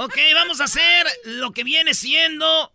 Ok, 0.00 0.16
vamos 0.32 0.60
a 0.60 0.64
hacer 0.64 1.08
lo 1.24 1.50
que 1.50 1.64
viene 1.64 1.92
siendo, 1.92 2.72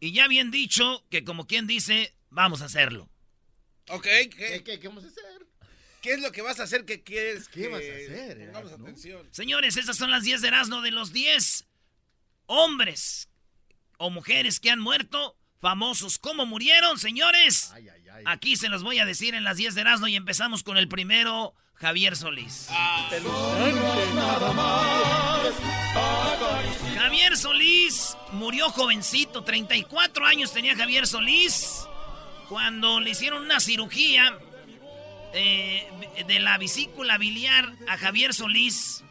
y 0.00 0.10
ya 0.10 0.26
bien 0.26 0.50
dicho, 0.50 1.04
que 1.10 1.22
como 1.22 1.46
quien 1.46 1.68
dice, 1.68 2.12
vamos 2.28 2.60
a 2.60 2.64
hacerlo. 2.64 3.08
Ok, 3.88 4.02
¿qué, 4.02 4.62
¿Qué, 4.64 4.80
qué 4.80 4.88
vamos 4.88 5.04
a 5.04 5.06
hacer? 5.06 5.46
qué 6.02 6.14
es 6.14 6.20
lo 6.20 6.32
que 6.32 6.42
vas 6.42 6.58
a 6.58 6.64
hacer 6.64 6.84
que 6.84 7.04
quieres 7.04 7.48
¿Qué 7.48 7.62
que 7.62 7.68
vas 7.68 7.82
a 7.82 7.84
hacer, 7.84 8.50
Pongamos 8.52 8.72
atención. 8.72 9.28
Señores, 9.30 9.76
estas 9.76 9.96
son 9.96 10.10
las 10.10 10.24
10 10.24 10.40
de 10.40 10.48
Erasmo 10.48 10.80
de 10.82 10.90
los 10.90 11.12
10 11.12 11.66
hombres 12.46 13.28
o 13.98 14.10
mujeres 14.10 14.58
que 14.58 14.70
han 14.70 14.80
muerto, 14.80 15.38
famosos. 15.60 16.18
¿Cómo 16.18 16.46
murieron, 16.46 16.98
señores? 16.98 17.70
Ay, 17.74 17.88
ay, 17.88 18.08
ay. 18.08 18.24
Aquí 18.26 18.56
se 18.56 18.68
los 18.68 18.82
voy 18.82 18.98
a 18.98 19.04
decir 19.04 19.36
en 19.36 19.44
las 19.44 19.56
10 19.56 19.76
de 19.76 19.82
Erasmo 19.82 20.08
y 20.08 20.16
empezamos 20.16 20.64
con 20.64 20.78
el 20.78 20.88
primero, 20.88 21.54
Javier 21.78 22.16
Solís. 22.16 22.68
Javier 26.96 27.36
Solís 27.36 28.16
murió 28.32 28.70
jovencito, 28.70 29.44
34 29.44 30.24
años 30.24 30.52
tenía 30.52 30.74
Javier 30.74 31.06
Solís 31.06 31.86
cuando 32.48 33.00
le 33.00 33.10
hicieron 33.10 33.42
una 33.42 33.60
cirugía 33.60 34.38
eh, 35.34 35.86
de 36.26 36.40
la 36.40 36.56
vesícula 36.56 37.18
biliar 37.18 37.70
a 37.88 37.98
Javier 37.98 38.32
Solís. 38.32 39.04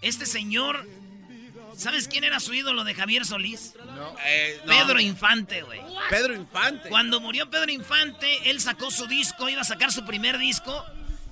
Este 0.00 0.26
señor, 0.26 0.84
¿sabes 1.76 2.08
quién 2.08 2.24
era 2.24 2.40
su 2.40 2.54
ídolo 2.54 2.82
de 2.82 2.94
Javier 2.94 3.24
Solís? 3.24 3.74
Eh, 4.26 4.60
no. 4.64 4.72
Pedro 4.72 5.00
Infante, 5.00 5.62
güey. 5.62 5.80
Pedro 6.10 6.34
Infante. 6.34 6.88
Cuando 6.88 7.20
murió 7.20 7.48
Pedro 7.48 7.70
Infante, 7.70 8.50
él 8.50 8.60
sacó 8.60 8.90
su 8.90 9.06
disco, 9.06 9.48
iba 9.48 9.60
a 9.60 9.64
sacar 9.64 9.92
su 9.92 10.04
primer 10.04 10.38
disco. 10.38 10.84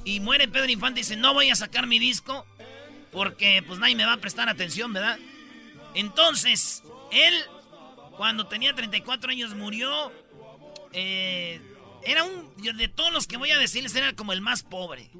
Y 0.04 0.20
muere 0.20 0.48
Pedro 0.48 0.70
Infante 0.70 1.00
dice, 1.00 1.16
no 1.16 1.32
voy 1.34 1.50
a 1.50 1.54
sacar 1.54 1.86
mi 1.86 1.98
disco 1.98 2.46
porque 3.12 3.62
pues 3.66 3.78
nadie 3.78 3.94
me 3.94 4.04
va 4.04 4.14
a 4.14 4.16
prestar 4.16 4.48
atención, 4.48 4.92
¿verdad? 4.92 5.18
Entonces, 5.94 6.82
él, 7.12 7.34
cuando 8.16 8.46
tenía 8.46 8.74
34 8.74 9.30
años, 9.30 9.54
murió. 9.54 10.12
eh, 10.92 11.60
era 12.04 12.24
un, 12.24 12.52
de 12.56 12.88
todos 12.88 13.12
los 13.12 13.26
que 13.26 13.36
voy 13.36 13.50
a 13.50 13.58
decirles, 13.58 13.94
era 13.94 14.12
como 14.14 14.32
el 14.32 14.40
más 14.40 14.62
pobre. 14.62 15.10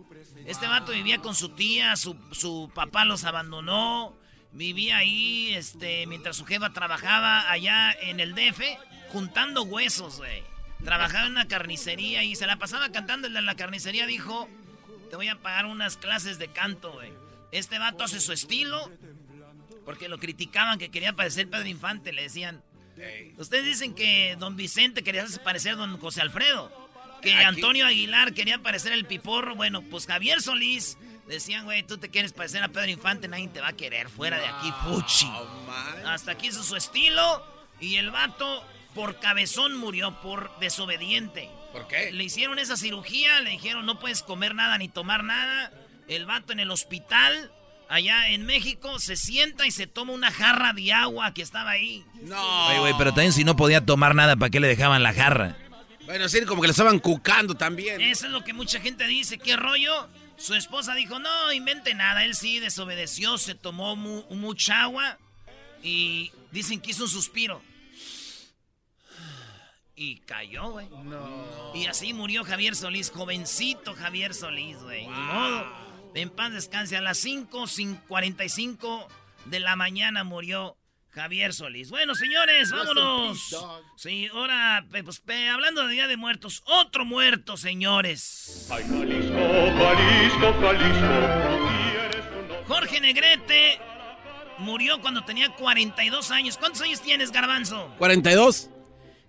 Este 0.47 0.67
vato 0.67 0.93
vivía 0.93 1.19
con 1.19 1.35
su 1.35 1.51
tía, 1.51 1.95
su, 1.97 2.17
su 2.33 2.71
papá 2.75 3.05
los 3.05 3.25
abandonó. 3.25 4.17
Vivía 4.53 4.99
ahí, 4.99 5.55
este, 5.55 6.07
mientras 6.07 6.37
su 6.37 6.45
jefa 6.45 6.73
trabajaba 6.73 7.51
allá 7.51 7.93
en 7.93 8.21
el 8.21 8.35
DF, 8.35 8.61
juntando 9.11 9.63
huesos, 9.63 10.19
güey. 10.19 10.43
Trabajaba 10.85 11.27
en 11.27 11.33
una 11.33 11.47
carnicería 11.47 12.25
y 12.25 12.35
se 12.35 12.47
la 12.47 12.57
pasaba 12.57 12.91
cantando. 12.91 13.29
De 13.29 13.41
la 13.41 13.55
carnicería 13.55 14.07
dijo, 14.07 14.49
te 15.13 15.17
voy 15.17 15.29
a 15.29 15.37
pagar 15.37 15.67
unas 15.67 15.99
clases 15.99 16.39
de 16.39 16.49
canto, 16.49 16.91
güey. 16.91 17.13
Este 17.51 17.79
vato 17.79 18.03
hace 18.03 18.19
su 18.19 18.33
estilo, 18.33 18.91
porque 19.85 20.09
lo 20.09 20.17
criticaban 20.19 20.79
que 20.79 20.91
quería 20.91 21.13
parecer 21.13 21.51
Pedro 21.51 21.67
Infante, 21.67 22.15
le 22.15 22.23
decían. 22.23 22.63
Ustedes 23.37 23.67
dicen 23.67 23.95
que 23.95 24.37
don 24.39 24.57
Vicente 24.57 25.03
quería 25.03 25.27
parecer 25.45 25.77
don 25.77 25.99
José 25.99 26.23
Alfredo. 26.23 26.73
Que 27.21 27.35
Aquí- 27.35 27.45
Antonio 27.45 27.85
Aguilar 27.85 28.33
quería 28.33 28.63
parecer 28.63 28.95
el 28.95 29.05
piporro. 29.05 29.55
Bueno, 29.55 29.83
pues 29.83 30.07
Javier 30.07 30.41
Solís 30.41 30.97
decían, 31.29 31.67
güey, 31.67 31.83
tú 31.83 31.99
te 31.99 32.09
quieres 32.09 32.33
parecer 32.33 32.63
a 32.63 32.69
Pedro 32.69 32.89
Infante, 32.91 33.29
nadie 33.29 33.49
te 33.49 33.61
va 33.61 33.69
a 33.69 33.73
querer. 33.75 34.09
Fuera 34.09 34.39
de 34.39 34.47
aquí, 34.47 34.73
fuchi. 34.83 35.27
Man. 35.27 36.07
Hasta 36.07 36.33
aquí 36.33 36.47
hizo 36.47 36.63
su 36.63 36.75
estilo. 36.75 37.45
Y 37.81 37.97
el 37.97 38.11
vato 38.11 38.65
por 38.95 39.21
cabezón 39.21 39.77
murió, 39.77 40.19
por 40.23 40.59
desobediente. 40.59 41.51
¿Por 41.73 41.89
qué? 41.89 42.13
Le 42.13 42.25
hicieron 42.25 42.59
esa 42.59 42.77
cirugía, 42.77 43.41
le 43.41 43.51
dijeron 43.51 43.87
no 43.87 43.99
puedes 43.99 44.23
comer 44.23 44.55
nada 44.55 44.79
ni 44.79 44.89
tomar 44.89 45.25
nada. 45.25 45.73
El 46.09 46.27
vato 46.27 46.53
en 46.53 46.61
el 46.61 46.71
hospital, 46.71 47.51
allá 47.89 48.29
en 48.31 48.45
México, 48.45 48.99
se 48.99 49.17
sienta 49.17 49.67
y 49.67 49.71
se 49.71 49.87
toma 49.87 50.13
una 50.13 50.31
jarra 50.31 50.73
de 50.73 50.93
agua 50.93 51.33
que 51.33 51.43
estaba 51.43 51.71
ahí. 51.71 52.05
No. 52.23 52.67
Oye, 52.69 52.79
güey, 52.81 52.95
pero 52.99 53.13
también 53.13 53.33
si 53.33 53.45
no 53.45 53.57
podía 53.57 53.85
tomar 53.85 54.15
nada, 54.15 54.37
¿para 54.37 54.51
qué 54.51 54.61
le 54.61 54.69
dejaban 54.69 55.03
la 55.03 55.15
jarra? 55.15 55.57
Bueno, 56.05 56.29
sí, 56.29 56.45
como 56.45 56.61
que 56.61 56.67
le 56.69 56.73
estaban 56.73 56.99
cucando 56.99 57.55
también. 57.55 58.01
Eso 58.01 58.27
es 58.27 58.33
lo 58.33 58.43
que 58.45 58.53
mucha 58.53 58.81
gente 58.81 59.07
dice, 59.07 59.39
¿qué 59.39 59.57
rollo? 59.57 60.09
Su 60.37 60.55
esposa 60.55 60.95
dijo, 60.95 61.21
no, 61.21 61.53
invente 61.53 61.95
nada. 61.95 62.25
Él 62.25 62.35
sí 62.35 62.59
desobedeció, 62.59 63.39
se 63.39 63.55
tomó 63.55 63.95
mu- 63.95 64.25
mucha 64.31 64.83
agua 64.83 65.17
y 65.83 66.33
dicen 66.51 66.81
que 66.81 66.91
hizo 66.91 67.05
un 67.05 67.09
suspiro. 67.11 67.63
Y 69.95 70.21
cayó, 70.21 70.71
güey. 70.71 70.89
No. 71.05 71.73
Y 71.75 71.87
así 71.87 72.13
murió 72.15 72.45
Javier 72.45 72.75
Solís, 72.75 73.11
jovencito 73.11 73.95
Javier 73.95 74.33
Solís, 74.35 74.79
güey. 74.83 75.07
Ni 75.07 75.13
modo. 75.13 75.67
En 76.15 76.31
paz 76.31 76.53
descanse. 76.53 76.97
A 76.97 77.01
las 77.03 77.23
5.45 77.25 79.07
de 79.47 79.61
la 79.61 79.77
mañana 79.77 80.25
murió 80.25 80.77
Javier 81.11 81.53
Solís. 81.53 81.91
Bueno, 81.91 82.15
señores, 82.15 82.71
vámonos. 82.71 83.55
Sí, 83.97 84.29
ahora, 84.33 84.87
pe- 84.91 85.05
pues, 85.05 85.21
pe- 85.21 85.49
hablando 85.51 85.87
de 85.87 85.93
Día 85.93 86.07
de 86.07 86.17
Muertos, 86.17 86.63
otro 86.67 87.05
muerto, 87.05 87.57
señores. 87.59 88.69
Ay, 88.71 88.85
Jalisco, 88.89 89.37
Jalisco, 89.79 90.55
Jalisco. 90.61 92.65
Jorge 92.67 93.01
Negrete 93.01 93.79
murió 94.59 95.01
cuando 95.01 95.25
tenía 95.25 95.51
42 95.55 96.31
años. 96.31 96.57
¿Cuántos 96.57 96.81
años 96.83 97.01
tienes, 97.03 97.31
Garbanzo? 97.31 97.95
42. 97.99 98.71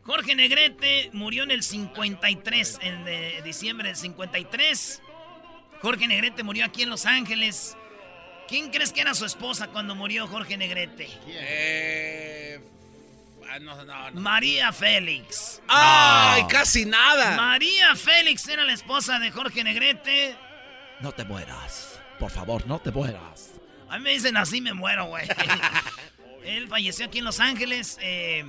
Jorge 0.06 0.36
Negrete 0.36 1.10
murió 1.14 1.44
en 1.44 1.52
el 1.52 1.64
53, 1.64 2.80
en 2.82 3.06
de- 3.06 3.42
diciembre 3.44 3.88
del 3.88 3.96
53. 3.98 5.02
Jorge 5.82 6.08
Negrete 6.08 6.44
murió 6.44 6.66
aquí 6.66 6.84
en 6.84 6.90
Los 6.90 7.06
Ángeles. 7.06 7.78
¿Quién 8.48 8.70
crees 8.70 8.92
que 8.92 9.02
era 9.02 9.14
su 9.14 9.26
esposa 9.26 9.68
cuando 9.68 9.96
murió 9.96 10.28
Jorge 10.28 10.58
Negrete? 10.58 11.08
Eh, 11.28 12.60
ah, 13.50 13.60
no, 13.60 13.84
no, 13.86 14.12
no. 14.12 14.20
María 14.22 14.74
Félix. 14.74 15.62
¡Ay, 15.68 16.44
casi 16.48 16.86
nada! 16.86 17.38
María 17.38 17.96
Félix 17.96 18.48
era 18.50 18.66
la 18.66 18.74
esposa 18.74 19.20
de 19.20 19.32
Jorge 19.32 19.64
Negrete. 19.64 20.36
No 21.00 21.12
te 21.14 21.24
mueras. 21.24 22.00
Por 22.20 22.30
favor, 22.32 22.68
no 22.68 22.80
te 22.80 22.92
mueras. 22.92 23.52
A 23.90 23.98
mí 23.98 24.04
me 24.04 24.10
dicen 24.12 24.36
así 24.38 24.60
me 24.60 24.74
muero, 24.74 25.06
güey. 25.06 25.28
Él 26.46 26.68
falleció 26.68 27.06
aquí 27.06 27.20
en 27.20 27.26
Los 27.26 27.40
Ángeles, 27.40 27.98
eh, 28.02 28.44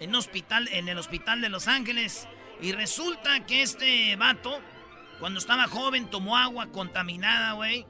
en, 0.00 0.10
un 0.10 0.16
hospital, 0.16 0.68
en 0.72 0.88
el 0.88 0.98
hospital 0.98 1.40
de 1.40 1.48
Los 1.48 1.68
Ángeles. 1.68 2.28
Y 2.60 2.72
resulta 2.72 3.44
que 3.46 3.62
este 3.62 4.16
vato, 4.16 4.60
cuando 5.20 5.38
estaba 5.38 5.66
joven, 5.66 6.08
tomó 6.10 6.36
agua 6.36 6.68
contaminada, 6.72 7.52
güey. 7.52 7.86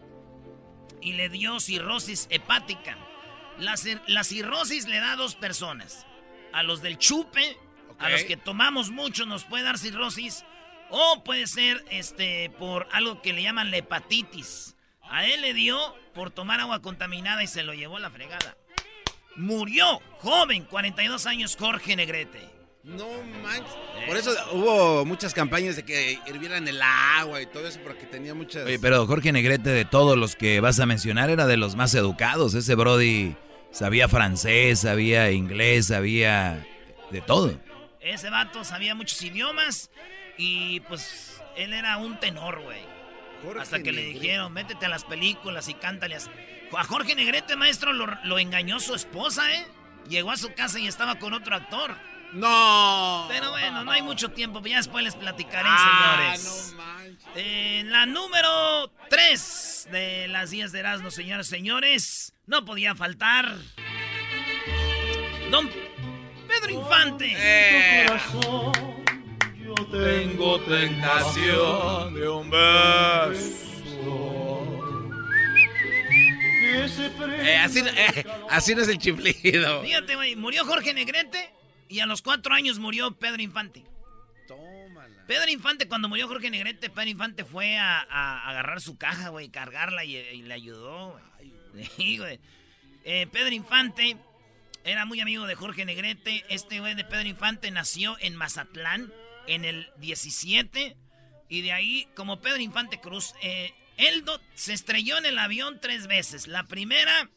Y 1.00 1.12
le 1.12 1.29
dio 1.29 1.61
cirrosis 1.61 2.26
hepática. 2.31 2.97
La, 3.58 3.76
cirrosis 4.25 4.87
le 4.87 4.99
da 4.99 5.12
a 5.12 5.17
dos 5.17 5.35
personas. 5.35 6.06
A 6.53 6.62
los 6.62 6.82
del 6.82 6.99
chupe, 6.99 7.56
a 7.99 8.09
los 8.09 8.25
que 8.25 8.37
tomamos 8.37 8.91
mucho 8.91 9.26
nos 9.26 9.44
puede 9.44 9.64
dar 9.64 9.79
cirrosis. 9.79 10.44
O 10.91 11.23
puede 11.25 11.47
ser 11.47 11.85
este 11.91 12.50
por 12.59 12.88
algo 12.93 13.20
que 13.23 13.32
le 13.32 13.43
llaman 13.43 13.70
la 13.70 13.79
hepatitis. 13.79 14.76
A 15.02 15.26
él 15.26 15.41
le 15.41 15.55
dio 15.55 15.94
por 16.14 16.31
tomar 16.31 16.61
agua 16.61 16.82
contaminada 16.82 17.43
y 17.43 17.47
se 17.47 17.62
lo 17.62 17.75
llevó 17.75 17.97
a 17.97 18.00
la 18.00 18.11
fregada. 18.11 18.56
Murió 19.37 20.00
joven, 20.19 20.65
42 20.65 21.27
años, 21.27 21.56
Jorge 21.59 21.97
Negrete. 21.97 22.56
No 22.83 23.09
manches. 23.43 23.75
Por 24.06 24.17
eso 24.17 24.31
hubo 24.53 25.05
muchas 25.05 25.35
campañas 25.35 25.75
de 25.75 25.85
que 25.85 26.21
hirvieran 26.27 26.69
el 26.69 26.81
agua 26.81 27.43
y 27.43 27.47
todo 27.47 27.67
eso, 27.67 27.81
porque 27.83 28.06
tenía 28.06 28.33
muchas. 28.33 28.65
Oye, 28.65 28.79
pero 28.79 29.06
Jorge 29.06 29.33
Negrete, 29.33 29.71
de 29.71 29.85
todos 29.85 30.17
los 30.17 30.37
que 30.37 30.61
vas 30.61 30.79
a 30.79 30.87
mencionar, 30.87 31.29
era 31.29 31.47
de 31.47 31.56
los 31.56 31.75
más 31.75 31.94
educados. 31.94 32.55
Ese 32.55 32.77
Brody 32.77 33.35
sabía 33.73 34.09
francés, 34.09 34.81
sabía 34.81 35.33
inglés, 35.33 35.88
sabía 35.88 36.65
de 37.11 37.21
todo. 37.21 37.59
Ese 38.00 38.31
vato 38.31 38.62
sabía 38.62 38.94
muchos 38.94 39.21
idiomas 39.21 39.91
y 40.38 40.79
pues 40.81 41.43
él 41.56 41.73
era 41.73 41.97
un 41.97 42.21
tenor, 42.21 42.62
güey. 42.62 42.79
Hasta 43.61 43.83
que 43.83 43.93
le 43.93 44.03
dijeron, 44.03 44.53
métete 44.53 44.87
a 44.87 44.88
las 44.88 45.05
películas 45.05 45.69
y 45.69 45.75
cántale. 45.75 46.17
A 46.73 46.85
Jorge 46.85 47.15
Negrete, 47.15 47.57
maestro, 47.57 47.93
lo, 47.93 48.07
lo 48.25 48.39
engañó 48.39 48.81
su 48.81 48.95
esposa, 48.95 49.53
¿eh? 49.55 49.67
Llegó 50.09 50.31
a 50.31 50.37
su 50.37 50.53
casa 50.55 50.79
y 50.79 50.87
estaba 50.87 51.19
con 51.19 51.35
otro 51.35 51.57
actor. 51.57 51.97
No. 52.33 53.27
Pero 53.29 53.51
bueno, 53.51 53.85
no 53.85 53.91
hay 53.91 54.03
mucho 54.03 54.31
tiempo. 54.31 54.61
Ya 54.65 54.77
después 54.77 55.05
les 55.05 55.15
platicaré, 55.15 55.69
ah, 55.71 56.35
señores. 56.37 56.73
No 56.73 56.83
manches. 56.83 57.85
la 57.87 58.07
número 58.07 58.93
3 59.09 59.89
de 59.91 60.29
las 60.29 60.51
10 60.51 60.73
de 60.73 60.79
Erasmo, 60.81 61.11
señores, 61.11 61.47
señores. 61.47 62.35
No 62.47 62.65
podía 62.65 62.95
faltar. 62.95 63.57
Don 65.51 65.71
Pedro 66.49 66.71
Infante. 66.71 67.33
Eh. 67.37 68.07
yo 69.62 69.75
tengo 69.91 70.61
tentación 70.61 72.15
de 72.15 72.29
un 72.29 72.51
beso. 72.51 73.67
Eh, 76.69 77.57
así, 77.57 77.81
eh, 77.81 78.25
así 78.51 78.75
no 78.75 78.83
es 78.83 78.89
el 78.89 78.99
chiflido. 78.99 79.83
Fíjate, 79.83 80.17
güey, 80.17 80.37
murió 80.37 80.65
Jorge 80.65 80.93
Negrete 80.95 81.53
y 81.89 82.01
a 82.01 82.07
los 82.07 82.23
cuatro 82.23 82.55
años 82.55 82.79
murió 82.79 83.13
Pedro 83.13 83.43
Infante. 83.43 83.85
Tómala. 84.47 85.25
Pedro 85.27 85.51
Infante, 85.51 85.89
cuando 85.89 86.09
murió 86.09 86.29
Jorge 86.29 86.51
Negrete, 86.51 86.91
Pedro 86.91 87.09
Infante 87.09 87.45
fue 87.45 87.77
a, 87.77 88.01
agarrar 88.49 88.81
su 88.81 88.97
caja, 88.97 89.29
güey, 89.29 89.49
cargarla 89.49 90.05
y, 90.05 90.43
le 90.43 90.55
ayudó, 90.55 91.21
güey. 91.73 92.41
Eh, 93.05 93.27
Pedro 93.31 93.55
Infante 93.55 94.17
era 94.85 95.05
muy 95.05 95.21
amigo 95.21 95.47
de 95.47 95.55
Jorge 95.55 95.85
Negrete. 95.85 96.45
Este 96.49 96.81
güey 96.81 96.95
de 96.95 97.05
Pedro 97.05 97.29
Infante 97.29 97.71
nació 97.71 98.17
en 98.21 98.37
Mazatlán 98.37 99.12
en 99.47 99.65
el 99.65 99.89
17. 99.99 100.97
Y 101.49 101.62
de 101.62 101.73
ahí, 101.73 102.09
como 102.15 102.41
Pedro 102.41 102.61
Infante 102.61 103.01
Cruz, 103.01 103.35
eh, 103.43 103.73
él 103.97 104.25
se 104.55 104.73
estrelló 104.73 105.19
en 105.19 105.27
el 105.27 105.39
avión 105.39 105.79
tres 105.81 106.07
veces. 106.07 106.47
La 106.47 106.65
primera, 106.65 107.31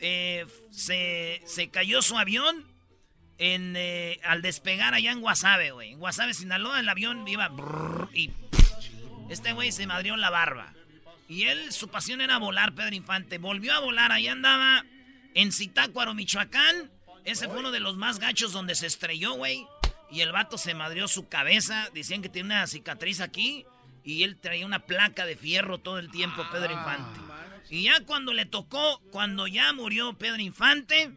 eh, 0.00 0.46
se, 0.70 1.42
se 1.46 1.70
cayó 1.70 2.02
su 2.02 2.16
avión 2.18 2.64
en, 3.38 3.74
eh, 3.76 4.20
al 4.24 4.42
despegar 4.42 4.94
allá 4.94 5.12
en 5.12 5.20
Guasave, 5.20 5.70
güey. 5.70 5.92
En 5.92 5.98
Guasave, 5.98 6.34
Sinaloa, 6.34 6.80
el 6.80 6.88
avión 6.88 7.26
iba 7.26 7.50
y 8.12 8.30
este 9.28 9.52
güey 9.52 9.72
se 9.72 9.86
madrió 9.86 10.16
la 10.16 10.30
barba. 10.30 10.72
Y 11.28 11.44
él, 11.44 11.72
su 11.72 11.88
pasión 11.88 12.20
era 12.20 12.38
volar, 12.38 12.74
Pedro 12.74 12.94
Infante. 12.94 13.38
Volvió 13.38 13.74
a 13.74 13.80
volar, 13.80 14.12
allá 14.12 14.32
andaba 14.32 14.84
en 15.34 15.52
Zitácuaro, 15.52 16.14
Michoacán. 16.14 16.90
Ese 17.24 17.48
fue 17.48 17.58
uno 17.58 17.70
de 17.70 17.80
los 17.80 17.96
más 17.96 18.18
gachos 18.18 18.52
donde 18.52 18.74
se 18.74 18.86
estrelló, 18.86 19.34
güey. 19.34 19.66
Y 20.10 20.22
el 20.22 20.32
vato 20.32 20.56
se 20.56 20.72
madrió 20.74 21.06
su 21.06 21.28
cabeza. 21.28 21.90
Decían 21.92 22.22
que 22.22 22.30
tiene 22.30 22.54
una 22.54 22.66
cicatriz 22.66 23.20
aquí. 23.20 23.66
Y 24.04 24.22
él 24.22 24.38
traía 24.38 24.64
una 24.64 24.86
placa 24.86 25.26
de 25.26 25.36
fierro 25.36 25.78
todo 25.78 25.98
el 25.98 26.10
tiempo, 26.10 26.42
Pedro 26.50 26.72
Infante. 26.72 27.20
Y 27.70 27.84
ya 27.84 28.00
cuando 28.04 28.32
le 28.32 28.46
tocó, 28.46 29.00
cuando 29.10 29.46
ya 29.46 29.72
murió 29.72 30.14
Pedro 30.14 30.40
Infante 30.40 31.12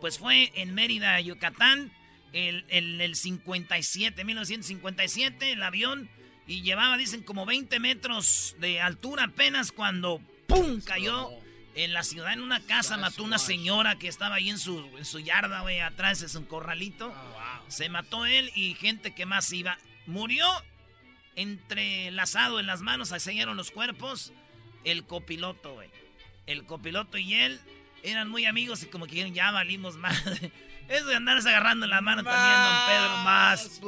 pues 0.00 0.18
fue 0.18 0.50
en 0.54 0.74
Mérida, 0.74 1.20
Yucatán, 1.20 1.92
el, 2.32 2.64
el, 2.68 3.14
57, 3.14 4.24
1957, 4.24 5.52
el 5.52 5.62
avión, 5.62 6.08
y 6.46 6.62
llevaba, 6.62 6.96
dicen, 6.96 7.22
como 7.22 7.46
20 7.46 7.78
metros 7.80 8.56
de 8.58 8.80
altura 8.80 9.24
apenas 9.24 9.70
cuando 9.70 10.20
¡pum! 10.46 10.80
cayó 10.80 11.30
en 11.74 11.92
la 11.92 12.02
ciudad, 12.02 12.32
en 12.32 12.40
una 12.40 12.60
casa, 12.60 12.96
mató 12.96 13.22
una 13.22 13.38
señora 13.38 13.96
que 13.96 14.08
estaba 14.08 14.36
ahí 14.36 14.50
en 14.50 14.58
su, 14.58 14.78
en 14.96 15.04
su 15.04 15.20
yarda, 15.20 15.60
güey, 15.60 15.80
atrás 15.80 16.22
es 16.22 16.34
un 16.34 16.44
corralito. 16.44 17.12
Ah, 17.14 17.62
Se 17.68 17.88
mató 17.88 18.26
él 18.26 18.50
y 18.56 18.74
gente 18.74 19.14
que 19.14 19.26
más 19.26 19.52
iba. 19.52 19.78
Murió 20.06 20.46
entrelazado 21.36 22.60
en 22.60 22.66
las 22.66 22.80
manos, 22.82 23.08
se 23.08 23.20
sellaron 23.20 23.56
los 23.56 23.70
cuerpos, 23.70 24.32
el 24.84 25.04
copiloto, 25.04 25.74
güey. 25.74 25.90
El 26.46 26.64
copiloto 26.64 27.18
y 27.18 27.34
él 27.34 27.60
eran 28.02 28.28
muy 28.28 28.46
amigos 28.46 28.82
y 28.82 28.86
como 28.86 29.06
que 29.06 29.30
ya 29.30 29.50
valimos 29.50 29.96
más. 29.96 30.22
Eso 30.88 31.06
de 31.06 31.16
andarse 31.16 31.48
agarrando 31.48 31.86
la 31.86 32.00
mano 32.00 32.24
también, 32.24 32.56
don 32.64 32.86
Pedro, 32.88 33.16
más. 33.24 33.80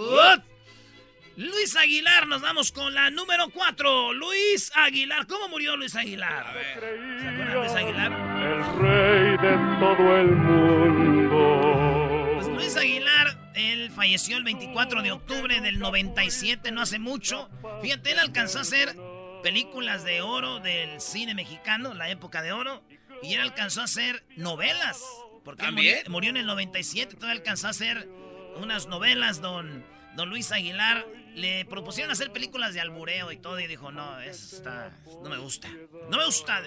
Luis 1.36 1.74
Aguilar, 1.76 2.26
nos 2.28 2.42
vamos 2.42 2.72
con 2.72 2.92
la 2.94 3.10
número 3.10 3.48
4. 3.48 4.12
Luis 4.12 4.70
Aguilar, 4.76 5.26
¿cómo 5.26 5.48
murió 5.48 5.76
Luis 5.76 5.96
Aguilar? 5.96 6.52
¿Se 6.52 6.58
acuerdan 6.78 7.48
de 7.48 7.54
Luis 7.54 7.72
Aguilar? 7.72 8.12
El 8.12 8.64
rey 8.78 9.30
de 9.38 9.56
todo 9.80 10.16
el 10.18 10.30
mundo. 10.36 12.32
Pues 12.34 12.48
Luis 12.48 12.76
Aguilar, 12.76 13.11
él 13.54 13.90
falleció 13.90 14.36
el 14.36 14.44
24 14.44 15.02
de 15.02 15.12
octubre 15.12 15.60
del 15.60 15.78
97, 15.78 16.70
no 16.72 16.82
hace 16.82 16.98
mucho. 16.98 17.50
Fíjate, 17.82 18.12
él 18.12 18.18
alcanzó 18.18 18.58
a 18.58 18.62
hacer 18.62 18.96
películas 19.42 20.04
de 20.04 20.22
oro 20.22 20.60
del 20.60 21.00
cine 21.00 21.34
mexicano, 21.34 21.94
la 21.94 22.10
época 22.10 22.42
de 22.42 22.52
oro. 22.52 22.82
Y 23.22 23.34
él 23.34 23.40
alcanzó 23.40 23.80
a 23.80 23.84
hacer 23.84 24.24
novelas. 24.36 25.02
Porque 25.44 25.70
murió, 26.08 26.30
en 26.30 26.36
el 26.36 26.46
97, 26.46 27.16
todavía 27.16 27.40
alcanzó 27.40 27.66
a 27.66 27.70
hacer 27.70 28.08
unas 28.56 28.86
novelas, 28.86 29.40
don, 29.40 29.84
don 30.14 30.28
Luis 30.30 30.52
Aguilar. 30.52 31.06
Le 31.34 31.64
propusieron 31.64 32.12
hacer 32.12 32.30
películas 32.32 32.74
de 32.74 32.80
albureo 32.80 33.32
y 33.32 33.38
todo 33.38 33.58
y 33.58 33.66
dijo, 33.66 33.90
no, 33.90 34.20
eso 34.20 34.56
está, 34.56 34.92
no 35.22 35.30
me 35.30 35.38
gusta. 35.38 35.68
No 36.10 36.18
me 36.18 36.26
gusta. 36.26 36.62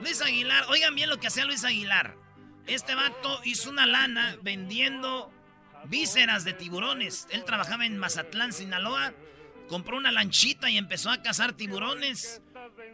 Luis 0.00 0.20
Aguilar, 0.22 0.64
oigan 0.68 0.94
bien 0.94 1.10
lo 1.10 1.18
que 1.18 1.26
hacía 1.26 1.44
Luis 1.44 1.64
Aguilar. 1.64 2.16
Este 2.66 2.94
vato 2.94 3.40
hizo 3.44 3.70
una 3.70 3.86
lana 3.86 4.36
vendiendo 4.42 5.32
vísceras 5.88 6.44
de 6.44 6.52
tiburones. 6.52 7.26
Él 7.30 7.44
trabajaba 7.44 7.86
en 7.86 7.98
Mazatlán, 7.98 8.52
Sinaloa. 8.52 9.12
Compró 9.68 9.96
una 9.96 10.12
lanchita 10.12 10.70
y 10.70 10.78
empezó 10.78 11.10
a 11.10 11.22
cazar 11.22 11.52
tiburones. 11.52 12.40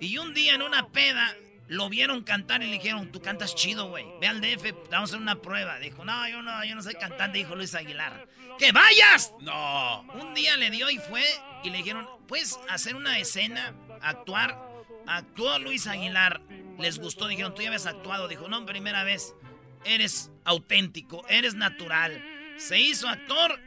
Y 0.00 0.18
un 0.18 0.34
día 0.34 0.54
en 0.54 0.62
una 0.62 0.88
peda 0.88 1.34
lo 1.68 1.88
vieron 1.88 2.22
cantar 2.22 2.62
y 2.62 2.66
le 2.66 2.72
dijeron, 2.72 3.10
tú 3.10 3.20
cantas 3.20 3.54
chido, 3.54 3.88
güey. 3.88 4.04
Ve 4.20 4.26
al 4.26 4.40
DF, 4.40 4.72
vamos 4.90 5.10
a 5.10 5.14
hacer 5.14 5.20
una 5.20 5.36
prueba. 5.36 5.78
Dijo, 5.78 6.04
no, 6.04 6.28
yo 6.28 6.42
no, 6.42 6.64
yo 6.64 6.74
no 6.74 6.82
soy 6.82 6.94
cantante, 6.94 7.38
dijo 7.38 7.54
Luis 7.54 7.74
Aguilar. 7.74 8.28
¡Que 8.58 8.72
vayas! 8.72 9.32
No. 9.40 10.02
Un 10.14 10.34
día 10.34 10.56
le 10.56 10.70
dio 10.70 10.90
y 10.90 10.98
fue 10.98 11.24
y 11.62 11.70
le 11.70 11.78
dijeron, 11.78 12.08
puedes 12.28 12.58
hacer 12.68 12.94
una 12.94 13.18
escena, 13.18 13.74
actuar. 14.00 14.58
Actuó 15.06 15.58
Luis 15.58 15.86
Aguilar. 15.86 16.40
Les 16.78 16.98
gustó, 16.98 17.28
dijeron, 17.28 17.54
tú 17.54 17.62
ya 17.62 17.68
habías 17.68 17.86
actuado. 17.86 18.28
Dijo, 18.28 18.48
no, 18.48 18.64
primera 18.66 19.04
vez. 19.04 19.34
Eres 19.84 20.30
auténtico, 20.44 21.24
eres 21.28 21.54
natural. 21.54 22.22
Se 22.56 22.78
hizo 22.78 23.08
actor 23.08 23.60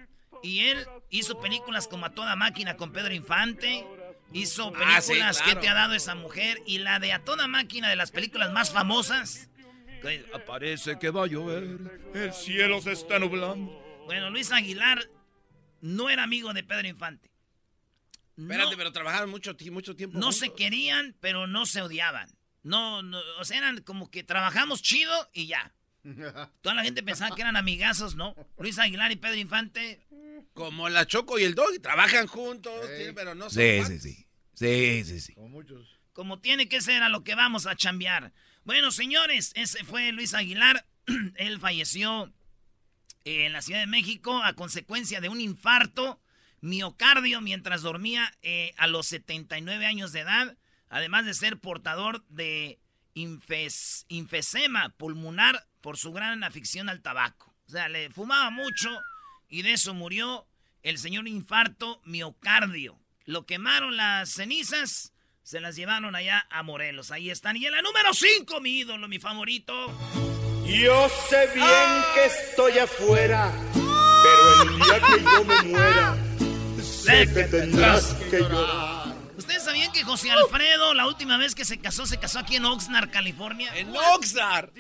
y 0.44 0.62
él 0.62 0.86
hizo 1.10 1.40
películas 1.40 1.88
como 1.88 2.06
A 2.06 2.12
Toda 2.12 2.36
Máquina 2.36 2.78
con 2.78 2.92
Pedro 2.92 3.14
Infante. 3.14 3.86
Hizo 4.34 4.74
ah, 4.76 4.80
películas 4.80 5.42
que 5.42 5.56
te 5.56 5.70
ha 5.70 5.74
dado 5.74 5.94
esa 5.94 6.16
mujer 6.16 6.62
y 6.66 6.80
la 6.80 7.00
de 7.00 7.14
A 7.14 7.24
Toda 7.24 7.48
Máquina 7.48 7.90
de 7.90 7.96
las 7.96 8.12
películas 8.12 8.52
más 8.52 8.72
famosas. 8.72 9.50
Aparece 10.34 11.00
que 11.00 11.10
va 11.10 11.24
a 11.24 11.28
llover, 11.28 11.80
el 12.14 12.34
cielo 12.34 12.82
se 12.82 12.94
está 12.94 13.20
nublando. 13.20 13.84
Bueno, 14.06 14.30
Luis 14.30 14.52
Aguilar 14.52 15.10
no 15.82 16.10
era 16.10 16.24
amigo 16.24 16.54
de 16.54 16.64
Pedro 16.64 16.88
Infante. 16.88 17.30
Espérate, 18.38 18.78
pero 18.78 18.92
trabajaron 18.92 19.30
mucho, 19.30 19.56
mucho 19.72 19.96
tiempo. 19.96 20.18
No 20.18 20.32
se 20.32 20.54
querían, 20.54 21.16
pero 21.20 21.48
no 21.48 21.66
se 21.66 21.82
odiaban. 21.82 22.30
No, 22.64 23.02
no, 23.02 23.20
o 23.40 23.46
sea, 23.46 23.58
eran 23.58 23.82
como 23.82 24.12
que 24.12 24.24
trabajamos 24.24 24.82
chido 24.82 25.30
y 25.34 25.48
ya. 25.48 25.74
Toda 26.62 26.76
la 26.76 26.84
gente 26.84 27.04
pensaba 27.04 27.36
que 27.36 27.42
eran 27.42 27.58
amigazos, 27.58 28.16
¿no? 28.16 28.36
Luis 28.58 28.80
Aguilar 28.80 29.12
y 29.12 29.18
Pedro 29.18 29.36
Infante 29.36 30.08
como 30.54 30.90
la 30.90 31.06
Choco 31.06 31.38
y 31.38 31.44
el 31.44 31.56
Dog, 31.56 31.80
trabajan 31.82 32.28
juntos, 32.28 32.74
pero 33.14 33.36
no 33.36 33.50
son 33.50 33.62
sí, 33.62 33.84
sí, 33.86 34.00
sí, 34.00 34.28
sí. 34.54 35.04
Sí, 35.04 35.20
sí, 35.20 35.34
Como 35.36 35.50
muchos. 35.50 36.00
Como 36.14 36.40
tiene 36.40 36.68
que 36.68 36.82
ser 36.82 37.04
a 37.04 37.10
lo 37.10 37.24
que 37.24 37.36
vamos 37.36 37.68
a 37.68 37.76
chambear. 37.76 38.34
Bueno, 38.64 38.90
señores, 38.90 39.52
ese 39.56 39.84
fue 39.84 40.12
Luis 40.12 40.34
Aguilar. 40.34 40.88
Él 41.36 41.60
falleció 41.60 42.34
en 43.24 43.54
la 43.54 43.62
Ciudad 43.62 43.82
de 43.82 43.88
México 43.88 44.42
a 44.44 44.54
consecuencia 44.54 45.22
de 45.22 45.30
un 45.30 45.42
infarto 45.42 46.20
miocardio 46.60 47.40
mientras 47.40 47.84
dormía 47.84 48.34
eh, 48.42 48.74
a 48.78 48.88
los 48.88 49.06
79 49.08 49.86
años 49.86 50.12
de 50.12 50.22
edad, 50.22 50.58
además 50.90 51.26
de 51.26 51.36
ser 51.36 51.60
portador 51.60 52.26
de 52.30 52.80
infesema 53.14 54.90
pulmonar 54.98 55.68
por 55.88 55.98
su 55.98 56.12
gran 56.12 56.44
afición 56.44 56.90
al 56.90 57.02
tabaco. 57.02 57.56
O 57.66 57.72
sea, 57.72 57.88
le 57.88 58.10
fumaba 58.10 58.50
mucho 58.50 58.90
y 59.48 59.62
de 59.62 59.72
eso 59.72 59.94
murió 59.94 60.46
el 60.84 60.98
señor 60.98 61.30
infarto 61.30 62.02
miocardio. 62.04 63.00
Lo 63.24 63.46
quemaron 63.46 63.96
las 63.96 64.34
cenizas, 64.34 65.14
se 65.44 65.62
las 65.62 65.78
llevaron 65.78 66.14
allá 66.14 66.46
a 66.50 66.62
Morelos. 66.62 67.12
Ahí 67.12 67.30
están. 67.30 67.56
Y 67.56 67.68
en 67.68 67.72
la 67.72 67.82
número 67.82 68.14
5, 68.14 68.60
mi 68.60 68.80
ídolo, 68.80 69.08
mi 69.08 69.18
favorito. 69.18 69.98
Yo 70.66 71.08
sé 71.30 71.52
bien 71.56 72.04
que 72.14 72.26
estoy 72.26 72.80
afuera, 72.80 73.50
pero 73.74 74.64
el 74.64 74.76
día 74.76 75.00
que 75.08 75.24
yo 75.24 75.46
me 75.46 75.62
muera, 75.70 76.18
sé 76.84 77.34
que 77.34 77.44
tendrás 77.46 78.14
que 78.30 78.40
llorar. 78.40 79.16
¿Ustedes 79.38 79.64
sabían 79.64 79.94
que 79.94 80.04
José 80.04 80.32
Alfredo, 80.32 80.94
la 80.94 81.08
última 81.08 81.38
vez 81.38 81.56
que 81.56 81.64
se 81.64 81.80
casó, 81.80 82.06
se 82.06 82.18
casó 82.18 82.40
aquí 82.40 82.58
en 82.58 82.66
Oxnard, 82.66 83.10
California? 83.10 83.72
¡En 83.74 83.96
Oxnard! 83.96 84.72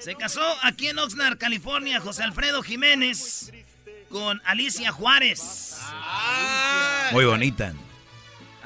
Se 0.00 0.14
casó 0.14 0.42
aquí 0.62 0.88
en 0.88 0.98
Oxnard, 0.98 1.36
California, 1.36 2.00
José 2.00 2.22
Alfredo 2.22 2.62
Jiménez 2.62 3.52
con 4.08 4.40
Alicia 4.46 4.92
Juárez. 4.92 5.78
Muy 7.12 7.26
bonita. 7.26 7.74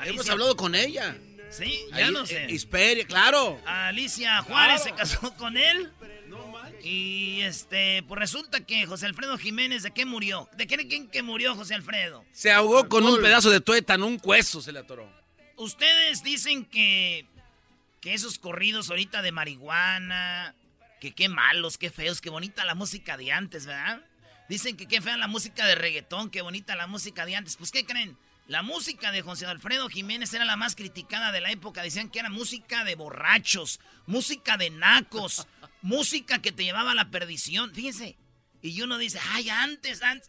Hemos 0.04 0.30
hablado 0.30 0.56
con 0.56 0.76
ella. 0.76 1.16
Sí, 1.50 1.86
ya 1.96 2.12
no 2.12 2.24
sé. 2.24 2.46
Espere, 2.46 3.04
claro. 3.04 3.60
Alicia 3.66 4.42
Juárez 4.42 4.84
se 4.84 4.92
casó 4.92 5.34
con 5.34 5.56
él. 5.56 5.90
Y 6.84 7.40
este, 7.40 8.04
pues 8.04 8.20
resulta 8.20 8.60
que 8.64 8.86
José 8.86 9.06
Alfredo 9.06 9.36
Jiménez, 9.36 9.82
¿de 9.82 9.90
qué 9.90 10.04
murió? 10.04 10.48
¿De 10.56 10.66
qué 10.66 10.76
creen 10.76 11.08
que 11.08 11.22
murió 11.22 11.56
José 11.56 11.74
Alfredo? 11.74 12.24
Se 12.32 12.52
ahogó 12.52 12.88
con 12.88 13.04
un 13.04 13.20
pedazo 13.20 13.50
de 13.50 13.60
tuétano, 13.60 14.06
un 14.06 14.18
cueso 14.18 14.60
se 14.60 14.70
le 14.70 14.80
atoró. 14.80 15.10
Ustedes 15.56 16.22
dicen 16.22 16.64
que, 16.64 17.26
que 18.00 18.14
esos 18.14 18.38
corridos 18.38 18.90
ahorita 18.90 19.22
de 19.22 19.32
marihuana, 19.32 20.54
que 21.00 21.14
qué 21.14 21.28
malos, 21.28 21.78
qué 21.78 21.90
feos, 21.90 22.20
qué 22.20 22.30
bonita 22.30 22.64
la 22.64 22.74
música 22.74 23.16
de 23.16 23.32
antes, 23.32 23.66
¿verdad? 23.66 24.02
Dicen 24.48 24.76
que 24.76 24.86
qué 24.86 25.00
fea 25.00 25.16
la 25.16 25.26
música 25.26 25.66
de 25.66 25.74
reggaetón, 25.74 26.30
qué 26.30 26.42
bonita 26.42 26.76
la 26.76 26.86
música 26.86 27.24
de 27.24 27.36
antes. 27.36 27.56
Pues, 27.56 27.70
¿qué 27.70 27.84
creen? 27.84 28.18
La 28.46 28.62
música 28.62 29.10
de 29.10 29.22
José 29.22 29.46
Alfredo 29.46 29.88
Jiménez 29.88 30.34
era 30.34 30.44
la 30.44 30.56
más 30.56 30.76
criticada 30.76 31.32
de 31.32 31.40
la 31.40 31.50
época. 31.50 31.82
Decían 31.82 32.10
que 32.10 32.18
era 32.18 32.28
música 32.28 32.84
de 32.84 32.94
borrachos, 32.94 33.80
música 34.06 34.58
de 34.58 34.68
nacos, 34.68 35.46
música 35.82 36.42
que 36.42 36.52
te 36.52 36.64
llevaba 36.64 36.90
a 36.90 36.94
la 36.94 37.10
perdición. 37.10 37.74
Fíjense. 37.74 38.18
Y 38.60 38.80
uno 38.82 38.98
dice, 38.98 39.18
ay, 39.32 39.48
antes, 39.48 40.02
antes. 40.02 40.28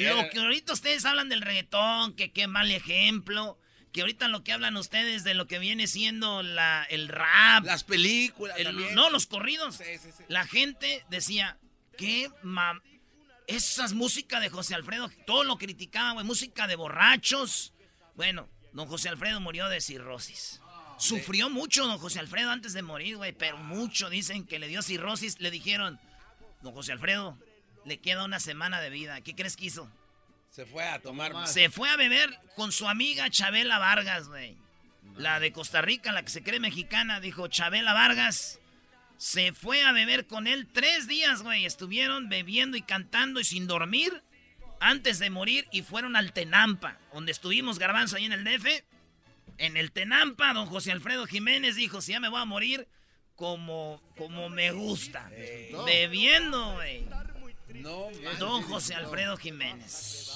Lo 0.00 0.28
que 0.30 0.40
ahorita 0.40 0.72
ustedes 0.72 1.04
hablan 1.04 1.28
del 1.28 1.42
reggaetón, 1.42 2.14
que 2.14 2.32
qué 2.32 2.46
mal 2.46 2.70
ejemplo. 2.70 3.58
Que 3.96 4.02
ahorita 4.02 4.28
lo 4.28 4.44
que 4.44 4.52
hablan 4.52 4.76
ustedes 4.76 5.24
de 5.24 5.32
lo 5.32 5.46
que 5.46 5.58
viene 5.58 5.86
siendo 5.86 6.42
la, 6.42 6.84
el 6.90 7.08
rap. 7.08 7.64
Las 7.64 7.82
películas. 7.82 8.54
no, 8.92 9.08
los 9.08 9.24
corridos. 9.24 9.80
La 10.28 10.46
gente 10.46 11.02
decía, 11.08 11.56
qué 11.96 12.30
mam 12.42 12.82
esas 13.46 13.94
músicas 13.94 14.42
de 14.42 14.50
José 14.50 14.74
Alfredo, 14.74 15.10
todo 15.26 15.44
lo 15.44 15.56
criticaban, 15.56 16.12
güey. 16.12 16.26
Música 16.26 16.66
de 16.66 16.76
borrachos. 16.76 17.72
Bueno, 18.16 18.50
don 18.74 18.86
José 18.86 19.08
Alfredo 19.08 19.40
murió 19.40 19.66
de 19.70 19.80
cirrosis. 19.80 20.60
Sufrió 20.98 21.48
mucho 21.48 21.86
don 21.86 21.96
José 21.96 22.18
Alfredo 22.18 22.50
antes 22.50 22.74
de 22.74 22.82
morir, 22.82 23.16
güey, 23.16 23.32
pero 23.32 23.56
mucho. 23.56 24.10
Dicen 24.10 24.44
que 24.44 24.58
le 24.58 24.68
dio 24.68 24.82
cirrosis. 24.82 25.40
Le 25.40 25.50
dijeron, 25.50 25.98
don 26.60 26.74
José 26.74 26.92
Alfredo, 26.92 27.38
le 27.86 27.98
queda 27.98 28.26
una 28.26 28.40
semana 28.40 28.78
de 28.82 28.90
vida. 28.90 29.22
¿Qué 29.22 29.34
crees 29.34 29.56
que 29.56 29.64
hizo? 29.64 29.90
Se 30.56 30.64
fue 30.64 30.84
a 30.84 30.98
tomar 31.00 31.34
más. 31.34 31.52
Se 31.52 31.68
fue 31.68 31.90
a 31.90 31.98
beber 31.98 32.30
con 32.54 32.72
su 32.72 32.88
amiga 32.88 33.28
Chabela 33.28 33.78
Vargas, 33.78 34.28
güey. 34.28 34.56
La 35.14 35.38
de 35.38 35.52
Costa 35.52 35.82
Rica, 35.82 36.12
la 36.12 36.22
que 36.22 36.30
se 36.30 36.42
cree 36.42 36.60
mexicana, 36.60 37.20
dijo 37.20 37.46
Chabela 37.48 37.92
Vargas. 37.92 38.58
Se 39.18 39.52
fue 39.52 39.82
a 39.82 39.92
beber 39.92 40.26
con 40.26 40.46
él 40.46 40.66
tres 40.72 41.08
días, 41.08 41.42
güey. 41.42 41.66
Estuvieron 41.66 42.30
bebiendo 42.30 42.78
y 42.78 42.80
cantando 42.80 43.38
y 43.38 43.44
sin 43.44 43.66
dormir 43.66 44.22
antes 44.80 45.18
de 45.18 45.28
morir 45.28 45.68
y 45.72 45.82
fueron 45.82 46.16
al 46.16 46.32
Tenampa, 46.32 46.98
donde 47.12 47.32
estuvimos 47.32 47.78
garbanzo 47.78 48.16
ahí 48.16 48.24
en 48.24 48.32
el 48.32 48.44
DF. 48.44 48.82
En 49.58 49.76
el 49.76 49.92
Tenampa, 49.92 50.54
don 50.54 50.68
José 50.68 50.90
Alfredo 50.90 51.26
Jiménez 51.26 51.76
dijo, 51.76 52.00
si 52.00 52.12
ya 52.12 52.20
me 52.20 52.30
voy 52.30 52.40
a 52.40 52.46
morir, 52.46 52.88
como, 53.34 54.02
como 54.16 54.48
me 54.48 54.72
gusta. 54.72 55.30
Bebiendo, 55.84 56.76
güey. 56.76 57.04
Don 57.82 58.62
José 58.62 58.94
Alfredo 58.94 59.36
Jiménez. 59.36 60.30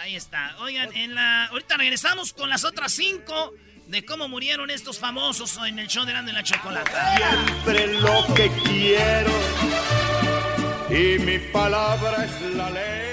Ahí 0.00 0.16
está. 0.16 0.56
Oigan, 0.60 0.94
en 0.94 1.14
la... 1.14 1.46
ahorita 1.46 1.76
regresamos 1.76 2.32
con 2.32 2.50
las 2.50 2.64
otras 2.64 2.92
cinco 2.92 3.52
de 3.86 4.04
cómo 4.04 4.28
murieron 4.28 4.70
estos 4.70 4.98
famosos 4.98 5.58
en 5.66 5.78
el 5.78 5.88
show 5.88 6.04
de 6.04 6.12
Grande 6.12 6.32
la 6.32 6.42
Chocolata. 6.42 7.16
Siempre 7.16 7.86
lo 7.98 8.24
que 8.34 8.50
quiero 8.64 9.32
y 10.90 11.18
mi 11.20 11.38
palabra 11.38 12.24
es 12.24 12.54
la 12.54 12.70
ley. 12.70 13.03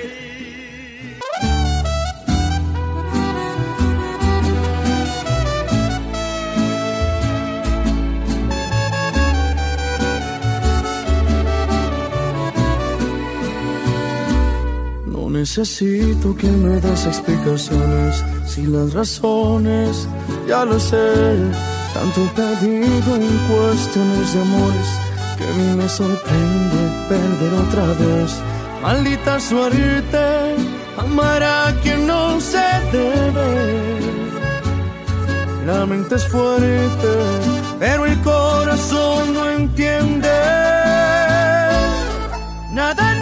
Necesito 15.58 16.34
que 16.38 16.48
me 16.48 16.80
des 16.80 17.06
explicaciones 17.06 18.24
si 18.46 18.66
las 18.68 18.94
razones 18.94 20.08
ya 20.48 20.64
lo 20.64 20.80
sé. 20.80 21.36
Tanto 21.94 22.22
perdido 22.34 23.16
en 23.18 23.38
cuestiones 23.50 24.34
de 24.34 24.42
amores 24.42 24.90
que 25.38 25.48
me 25.76 25.90
sorprende 25.90 26.80
perder 27.10 27.54
otra 27.66 27.86
vez. 28.00 28.32
Maldita 28.82 29.42
suerte, 29.42 30.56
amar 30.98 31.44
a 31.44 31.76
quien 31.84 32.08
no 32.08 32.40
se 32.40 32.68
debe. 32.94 34.00
La 35.66 35.86
mente 35.86 36.16
es 36.16 36.28
fuerte, 36.30 37.14
pero 37.78 38.06
el 38.06 38.18
corazón 38.22 39.34
no 39.34 39.50
entiende. 39.50 40.30
Nada 42.72 43.21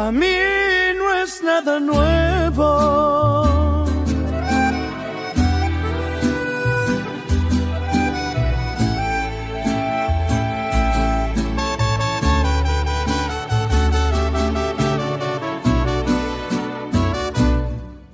Para 0.00 0.12
mí 0.12 0.34
es 1.22 1.42
nada 1.42 1.78
nuevo. 1.78 2.66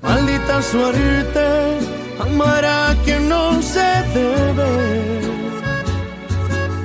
Maldita 0.02 0.62
suerte, 0.62 1.78
amar 2.18 2.64
a 2.64 2.96
quien 3.04 3.28
no 3.28 3.62
se 3.62 3.88
debe. 4.12 4.70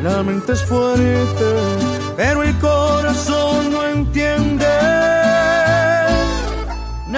La 0.04 0.22
mente 0.22 0.54
es 0.54 0.64
fuerte, 0.64 1.50
pero 2.16 2.44
el 2.44 2.56
corazón 2.60 3.72
no 3.72 3.84
entiende 3.84 4.51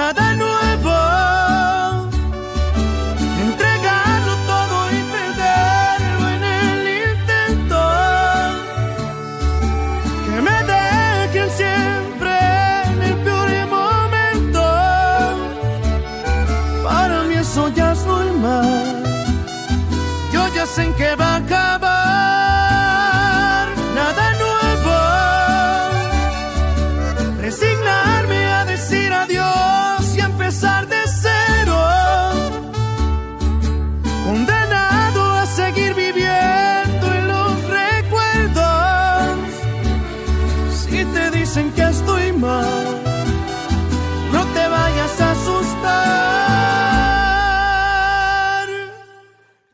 nada 0.04 0.36
nuevo. 0.36 0.53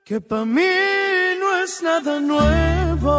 Que 0.09 0.19
para 0.19 0.43
mí 0.43 0.63
no 1.39 1.63
es 1.63 1.83
nada 1.83 2.19
nuevo. 2.19 3.13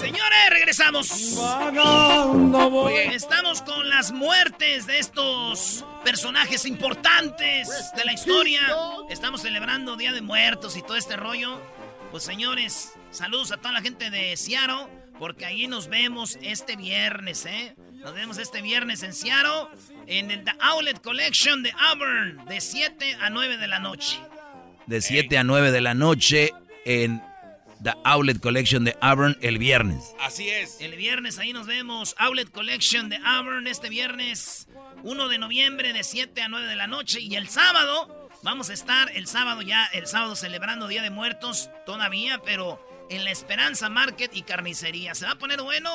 Señores, 0.00 0.50
regresamos. 0.50 1.38
Estamos 3.12 3.62
con 3.62 3.88
las 3.88 4.10
muertes 4.10 4.88
de 4.88 4.98
estos 4.98 5.84
personajes 6.08 6.64
importantes 6.64 7.68
de 7.94 8.02
la 8.06 8.14
historia. 8.14 8.62
Estamos 9.10 9.42
celebrando 9.42 9.94
Día 9.94 10.10
de 10.14 10.22
Muertos 10.22 10.74
y 10.78 10.80
todo 10.80 10.96
este 10.96 11.16
rollo. 11.16 11.60
Pues 12.10 12.22
señores, 12.22 12.94
saludos 13.10 13.52
a 13.52 13.58
toda 13.58 13.72
la 13.72 13.82
gente 13.82 14.08
de 14.08 14.34
Seattle, 14.38 14.86
porque 15.18 15.44
ahí 15.44 15.66
nos 15.66 15.88
vemos 15.88 16.38
este 16.40 16.76
viernes, 16.76 17.44
¿eh? 17.44 17.76
Nos 17.92 18.14
vemos 18.14 18.38
este 18.38 18.62
viernes 18.62 19.02
en 19.02 19.12
Seattle, 19.12 19.68
en 20.06 20.30
el 20.30 20.44
The 20.44 20.52
Outlet 20.58 20.98
Collection 21.02 21.62
de 21.62 21.74
Auburn, 21.78 22.42
de 22.46 22.62
7 22.62 23.18
a 23.20 23.28
9 23.28 23.58
de 23.58 23.68
la 23.68 23.78
noche. 23.78 24.18
De 24.86 25.02
7 25.02 25.36
a 25.36 25.44
9 25.44 25.72
de 25.72 25.80
la 25.82 25.92
noche 25.92 26.54
en 26.86 27.22
The 27.82 27.92
Outlet 28.04 28.40
Collection 28.40 28.82
de 28.82 28.96
Auburn 29.02 29.36
el 29.42 29.58
viernes. 29.58 30.14
Así 30.20 30.48
es. 30.48 30.80
El 30.80 30.96
viernes 30.96 31.38
ahí 31.38 31.52
nos 31.52 31.66
vemos. 31.66 32.14
Outlet 32.18 32.50
Collection 32.50 33.10
de 33.10 33.18
Auburn 33.22 33.66
este 33.66 33.90
viernes 33.90 34.68
1 35.02 35.28
de 35.28 35.38
noviembre 35.38 35.92
de 35.92 36.04
7 36.04 36.42
a 36.42 36.48
9 36.48 36.66
de 36.66 36.76
la 36.76 36.86
noche. 36.86 37.20
Y 37.20 37.36
el 37.36 37.48
sábado 37.48 38.30
vamos 38.42 38.70
a 38.70 38.72
estar 38.72 39.10
el 39.14 39.26
sábado 39.26 39.62
ya, 39.62 39.86
el 39.86 40.06
sábado 40.06 40.36
celebrando 40.36 40.88
Día 40.88 41.02
de 41.02 41.10
Muertos 41.10 41.70
todavía, 41.86 42.40
pero 42.44 42.84
en 43.10 43.24
la 43.24 43.30
Esperanza 43.30 43.88
Market 43.88 44.34
y 44.34 44.42
Carnicería. 44.42 45.14
Se 45.14 45.26
va 45.26 45.32
a 45.32 45.38
poner 45.38 45.62
bueno 45.62 45.90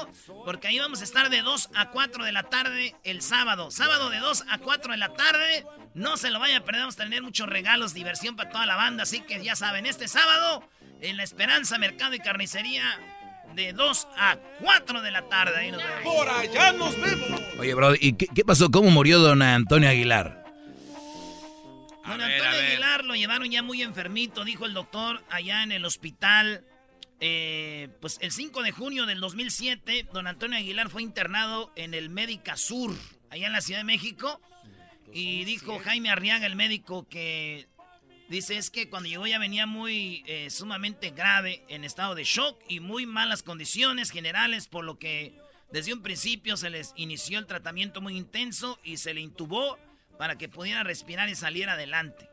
porque 0.46 0.68
ahí 0.68 0.80
vamos 0.80 1.02
a 1.02 1.04
estar 1.04 1.30
de 1.30 1.42
2 1.42 1.70
a 1.76 1.90
4 1.90 2.24
de 2.24 2.32
la 2.32 2.44
tarde 2.44 2.96
el 3.04 3.22
sábado. 3.22 3.72
Sábado 3.72 4.10
de 4.10 4.20
2 4.20 4.46
a 4.50 4.58
4 4.58 4.92
de 4.92 4.98
la 4.98 5.14
tarde. 5.14 5.66
No 5.94 6.18
se 6.18 6.32
lo 6.32 6.40
vaya 6.40 6.58
a 6.58 6.64
perder, 6.64 6.82
vamos 6.82 6.96
a 6.96 7.04
tener 7.04 7.22
muchos 7.22 7.48
regalos, 7.48 7.94
diversión 7.94 8.36
para 8.36 8.50
toda 8.50 8.66
la 8.66 8.76
banda. 8.76 9.04
Así 9.04 9.22
que 9.22 9.44
ya 9.44 9.56
saben, 9.56 9.86
este 9.86 10.08
sábado 10.08 10.68
en 11.02 11.18
la 11.18 11.24
Esperanza 11.24 11.78
Mercado 11.78 12.16
y 12.16 12.20
Carnicería 12.20 12.84
de 13.56 13.74
2 13.74 14.08
a 14.18 14.38
4 14.62 15.02
de 15.02 15.12
la 15.12 15.28
tarde. 15.30 15.58
Ahí 15.58 15.72
nos 15.72 15.84
vemos. 15.84 16.16
Por 16.16 16.30
allá 16.30 16.72
nos 16.74 17.00
vemos. 17.00 17.42
Oye, 17.60 17.74
bro, 17.74 17.94
¿y 18.00 18.14
qué, 18.14 18.28
qué 18.28 18.44
pasó? 18.44 18.70
¿Cómo 18.70 18.90
murió 18.90 19.20
don 19.20 19.42
Antonio 19.42 19.90
Aguilar? 19.90 20.44
Don 22.06 22.18
ver, 22.18 22.32
Antonio 22.32 22.50
a 22.50 22.52
ver. 22.52 22.66
Aguilar 22.66 23.06
lo 23.06 23.16
llevaron 23.16 23.50
ya 23.50 23.62
muy 23.62 23.82
enfermito, 23.82 24.44
dijo 24.44 24.66
el 24.66 24.74
doctor 24.74 25.24
allá 25.30 25.64
en 25.64 25.72
el 25.72 25.86
hospital. 25.86 26.66
Eh, 27.20 27.88
pues 28.02 28.18
el 28.22 28.32
5 28.32 28.64
de 28.64 28.72
junio 28.72 29.06
del 29.06 29.22
2007, 29.22 30.08
don 30.12 30.28
Antonio 30.28 30.58
Aguilar 30.58 30.90
fue 30.90 31.04
internado 31.04 31.72
en 31.76 31.94
el 31.94 32.10
Médica 32.10 32.58
Sur, 32.58 32.94
allá 33.30 33.48
en 33.48 33.54
la 33.54 33.62
Ciudad 33.62 33.80
de 33.80 33.86
México. 33.86 34.42
Y 35.14 35.46
dijo 35.46 35.80
Jaime 35.80 36.10
Arriaga, 36.10 36.48
el 36.48 36.56
médico, 36.56 37.08
que 37.08 37.68
dice 38.34 38.58
es 38.58 38.70
que 38.72 38.90
cuando 38.90 39.08
llegó 39.10 39.28
ya 39.28 39.38
venía 39.40 39.66
muy 39.66 40.24
eh, 40.28 40.50
sumamente 40.50 41.12
grave, 41.12 41.64
en 41.70 41.84
estado 41.84 42.16
de 42.16 42.24
shock 42.24 42.60
y 42.68 42.80
muy 42.80 43.06
malas 43.06 43.44
condiciones 43.44 44.10
generales, 44.12 44.68
por 44.68 44.84
lo 44.84 44.98
que 44.98 45.34
desde 45.72 45.94
un 45.94 46.02
principio 46.02 46.58
se 46.58 46.70
les 46.70 46.94
inició 46.96 47.40
el 47.40 47.46
tratamiento 47.46 48.02
muy 48.02 48.18
intenso 48.18 48.80
y 48.84 48.98
se 48.98 49.14
le 49.14 49.22
intubó 49.22 49.78
para 50.18 50.38
que 50.38 50.50
pudiera 50.50 50.84
respirar 50.84 51.30
y 51.30 51.36
salir 51.36 51.70
adelante. 51.70 52.30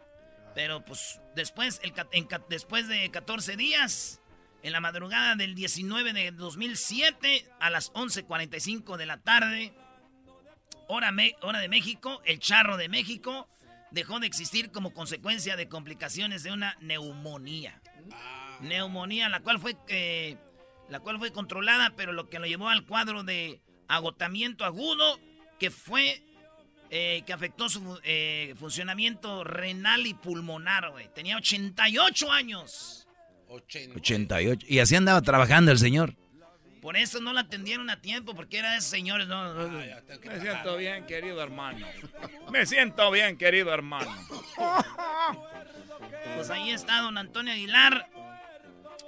Pero 0.55 0.85
pues 0.85 1.21
después, 1.37 1.81
el, 1.83 1.93
en 2.13 2.27
después 2.49 2.89
de 2.89 3.11
14 3.11 3.57
días, 3.57 4.21
en 4.63 4.73
la 4.73 4.81
madrugada 4.81 5.37
del 5.37 5.55
19 5.55 6.13
de 6.13 6.33
2007, 6.33 7.47
a 7.61 7.71
las 7.71 7.93
11.45 7.93 8.97
de 8.97 9.07
la 9.07 9.19
tarde, 9.19 9.73
hora, 10.89 11.13
me- 11.13 11.37
hora 11.43 11.61
de 11.61 11.69
México, 11.69 12.21
el 12.25 12.39
charro 12.41 12.77
de 12.77 12.89
México 12.89 13.49
dejó 13.91 14.21
de 14.21 14.27
existir 14.27 14.71
como 14.71 14.93
consecuencia 14.93 15.57
de 15.57 15.69
complicaciones 15.69 16.43
de 16.43 16.53
una 16.53 16.77
neumonía. 16.81 17.81
Neumonía, 18.61 19.29
la 19.29 19.41
cual 19.41 19.59
fue 19.59 19.77
eh, 19.89 20.37
la 20.89 21.01
cual 21.01 21.19
fue 21.19 21.33
controlada, 21.33 21.95
pero 21.97 22.13
lo 22.13 22.29
que 22.29 22.39
lo 22.39 22.47
llevó 22.47 22.69
al 22.69 22.85
cuadro 22.85 23.23
de 23.23 23.61
agotamiento 23.89 24.65
agudo, 24.65 25.19
que 25.59 25.71
fue 25.71 26.23
eh, 26.91 27.23
que 27.25 27.33
afectó 27.33 27.69
su 27.69 28.01
eh, 28.03 28.55
funcionamiento 28.59 29.45
renal 29.45 30.07
y 30.07 30.15
pulmonar, 30.15 30.91
güey. 30.91 31.09
Tenía 31.15 31.37
88 31.37 32.33
años. 32.33 33.07
88. 33.47 34.67
Y 34.69 34.81
así 34.81 34.97
andaba 34.97 35.23
trabajando 35.23 35.71
el 35.71 35.79
señor. 35.79 36.17
Por 36.81 36.97
eso 36.97 37.21
no 37.21 37.33
la 37.33 37.43
atendieron 37.43 37.91
a 37.91 38.01
tiempo, 38.01 38.35
porque 38.35 38.59
era 38.59 38.73
de 38.73 38.79
esos 38.79 38.91
señores, 38.91 39.29
no, 39.29 39.53
no, 39.55 39.69
no. 39.69 39.79
Me 40.25 40.41
siento 40.41 40.77
bien, 40.77 41.07
querido 41.07 41.43
hermano. 41.43 41.87
Me 42.51 42.67
siento 42.67 43.11
bien, 43.11 43.37
querido 43.37 43.73
hermano. 43.73 44.11
Pues 46.37 46.51
ahí 46.51 46.71
está 46.71 47.01
don 47.01 47.19
Antonio 47.19 47.53
Aguilar. 47.53 48.09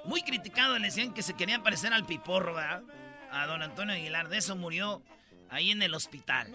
Muy 0.04 0.22
criticado, 0.22 0.78
le 0.78 0.86
decían 0.86 1.14
que 1.14 1.22
se 1.22 1.34
quería 1.34 1.62
parecer 1.62 1.92
al 1.92 2.04
piporro, 2.04 2.54
¿verdad? 2.54 2.82
A 3.30 3.46
don 3.46 3.62
Antonio 3.62 3.94
Aguilar. 3.94 4.28
De 4.28 4.38
eso 4.38 4.56
murió 4.56 5.02
ahí 5.48 5.70
en 5.70 5.82
el 5.82 5.94
hospital. 5.94 6.54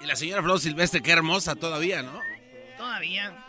Y 0.00 0.06
la 0.06 0.16
señora 0.16 0.42
Flor 0.42 0.60
Silvestre, 0.60 1.02
qué 1.02 1.12
hermosa 1.12 1.54
todavía, 1.54 2.02
¿no? 2.02 2.20
Todavía. 2.76 3.44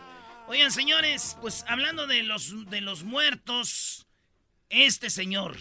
Oigan, 0.46 0.70
señores, 0.70 1.36
pues 1.40 1.64
hablando 1.68 2.06
de 2.06 2.22
los, 2.22 2.68
de 2.70 2.80
los 2.80 3.04
muertos, 3.04 4.06
este 4.68 5.10
señor. 5.10 5.56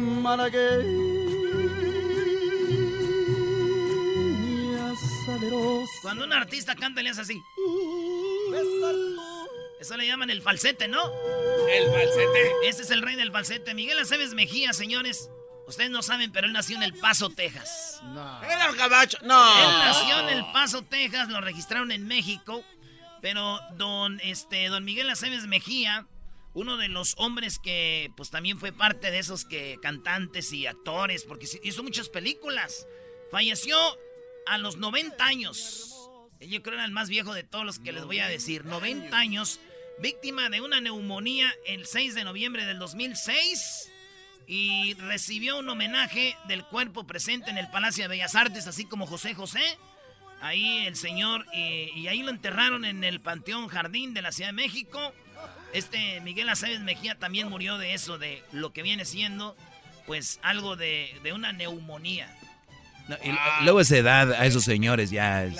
Malagueña 0.00 0.88
salerosa. 5.26 5.92
Cuando 6.02 6.24
un 6.24 6.32
artista 6.32 6.74
canta, 6.74 7.02
le 7.02 7.10
hace 7.10 7.20
así. 7.22 7.42
Eso 9.80 9.96
le 9.96 10.06
llaman 10.06 10.30
el 10.30 10.42
falsete, 10.42 10.88
¿no? 10.88 11.00
El 11.68 11.86
falsete. 11.90 12.52
Este 12.64 12.82
es 12.82 12.90
el 12.90 13.02
rey 13.02 13.16
del 13.16 13.32
falsete. 13.32 13.74
Miguel 13.74 13.98
Aceves 13.98 14.34
Mejía, 14.34 14.72
señores. 14.72 15.30
Ustedes 15.66 15.90
no 15.90 16.02
saben, 16.02 16.32
pero 16.32 16.46
él 16.46 16.52
nació 16.52 16.76
en 16.76 16.82
El 16.82 16.94
Paso, 16.94 17.30
Texas. 17.30 18.02
Era 18.42 18.70
un 18.70 18.76
gabacho. 18.76 19.18
No. 19.22 19.40
Él 19.62 19.70
nació 19.84 20.18
en 20.20 20.28
El 20.30 20.44
Paso, 20.52 20.82
Texas, 20.82 21.28
lo 21.28 21.40
registraron 21.40 21.92
en 21.92 22.06
México, 22.08 22.64
pero 23.22 23.60
don, 23.76 24.20
este, 24.24 24.68
don 24.68 24.84
Miguel 24.84 25.08
Aceves 25.08 25.46
Mejía, 25.46 26.06
uno 26.54 26.76
de 26.76 26.88
los 26.88 27.14
hombres 27.16 27.58
que 27.58 28.10
pues 28.16 28.30
también 28.30 28.58
fue 28.58 28.72
parte 28.72 29.10
de 29.10 29.18
esos 29.18 29.44
que 29.44 29.78
cantantes 29.80 30.52
y 30.52 30.66
actores, 30.66 31.24
porque 31.24 31.46
hizo 31.62 31.82
muchas 31.82 32.08
películas, 32.08 32.86
falleció 33.30 33.76
a 34.46 34.58
los 34.58 34.76
90 34.76 35.24
años. 35.24 35.94
Yo 36.40 36.62
creo 36.62 36.74
era 36.74 36.84
el 36.84 36.92
más 36.92 37.08
viejo 37.08 37.34
de 37.34 37.44
todos 37.44 37.64
los 37.64 37.78
que 37.78 37.92
les 37.92 38.04
voy 38.04 38.18
a 38.20 38.28
decir, 38.28 38.64
90 38.64 39.16
años, 39.16 39.60
víctima 40.00 40.48
de 40.48 40.60
una 40.60 40.80
neumonía 40.80 41.52
el 41.66 41.86
6 41.86 42.14
de 42.14 42.24
noviembre 42.24 42.64
del 42.64 42.78
2006 42.78 43.90
y 44.46 44.94
recibió 44.94 45.58
un 45.58 45.68
homenaje 45.68 46.36
del 46.48 46.64
cuerpo 46.64 47.06
presente 47.06 47.50
en 47.50 47.58
el 47.58 47.70
Palacio 47.70 48.04
de 48.04 48.08
Bellas 48.08 48.34
Artes, 48.34 48.66
así 48.66 48.84
como 48.84 49.06
José 49.06 49.34
José. 49.34 49.62
Ahí 50.40 50.86
el 50.86 50.96
señor, 50.96 51.44
y, 51.52 51.92
y 51.94 52.08
ahí 52.08 52.22
lo 52.22 52.30
enterraron 52.30 52.84
en 52.84 53.04
el 53.04 53.20
Panteón 53.20 53.68
Jardín 53.68 54.14
de 54.14 54.22
la 54.22 54.32
Ciudad 54.32 54.48
de 54.48 54.54
México. 54.54 55.12
Este 55.72 56.20
Miguel 56.20 56.48
Aceves 56.48 56.80
Mejía 56.80 57.14
también 57.14 57.48
murió 57.48 57.78
de 57.78 57.94
eso, 57.94 58.18
de 58.18 58.42
lo 58.52 58.72
que 58.72 58.82
viene 58.82 59.04
siendo, 59.04 59.56
pues 60.06 60.40
algo 60.42 60.76
de, 60.76 61.18
de 61.22 61.32
una 61.32 61.52
neumonía. 61.52 62.34
No, 63.08 63.16
y 63.24 63.34
luego 63.64 63.80
esa 63.80 63.96
edad 63.96 64.32
a 64.32 64.46
esos 64.46 64.64
señores 64.64 65.10
ya 65.10 65.44
es, 65.44 65.58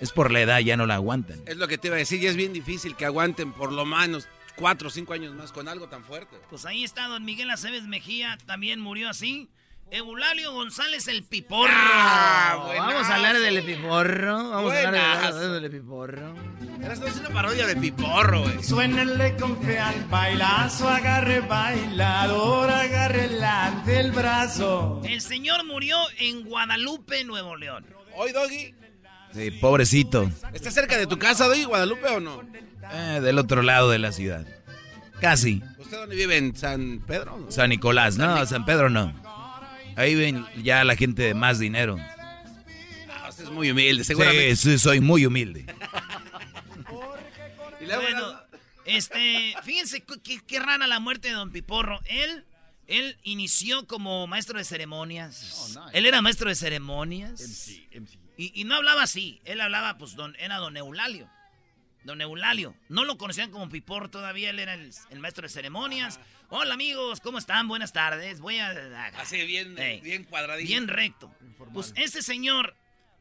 es 0.00 0.12
por 0.12 0.30
la 0.30 0.40
edad, 0.40 0.58
ya 0.60 0.76
no 0.76 0.86
la 0.86 0.94
aguantan. 0.94 1.40
Es 1.46 1.56
lo 1.56 1.68
que 1.68 1.78
te 1.78 1.88
iba 1.88 1.96
a 1.96 1.98
decir, 1.98 2.22
y 2.22 2.26
es 2.26 2.36
bien 2.36 2.52
difícil 2.52 2.96
que 2.96 3.04
aguanten 3.04 3.52
por 3.52 3.72
lo 3.72 3.84
menos 3.84 4.28
cuatro 4.56 4.88
o 4.88 4.90
cinco 4.90 5.12
años 5.14 5.34
más 5.34 5.52
con 5.52 5.68
algo 5.68 5.88
tan 5.88 6.04
fuerte. 6.04 6.36
Pues 6.50 6.66
ahí 6.66 6.84
está 6.84 7.06
don 7.08 7.24
Miguel 7.24 7.50
Aceves 7.50 7.84
Mejía, 7.84 8.38
también 8.46 8.80
murió 8.80 9.08
así. 9.08 9.48
Eulalio 9.92 10.52
González 10.52 11.08
el 11.08 11.24
Piporro. 11.24 11.72
Ah, 11.74 12.64
Vamos 12.78 13.06
a 13.08 13.16
hablar 13.16 13.38
del 13.38 13.62
piporro. 13.64 14.50
Vamos 14.50 14.72
a 14.72 14.86
hablar 14.86 15.34
del 15.34 15.70
piporro. 15.70 16.34
Eras 16.82 17.00
es 17.00 17.16
una 17.16 17.28
parodia 17.30 17.66
de 17.66 17.76
Piporro, 17.76 18.42
güey. 18.42 18.62
Suénenle 18.62 19.36
con 19.36 19.60
fe 19.62 19.78
al 19.78 20.04
bailazo, 20.06 20.88
agarre 20.88 21.40
bailador, 21.40 22.70
agarre 22.70 23.28
la 23.28 23.82
del 23.84 24.12
brazo. 24.12 25.02
El 25.04 25.20
señor 25.20 25.66
murió 25.66 25.98
en 26.18 26.42
Guadalupe, 26.44 27.24
Nuevo 27.24 27.56
León. 27.56 27.84
Hoy, 28.14 28.32
Doggy, 28.32 28.74
Sí, 29.34 29.50
pobrecito. 29.52 30.30
¿está 30.54 30.70
cerca 30.70 30.96
de 30.96 31.06
tu 31.06 31.18
casa, 31.18 31.46
Doggy, 31.46 31.64
Guadalupe 31.64 32.06
o 32.08 32.20
no? 32.20 32.42
Eh, 32.92 33.20
del 33.20 33.38
otro 33.38 33.62
lado 33.62 33.90
de 33.90 33.98
la 33.98 34.10
ciudad. 34.12 34.46
Casi. 35.20 35.62
¿Usted 35.78 35.98
dónde 35.98 36.16
vive? 36.16 36.36
¿En 36.38 36.56
San 36.56 37.00
Pedro? 37.06 37.46
San 37.50 37.68
Nicolás. 37.70 38.16
No, 38.16 38.44
San 38.46 38.64
Pedro 38.64 38.88
no. 38.88 39.12
Ahí 39.96 40.14
ven 40.14 40.46
ya 40.62 40.84
la 40.84 40.96
gente 40.96 41.22
de 41.22 41.34
más 41.34 41.58
dinero. 41.58 41.96
Ah, 43.08 43.28
usted 43.28 43.44
es 43.44 43.50
muy 43.50 43.70
humilde, 43.70 44.04
seguramente. 44.04 44.56
sí, 44.56 44.78
soy 44.78 45.00
muy 45.00 45.26
humilde. 45.26 45.66
Bueno, 47.80 48.40
este, 48.84 49.54
fíjense 49.64 50.02
qué, 50.22 50.40
qué 50.46 50.58
rara 50.60 50.86
la 50.86 51.00
muerte 51.00 51.28
de 51.28 51.34
Don 51.34 51.50
Piporro. 51.50 52.00
Él, 52.06 52.44
él 52.86 53.16
inició 53.24 53.86
como 53.86 54.26
maestro 54.26 54.58
de 54.58 54.64
ceremonias. 54.64 55.76
Oh, 55.76 55.88
Él 55.92 56.06
era 56.06 56.22
maestro 56.22 56.48
de 56.48 56.54
ceremonias. 56.54 57.68
Y, 58.36 58.52
y 58.60 58.64
no 58.64 58.76
hablaba 58.76 59.02
así. 59.02 59.40
Él 59.44 59.60
hablaba, 59.60 59.98
pues, 59.98 60.14
don, 60.14 60.36
era 60.38 60.56
don 60.58 60.76
Eulalio. 60.76 61.28
Don 62.04 62.20
Eulalio. 62.20 62.74
No 62.88 63.04
lo 63.04 63.18
conocían 63.18 63.50
como 63.50 63.68
Piporro 63.68 64.10
todavía. 64.10 64.50
Él 64.50 64.58
era 64.58 64.74
el, 64.74 64.90
el 65.10 65.18
maestro 65.18 65.42
de 65.42 65.48
ceremonias. 65.48 66.20
Hola, 66.48 66.74
amigos. 66.74 67.20
¿Cómo 67.20 67.38
están? 67.38 67.68
Buenas 67.68 67.92
tardes. 67.92 68.40
Voy 68.40 68.58
a... 68.58 68.70
Así 69.18 69.44
bien, 69.44 69.78
Ey. 69.78 70.00
bien 70.00 70.24
cuadradito. 70.24 70.68
Bien 70.68 70.88
recto. 70.88 71.34
Pues 71.72 71.92
este 71.96 72.22
señor 72.22 72.74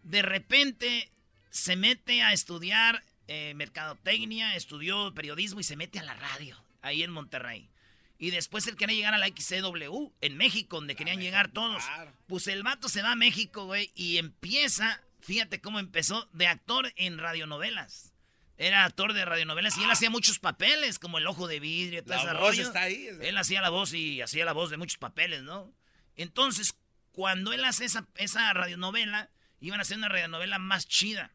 de 0.04 0.22
repente 0.22 1.12
se 1.50 1.76
mete 1.76 2.22
a 2.22 2.34
estudiar 2.34 3.04
eh, 3.28 3.54
mercadotecnia, 3.56 4.56
estudió 4.56 5.13
periodismo 5.13 5.60
y 5.60 5.63
se 5.63 5.76
mete 5.76 6.00
a 6.00 6.04
la 6.04 6.13
radio, 6.13 6.58
ahí 6.82 7.04
en 7.04 7.12
Monterrey. 7.12 7.70
Y 8.18 8.32
después 8.32 8.68
él 8.68 8.76
quería 8.76 8.96
llegar 8.96 9.13
a 9.13 9.18
la 9.18 9.28
XCW, 9.28 10.12
en 10.22 10.36
México, 10.36 10.78
donde 10.78 10.96
querían 10.96 11.22
llegar 11.22 11.50
todos. 11.50 11.84
Pues 12.28 12.48
el 12.48 12.63
vato 12.63 12.89
se 12.89 13.02
va 13.02 13.13
a 13.13 13.15
México, 13.15 13.65
güey, 13.65 13.92
y 13.96 14.18
empieza, 14.18 15.02
fíjate 15.22 15.62
cómo 15.62 15.80
empezó, 15.80 16.28
de 16.34 16.48
actor 16.48 16.92
en 16.98 17.18
radionovelas. 17.18 18.13
Era 18.62 18.84
actor 18.84 19.13
de 19.13 19.24
radionovelas 19.24 19.78
y 19.78 19.84
él 19.84 19.89
hacía 19.89 20.10
muchos 20.10 20.38
papeles, 20.38 21.00
como 21.00 21.17
El 21.17 21.26
Ojo 21.28 21.48
de 21.48 21.60
Vidrio, 21.62 22.04
todo 22.04 22.15
La 22.17 22.32
ese 22.34 22.34
voz 22.34 22.58
está 22.60 22.82
ahí, 22.84 23.08
Él 23.22 23.38
hacía 23.38 23.62
la 23.62 23.69
voz 23.69 23.93
y 23.93 24.22
hacía 24.22 24.43
la 24.43 24.52
voz 24.52 24.69
de 24.69 24.76
muchos 24.78 24.98
papeles, 24.98 25.43
¿no? 25.43 25.74
Entonces, 26.17 26.76
cuando 27.13 27.54
él 27.54 27.63
hace 27.63 27.86
esa, 27.86 28.06
esa 28.15 28.52
radionovela, 28.54 29.30
iban 29.62 29.80
a 29.80 29.84
hacer 29.84 29.98
una 29.98 30.10
radionovela 30.10 30.60
más 30.60 30.88
chida. 30.88 31.32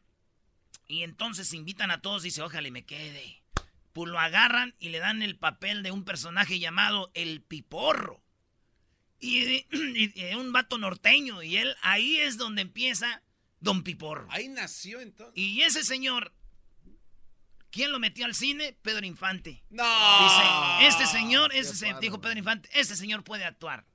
Y 0.87 1.01
entonces 1.01 1.51
invitan 1.53 1.89
a 1.89 1.99
todos 2.01 2.23
y 2.23 2.27
dice, 2.27 2.43
ojalá 2.43 2.67
y 2.67 2.71
me 2.71 2.85
quede. 2.85 3.41
Pues 3.91 4.11
lo 4.11 4.19
agarran 4.19 4.75
y 4.77 4.89
le 4.89 4.99
dan 4.99 5.23
el 5.23 5.35
papel 5.35 5.81
de 5.81 5.89
un 5.89 6.05
personaje 6.05 6.59
llamado 6.59 7.09
El 7.15 7.41
Piporro. 7.41 8.21
Y, 9.19 9.65
y- 9.71 10.11
y 10.13 10.35
un 10.35 10.51
vato 10.53 10.77
norteño. 10.77 11.41
Y 11.41 11.57
él, 11.57 11.75
ahí 11.81 12.17
es 12.17 12.37
donde 12.37 12.61
empieza 12.61 13.23
Don 13.61 13.81
Piporro. 13.83 14.27
Ahí 14.29 14.47
nació 14.47 14.99
entonces. 14.99 15.33
Y 15.35 15.61
ese 15.63 15.83
señor, 15.83 16.33
¿quién 17.75 17.91
lo 17.91 17.99
metió 17.99 18.25
al 18.25 18.33
cine? 18.33 18.71
Pedro 18.81 19.05
Infante. 19.05 19.61
No. 19.69 19.83
Dice, 20.23 20.87
este 20.87 21.05
señor, 21.07 21.53
este 21.53 21.75
se, 21.75 21.93
dijo 21.99 22.21
Pedro 22.21 22.39
Infante, 22.39 22.69
este 22.73 22.95
señor 22.95 23.25
puede 23.25 23.43
actuar. 23.43 23.85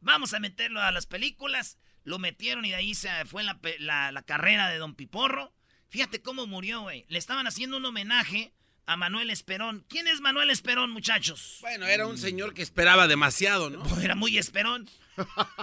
Vamos 0.00 0.32
a 0.32 0.40
meterlo 0.40 0.80
a 0.80 0.90
las 0.92 1.04
películas. 1.06 1.76
Lo 2.04 2.18
metieron 2.18 2.64
y 2.64 2.70
de 2.70 2.76
ahí 2.76 2.94
se 2.94 3.10
fue 3.26 3.42
la, 3.44 3.60
la- 3.80 4.12
la 4.12 4.22
carrera 4.22 4.68
de 4.68 4.78
Don 4.78 4.94
Piporro. 4.94 5.52
Fíjate 5.90 6.22
cómo 6.22 6.46
murió, 6.46 6.80
güey. 6.80 7.04
Le 7.08 7.18
estaban 7.18 7.46
haciendo 7.46 7.76
un 7.76 7.84
homenaje 7.84 8.54
a 8.86 8.96
Manuel 8.96 9.28
Esperón. 9.28 9.84
¿Quién 9.90 10.06
es 10.08 10.22
Manuel 10.22 10.48
Esperón, 10.48 10.90
muchachos? 10.90 11.58
Bueno, 11.60 11.84
era 11.86 12.06
un 12.06 12.16
señor 12.16 12.54
que 12.54 12.62
esperaba 12.62 13.06
demasiado, 13.08 13.68
¿no? 13.68 13.84
Era 14.00 14.14
muy 14.14 14.38
esperón. 14.38 14.88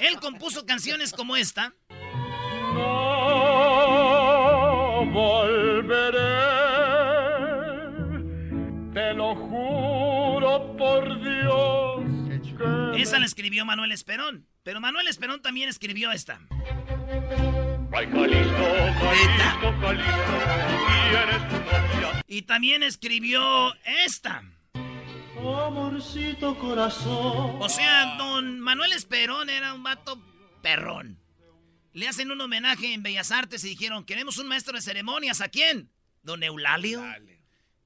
Él 0.02 0.20
compuso 0.20 0.68
canciones 0.68 1.14
como 1.14 1.36
esta. 1.36 1.74
No 3.96 5.06
volveré, 5.12 6.35
Esa 12.98 13.20
la 13.20 13.26
escribió 13.26 13.66
Manuel 13.66 13.92
Esperón. 13.92 14.48
Pero 14.64 14.82
Manuel 14.82 15.08
Esperón 15.08 15.42
también 15.42 15.70
escribió 15.70 16.12
esta. 16.12 16.42
Ay, 17.94 18.08
Jalisco, 18.12 18.66
Jalisco, 19.00 19.74
Jalisco, 19.82 20.56
y 22.28 22.42
también 22.42 22.84
escribió 22.84 23.74
esta. 24.06 24.44
Amorcito 25.38 26.58
corazón. 26.58 27.62
O 27.62 27.70
sea, 27.70 28.16
don 28.18 28.60
Manuel 28.60 28.94
Esperón 28.94 29.50
era 29.50 29.74
un 29.74 29.84
vato 29.84 30.22
perrón. 30.62 31.20
Le 31.94 32.08
hacen 32.08 32.32
un 32.32 32.42
homenaje 32.42 32.94
en 32.94 33.04
Bellas 33.04 33.32
Artes 33.32 33.64
y 33.64 33.70
dijeron, 33.70 34.04
queremos 34.04 34.38
un 34.38 34.48
maestro 34.48 34.76
de 34.76 34.82
ceremonias. 34.82 35.40
¿A 35.42 35.50
quién? 35.50 35.92
Don 36.24 36.44
Eulalio. 36.44 37.02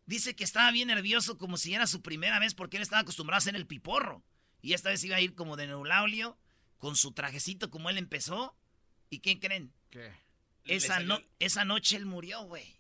Dice 0.06 0.36
que 0.36 0.44
estaba 0.44 0.72
bien 0.72 0.88
nervioso 0.88 1.38
como 1.38 1.58
si 1.58 1.76
era 1.76 1.86
su 1.86 2.02
primera 2.02 2.40
vez 2.40 2.56
porque 2.56 2.78
él 2.78 2.84
estaba 2.84 3.02
acostumbrado 3.02 3.38
a 3.38 3.40
hacer 3.40 3.56
el 3.56 3.68
piporro. 3.68 4.24
Y 4.62 4.74
esta 4.74 4.90
vez 4.90 5.04
iba 5.04 5.16
a 5.16 5.22
ir 5.22 5.36
como 5.36 5.56
de 5.56 5.66
Eulalio, 5.66 6.38
con 6.78 6.96
su 6.96 7.12
trajecito 7.14 7.70
como 7.70 7.90
él 7.90 7.98
empezó. 7.98 8.56
¿Y 9.10 9.20
quién 9.20 9.40
creen? 9.40 9.74
¿Qué? 9.90 10.12
Esa, 10.66 11.00
no- 11.00 11.22
esa 11.40 11.66
noche 11.66 11.96
él 11.98 12.06
murió, 12.06 12.44
güey. 12.44 12.78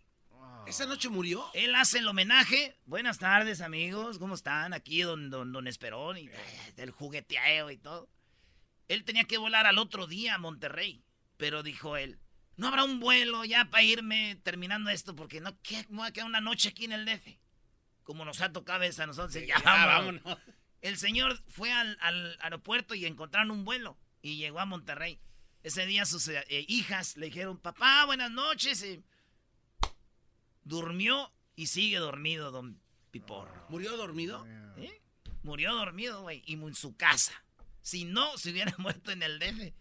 ¿Esa 0.67 0.85
noche 0.85 1.09
murió? 1.09 1.49
Él 1.53 1.73
hace 1.73 1.99
el 1.99 2.07
homenaje. 2.07 2.77
Buenas 2.85 3.17
tardes, 3.17 3.61
amigos. 3.61 4.19
¿Cómo 4.19 4.35
están? 4.35 4.73
Aquí 4.73 5.01
don, 5.01 5.29
don, 5.31 5.51
don 5.51 5.67
Esperón 5.67 6.17
y 6.17 6.27
eh, 6.27 6.73
el 6.77 6.91
jugueteeo 6.91 7.71
y 7.71 7.77
todo. 7.77 8.07
Él 8.87 9.03
tenía 9.03 9.23
que 9.23 9.37
volar 9.39 9.65
al 9.65 9.79
otro 9.79 10.05
día 10.05 10.35
a 10.35 10.37
Monterrey. 10.37 11.03
Pero 11.37 11.63
dijo 11.63 11.95
él, 11.97 12.19
no 12.57 12.67
habrá 12.67 12.83
un 12.83 12.99
vuelo 12.99 13.45
ya 13.45 13.65
para 13.65 13.81
irme 13.81 14.35
terminando 14.43 14.89
esto 14.89 15.15
porque 15.15 15.39
no 15.39 15.57
¿qué? 15.61 15.85
me 15.89 15.99
voy 15.99 16.07
a 16.07 16.11
quedar 16.11 16.27
una 16.27 16.41
noche 16.41 16.69
aquí 16.69 16.85
en 16.85 16.91
el 16.91 17.05
DF. 17.05 17.27
Como 18.03 18.25
nos 18.25 18.41
ha 18.41 18.51
tocado 18.51 18.75
a 18.77 18.79
veces 18.81 18.99
a 18.99 19.07
nosotros. 19.07 19.33
ya, 19.33 19.45
ya, 19.47 19.61
vámonos. 19.63 20.21
vámonos. 20.23 20.43
El 20.81 20.97
señor 20.97 21.41
fue 21.47 21.71
al, 21.71 21.97
al 22.01 22.37
aeropuerto 22.41 22.95
y 22.95 23.05
encontraron 23.05 23.51
un 23.51 23.65
vuelo 23.65 23.97
y 24.21 24.37
llegó 24.37 24.59
a 24.59 24.65
Monterrey. 24.65 25.19
Ese 25.61 25.85
día 25.85 26.05
sus 26.05 26.27
eh, 26.29 26.45
hijas 26.67 27.17
le 27.17 27.27
dijeron, 27.27 27.57
papá, 27.57 28.05
buenas 28.05 28.31
noches. 28.31 28.83
y 28.83 29.03
durmió 30.63 31.33
y 31.55 31.67
sigue 31.67 31.97
dormido, 31.97 32.51
don 32.51 32.79
Piporro. 33.11 33.65
¿Murió 33.69 33.97
dormido? 33.97 34.45
¿Eh? 34.77 35.01
Murió 35.43 35.73
dormido, 35.73 36.21
güey, 36.21 36.43
y 36.45 36.53
en 36.53 36.75
su 36.75 36.95
casa. 36.95 37.33
Si 37.81 38.05
no, 38.05 38.37
se 38.37 38.51
hubiera 38.51 38.73
muerto 38.77 39.11
en 39.11 39.23
el 39.23 39.39
DF. 39.39 39.73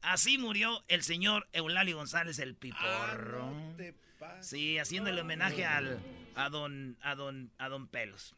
Así 0.00 0.38
murió 0.38 0.84
el 0.88 1.02
señor 1.02 1.48
Eulalio 1.52 1.96
González 1.96 2.38
el 2.38 2.54
Piporro. 2.54 3.52
Sí, 4.40 4.78
haciéndole 4.78 5.20
homenaje 5.20 5.64
al, 5.64 6.00
a 6.36 6.48
don, 6.48 6.96
a 7.02 7.14
don, 7.14 7.52
a 7.58 7.68
don 7.68 7.88
Pelos. 7.88 8.34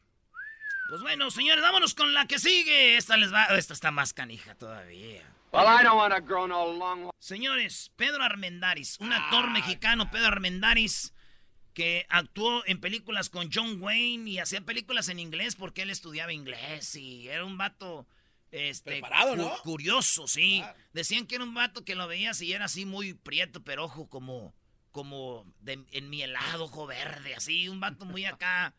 Pues 0.89 1.03
bueno, 1.03 1.31
señores, 1.31 1.63
vámonos 1.63 1.95
con 1.95 2.15
la 2.15 2.27
que 2.27 2.39
sigue. 2.39 2.97
Esta 2.97 3.17
les 3.17 3.33
va, 3.33 3.45
esta 3.57 3.75
está 3.75 3.91
más 3.91 4.13
canija 4.15 4.55
todavía. 4.55 5.23
Well, 5.53 5.65
I 5.67 5.83
don't 5.85 5.97
want 5.97 6.15
to 6.15 6.21
grow 6.23 6.47
no 6.47 6.73
long. 6.73 7.11
Señores, 7.19 7.91
Pedro 7.97 8.23
Armendáriz, 8.23 8.99
un 9.01 9.13
actor 9.13 9.51
mexicano, 9.51 10.11
Pedro 10.11 10.29
Armendáriz, 10.29 11.13
que 11.75 12.07
actuó 12.09 12.63
en 12.67 12.81
películas 12.81 13.29
con 13.31 13.51
John 13.53 13.81
Wayne 13.83 14.31
y 14.31 14.39
hacía 14.39 14.61
películas 14.63 15.09
en 15.09 15.19
inglés 15.19 15.57
porque 15.57 15.83
él 15.83 15.91
estudiaba 15.91 16.33
inglés 16.33 16.95
y 16.97 17.29
era 17.29 17.45
un 17.45 17.57
vato 17.59 18.07
este, 18.51 18.93
Preparado, 18.93 19.37
¿no? 19.37 19.51
cu- 19.57 19.63
curioso, 19.63 20.27
sí. 20.27 20.63
Decían 20.93 21.27
que 21.27 21.35
era 21.37 21.45
un 21.45 21.55
vato 21.55 21.85
que 21.85 21.95
lo 21.95 22.07
veías 22.09 22.41
y 22.43 22.53
era 22.53 22.65
así 22.67 22.85
muy 22.87 23.15
prieto, 23.15 23.63
pero 23.63 23.85
ojo 23.85 24.09
como, 24.09 24.55
como 24.91 25.45
de, 25.61 25.85
en 25.93 26.11
mi 26.11 26.23
helado, 26.23 26.65
ojo 26.65 26.87
verde, 26.87 27.35
así, 27.35 27.69
un 27.69 27.79
vato 27.81 28.05
muy 28.07 28.25
acá. 28.25 28.75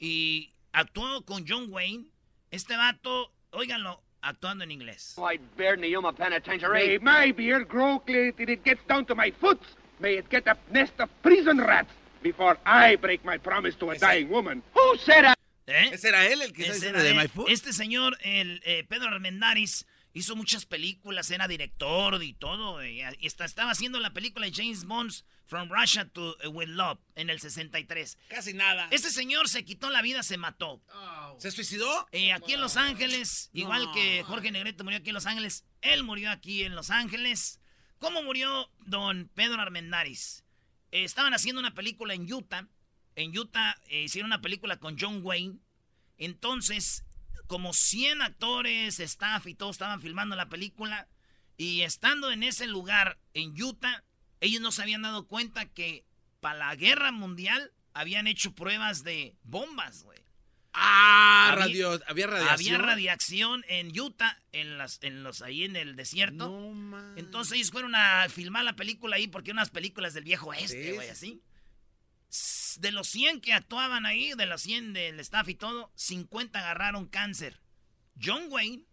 Y 0.00 0.52
actuó 0.72 1.24
con 1.24 1.44
John 1.46 1.66
Wayne. 1.70 2.06
Este 2.50 2.76
vato, 2.76 3.32
óiganlo, 3.50 4.02
actuando 4.22 4.64
en 4.64 4.70
inglés. 4.70 5.14
White 5.16 5.44
beard 5.56 5.76
in 5.78 5.82
the 5.82 5.90
Yuma 5.90 6.12
Penitentiary. 6.12 6.98
May 6.98 7.26
my 7.26 7.32
beard 7.32 7.68
grow 7.68 8.00
clear 8.00 8.32
till 8.32 8.48
it 8.48 8.64
gets 8.64 8.84
down 8.86 9.04
to 9.06 9.14
my 9.14 9.30
foot. 9.32 9.60
May 10.00 10.18
it 10.18 10.26
get 10.30 10.46
a 10.48 10.56
nest 10.70 10.98
of 11.00 11.10
prison 11.22 11.58
rats 11.60 11.90
before 12.22 12.58
I 12.64 12.96
break 12.96 13.24
my 13.24 13.38
promise 13.38 13.76
to 13.78 13.90
a 13.90 13.98
dying 13.98 14.30
woman. 14.30 14.62
Who 14.74 14.96
said 14.98 15.24
I... 15.24 15.34
¿Eh? 15.66 15.90
¿Ese 15.92 16.08
era 16.08 16.26
él 16.26 16.40
el 16.40 16.52
que 16.52 16.66
Ese 16.66 16.88
era 16.88 17.02
de. 17.02 17.12
My? 17.12 17.28
Este 17.48 17.72
señor, 17.74 18.16
el 18.22 18.62
eh, 18.64 18.84
Pedro 18.88 19.08
Armendáriz, 19.08 19.84
hizo 20.14 20.34
muchas 20.34 20.64
películas, 20.64 21.30
era 21.30 21.46
director 21.46 22.22
y 22.22 22.32
todo. 22.32 22.82
Y, 22.82 23.02
y 23.18 23.26
está- 23.26 23.44
estaba 23.44 23.72
haciendo 23.72 24.00
la 24.00 24.14
película 24.14 24.46
de 24.46 24.52
James 24.54 24.84
Bond, 24.86 25.12
From 25.48 25.70
Russia 25.70 26.04
to 26.04 26.36
eh, 26.42 26.48
With 26.48 26.68
Love, 26.68 26.98
en 27.14 27.30
el 27.30 27.40
63. 27.40 28.18
Casi 28.28 28.52
nada. 28.52 28.86
Este 28.90 29.10
señor 29.10 29.48
se 29.48 29.64
quitó 29.64 29.88
la 29.88 30.02
vida, 30.02 30.22
se 30.22 30.36
mató. 30.36 30.82
¿Se 31.38 31.50
suicidó? 31.50 32.06
Eh, 32.12 32.34
aquí 32.34 32.52
en 32.52 32.60
Los 32.60 32.76
Ángeles, 32.76 33.48
igual 33.54 33.90
que 33.94 34.22
Jorge 34.24 34.50
Negrete 34.50 34.84
murió 34.84 34.98
aquí 34.98 35.08
en 35.08 35.14
Los 35.14 35.24
Ángeles, 35.24 35.64
él 35.80 36.04
murió 36.04 36.30
aquí 36.30 36.64
en 36.64 36.74
Los 36.74 36.90
Ángeles. 36.90 37.60
¿Cómo 37.98 38.22
murió 38.22 38.70
don 38.86 39.30
Pedro 39.34 39.62
Armendáriz? 39.62 40.44
Eh, 40.90 41.04
estaban 41.04 41.32
haciendo 41.32 41.60
una 41.60 41.74
película 41.74 42.12
en 42.12 42.30
Utah. 42.30 42.68
En 43.16 43.36
Utah 43.36 43.80
eh, 43.88 44.02
hicieron 44.02 44.28
una 44.28 44.42
película 44.42 44.78
con 44.78 44.98
John 44.98 45.20
Wayne. 45.22 45.60
Entonces, 46.18 47.04
como 47.46 47.72
100 47.72 48.20
actores, 48.20 49.00
staff 49.00 49.46
y 49.46 49.54
todos 49.54 49.76
estaban 49.76 50.02
filmando 50.02 50.36
la 50.36 50.50
película. 50.50 51.08
Y 51.56 51.82
estando 51.82 52.30
en 52.30 52.42
ese 52.42 52.66
lugar, 52.66 53.18
en 53.34 53.60
Utah, 53.60 54.04
ellos 54.40 54.60
no 54.60 54.72
se 54.72 54.82
habían 54.82 55.02
dado 55.02 55.26
cuenta 55.26 55.66
que 55.66 56.04
para 56.40 56.58
la 56.58 56.76
guerra 56.76 57.12
mundial 57.12 57.72
habían 57.94 58.26
hecho 58.26 58.54
pruebas 58.54 59.02
de 59.04 59.34
bombas, 59.42 60.04
güey. 60.04 60.18
Ah, 60.72 61.48
Había- 61.52 61.64
radio, 61.64 62.00
había 62.06 62.26
radiación. 62.28 62.74
Había 62.74 62.78
radiación 62.78 63.64
en 63.68 63.98
Utah, 63.98 64.40
en 64.52 64.78
las, 64.78 64.98
en 65.02 65.24
los, 65.24 65.42
ahí 65.42 65.64
en 65.64 65.74
el 65.74 65.96
desierto. 65.96 66.72
Entonces 67.16 67.54
ellos 67.54 67.70
fueron 67.72 67.94
a 67.96 68.28
filmar 68.28 68.64
la 68.64 68.76
película 68.76 69.16
ahí 69.16 69.26
porque 69.26 69.50
unas 69.50 69.70
películas 69.70 70.14
del 70.14 70.24
viejo 70.24 70.52
este, 70.52 70.92
güey, 70.92 71.06
sí. 71.14 71.42
así. 72.30 72.80
De 72.80 72.92
los 72.92 73.08
100 73.08 73.40
que 73.40 73.54
actuaban 73.54 74.06
ahí, 74.06 74.34
de 74.36 74.46
los 74.46 74.62
100 74.62 74.92
del 74.92 75.18
staff 75.20 75.48
y 75.48 75.54
todo, 75.54 75.90
50 75.96 76.58
agarraron 76.60 77.06
cáncer. 77.08 77.60
John 78.22 78.44
Wayne 78.50 78.84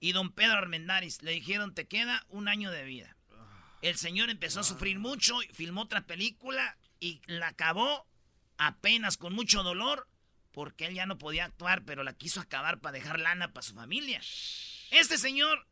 y 0.00 0.12
don 0.12 0.32
Pedro 0.32 0.54
Armendáriz 0.58 1.20
le 1.22 1.32
dijeron, 1.32 1.74
te 1.74 1.86
queda 1.86 2.24
un 2.28 2.48
año 2.48 2.70
de 2.70 2.84
vida. 2.84 3.13
El 3.84 3.96
señor 3.96 4.30
empezó 4.30 4.60
a 4.60 4.64
sufrir 4.64 4.98
mucho, 4.98 5.38
filmó 5.52 5.82
otra 5.82 6.06
película 6.06 6.78
y 7.00 7.20
la 7.26 7.48
acabó 7.48 8.06
apenas 8.56 9.18
con 9.18 9.34
mucho 9.34 9.62
dolor 9.62 10.08
porque 10.52 10.86
él 10.86 10.94
ya 10.94 11.04
no 11.04 11.18
podía 11.18 11.44
actuar, 11.44 11.84
pero 11.84 12.02
la 12.02 12.14
quiso 12.14 12.40
acabar 12.40 12.80
para 12.80 12.94
dejar 12.94 13.20
lana 13.20 13.52
para 13.52 13.60
su 13.60 13.74
familia. 13.74 14.22
Este 14.90 15.18
señor 15.18 15.66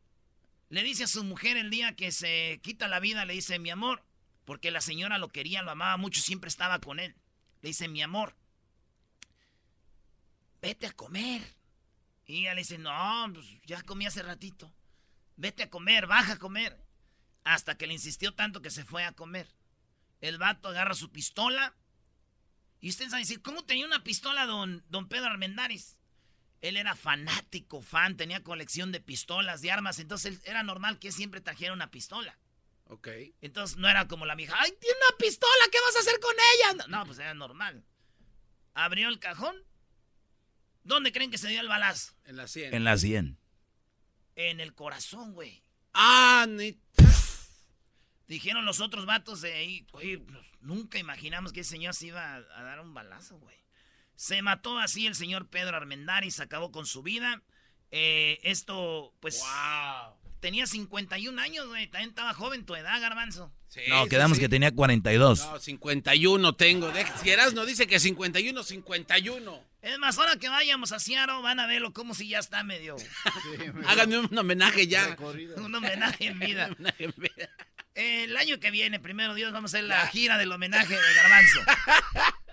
le 0.69 0.83
dice 0.83 1.05
a 1.05 1.07
su 1.07 1.23
mujer 1.23 1.57
el 1.57 1.71
día 1.71 1.95
que 1.95 2.11
se 2.11 2.59
quita 2.61 2.87
la 2.87 2.99
vida, 2.99 3.25
le 3.25 3.33
dice, 3.33 3.57
mi 3.57 3.71
amor, 3.71 4.05
porque 4.45 4.69
la 4.69 4.81
señora 4.81 5.17
lo 5.17 5.29
quería, 5.29 5.63
lo 5.63 5.71
amaba 5.71 5.97
mucho, 5.97 6.21
siempre 6.21 6.49
estaba 6.49 6.77
con 6.77 6.99
él. 6.99 7.15
Le 7.63 7.69
dice, 7.69 7.87
mi 7.87 8.03
amor, 8.03 8.35
vete 10.61 10.85
a 10.85 10.91
comer. 10.91 11.41
Y 12.27 12.41
ella 12.41 12.53
le 12.53 12.61
dice, 12.61 12.77
no, 12.77 13.27
pues 13.33 13.47
ya 13.65 13.81
comí 13.81 14.05
hace 14.05 14.21
ratito. 14.21 14.71
Vete 15.35 15.63
a 15.63 15.71
comer, 15.71 16.05
baja 16.05 16.33
a 16.33 16.37
comer. 16.37 16.82
Hasta 17.43 17.77
que 17.77 17.87
le 17.87 17.93
insistió 17.93 18.33
tanto 18.33 18.61
que 18.61 18.69
se 18.69 18.85
fue 18.85 19.03
a 19.03 19.11
comer. 19.11 19.47
El 20.21 20.37
vato 20.37 20.69
agarra 20.69 20.93
su 20.93 21.11
pistola. 21.11 21.75
Y 22.79 22.89
ustedes 22.89 23.11
van 23.11 23.19
a 23.19 23.23
decir, 23.23 23.41
¿cómo 23.41 23.63
tenía 23.63 23.85
una 23.85 24.03
pistola 24.03 24.45
don, 24.45 24.83
don 24.89 25.07
Pedro 25.07 25.27
Armendáriz? 25.27 25.97
Él 26.61 26.77
era 26.77 26.95
fanático, 26.95 27.81
fan, 27.81 28.15
tenía 28.15 28.41
colección 28.41 28.93
de 28.93 29.01
pistolas, 29.01 29.61
de 29.61 29.71
armas. 29.71 29.99
Entonces 29.99 30.41
era 30.45 30.63
normal 30.63 30.99
que 30.99 31.11
siempre 31.11 31.41
trajera 31.41 31.73
una 31.73 31.91
pistola. 31.91 32.37
Ok. 32.85 33.07
Entonces 33.41 33.77
no 33.77 33.89
era 33.89 34.07
como 34.07 34.25
la 34.25 34.35
mija, 34.35 34.55
¡ay, 34.57 34.71
tiene 34.79 34.95
una 35.09 35.17
pistola! 35.17 35.51
¿Qué 35.71 35.77
vas 35.81 35.95
a 35.95 35.99
hacer 35.99 36.19
con 36.19 36.35
ella? 36.35 36.85
No, 36.87 36.97
no, 36.99 37.05
pues 37.05 37.19
era 37.19 37.33
normal. 37.33 37.83
Abrió 38.73 39.09
el 39.09 39.19
cajón. 39.19 39.55
¿Dónde 40.83 41.11
creen 41.11 41.31
que 41.31 41.37
se 41.37 41.47
dio 41.47 41.61
el 41.61 41.67
balazo? 41.67 42.13
En 42.25 42.37
la 42.37 42.47
100. 42.47 42.73
En 42.73 42.83
la 42.83 42.97
100. 42.97 43.37
En 44.35 44.59
el 44.59 44.73
corazón, 44.73 45.33
güey. 45.33 45.63
Ah, 45.93 46.45
ni... 46.49 46.77
Dijeron 48.27 48.65
los 48.65 48.79
otros 48.79 49.05
vatos 49.05 49.41
de 49.41 49.53
ahí, 49.53 49.85
oye, 49.91 50.17
pues, 50.19 50.45
nunca 50.61 50.97
imaginamos 50.97 51.51
que 51.51 51.59
ese 51.61 51.71
señor 51.71 51.93
se 51.93 52.07
iba 52.07 52.35
a, 52.35 52.37
a 52.37 52.63
dar 52.63 52.79
un 52.79 52.93
balazo, 52.93 53.37
güey. 53.37 53.57
Se 54.15 54.41
mató 54.41 54.79
así 54.79 55.07
el 55.07 55.15
señor 55.15 55.49
Pedro 55.49 55.75
Armendáriz, 55.75 56.39
acabó 56.39 56.71
con 56.71 56.85
su 56.85 57.03
vida. 57.03 57.41
Eh, 57.91 58.39
esto, 58.43 59.13
pues... 59.19 59.43
Tenía 60.39 60.67
51 60.67 61.41
años, 61.41 61.67
güey. 61.67 61.87
También 61.87 62.09
estaba 62.09 62.33
joven 62.33 62.65
tu 62.65 62.75
edad, 62.75 62.99
garbanzo. 62.99 63.53
No, 63.87 64.07
quedamos 64.07 64.39
que 64.39 64.49
tenía 64.49 64.71
42. 64.75 65.39
No, 65.39 65.57
51 65.59 66.55
tengo. 66.57 66.91
De- 66.91 67.05
Si 67.23 67.29
eras 67.29 67.53
no 67.53 67.65
dice 67.65 67.87
que 67.87 67.97
51, 67.97 68.61
51. 68.61 69.63
Es 69.81 69.99
más, 69.99 70.17
ahora 70.17 70.35
que 70.37 70.49
vayamos 70.49 70.91
a 70.91 70.99
Seattle, 70.99 71.41
van 71.41 71.61
a 71.61 71.67
verlo 71.67 71.93
como 71.93 72.13
si 72.13 72.27
ya 72.27 72.39
está 72.39 72.61
medio... 72.63 72.97
Háganme 73.87 74.17
un 74.19 74.37
homenaje 74.37 74.85
ya. 74.87 75.15
un 75.57 75.75
homenaje 75.75 76.25
en 76.27 76.39
vida. 76.39 76.67
Un 76.71 76.73
homenaje 76.75 77.03
en 77.05 77.13
vida. 77.17 77.49
El 77.95 78.35
año 78.37 78.59
que 78.59 78.71
viene, 78.71 78.99
primero 78.99 79.33
Dios, 79.35 79.51
vamos 79.53 79.73
a 79.73 79.77
hacer 79.77 79.87
la 79.87 80.07
gira 80.07 80.37
del 80.37 80.51
homenaje 80.51 80.95
de 80.95 81.13
Garbanzo. 81.15 81.59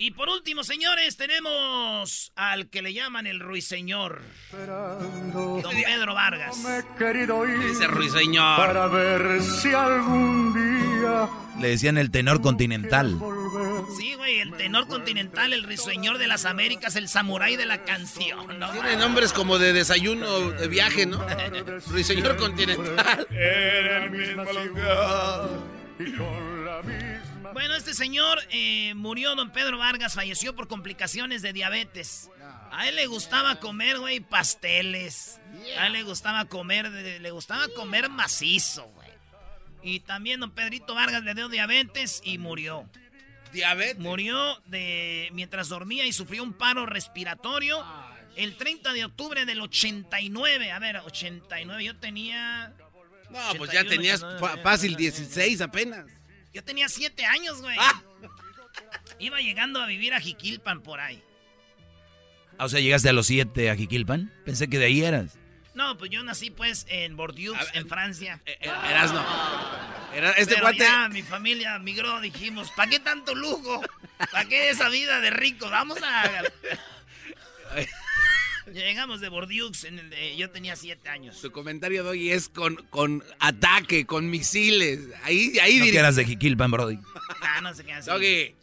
Y 0.00 0.12
por 0.12 0.28
último, 0.28 0.62
señores, 0.62 1.16
tenemos 1.16 2.30
al 2.36 2.70
que 2.70 2.82
le 2.82 2.92
llaman 2.94 3.26
el 3.26 3.40
ruiseñor. 3.40 4.22
Don 4.52 5.74
Pedro 5.74 6.14
Vargas. 6.14 6.56
querido 6.96 7.44
ir 7.44 7.60
Ese 7.72 7.88
ruiseñor. 7.88 8.58
para 8.58 8.86
ver 8.86 9.42
si 9.42 9.74
algún 9.74 10.54
día 10.54 10.77
Le 11.60 11.68
decían 11.68 11.98
el 11.98 12.10
tenor 12.10 12.40
continental. 12.40 13.18
Sí, 13.98 14.14
güey, 14.14 14.40
el 14.40 14.52
tenor 14.56 14.86
continental, 14.86 15.52
el 15.52 15.64
ruiseñor 15.64 16.18
de 16.18 16.26
las 16.28 16.44
Américas, 16.44 16.94
el 16.96 17.08
samurái 17.08 17.56
de 17.56 17.66
la 17.66 17.82
canción. 17.84 18.58
¿no? 18.58 18.70
Tiene 18.70 18.96
nombres 18.96 19.32
como 19.32 19.58
de 19.58 19.72
desayuno 19.72 20.50
de 20.50 20.68
viaje, 20.68 21.06
¿no? 21.06 21.24
Ruiseñor 21.88 22.36
continental. 22.36 23.26
Bueno, 27.52 27.74
este 27.74 27.94
señor 27.94 28.38
eh, 28.50 28.92
murió, 28.94 29.34
don 29.34 29.50
Pedro 29.50 29.78
Vargas, 29.78 30.14
falleció 30.14 30.54
por 30.54 30.68
complicaciones 30.68 31.42
de 31.42 31.52
diabetes. 31.52 32.30
A 32.70 32.88
él 32.88 32.96
le 32.96 33.06
gustaba 33.06 33.58
comer, 33.58 33.98
güey, 33.98 34.20
pasteles. 34.20 35.40
A 35.78 35.86
él 35.86 35.94
le 35.94 36.02
gustaba 36.02 36.44
comer, 36.44 36.90
de- 36.90 37.18
le 37.18 37.30
gustaba 37.30 37.66
comer 37.74 38.10
macizo, 38.10 38.84
güey. 38.94 38.97
Y 39.82 40.00
también 40.00 40.40
don 40.40 40.50
Pedrito 40.50 40.94
Vargas 40.94 41.22
le 41.22 41.34
dio 41.34 41.48
diabetes 41.48 42.20
y 42.24 42.38
murió. 42.38 42.88
Diabetes. 43.52 43.98
Murió 43.98 44.60
de 44.66 45.28
mientras 45.32 45.68
dormía 45.68 46.04
y 46.06 46.12
sufrió 46.12 46.42
un 46.42 46.52
paro 46.52 46.84
respiratorio 46.86 47.84
el 48.36 48.56
30 48.56 48.92
de 48.92 49.04
octubre 49.04 49.46
del 49.46 49.60
89. 49.60 50.70
A 50.72 50.78
ver, 50.78 50.96
89, 50.98 51.84
yo 51.84 51.96
tenía... 51.96 52.74
No, 53.30 53.38
pues 53.56 53.70
ya 53.72 53.80
81, 53.80 53.88
tenías 53.90 54.22
89, 54.22 54.40
fa- 54.40 54.62
fácil 54.62 54.96
16 54.96 55.60
apenas. 55.60 56.06
Yo 56.52 56.64
tenía 56.64 56.88
siete 56.88 57.24
años, 57.26 57.60
güey. 57.60 57.76
Ah. 57.78 58.02
Iba 59.18 59.40
llegando 59.40 59.80
a 59.80 59.86
vivir 59.86 60.14
a 60.14 60.20
Jiquilpan 60.20 60.82
por 60.82 61.00
ahí. 61.00 61.22
Ah, 62.58 62.64
o 62.64 62.68
sea, 62.68 62.80
llegaste 62.80 63.08
a 63.08 63.12
los 63.12 63.26
7 63.26 63.70
a 63.70 63.76
Jiquilpan. 63.76 64.32
Pensé 64.44 64.68
que 64.68 64.78
de 64.78 64.86
ahí 64.86 65.02
eras. 65.04 65.38
No, 65.78 65.96
pues 65.96 66.10
yo 66.10 66.24
nací 66.24 66.50
pues 66.50 66.86
en 66.88 67.16
Bordeaux, 67.16 67.56
en 67.72 67.88
Francia. 67.88 68.40
Eras 68.60 69.12
no. 69.12 69.24
Era, 70.12 70.32
este 70.32 70.56
Pero 70.56 70.72
ya 70.72 71.08
mi 71.08 71.22
familia 71.22 71.78
migró, 71.78 72.20
dijimos, 72.20 72.72
¿para 72.72 72.90
qué 72.90 72.98
tanto 72.98 73.32
lujo? 73.36 73.80
¿Para 74.32 74.48
qué 74.48 74.70
esa 74.70 74.88
vida 74.88 75.20
de 75.20 75.30
rico? 75.30 75.70
Vamos 75.70 75.98
a... 76.02 76.42
Llegamos 78.72 79.20
de 79.20 79.28
Bordeaux, 79.28 79.84
en 79.84 80.00
el 80.00 80.10
de- 80.10 80.36
yo 80.36 80.50
tenía 80.50 80.74
siete 80.74 81.08
años. 81.08 81.36
Su 81.38 81.52
comentario 81.52 82.02
de 82.02 82.10
hoy 82.10 82.30
es 82.32 82.48
con, 82.48 82.74
con 82.90 83.22
ataque, 83.38 84.04
con 84.04 84.28
misiles. 84.28 84.98
Ahí, 85.22 85.56
ahí 85.62 85.78
No 85.78 85.84
dir- 85.86 85.92
que 85.92 85.98
eras 85.98 86.16
de 86.16 86.24
Jiquilpan, 86.24 86.72
Brody. 86.72 86.98
Ah, 87.40 87.60
no 87.62 87.72
se 87.72 87.84
quedan 87.84 88.00
así. 88.00 88.10
Doggy. 88.10 88.54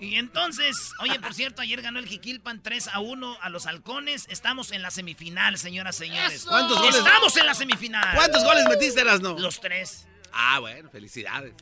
Y 0.00 0.14
entonces, 0.14 0.92
oye, 1.00 1.18
por 1.18 1.34
cierto, 1.34 1.60
ayer 1.62 1.82
ganó 1.82 1.98
el 1.98 2.06
Jiquilpan 2.06 2.62
3 2.62 2.88
a 2.88 3.00
1 3.00 3.38
a 3.40 3.48
los 3.48 3.66
halcones. 3.66 4.26
Estamos 4.28 4.70
en 4.70 4.82
la 4.82 4.90
semifinal, 4.92 5.58
señoras 5.58 5.96
y 6.00 6.06
señores. 6.06 6.44
¿Cuántos 6.48 6.78
goles? 6.78 6.94
Estamos 6.96 7.36
en 7.36 7.46
la 7.46 7.54
semifinal. 7.54 8.14
¿Cuántos 8.14 8.44
goles 8.44 8.64
metiste, 8.68 9.00
eras 9.00 9.20
no? 9.20 9.36
Los 9.38 9.60
tres. 9.60 10.06
Ah, 10.32 10.60
bueno, 10.60 10.88
felicidades. 10.90 11.52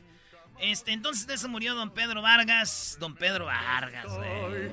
Este, 0.59 0.91
entonces 0.91 1.25
de 1.27 1.33
eso 1.35 1.49
murió 1.49 1.73
don 1.75 1.91
Pedro 1.93 2.21
Vargas. 2.21 2.97
Don 2.99 3.15
Pedro 3.15 3.45
Vargas, 3.45 4.05
güey. 4.05 4.69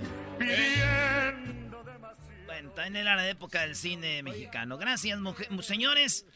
Bueno, 2.47 2.71
también 2.71 2.97
era 2.97 3.17
la 3.17 3.29
época 3.29 3.63
del 3.63 3.75
cine 3.77 4.23
mexicano. 4.23 4.77
Gracias, 4.79 5.19
muje- 5.19 5.49
señores. 5.63 6.27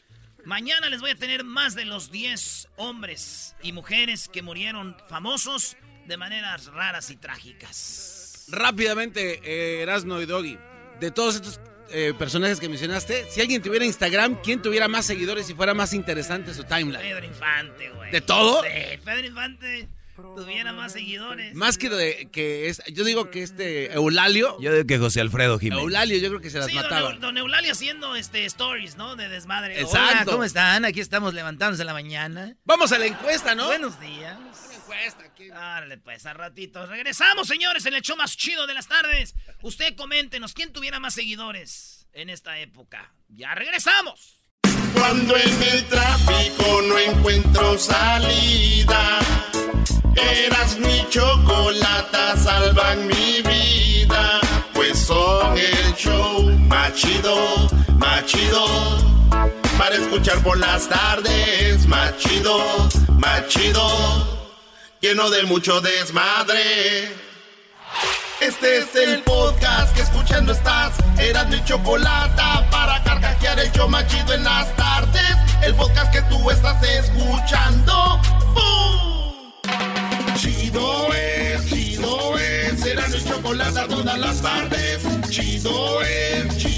Mañana 0.45 0.89
les 0.89 1.01
voy 1.01 1.11
a 1.11 1.15
tener 1.15 1.43
más 1.43 1.75
de 1.75 1.85
los 1.85 2.11
10 2.11 2.69
hombres 2.77 3.55
y 3.61 3.71
mujeres 3.73 4.29
que 4.29 4.41
murieron 4.41 4.95
famosos 5.09 5.75
de 6.09 6.17
maneras 6.17 6.65
raras 6.73 7.09
y 7.11 7.15
trágicas. 7.15 8.45
Rápidamente, 8.49 9.39
eh, 9.43 9.81
Erasno 9.83 10.19
y 10.21 10.25
Doggy, 10.25 10.57
de 10.99 11.11
todos 11.11 11.35
estos 11.35 11.61
eh, 11.91 12.13
personajes 12.17 12.59
que 12.59 12.67
mencionaste, 12.67 13.27
si 13.29 13.39
alguien 13.41 13.61
tuviera 13.61 13.85
Instagram, 13.85 14.41
¿quién 14.43 14.61
tuviera 14.61 14.87
más 14.87 15.05
seguidores 15.05 15.49
y 15.49 15.53
fuera 15.53 15.73
más 15.75 15.93
interesante 15.93 16.53
su 16.53 16.63
timeline? 16.63 17.01
Pedro 17.01 17.25
Infante, 17.25 17.89
güey. 17.91 18.11
¿De 18.11 18.21
todo? 18.21 18.63
Sí, 18.63 18.97
Pedro 19.05 19.27
Infante 19.27 19.87
tuviera 20.35 20.73
más 20.73 20.93
seguidores. 20.93 21.53
Más 21.53 21.77
que 21.77 21.89
de 21.89 22.27
que 22.31 22.69
es, 22.69 22.81
yo 22.91 23.03
digo 23.03 23.29
que 23.29 23.43
este 23.43 23.93
Eulalio, 23.93 24.57
Yo 24.59 24.73
digo 24.73 24.85
que 24.87 24.97
José 24.97 25.21
Alfredo 25.21 25.59
Jiménez. 25.59 25.83
Eulalio 25.83 26.17
yo 26.17 26.29
creo 26.29 26.41
que 26.41 26.49
se 26.49 26.57
las 26.57 26.67
Sí, 26.67 26.73
don, 26.73 26.83
mataba. 26.83 27.13
Eu- 27.13 27.19
don 27.19 27.37
Eulalio 27.37 27.71
haciendo 27.71 28.15
este, 28.15 28.45
stories, 28.45 28.97
¿no? 28.97 29.15
De 29.15 29.29
desmadre. 29.29 29.79
Exacto. 29.79 30.09
Hola, 30.11 30.25
¿cómo 30.25 30.43
están? 30.43 30.85
Aquí 30.85 30.99
estamos 30.99 31.33
levantándose 31.35 31.83
en 31.83 31.87
la 31.87 31.93
mañana. 31.93 32.57
Vamos 32.65 32.91
a 32.91 32.97
la 32.99 33.05
encuesta, 33.05 33.53
¿no? 33.55 33.67
Buenos 33.67 33.99
días. 34.01 34.37
Encuesta 34.89 35.25
aquí. 35.25 35.49
Árale, 35.51 35.97
pues, 35.97 36.25
a 36.25 36.33
ratito. 36.33 36.85
Regresamos, 36.85 37.47
señores, 37.47 37.85
en 37.85 37.93
el 37.93 38.01
show 38.01 38.17
más 38.17 38.35
chido 38.35 38.65
de 38.67 38.73
las 38.73 38.87
tardes. 38.87 39.35
Usted 39.61 39.95
coméntenos, 39.95 40.53
¿quién 40.53 40.73
tuviera 40.73 40.99
más 40.99 41.13
seguidores 41.13 42.07
en 42.13 42.29
esta 42.29 42.59
época? 42.59 43.13
Ya 43.29 43.53
regresamos. 43.55 44.35
Cuando 44.93 45.37
en 45.37 45.63
el 45.63 45.85
tráfico 45.85 46.81
no 46.87 46.97
encuentro 46.97 47.77
salida, 47.77 49.19
eras 50.15 50.77
mi 50.79 51.07
chocolata, 51.09 52.35
salvan 52.37 53.07
mi 53.07 53.41
vida. 53.41 54.41
Pues 54.73 54.99
son 54.99 55.57
el 55.57 55.93
show 55.95 56.43
más 56.67 56.93
chido, 56.95 57.67
más 57.97 58.25
chido. 58.25 59.19
Para 59.77 59.95
escuchar 59.95 60.41
por 60.43 60.57
las 60.57 60.89
tardes, 60.89 61.85
más 61.87 62.17
chido, 62.17 62.89
más 63.19 63.47
chido. 63.47 64.38
Lleno 65.01 65.29
de 65.29 65.43
mucho 65.43 65.79
desmadre. 65.79 67.09
Este 68.41 68.79
es 68.79 68.93
el 68.95 69.21
podcast 69.23 69.95
que 69.95 70.01
escuchando 70.01 70.51
estás. 70.51 70.93
Eran 71.17 71.49
mi 71.49 71.63
chocolata 71.63 72.69
para 72.69 73.01
carcajear 73.03 73.59
el 73.59 73.71
show 73.71 73.87
más 73.87 74.05
chido 74.07 74.33
en 74.33 74.43
las 74.43 74.75
tardes. 74.75 75.37
El 75.63 75.73
podcast 75.75 76.11
que 76.11 76.21
tú 76.23 76.51
estás 76.51 76.83
escuchando. 76.83 78.19
¡Bum! 78.53 79.53
Chido 80.35 81.13
es, 81.13 81.65
chido 81.69 82.35
todas 83.87 84.19
las 84.19 84.41
tardes. 84.41 85.01
Chido 85.29 86.01
es, 86.01 86.57
chido 86.57 86.68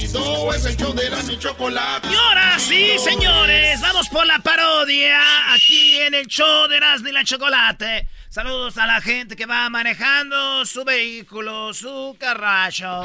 es 0.53 0.65
el 0.65 0.75
show 0.75 0.93
de 0.93 1.09
la 1.09 1.21
chocolate. 1.39 2.09
Y 2.09 2.15
ahora 2.15 2.59
sí, 2.59 2.97
señores, 2.99 3.79
vamos 3.81 4.09
por 4.09 4.25
la 4.25 4.39
parodia 4.39 5.53
aquí 5.53 5.99
en 6.01 6.13
el 6.13 6.27
show 6.27 6.67
de 6.67 6.77
Erasmo 6.77 7.07
y 7.07 7.11
la 7.13 7.23
Chocolate. 7.23 8.07
Saludos 8.29 8.77
a 8.77 8.85
la 8.87 8.99
gente 8.99 9.35
que 9.35 9.45
va 9.45 9.69
manejando 9.69 10.65
su 10.65 10.83
vehículo, 10.83 11.73
su 11.73 12.17
carracho. 12.19 13.03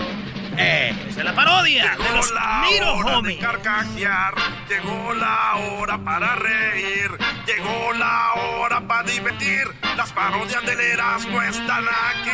Eh, 0.59 0.95
es 1.09 1.16
la 1.16 1.35
parodia 1.35 1.97
de 1.97 2.12
los 2.12 2.33
Little 2.71 3.12
Homie. 3.12 3.38
carcajear, 3.38 4.35
llegó 4.69 5.14
la 5.14 5.57
hora 5.57 5.99
para 5.99 6.35
reír, 6.37 7.11
llegó 7.47 7.92
la 7.92 8.33
hora 8.35 8.81
para 8.81 9.05
divertir. 9.05 9.64
Las 9.97 10.12
parodias 10.12 10.64
del 10.64 10.81
Erasmo 10.81 11.40
están 11.42 11.85
aquí. 11.87 12.31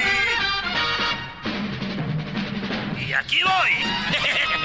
Y 3.06 3.12
aquí 3.12 3.40
voy. 3.42 3.72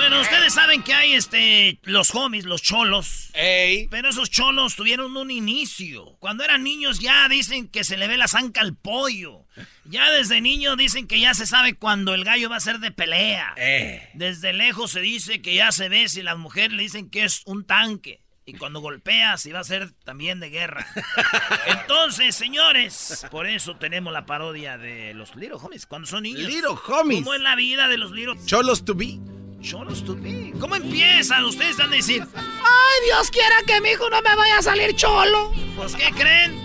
Bueno, 0.00 0.22
ustedes 0.22 0.54
saben 0.54 0.82
que 0.82 0.94
hay 0.94 1.12
este 1.12 1.78
los 1.82 2.14
homies, 2.14 2.46
los 2.46 2.62
cholos. 2.62 3.28
Ey. 3.34 3.86
Pero 3.90 4.08
esos 4.08 4.30
cholos 4.30 4.74
tuvieron 4.74 5.14
un 5.14 5.30
inicio. 5.30 6.16
Cuando 6.20 6.42
eran 6.42 6.64
niños 6.64 7.00
ya 7.00 7.28
dicen 7.28 7.68
que 7.68 7.84
se 7.84 7.98
le 7.98 8.08
ve 8.08 8.16
la 8.16 8.26
zanca 8.26 8.62
al 8.62 8.74
pollo. 8.74 9.44
Ya 9.84 10.10
desde 10.10 10.40
niño 10.40 10.76
dicen 10.76 11.06
que 11.06 11.20
ya 11.20 11.34
se 11.34 11.46
sabe 11.46 11.74
cuando 11.74 12.14
el 12.14 12.24
gallo 12.24 12.48
va 12.48 12.56
a 12.56 12.60
ser 12.60 12.78
de 12.78 12.92
pelea. 12.92 13.52
Eh. 13.58 14.08
Desde 14.14 14.54
lejos 14.54 14.92
se 14.92 15.00
dice 15.00 15.42
que 15.42 15.54
ya 15.54 15.70
se 15.70 15.90
ve 15.90 16.08
si 16.08 16.22
las 16.22 16.38
mujeres 16.38 16.72
le 16.72 16.82
dicen 16.82 17.10
que 17.10 17.24
es 17.24 17.42
un 17.44 17.66
tanque. 17.66 18.22
Y 18.46 18.54
cuando 18.54 18.80
golpea, 18.80 19.36
si 19.36 19.52
va 19.52 19.60
a 19.60 19.64
ser 19.64 19.92
también 20.04 20.40
de 20.40 20.48
guerra. 20.48 20.86
Entonces, 21.66 22.34
señores, 22.34 23.26
por 23.30 23.46
eso 23.46 23.76
tenemos 23.76 24.14
la 24.14 24.24
parodia 24.24 24.78
de 24.78 25.12
los 25.12 25.36
Little 25.36 25.58
Homies. 25.60 25.84
Cuando 25.84 26.08
son 26.08 26.22
niños. 26.22 26.48
Little 26.48 26.70
Homies. 26.88 27.22
¿Cómo 27.22 27.34
es 27.34 27.42
la 27.42 27.54
vida 27.54 27.86
de 27.86 27.98
los 27.98 28.12
Little 28.12 28.38
Cholos 28.46 28.86
to 28.86 28.94
be. 28.94 29.18
Cholos 29.60 30.04
to 30.04 30.14
be. 30.16 30.52
¿Cómo 30.58 30.74
empiezan? 30.76 31.44
Ustedes 31.44 31.76
van 31.76 31.92
a 31.92 31.96
decir, 31.96 32.22
Ay, 32.34 32.98
Dios 33.06 33.30
quiera 33.30 33.56
que 33.66 33.80
mi 33.80 33.90
hijo 33.90 34.08
no 34.10 34.20
me 34.22 34.34
vaya 34.34 34.58
a 34.58 34.62
salir 34.62 34.94
cholo. 34.96 35.52
pues, 35.76 35.94
¿qué 35.94 36.10
creen? 36.12 36.58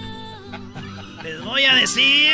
Les 1.24 1.42
voy 1.44 1.64
a 1.66 1.76
decir 1.76 2.34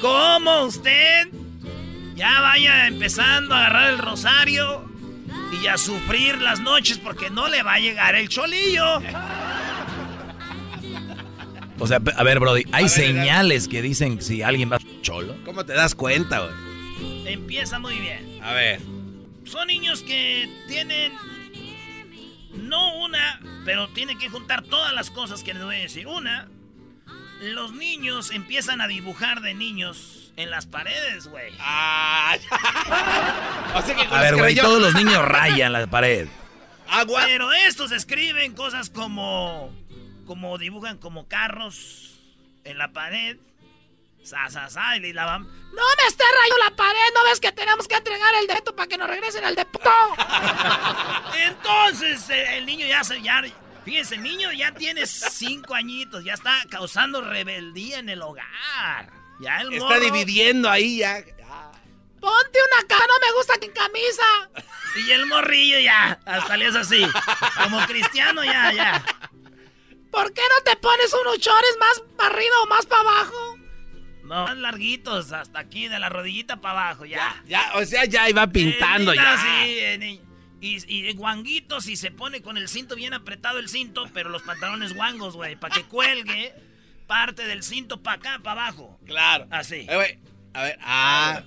cómo 0.00 0.64
usted 0.64 1.28
ya 2.14 2.40
vaya 2.40 2.86
empezando 2.88 3.54
a 3.54 3.58
agarrar 3.66 3.90
el 3.94 3.98
rosario 3.98 4.90
y 5.62 5.66
a 5.68 5.78
sufrir 5.78 6.40
las 6.42 6.60
noches 6.60 6.98
porque 6.98 7.30
no 7.30 7.48
le 7.48 7.62
va 7.62 7.74
a 7.74 7.78
llegar 7.78 8.14
el 8.16 8.28
cholillo. 8.28 9.00
O 11.78 11.86
sea, 11.86 12.00
a 12.16 12.22
ver, 12.22 12.40
Brody, 12.40 12.64
hay 12.72 12.84
ver, 12.84 12.90
señales 12.90 13.68
que 13.68 13.82
dicen 13.82 14.20
si 14.20 14.42
alguien 14.42 14.70
va 14.70 14.78
cholo. 15.02 15.36
¿Cómo 15.44 15.64
te 15.64 15.72
das 15.72 15.94
cuenta, 15.94 16.40
güey? 16.40 17.32
Empieza 17.32 17.78
muy 17.78 17.98
bien. 17.98 18.38
A 18.42 18.52
ver. 18.52 18.80
Son 19.44 19.66
niños 19.68 20.02
que 20.02 20.48
tienen 20.68 21.12
no 22.54 22.96
una, 22.98 23.40
pero 23.64 23.88
tienen 23.88 24.18
que 24.18 24.28
juntar 24.28 24.62
todas 24.62 24.92
las 24.92 25.10
cosas 25.10 25.42
que 25.42 25.54
les 25.54 25.62
voy 25.62 25.76
a 25.76 25.80
decir. 25.80 26.06
Una, 26.06 26.48
los 27.40 27.72
niños 27.72 28.30
empiezan 28.30 28.80
a 28.80 28.88
dibujar 28.88 29.40
de 29.40 29.54
niños 29.54 30.32
en 30.36 30.50
las 30.50 30.66
paredes, 30.66 31.28
güey. 31.28 31.52
Ah, 31.60 32.36
o 33.74 33.82
sea 33.82 33.94
que 33.94 34.06
con 34.06 34.18
A 34.18 34.22
ver, 34.22 34.36
güey, 34.36 34.54
todos 34.54 34.80
los 34.80 34.94
niños 34.94 35.24
rayan 35.24 35.72
la 35.72 35.86
pared. 35.86 36.28
Agua. 36.88 37.22
Pero 37.26 37.52
estos 37.52 37.92
escriben 37.92 38.54
cosas 38.54 38.90
como. 38.90 39.72
Como 40.26 40.56
dibujan 40.56 40.96
como 40.96 41.28
carros 41.28 42.18
en 42.64 42.78
la 42.78 42.92
pared. 42.92 43.36
Sa, 44.24 44.48
sa, 44.50 44.70
sa, 44.70 44.96
y 44.96 45.12
la 45.12 45.26
van. 45.26 45.42
No 45.44 45.82
me 46.00 46.06
esté 46.08 46.24
rayando 46.24 46.58
la 46.64 46.76
pared, 46.76 47.12
¿no 47.14 47.24
ves 47.24 47.40
que 47.40 47.52
tenemos 47.52 47.86
que 47.86 47.94
entregar 47.96 48.34
el 48.36 48.46
dedo 48.46 48.74
para 48.74 48.88
que 48.88 48.96
nos 48.96 49.08
regresen 49.08 49.44
al 49.44 49.54
depósito? 49.54 49.90
Entonces 51.46 52.28
eh, 52.30 52.56
el 52.58 52.66
niño 52.66 52.86
ya 52.86 53.04
se. 53.04 53.20
Ya, 53.22 53.42
fíjense, 53.84 54.14
el 54.16 54.22
niño 54.22 54.50
ya 54.52 54.72
tiene 54.72 55.06
cinco 55.06 55.74
añitos, 55.74 56.24
ya 56.24 56.34
está 56.34 56.62
causando 56.70 57.20
rebeldía 57.20 57.98
en 57.98 58.08
el 58.08 58.22
hogar. 58.22 59.10
Ya 59.40 59.58
el 59.60 59.72
Está 59.74 59.86
morro- 59.88 60.00
dividiendo 60.00 60.70
ahí 60.70 60.98
ya. 60.98 61.16
Ponte 62.20 62.58
una 62.72 62.88
cara, 62.88 63.04
no 63.06 63.26
me 63.26 63.32
gusta 63.36 63.58
que 63.58 63.66
en 63.66 63.72
camisa. 63.72 64.24
Y 64.96 65.10
el 65.10 65.26
morrillo 65.26 65.80
ya, 65.80 66.20
hasta 66.24 66.56
le 66.56 66.66
es 66.68 66.76
así. 66.76 67.04
Como 67.64 67.84
cristiano 67.84 68.44
ya, 68.44 68.72
ya. 68.72 69.04
¿Por 70.12 70.32
qué 70.32 70.40
no 70.56 70.62
te 70.70 70.76
pones 70.76 71.12
unos 71.12 71.40
chores 71.40 71.76
más 71.80 72.00
para 72.16 72.32
arriba 72.32 72.54
o 72.62 72.66
más 72.66 72.86
para 72.86 73.00
abajo? 73.00 73.53
No, 74.24 74.44
más 74.44 74.56
larguitos, 74.56 75.32
hasta 75.32 75.58
aquí, 75.58 75.88
de 75.88 75.98
la 75.98 76.08
rodillita 76.08 76.56
para 76.60 76.80
abajo, 76.88 77.04
ya. 77.04 77.42
Ya, 77.46 77.72
o 77.74 77.84
sea, 77.84 78.04
ya 78.06 78.28
iba 78.28 78.46
pintando 78.46 79.12
Eh, 79.12 79.16
ya. 79.16 79.36
sí, 79.38 79.46
eh, 79.78 80.20
y, 80.60 80.78
y 81.08 81.12
guanguitos 81.12 81.88
y 81.88 81.96
se 81.96 82.10
pone 82.10 82.40
con 82.40 82.56
el 82.56 82.68
cinto 82.68 82.96
bien 82.96 83.12
apretado 83.12 83.58
el 83.58 83.68
cinto, 83.68 84.08
pero 84.14 84.30
los 84.30 84.42
pantalones 84.42 84.94
guangos, 84.94 85.34
güey, 85.36 85.56
para 85.56 85.74
que 85.74 85.82
cuelgue 85.88 86.54
parte 87.06 87.46
del 87.46 87.62
cinto 87.62 88.02
para 88.02 88.16
acá, 88.16 88.40
para 88.42 88.62
abajo. 88.62 88.98
Claro. 89.06 89.46
Así. 89.50 89.86
Eh, 89.88 89.94
güey, 89.94 90.18
a 90.54 90.62
ver, 90.62 90.78
ah. 90.82 91.42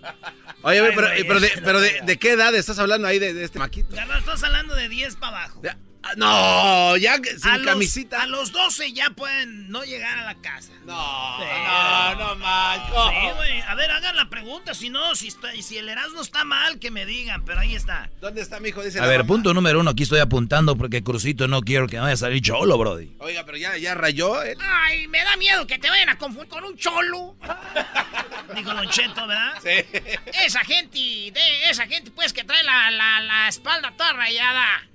Oye, 0.61 0.79
güey, 0.81 0.91
Ay, 0.91 0.95
pero, 0.95 1.07
pero, 1.27 1.39
de, 1.39 1.51
pero 1.63 1.81
de, 1.81 1.99
no 2.01 2.05
de 2.05 2.17
qué 2.17 2.31
edad 2.33 2.53
estás 2.53 2.77
hablando 2.77 3.07
ahí 3.07 3.17
de, 3.17 3.33
de 3.33 3.43
este 3.43 3.57
maquito? 3.57 3.95
Carnal, 3.95 4.19
estás 4.19 4.43
hablando 4.43 4.75
de 4.75 4.87
10 4.87 5.15
para 5.15 5.37
abajo. 5.45 5.61
Ya, 5.63 5.77
No, 6.15 6.95
ya 6.97 7.15
sin 7.17 7.47
a 7.49 7.57
los- 7.57 7.65
camisita. 7.65 8.21
a 8.21 8.27
los 8.27 8.51
12 8.51 8.93
ya 8.93 9.09
pueden 9.09 9.69
no 9.69 9.83
llegar 9.83 10.17
a 10.17 10.23
la 10.25 10.35
casa. 10.35 10.71
No, 10.85 11.37
Sí. 11.39 11.45
no, 11.65 12.15
no 12.15 12.35
mal. 12.37 12.79
Sí, 12.87 13.29
güey. 13.35 13.61
A 13.61 13.75
ver, 13.75 13.91
hagan 13.91 14.15
la 14.15 14.29
pregunta. 14.29 14.73
Si 14.73 14.89
no, 14.89 15.15
si, 15.15 15.27
está, 15.27 15.53
y 15.53 15.61
si 15.63 15.77
el 15.77 15.89
Erasmo 15.89 16.21
está 16.21 16.43
mal, 16.45 16.79
que 16.79 16.91
me 16.91 17.05
digan. 17.05 17.43
Pero 17.45 17.59
ahí 17.59 17.75
está. 17.75 18.09
¿Dónde 18.21 18.41
está 18.41 18.59
mi 18.59 18.69
hijo? 18.69 18.81
Dice 18.83 18.99
A 18.99 19.05
ver, 19.07 19.19
mamá. 19.19 19.27
punto 19.27 19.53
número 19.53 19.79
uno, 19.79 19.91
aquí 19.91 20.03
estoy 20.03 20.19
apuntando 20.19 20.77
porque 20.77 21.03
Crucito 21.03 21.47
no 21.47 21.61
quiero 21.61 21.87
que 21.87 21.99
vaya 21.99 22.13
a 22.13 22.17
salir 22.17 22.41
cholo, 22.41 22.77
Brody. 22.77 23.15
Oiga, 23.19 23.43
pero 23.45 23.57
ya, 23.57 23.75
ya 23.77 23.93
rayó. 23.95 24.41
¿eh? 24.43 24.55
Ay, 24.61 25.07
me 25.07 25.21
da 25.23 25.35
miedo 25.37 25.67
que 25.67 25.77
te 25.77 25.89
vayan 25.89 26.09
a 26.09 26.17
confundir 26.17 26.49
con 26.49 26.63
un 26.63 26.77
cholo. 26.77 27.35
Dijo 28.55 28.73
Don 28.73 28.89
Cheto, 28.89 29.27
¿verdad? 29.27 29.53
Sí. 29.61 29.99
Esa 30.45 30.61
gente, 30.61 30.97
de 30.97 31.69
esa 31.69 31.85
gente, 31.85 32.11
pues, 32.11 32.31
que 32.31 32.43
trae 32.45 32.63
la, 32.63 32.89
la, 32.91 33.19
la 33.21 33.47
espalda 33.49 33.91
toda 33.97 34.13
rayada. 34.13 34.87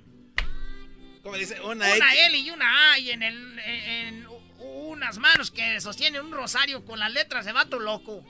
¿Cómo 1.23 1.35
dice? 1.37 1.59
Una, 1.61 1.85
Una 1.95 2.13
X. 2.13 2.25
L 2.27 2.37
y 2.37 2.51
una 2.51 2.91
A 2.93 2.99
y 2.99 3.11
en, 3.11 3.23
el, 3.23 3.59
en, 3.59 4.17
en 4.25 4.27
unas 4.59 5.17
manos 5.17 5.51
que 5.51 5.79
sostienen 5.81 6.25
un 6.25 6.31
rosario 6.33 6.83
con 6.85 6.99
las 6.99 7.11
letras 7.11 7.45
de 7.45 7.53
vato 7.53 7.79
loco. 7.79 8.23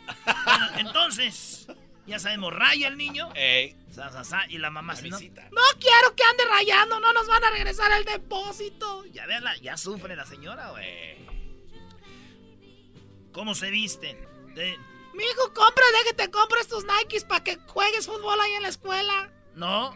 Bueno, 0.46 0.68
entonces, 0.78 1.68
ya 2.06 2.20
sabemos, 2.20 2.54
raya 2.54 2.88
el 2.88 2.98
niño. 2.98 3.30
Ey. 3.36 3.76
Sa, 3.92 4.12
sa, 4.12 4.24
sa, 4.24 4.46
y 4.50 4.58
la 4.58 4.70
mamá 4.72 4.96
se 4.96 5.08
no, 5.08 5.20
No 5.20 5.62
quiero 5.80 6.16
que 6.16 6.24
ande 6.24 6.46
rayando, 6.50 7.00
no 7.00 7.14
nos 7.14 7.28
van 7.28 7.44
a 7.44 7.50
regresar 7.52 7.92
al 7.92 8.06
depósito. 8.06 9.06
Ya 9.06 9.26
véala, 9.26 9.56
ya 9.58 9.78
sufre 9.78 10.16
la 10.16 10.26
señora, 10.26 10.70
güey. 10.72 11.18
¿Cómo 13.32 13.56
se 13.56 13.70
visten? 13.72 14.18
De- 14.54 14.78
Mi 15.14 15.24
hijo, 15.24 15.54
compra, 15.54 15.84
de 16.00 16.10
que 16.10 16.14
te 16.16 16.32
compres 16.32 16.68
tus 16.68 16.86
Nikes 16.86 17.24
para 17.24 17.44
que 17.44 17.58
juegues 17.68 18.06
fútbol 18.06 18.40
ahí 18.40 18.54
en 18.54 18.62
la 18.64 18.70
escuela. 18.70 19.32
no, 19.56 19.96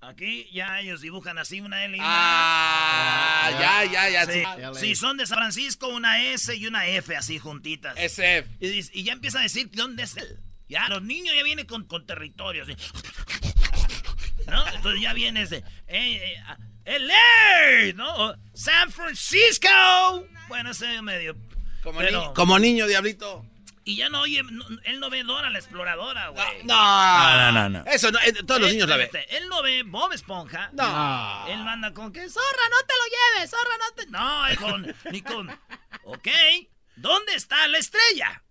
Aquí 0.00 0.48
ya 0.52 0.78
ellos 0.80 1.00
dibujan 1.00 1.38
así 1.38 1.60
una 1.60 1.84
L 1.84 1.96
y 1.96 2.00
una 2.00 2.06
Ah, 2.08 3.50
ya, 3.50 3.84
ya, 3.90 4.08
ya. 4.10 4.26
Sí. 4.74 4.80
Si 4.80 4.94
son 4.94 5.16
de 5.16 5.26
San 5.26 5.38
Francisco, 5.38 5.88
una 5.88 6.22
S 6.22 6.54
y 6.54 6.66
una 6.66 6.86
F 6.86 7.16
así 7.16 7.38
juntitas. 7.38 7.96
SF. 7.96 8.46
Y, 8.60 9.00
y 9.00 9.04
ya 9.04 9.14
empieza 9.14 9.40
a 9.40 9.42
decir 9.42 9.70
dónde 9.72 10.02
es 10.04 10.16
él. 10.16 10.38
Ya, 10.68 10.88
los 10.88 11.02
niños 11.02 11.34
ya 11.34 11.42
vienen 11.42 11.66
con, 11.66 11.84
con 11.86 12.06
territorio. 12.06 12.64
así. 12.64 12.74
¿No? 14.48 14.66
Entonces 14.68 15.00
ya 15.00 15.12
viene 15.12 15.42
ese. 15.42 15.56
Eh, 15.56 15.64
eh, 15.88 16.36
ah, 16.46 16.56
LA, 16.84 17.92
¿no? 17.94 18.14
O 18.28 18.36
San 18.54 18.92
Francisco. 18.92 19.68
Bueno, 20.48 20.70
ese 20.70 21.02
medio. 21.02 21.36
Como, 21.82 21.98
pero- 21.98 22.28
ni- 22.28 22.34
como 22.34 22.58
niño, 22.58 22.86
diablito. 22.86 23.44
Y 23.88 23.94
ya 23.94 24.08
no 24.08 24.22
oye, 24.22 24.42
no- 24.42 24.66
él 24.82 24.98
no 24.98 25.10
ve 25.10 25.22
Dora 25.22 25.48
la 25.48 25.58
exploradora, 25.60 26.28
güey. 26.30 26.64
No. 26.64 26.74
No, 26.74 27.36
no, 27.36 27.52
no, 27.52 27.68
no. 27.84 27.84
Eso 27.90 28.10
no, 28.10 28.18
eh, 28.18 28.32
todos 28.44 28.60
los 28.60 28.70
Eh, 28.70 28.72
niños 28.72 28.88
la 28.88 28.96
ven. 28.96 29.08
Él 29.30 29.48
no 29.48 29.62
ve 29.62 29.84
Bob 29.84 30.12
Esponja. 30.12 30.70
No. 30.72 31.46
Él 31.46 31.62
manda 31.62 31.94
con 31.94 32.12
que 32.12 32.28
Zorra, 32.28 32.68
no 32.68 32.86
te 32.86 32.94
lo 32.98 33.38
lleves, 33.38 33.50
zorra, 33.50 33.76
no 33.78 33.94
te... 33.94 34.06
No, 34.10 34.46
es 34.48 34.58
con, 34.58 34.94
ni 35.12 35.22
con. 35.22 35.48
Ok, 36.02 36.28
¿dónde 36.96 37.34
está 37.34 37.68
la 37.68 37.78
estrella? 37.78 38.42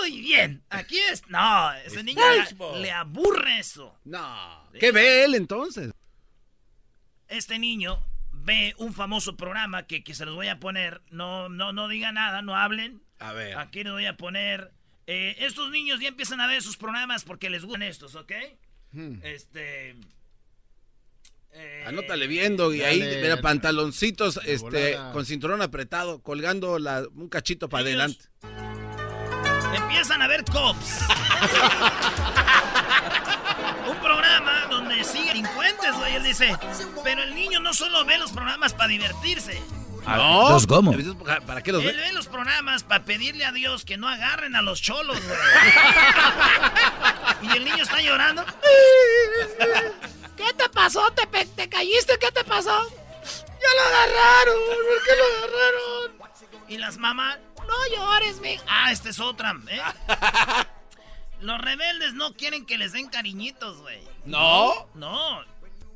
Muy 0.00 0.20
bien, 0.20 0.62
aquí 0.68 0.98
es. 0.98 1.26
No, 1.28 1.72
ese 1.72 2.02
niño 2.04 2.22
le, 2.30 2.80
le 2.80 2.92
aburre 2.92 3.58
eso. 3.58 3.98
No. 4.04 4.68
¿Qué 4.78 4.92
ve 4.92 5.24
él 5.24 5.34
entonces? 5.34 5.92
este 7.28 7.58
niño 7.58 8.06
ve 8.32 8.74
un 8.76 8.92
famoso 8.92 9.34
programa 9.36 9.86
que, 9.86 10.04
que 10.04 10.14
se 10.14 10.26
los 10.26 10.34
voy 10.34 10.48
a 10.48 10.60
poner. 10.60 11.00
No, 11.10 11.48
no, 11.48 11.72
no 11.72 11.88
diga 11.88 12.12
nada, 12.12 12.42
no 12.42 12.54
hablen. 12.54 13.02
A 13.18 13.32
ver. 13.32 13.56
Aquí 13.58 13.82
les 13.84 13.92
voy 13.92 14.06
a 14.06 14.16
poner. 14.16 14.72
eh, 15.06 15.36
estos 15.40 15.70
niños 15.70 16.00
ya 16.00 16.08
empiezan 16.08 16.40
a 16.40 16.46
ver 16.46 16.62
sus 16.62 16.76
programas 16.76 17.24
porque 17.24 17.50
les 17.50 17.64
gustan 17.64 17.82
estos, 17.82 18.14
¿ok? 18.14 18.32
Hmm. 18.92 19.18
Este. 19.22 19.94
eh, 21.52 21.84
Anótale 21.86 22.26
viendo 22.26 22.72
y 22.74 22.82
ahí, 22.82 23.00
Dale, 23.00 23.22
mira, 23.22 23.40
pantaloncitos 23.40 24.38
este, 24.44 24.94
volada. 24.94 25.12
con 25.12 25.24
cinturón 25.26 25.62
apretado, 25.62 26.20
colgando 26.22 26.78
la- 26.78 27.06
un 27.14 27.28
cachito 27.28 27.68
para 27.68 27.82
adelante. 27.82 28.24
Empiezan 29.76 30.22
a 30.22 30.28
ver 30.28 30.44
cops. 30.44 31.00
Un 33.88 33.96
programa 34.00 34.66
donde 34.70 35.02
siguen 35.04 35.28
delincuentes, 35.42 35.94
güey. 35.96 36.14
Él 36.16 36.22
dice, 36.24 36.56
pero 37.02 37.22
el 37.22 37.34
niño 37.34 37.60
no 37.60 37.72
solo 37.74 38.04
ve 38.04 38.18
los 38.18 38.32
programas 38.32 38.72
para 38.74 38.88
divertirse. 38.88 39.60
Ah, 40.06 40.40
¿entonces 40.42 40.66
cómo? 40.66 40.92
¿Para 41.46 41.62
qué 41.62 41.72
los 41.72 41.82
Él 41.82 41.96
ve? 41.96 42.02
ve 42.02 42.12
los 42.12 42.26
programas 42.26 42.82
para 42.82 43.04
pedirle 43.04 43.44
a 43.44 43.52
Dios 43.52 43.84
que 43.84 43.96
no 43.96 44.08
agarren 44.08 44.54
a 44.54 44.62
los 44.62 44.82
cholos, 44.82 45.18
güey. 45.24 45.38
y 47.52 47.56
el 47.56 47.64
niño 47.64 47.82
está 47.82 48.00
llorando. 48.02 48.44
¿Qué 50.36 50.52
te 50.54 50.68
pasó? 50.68 51.10
¿Te, 51.12 51.26
pe- 51.26 51.46
te 51.46 51.68
caíste? 51.68 52.18
¿Qué 52.18 52.30
te 52.32 52.44
pasó? 52.44 52.88
Ya 52.90 53.68
lo 53.76 53.82
agarraron. 53.88 54.56
¿Por 54.66 55.04
qué 55.04 55.16
lo 55.16 55.24
agarraron? 55.38 56.12
Y 56.68 56.78
las 56.78 56.96
mamás. 56.98 57.38
No 57.66 57.96
llores, 57.96 58.40
mi. 58.40 58.58
Ah, 58.68 58.92
esta 58.92 59.08
es 59.08 59.18
otra, 59.20 59.54
¿eh? 59.68 59.80
Los 61.40 61.58
rebeldes 61.60 62.12
no 62.14 62.34
quieren 62.34 62.66
que 62.66 62.76
les 62.76 62.92
den 62.92 63.08
cariñitos, 63.08 63.78
güey. 63.78 64.02
¿No? 64.26 64.86
No. 64.94 65.40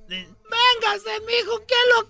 De- 0.08 0.28
Véngase, 0.50 1.20
mijo. 1.26 1.60
¿Qué 1.66 1.74
lo.? 1.94 2.08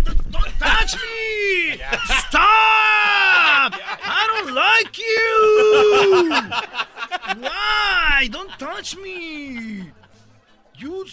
Don't 0.00 0.58
touch 0.58 0.94
me! 0.94 1.76
Stop! 2.06 3.72
I 3.74 4.24
don't 4.32 4.54
like 4.54 4.98
you! 4.98 6.32
Why? 7.42 8.28
Don't 8.30 8.50
touch 8.58 8.96
me! 8.96 9.90
You... 10.78 11.06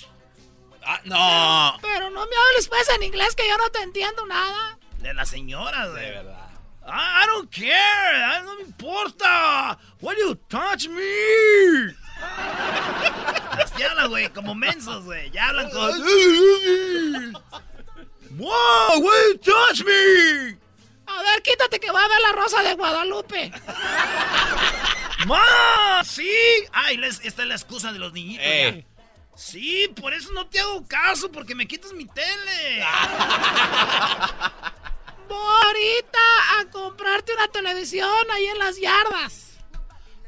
Ah, 0.86 1.00
no. 1.06 1.78
Pero 1.82 2.10
no 2.10 2.26
me 2.26 2.36
hables 2.36 2.68
pues 2.70 2.90
en 2.90 3.04
inglés 3.04 3.36
que 3.36 3.48
yo 3.48 3.58
no 3.58 3.70
te 3.70 3.82
entiendo 3.84 4.26
nada. 4.26 4.78
De 5.00 5.14
la 5.14 5.26
señora, 5.26 5.88
güey. 5.88 6.06
De 6.06 6.12
verdad. 6.12 6.50
I, 6.88 7.24
I 7.24 7.28
don't 7.28 7.52
care. 7.52 7.68
I- 7.70 8.42
no 8.44 8.56
me 8.56 8.64
importa. 8.64 9.78
Why 10.02 10.16
do 10.16 10.22
you 10.22 10.36
touch 10.48 10.88
me? 10.88 11.94
Así 13.62 13.84
hablan, 13.84 14.10
güey, 14.10 14.30
como 14.30 14.56
mensos, 14.56 15.04
güey. 15.06 15.30
Ya 15.32 15.50
hablan 15.50 15.70
con... 15.70 15.92
Wow, 18.40 19.02
you 19.04 19.38
touch 19.40 19.84
me? 19.86 20.58
A 21.08 21.22
ver, 21.24 21.42
quítate 21.44 21.80
que 21.80 21.92
va 21.92 22.04
a 22.04 22.08
ver 22.08 22.22
la 22.22 22.32
rosa 22.32 22.64
de 22.64 22.74
Guadalupe. 22.76 23.52
¡Ma! 25.26 26.02
¡Sí! 26.06 26.30
Ay, 26.72 26.98
les- 26.98 27.20
esta 27.24 27.42
es 27.44 27.48
la 27.48 27.56
excusa 27.56 27.92
de 27.92 28.00
los 28.00 28.14
niñitos. 28.14 28.46
Eh. 28.46 28.86
Sí, 29.36 29.88
por 30.00 30.14
eso 30.14 30.32
no 30.34 30.48
te 30.48 30.60
hago 30.60 30.86
caso, 30.88 31.32
porque 31.32 31.56
me 31.56 31.68
quitas 31.68 31.94
mi 31.94 32.06
tele. 32.06 32.84
Voy 35.28 35.38
ahorita 35.66 36.20
a 36.60 36.66
comprarte 36.72 37.34
una 37.34 37.48
televisión 37.50 38.10
ahí 38.32 38.46
en 38.48 38.60
las 38.60 38.78
yardas. 38.80 39.58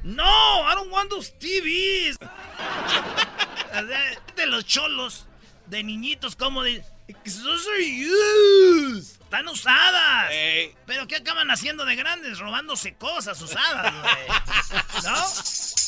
No, 0.04 0.24
I 0.70 0.76
don't 0.76 0.92
want 0.92 1.10
those 1.10 1.32
TVs. 1.40 2.18
De 4.36 4.46
los 4.48 4.66
cholos, 4.66 5.28
de 5.68 5.84
niñitos, 5.84 6.36
como 6.36 6.64
de... 6.64 6.84
Those 7.24 7.70
are 7.70 7.84
used. 7.84 9.22
Están 9.22 9.48
usadas. 9.48 10.32
Pero 10.86 11.08
¿qué 11.08 11.16
acaban 11.18 11.50
haciendo 11.52 11.86
de 11.86 11.96
grandes? 11.96 12.40
Robándose 12.40 12.96
cosas 12.96 13.42
usadas, 13.42 13.94
güey. 13.94 14.28
¿No? 15.04 15.16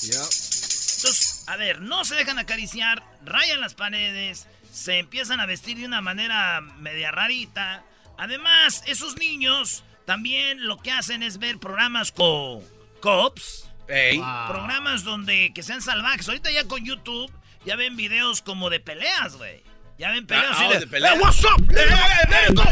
Entonces, 0.05 1.43
a 1.47 1.57
ver, 1.57 1.81
no 1.81 2.05
se 2.05 2.15
dejan 2.15 2.39
acariciar, 2.39 3.03
rayan 3.25 3.59
las 3.59 3.73
paredes, 3.73 4.47
se 4.71 4.99
empiezan 4.99 5.41
a 5.41 5.45
vestir 5.45 5.77
de 5.77 5.85
una 5.85 5.99
manera 6.01 6.61
media 6.61 7.11
rarita. 7.11 7.83
Además, 8.17 8.83
esos 8.85 9.17
niños 9.17 9.83
también 10.05 10.65
lo 10.65 10.77
que 10.77 10.91
hacen 10.91 11.21
es 11.23 11.39
ver 11.39 11.57
programas 11.59 12.11
con 12.13 12.63
cops. 13.01 13.69
Programas 13.85 15.03
donde 15.03 15.51
que 15.53 15.63
sean 15.63 15.81
salvajes. 15.81 16.27
Ahorita 16.29 16.49
ya 16.51 16.63
con 16.65 16.85
YouTube 16.85 17.31
ya 17.65 17.75
ven 17.75 17.97
videos 17.97 18.41
como 18.41 18.69
de 18.69 18.79
peleas, 18.79 19.35
güey. 19.35 19.61
Ya 19.97 20.11
ven 20.11 20.25
peleas 20.25 20.57
Ah, 20.57 20.67
oh, 20.67 20.79
de, 20.79 20.87
peleas. 20.87 21.13
"Hey, 21.13 21.19
what's 21.21 21.43
up? 21.45 21.61
Hey, 21.69 21.85
go, 21.89 21.95
hey, 22.29 22.53
go, 22.55 22.63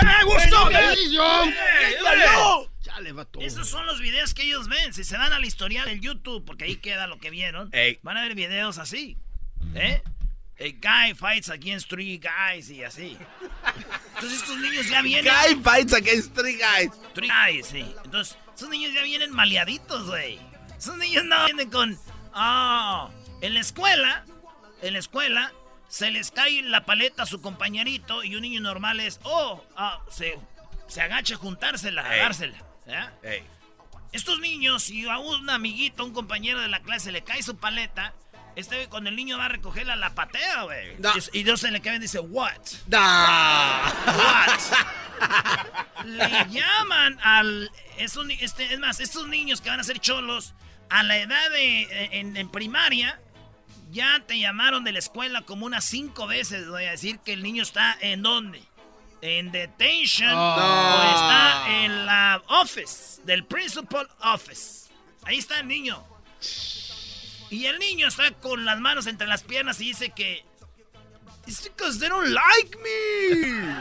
hey, 0.00 0.24
what's 0.26 0.52
up? 0.52 0.68
Televisión. 0.70 1.48
Hey, 1.52 1.94
Ya 2.02 2.10
hey". 2.12 2.30
no. 2.34 2.70
Ya 2.82 3.00
le 3.00 3.12
va 3.12 3.24
todo. 3.24 3.42
Esos 3.42 3.68
son 3.68 3.86
los 3.86 4.00
videos 4.00 4.34
que 4.34 4.42
ellos 4.42 4.68
ven. 4.68 4.92
Si 4.92 5.04
se 5.04 5.16
van 5.16 5.32
al 5.32 5.44
historial 5.44 5.86
del 5.86 6.00
YouTube, 6.00 6.44
porque 6.44 6.64
ahí 6.64 6.76
queda 6.76 7.06
lo 7.06 7.18
que 7.18 7.30
vieron, 7.30 7.68
Ey. 7.72 7.98
van 8.02 8.16
a 8.16 8.22
ver 8.22 8.34
videos 8.34 8.78
así. 8.78 9.16
¿Eh? 9.74 10.02
A 10.58 10.64
guy 10.64 11.14
fights 11.14 11.50
against 11.50 11.88
three 11.90 12.18
guys 12.18 12.70
y 12.70 12.82
así. 12.82 13.16
Entonces 14.14 14.40
estos 14.40 14.56
niños 14.58 14.88
ya 14.88 15.02
vienen. 15.02 15.32
Guy 15.32 15.56
fights 15.62 15.92
against 15.92 16.34
three 16.34 16.56
guys. 16.58 16.90
Three 17.14 17.28
guys, 17.28 17.66
sí. 17.66 17.94
Entonces, 18.04 18.38
esos 18.56 18.68
niños 18.70 18.92
ya 18.94 19.02
vienen 19.02 19.32
maleaditos, 19.32 20.06
güey. 20.06 20.38
Esos 20.78 20.96
niños 20.96 21.24
no 21.24 21.44
vienen 21.44 21.70
con. 21.70 21.98
Ah, 22.32 23.10
en 23.42 23.52
la 23.54 23.60
escuela, 23.60 24.24
en 24.80 24.94
la 24.94 24.98
escuela, 24.98 25.52
se 25.88 26.10
les 26.10 26.30
cae 26.30 26.62
la 26.62 26.84
paleta 26.84 27.22
a 27.24 27.26
su 27.26 27.40
compañerito 27.40 28.24
y 28.24 28.34
un 28.36 28.42
niño 28.42 28.60
normal 28.60 29.00
es. 29.00 29.20
Oh, 29.22 29.64
ah, 29.76 30.00
se, 30.10 30.38
se 30.88 31.00
agacha 31.00 31.34
a 31.34 31.38
juntársela, 31.38 32.02
a 32.06 32.14
Ey. 32.14 32.20
dársela. 32.20 32.58
Estos 34.12 34.40
niños, 34.40 34.84
si 34.84 35.06
a 35.08 35.18
un 35.18 35.50
amiguito, 35.50 36.04
un 36.04 36.12
compañero 36.12 36.60
de 36.60 36.68
la 36.68 36.80
clase 36.80 37.12
le 37.12 37.22
cae 37.22 37.42
su 37.42 37.56
paleta, 37.56 38.14
este 38.54 38.76
güey, 38.76 38.86
cuando 38.88 39.10
el 39.10 39.16
niño 39.16 39.36
va 39.36 39.44
a 39.44 39.48
recogerla, 39.48 39.96
la 39.96 40.14
patea, 40.14 40.62
güey. 40.62 40.96
No. 40.98 41.12
Y, 41.14 41.40
y 41.40 41.42
Dios 41.42 41.60
se 41.60 41.70
le 41.70 41.82
cae 41.82 41.96
y 41.96 41.98
dice, 41.98 42.20
¿what? 42.20 42.54
Da. 42.86 43.92
What? 44.06 44.60
Le 46.06 46.46
llaman 46.48 47.18
al. 47.22 47.70
Esos, 47.98 48.26
este, 48.40 48.72
es 48.72 48.78
más, 48.78 49.00
estos 49.00 49.28
niños 49.28 49.60
que 49.60 49.68
van 49.68 49.80
a 49.80 49.84
ser 49.84 49.98
cholos, 49.98 50.54
a 50.88 51.02
la 51.02 51.18
edad 51.18 51.50
de. 51.50 52.08
En, 52.12 52.36
en 52.36 52.48
primaria, 52.50 53.20
ya 53.90 54.22
te 54.26 54.38
llamaron 54.38 54.84
de 54.84 54.92
la 54.92 54.98
escuela 54.98 55.42
como 55.42 55.66
unas 55.66 55.84
cinco 55.84 56.26
veces, 56.26 56.68
voy 56.68 56.84
a 56.84 56.90
decir 56.92 57.18
que 57.20 57.32
el 57.32 57.42
niño 57.42 57.62
está 57.62 57.96
en 58.00 58.22
dónde. 58.22 58.62
En 59.22 59.50
detention 59.50 60.30
Oh. 60.34 60.56
o 60.56 61.02
está 61.14 61.64
en 61.84 62.06
la 62.06 62.42
office, 62.48 63.22
del 63.24 63.44
principal 63.44 64.08
office. 64.20 64.90
Ahí 65.24 65.38
está 65.38 65.60
el 65.60 65.68
niño. 65.68 66.04
Y 67.50 67.66
el 67.66 67.78
niño 67.78 68.08
está 68.08 68.30
con 68.32 68.64
las 68.64 68.78
manos 68.78 69.06
entre 69.06 69.26
las 69.26 69.42
piernas 69.42 69.80
y 69.80 69.86
dice 69.86 70.10
que. 70.10 70.44
It's 71.46 71.62
because 71.62 71.98
they 72.00 72.08
don't 72.08 72.28
like 72.28 72.76
me. 72.78 73.74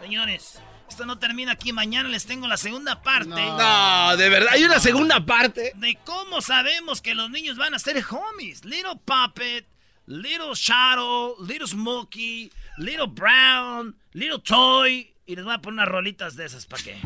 Señores, 0.00 0.60
esto 0.98 1.06
no 1.06 1.20
termina 1.20 1.52
aquí. 1.52 1.72
Mañana 1.72 2.08
les 2.08 2.26
tengo 2.26 2.48
la 2.48 2.56
segunda 2.56 3.00
parte. 3.02 3.28
No, 3.28 4.16
de 4.16 4.28
verdad, 4.28 4.48
hay 4.50 4.64
una 4.64 4.80
segunda 4.80 5.24
parte. 5.24 5.70
De 5.76 5.96
cómo 6.04 6.40
sabemos 6.42 7.00
que 7.00 7.14
los 7.14 7.30
niños 7.30 7.56
van 7.56 7.72
a 7.72 7.78
ser 7.78 8.04
homies. 8.10 8.64
Little 8.64 8.98
Puppet, 9.04 9.64
Little 10.06 10.54
Shadow, 10.56 11.36
Little 11.46 11.68
Smokey, 11.68 12.50
Little 12.78 13.06
Brown, 13.06 13.94
Little 14.12 14.40
Toy. 14.40 15.14
Y 15.24 15.36
les 15.36 15.44
voy 15.44 15.54
a 15.54 15.58
poner 15.58 15.74
unas 15.74 15.88
rolitas 15.88 16.34
de 16.34 16.46
esas 16.46 16.66
para 16.66 16.82
que. 16.82 16.96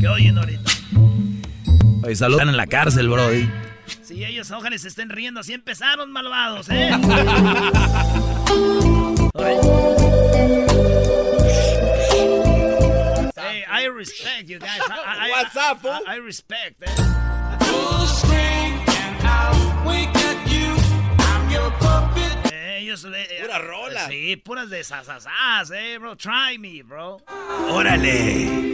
Que 0.00 0.08
oyen 0.08 0.36
ahorita. 0.36 0.72
Oye, 2.02 2.16
salud. 2.16 2.38
Están 2.38 2.48
en 2.48 2.56
la 2.56 2.66
cárcel, 2.66 3.08
Brody. 3.08 3.48
Si 4.02 4.24
ellos 4.24 4.50
ojalá 4.50 4.76
se 4.78 4.88
estén 4.88 5.10
riendo, 5.10 5.38
así 5.38 5.52
empezaron 5.52 6.10
malvados, 6.10 6.66
¿eh? 6.70 6.90
hey, 13.40 13.64
I 13.68 13.84
respect 13.86 14.48
you 14.48 14.58
guys. 14.58 14.80
I, 14.80 15.28
I, 15.28 15.30
What's 15.30 15.56
up, 15.56 15.80
fool? 15.80 15.90
I, 15.90 16.14
I 16.14 16.16
respect, 16.16 16.82
eh. 16.82 17.20
Ellos, 22.52 23.04
eh, 23.04 23.38
Pura 23.42 23.58
rola. 23.58 24.08
Sí, 24.08 24.36
puras 24.36 24.70
de 24.70 24.82
sasasas, 24.84 25.70
eh, 25.70 25.98
bro. 25.98 26.16
Try 26.16 26.58
me, 26.58 26.82
bro. 26.82 27.18
Órale. 27.70 28.72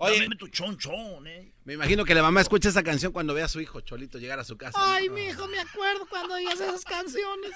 Oye, 0.00 0.20
Dame 0.22 0.36
tu 0.36 0.48
chonchón, 0.48 1.26
eh. 1.26 1.52
me 1.64 1.74
imagino 1.74 2.04
que 2.04 2.14
la 2.14 2.22
mamá 2.22 2.40
escucha 2.40 2.68
esa 2.68 2.82
canción 2.82 3.12
cuando 3.12 3.34
ve 3.34 3.42
a 3.42 3.48
su 3.48 3.60
hijo 3.60 3.80
Cholito 3.80 4.18
llegar 4.18 4.38
a 4.38 4.44
su 4.44 4.56
casa. 4.56 4.78
Ay, 4.80 5.08
mi 5.08 5.26
hijo, 5.26 5.46
me 5.48 5.58
acuerdo 5.58 6.06
cuando 6.06 6.34
oías 6.34 6.60
esas 6.60 6.84
canciones. 6.84 7.52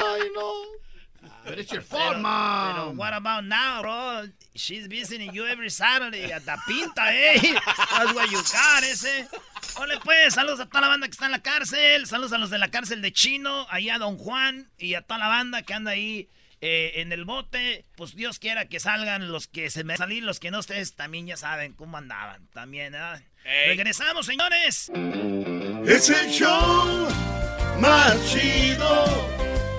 Ay, 0.00 0.28
no. 0.34 0.64
But 1.44 1.58
it's 1.58 1.72
your 1.72 1.82
Pero, 1.82 1.98
fault, 2.00 2.12
pero 2.14 2.22
mom. 2.22 2.96
what 2.96 3.12
about 3.12 3.44
now, 3.44 3.82
bro? 3.82 4.24
She's 4.54 4.86
visiting 4.86 5.34
you 5.34 5.46
every 5.46 5.68
Saturday 5.70 6.32
at 6.32 6.44
the 6.44 6.56
Pinta, 6.66 7.02
eh? 7.08 7.38
That's 7.90 8.14
what 8.14 8.30
you 8.30 8.38
got, 8.38 8.82
ese. 8.82 9.26
Hola 9.76 9.98
pues, 10.02 10.34
saludos 10.34 10.60
a 10.60 10.66
toda 10.66 10.82
la 10.82 10.88
banda 10.88 11.06
que 11.06 11.12
está 11.12 11.26
en 11.26 11.32
la 11.32 11.42
cárcel, 11.42 12.06
saludos 12.06 12.32
a 12.32 12.38
los 12.38 12.50
de 12.50 12.58
la 12.58 12.68
cárcel 12.68 13.02
de 13.02 13.12
Chino, 13.12 13.66
ahí 13.70 13.90
a 13.90 13.98
Don 13.98 14.16
Juan 14.18 14.70
y 14.78 14.94
a 14.94 15.02
toda 15.02 15.18
la 15.18 15.28
banda 15.28 15.62
que 15.62 15.74
anda 15.74 15.90
ahí 15.90 16.28
eh, 16.60 16.92
en 16.96 17.12
el 17.12 17.24
bote. 17.24 17.84
Pues 17.96 18.14
Dios 18.14 18.38
quiera 18.38 18.66
que 18.66 18.80
salgan 18.80 19.30
los 19.30 19.46
que 19.46 19.70
se 19.70 19.84
me 19.84 19.96
salir, 19.96 20.22
los 20.22 20.40
que 20.40 20.50
no 20.50 20.60
ustedes 20.60 20.94
también 20.94 21.26
ya 21.26 21.36
saben 21.36 21.72
cómo 21.74 21.96
andaban. 21.98 22.46
También, 22.52 22.94
¿eh? 22.94 23.66
Regresamos, 23.66 24.26
señores. 24.26 24.90
Es 25.86 26.08
el 26.08 26.30
show 26.30 27.08
más 27.80 28.16
chido 28.32 29.28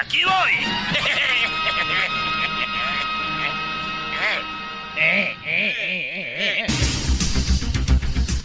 Aquí 0.00 0.18
voy. 0.24 0.52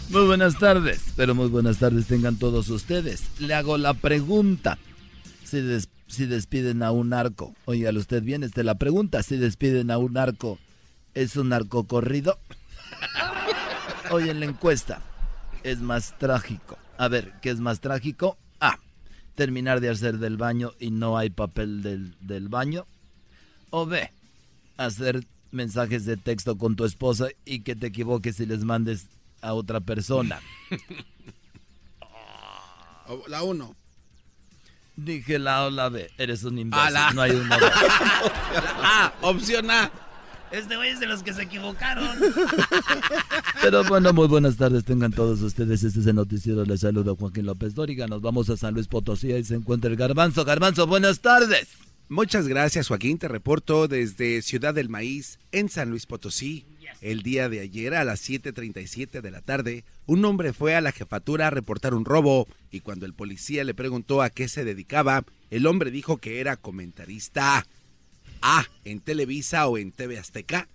Muy 0.08 0.26
buenas 0.26 0.58
tardes, 0.58 1.00
pero 1.16 1.34
muy 1.34 1.48
buenas 1.48 1.78
tardes 1.78 2.06
tengan 2.06 2.36
todos 2.36 2.68
ustedes. 2.68 3.24
Le 3.38 3.54
hago 3.54 3.76
la 3.78 3.94
pregunta. 3.94 4.78
Si, 5.44 6.26
despiden 6.26 6.82
a 6.82 6.90
un 6.90 7.10
narco, 7.10 7.54
oígale 7.66 7.98
usted 7.98 8.22
bien, 8.22 8.42
esta 8.42 8.60
es 8.60 8.66
la 8.66 8.76
pregunta. 8.76 9.22
Si 9.22 9.36
despiden 9.36 9.90
a 9.90 9.98
un 9.98 10.14
narco, 10.14 10.58
¿es 11.14 11.36
un 11.36 11.50
narco 11.50 11.86
corrido? 11.86 12.38
Hoy 14.10 14.30
en 14.30 14.40
la 14.40 14.46
encuesta, 14.46 15.02
es 15.62 15.80
más 15.80 16.18
trágico. 16.18 16.78
A 16.96 17.08
ver, 17.08 17.32
¿qué 17.42 17.50
es 17.50 17.60
más 17.60 17.80
trágico? 17.80 18.38
Terminar 19.34 19.80
de 19.80 19.90
hacer 19.90 20.18
del 20.18 20.36
baño 20.36 20.72
y 20.78 20.90
no 20.90 21.16
hay 21.16 21.30
papel 21.30 21.82
del, 21.82 22.16
del 22.20 22.48
baño. 22.48 22.86
O 23.70 23.86
B. 23.86 24.10
Hacer 24.76 25.26
mensajes 25.50 26.04
de 26.04 26.16
texto 26.16 26.58
con 26.58 26.76
tu 26.76 26.84
esposa 26.84 27.28
y 27.44 27.60
que 27.60 27.76
te 27.76 27.86
equivoques 27.88 28.40
y 28.40 28.46
les 28.46 28.64
mandes 28.64 29.06
a 29.40 29.54
otra 29.54 29.80
persona. 29.80 30.40
La 33.28 33.42
uno. 33.42 33.76
Dije 34.96 35.38
la 35.38 35.66
O, 35.66 35.70
la 35.70 35.88
B. 35.88 36.10
Eres 36.18 36.44
un 36.44 36.58
imbécil. 36.58 36.94
No 37.14 37.22
hay 37.22 37.32
una 37.32 37.58
A, 38.82 39.12
opción 39.22 39.70
A. 39.70 39.90
Este 40.52 40.76
güey 40.76 40.90
es 40.90 41.00
de 41.00 41.06
los 41.06 41.22
que 41.22 41.32
se 41.32 41.42
equivocaron. 41.42 42.08
Pero 43.62 43.84
bueno, 43.84 44.12
muy 44.12 44.28
buenas 44.28 44.56
tardes 44.58 44.84
tengan 44.84 45.10
todos 45.10 45.40
ustedes. 45.40 45.82
Este 45.82 46.00
es 46.00 46.06
el 46.06 46.16
noticiero. 46.16 46.64
Les 46.66 46.80
saluda 46.80 47.14
Joaquín 47.18 47.46
López 47.46 47.74
Dóriga. 47.74 48.06
Nos 48.06 48.20
vamos 48.20 48.50
a 48.50 48.56
San 48.58 48.74
Luis 48.74 48.86
Potosí. 48.86 49.32
y 49.32 49.44
se 49.44 49.54
encuentra 49.54 49.90
el 49.90 49.96
Garbanzo. 49.96 50.44
Garbanzo, 50.44 50.86
buenas 50.86 51.20
tardes. 51.20 51.68
Muchas 52.10 52.46
gracias, 52.48 52.88
Joaquín. 52.88 53.16
Te 53.16 53.28
reporto 53.28 53.88
desde 53.88 54.42
Ciudad 54.42 54.74
del 54.74 54.90
Maíz, 54.90 55.38
en 55.52 55.70
San 55.70 55.88
Luis 55.88 56.04
Potosí. 56.04 56.66
El 57.00 57.22
día 57.22 57.48
de 57.48 57.60
ayer, 57.60 57.94
a 57.94 58.04
las 58.04 58.20
7:37 58.20 59.22
de 59.22 59.30
la 59.30 59.40
tarde, 59.40 59.84
un 60.04 60.22
hombre 60.26 60.52
fue 60.52 60.74
a 60.74 60.82
la 60.82 60.92
jefatura 60.92 61.46
a 61.46 61.50
reportar 61.50 61.94
un 61.94 62.04
robo 62.04 62.46
y 62.70 62.80
cuando 62.80 63.06
el 63.06 63.14
policía 63.14 63.64
le 63.64 63.72
preguntó 63.72 64.20
a 64.20 64.28
qué 64.28 64.48
se 64.48 64.64
dedicaba, 64.64 65.24
el 65.50 65.66
hombre 65.66 65.90
dijo 65.90 66.18
que 66.18 66.40
era 66.40 66.56
comentarista. 66.56 67.66
Ah, 68.42 68.66
¿en 68.84 69.00
Televisa 69.00 69.66
o 69.68 69.78
en 69.78 69.92
TV 69.92 70.18
Azteca? 70.18 70.68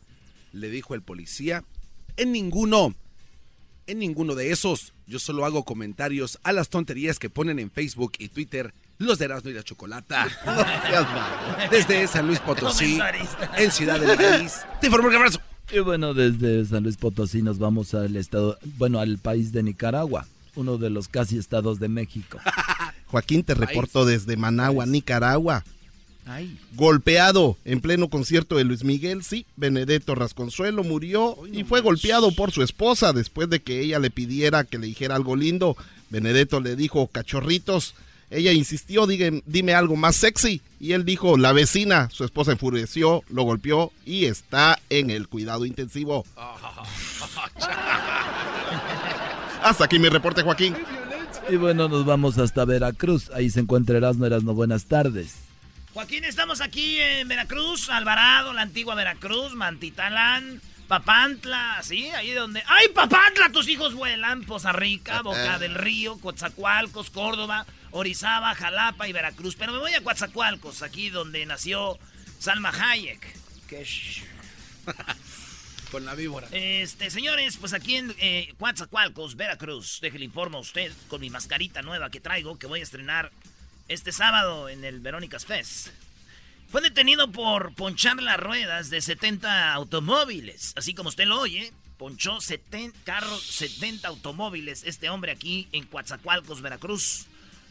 Le 0.53 0.69
dijo 0.69 0.95
el 0.95 1.01
policía. 1.01 1.63
En 2.15 2.31
ninguno. 2.31 2.95
En 3.85 3.99
ninguno 3.99 4.35
de 4.35 4.51
esos. 4.51 4.93
Yo 5.05 5.19
solo 5.19 5.45
hago 5.45 5.63
comentarios 5.63 6.39
a 6.43 6.53
las 6.53 6.69
tonterías 6.69 7.19
que 7.19 7.29
ponen 7.29 7.59
en 7.59 7.69
Facebook 7.69 8.13
y 8.19 8.29
Twitter 8.29 8.73
los 8.97 9.19
de 9.19 9.25
Erasmo 9.25 9.49
y 9.49 9.53
la 9.53 9.63
Chocolata. 9.63 10.27
Desde 11.71 12.07
San 12.07 12.25
Luis 12.25 12.39
Potosí, 12.39 12.99
en 13.57 13.71
Ciudad 13.71 13.99
del 13.99 14.17
País. 14.17 14.61
Te 14.81 14.87
informo 14.87 15.09
que 15.09 15.15
abrazo. 15.15 15.39
Y 15.71 15.79
bueno, 15.79 16.13
desde 16.13 16.65
San 16.65 16.83
Luis 16.83 16.95
Potosí 16.95 17.41
nos 17.41 17.59
vamos 17.59 17.93
al 17.93 18.15
estado, 18.15 18.57
bueno, 18.77 18.99
al 18.99 19.17
país 19.17 19.51
de 19.51 19.63
Nicaragua, 19.63 20.25
uno 20.55 20.77
de 20.77 20.89
los 20.89 21.09
casi 21.09 21.37
estados 21.37 21.77
de 21.81 21.89
México. 21.89 22.39
Joaquín, 23.07 23.43
te 23.43 23.53
reporto 23.53 24.05
desde 24.05 24.37
Managua, 24.37 24.85
Nicaragua. 24.85 25.65
Golpeado 26.75 27.57
en 27.65 27.81
pleno 27.81 28.09
concierto 28.09 28.55
de 28.57 28.63
Luis 28.63 28.83
Miguel, 28.83 29.23
sí, 29.23 29.45
Benedetto 29.55 30.15
Rasconsuelo 30.15 30.83
murió 30.83 31.37
y 31.51 31.63
fue 31.63 31.81
golpeado 31.81 32.31
por 32.31 32.51
su 32.51 32.63
esposa 32.63 33.13
después 33.13 33.49
de 33.49 33.61
que 33.61 33.81
ella 33.81 33.99
le 33.99 34.09
pidiera 34.09 34.63
que 34.63 34.77
le 34.77 34.87
dijera 34.87 35.15
algo 35.15 35.35
lindo. 35.35 35.77
Benedetto 36.09 36.59
le 36.59 36.75
dijo, 36.75 37.07
cachorritos, 37.07 37.95
ella 38.29 38.51
insistió, 38.51 39.07
dime, 39.07 39.41
dime 39.45 39.73
algo 39.73 39.95
más 39.95 40.15
sexy. 40.15 40.61
Y 40.79 40.91
él 40.91 41.05
dijo, 41.05 41.37
la 41.37 41.53
vecina. 41.53 42.09
Su 42.11 42.23
esposa 42.23 42.51
enfureció, 42.51 43.23
lo 43.29 43.43
golpeó 43.43 43.91
y 44.05 44.25
está 44.25 44.79
en 44.89 45.09
el 45.09 45.27
cuidado 45.27 45.65
intensivo. 45.65 46.25
Hasta 49.63 49.85
aquí 49.85 49.97
mi 49.97 50.09
reporte, 50.09 50.43
Joaquín. 50.43 50.75
Y 51.49 51.55
bueno, 51.55 51.87
nos 51.87 52.05
vamos 52.05 52.37
hasta 52.37 52.65
Veracruz. 52.65 53.31
Ahí 53.33 53.49
se 53.49 53.61
encuentra 53.61 53.97
Erasmo. 53.97 54.25
Erasmo, 54.25 54.53
buenas 54.53 54.85
tardes. 54.85 55.46
Joaquín, 55.97 56.25
estamos 56.25 56.61
aquí 56.61 56.99
en 56.99 57.27
Veracruz, 57.27 57.89
Alvarado, 57.89 58.53
la 58.53 58.61
antigua 58.61 58.93
Veracruz, 58.93 59.55
Mantitalán, 59.55 60.61
Papantla, 60.87 61.79
¿sí? 61.81 62.09
Ahí 62.09 62.33
donde... 62.33 62.61
¡Ay, 62.67 62.89
Papantla! 62.89 63.51
Tus 63.51 63.67
hijos 63.67 63.95
vuelan. 63.95 64.43
Poza 64.43 64.73
Rica, 64.73 65.23
Boca 65.23 65.57
del 65.57 65.73
Río, 65.73 66.19
Coatzacoalcos, 66.19 67.09
Córdoba, 67.09 67.65
Orizaba, 67.89 68.53
Jalapa 68.53 69.07
y 69.07 69.11
Veracruz. 69.11 69.55
Pero 69.55 69.73
me 69.73 69.79
voy 69.79 69.95
a 69.95 70.03
Coatzacoalcos, 70.03 70.83
aquí 70.83 71.09
donde 71.09 71.43
nació 71.47 71.97
Salma 72.37 72.69
Hayek. 72.69 73.35
Que 73.67 73.83
Con 75.91 76.05
la 76.05 76.13
víbora. 76.13 76.47
Este, 76.51 77.09
señores, 77.09 77.57
pues 77.57 77.73
aquí 77.73 77.95
en 77.95 78.15
eh, 78.19 78.53
Coatzacoalcos, 78.59 79.35
Veracruz, 79.35 79.97
déjele 79.99 80.25
informo 80.25 80.59
a 80.59 80.61
usted 80.61 80.91
con 81.07 81.21
mi 81.21 81.31
mascarita 81.31 81.81
nueva 81.81 82.11
que 82.11 82.19
traigo, 82.19 82.59
que 82.59 82.67
voy 82.67 82.81
a 82.81 82.83
estrenar 82.83 83.31
este 83.87 84.11
sábado 84.11 84.69
en 84.69 84.83
el 84.83 84.99
Verónicas 84.99 85.45
Fest. 85.45 85.89
Fue 86.69 86.81
detenido 86.81 87.31
por 87.31 87.73
ponchar 87.73 88.21
las 88.21 88.37
ruedas 88.37 88.89
de 88.89 89.01
70 89.01 89.73
automóviles. 89.73 90.73
Así 90.75 90.93
como 90.93 91.09
usted 91.09 91.25
lo 91.25 91.39
oye, 91.39 91.71
ponchó 91.97 92.41
70 92.41 92.97
carros, 93.05 93.41
70 93.41 94.07
automóviles 94.07 94.83
este 94.85 95.09
hombre 95.09 95.31
aquí 95.31 95.69
en 95.71 95.85
Coatzacoalcos, 95.85 96.61
Veracruz. 96.61 97.27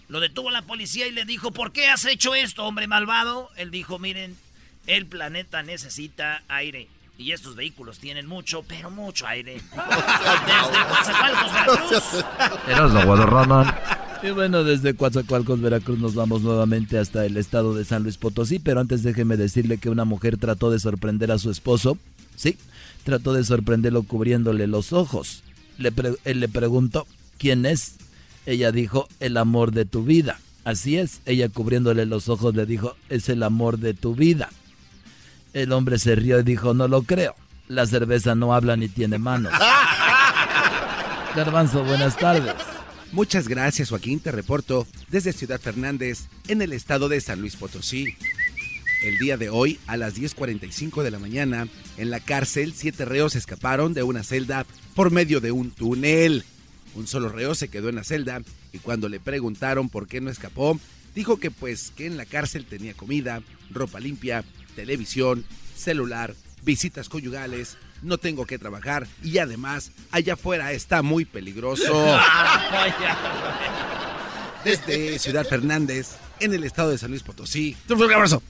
Lo 0.09 0.21
detuvo 0.21 0.51
la 0.51 0.62
policía 0.62 1.07
y 1.07 1.12
le 1.12 1.25
dijo, 1.25 1.51
¿por 1.51 1.73
qué 1.73 1.89
has 1.89 2.05
hecho 2.07 2.35
esto, 2.35 2.64
hombre 2.64 2.87
malvado? 2.87 3.51
Él 3.57 3.71
dijo, 3.71 3.99
miren, 3.99 4.37
el 4.87 5.07
planeta 5.07 5.62
necesita 5.62 6.43
aire. 6.49 6.89
Y 7.19 7.33
estos 7.33 7.55
vehículos 7.57 7.99
tienen 7.99 8.27
mucho, 8.27 8.62
pero 8.62 8.91
mucho 8.91 9.27
aire. 9.27 9.55
Desde 9.61 10.87
Coatzacoalcos, 10.89 11.53
Veracruz. 11.53 12.25
Eras 12.69 12.93
la 12.93 14.05
Y 14.27 14.33
bueno, 14.33 14.64
desde 14.64 14.95
Coatzacoalcos, 14.95 15.61
Veracruz, 15.61 16.01
nos 16.01 16.16
vamos 16.16 16.43
nuevamente 16.43 16.99
hasta 16.99 17.24
el 17.24 17.37
estado 17.37 17.74
de 17.74 17.85
San 17.85 18.03
Luis 18.03 18.16
Potosí. 18.16 18.59
Pero 18.59 18.81
antes 18.81 19.05
déjeme 19.05 19.37
decirle 19.37 19.79
que 19.79 19.89
una 19.89 20.05
mujer 20.05 20.37
trató 20.37 20.68
de 20.72 20.81
sorprender 20.81 21.31
a 21.31 21.39
su 21.39 21.49
esposo. 21.49 21.97
Sí, 22.35 22.59
trató 23.05 23.35
de 23.35 23.45
sorprenderlo 23.45 24.03
cubriéndole 24.03 24.66
los 24.66 24.93
ojos. 24.93 25.45
Le 25.79 25.93
él 26.24 26.41
le 26.41 26.49
preguntó, 26.49 27.07
¿quién 27.39 27.66
es? 27.66 27.99
Ella 28.47 28.72
dijo, 28.72 29.07
el 29.20 29.37
amor 29.37 29.70
de 29.70 29.85
tu 29.85 30.03
vida. 30.03 30.41
Así 30.64 30.97
es, 30.99 31.20
ella 31.24 31.49
cubriéndole 31.49 32.05
los 32.05 32.29
ojos 32.29 32.57
le 32.57 32.66
dijo, 32.66 32.97
es 33.09 33.29
el 33.29 33.45
amor 33.45 33.79
de 33.79 33.95
tu 33.95 34.16
vida. 34.16 34.49
El 35.53 35.70
hombre 35.70 36.01
se 36.01 36.16
rió 36.16 36.41
y 36.41 36.43
dijo, 36.43 36.74
no 36.74 36.89
lo 36.89 37.03
creo. 37.03 37.37
La 37.68 37.87
cerveza 37.87 38.35
no 38.35 38.53
habla 38.55 38.77
ni 38.77 38.89
tiene 38.89 39.18
manos. 39.18 39.53
Garbanzo, 41.37 41.85
buenas 41.85 42.16
tardes. 42.16 42.76
Muchas 43.12 43.48
gracias, 43.48 43.90
Joaquín. 43.90 44.20
Te 44.20 44.32
reporto 44.32 44.86
desde 45.09 45.32
Ciudad 45.32 45.61
Fernández, 45.61 46.26
en 46.48 46.61
el 46.61 46.72
estado 46.72 47.09
de 47.09 47.20
San 47.20 47.40
Luis 47.40 47.57
Potosí. 47.57 48.16
El 49.02 49.18
día 49.18 49.36
de 49.36 49.48
hoy, 49.48 49.78
a 49.86 49.96
las 49.96 50.16
10.45 50.16 51.02
de 51.02 51.11
la 51.11 51.18
mañana, 51.18 51.68
en 51.96 52.11
la 52.11 52.20
cárcel, 52.20 52.72
siete 52.74 53.04
reos 53.04 53.36
escaparon 53.36 53.94
de 53.94 54.02
una 54.02 54.24
celda 54.24 54.66
por 54.94 55.11
medio 55.11 55.40
de 55.40 55.52
un 55.52 55.70
túnel. 55.70 56.44
Un 56.94 57.07
solo 57.07 57.28
reo 57.28 57.54
se 57.54 57.68
quedó 57.68 57.88
en 57.88 57.94
la 57.94 58.04
celda 58.04 58.42
y 58.72 58.78
cuando 58.78 59.09
le 59.09 59.20
preguntaron 59.20 59.88
por 59.88 60.09
qué 60.09 60.20
no 60.20 60.30
escapó, 60.30 60.78
dijo 61.14 61.38
que 61.38 61.50
pues 61.50 61.92
que 61.94 62.07
en 62.07 62.16
la 62.16 62.26
cárcel 62.26 62.66
tenía 62.66 62.94
comida, 62.94 63.42
ropa 63.70 64.00
limpia, 64.00 64.44
televisión, 64.74 65.44
celular, 65.76 66.34
visitas 66.64 67.09
conyugales 67.09 67.76
no 68.03 68.18
tengo 68.18 68.47
que 68.47 68.59
trabajar 68.59 69.07
y 69.22 69.38
además 69.38 69.92
allá 70.11 70.34
afuera 70.34 70.72
está 70.72 71.03
muy 71.03 71.24
peligroso. 71.24 71.92
Desde 74.64 75.18
Ciudad 75.18 75.47
Fernández, 75.47 76.16
en 76.40 76.53
el 76.53 76.64
estado 76.64 76.90
de 76.90 76.99
San 76.99 77.11
Luis 77.11 77.22
Potosí. 77.22 77.76
Un 77.88 77.97
fuerte 77.97 78.14
abrazo. 78.14 78.42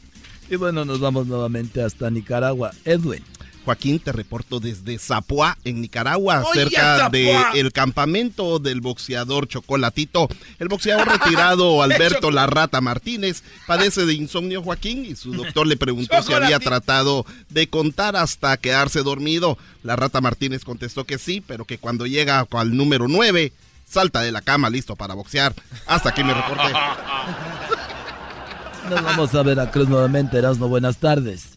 Y 0.48 0.56
bueno, 0.56 0.84
nos 0.84 1.00
vamos 1.00 1.26
nuevamente 1.26 1.82
hasta 1.82 2.10
Nicaragua. 2.10 2.72
Edwin. 2.84 3.24
Joaquín, 3.66 3.98
te 3.98 4.12
reporto 4.12 4.60
desde 4.60 4.96
Zapoá, 4.96 5.58
en 5.64 5.80
Nicaragua, 5.80 6.44
Oye, 6.46 6.60
cerca 6.60 7.10
del 7.10 7.72
campamento 7.72 8.60
del 8.60 8.80
boxeador 8.80 9.48
Chocolatito. 9.48 10.28
El 10.60 10.68
boxeador 10.68 11.08
retirado 11.20 11.82
Alberto 11.82 12.30
La 12.30 12.46
Rata 12.46 12.80
Martínez 12.80 13.42
padece 13.66 14.06
de 14.06 14.14
insomnio, 14.14 14.62
Joaquín, 14.62 15.04
y 15.04 15.16
su 15.16 15.32
doctor 15.32 15.66
le 15.66 15.76
preguntó 15.76 16.22
si 16.22 16.32
había 16.32 16.60
tratado 16.60 17.26
de 17.48 17.68
contar 17.68 18.14
hasta 18.14 18.56
quedarse 18.56 19.02
dormido. 19.02 19.58
La 19.82 19.96
Rata 19.96 20.20
Martínez 20.20 20.62
contestó 20.62 21.02
que 21.02 21.18
sí, 21.18 21.42
pero 21.44 21.64
que 21.64 21.78
cuando 21.78 22.06
llega 22.06 22.46
al 22.48 22.76
número 22.76 23.08
9, 23.08 23.52
salta 23.84 24.20
de 24.20 24.30
la 24.30 24.42
cama 24.42 24.70
listo 24.70 24.94
para 24.94 25.14
boxear. 25.14 25.56
Hasta 25.88 26.10
aquí 26.10 26.22
me 26.22 26.34
reporté. 26.34 26.72
Nos 28.88 29.02
vamos 29.02 29.34
a 29.34 29.42
Veracruz 29.42 29.88
nuevamente. 29.88 30.38
Erasmo, 30.38 30.68
buenas 30.68 30.98
tardes. 30.98 31.55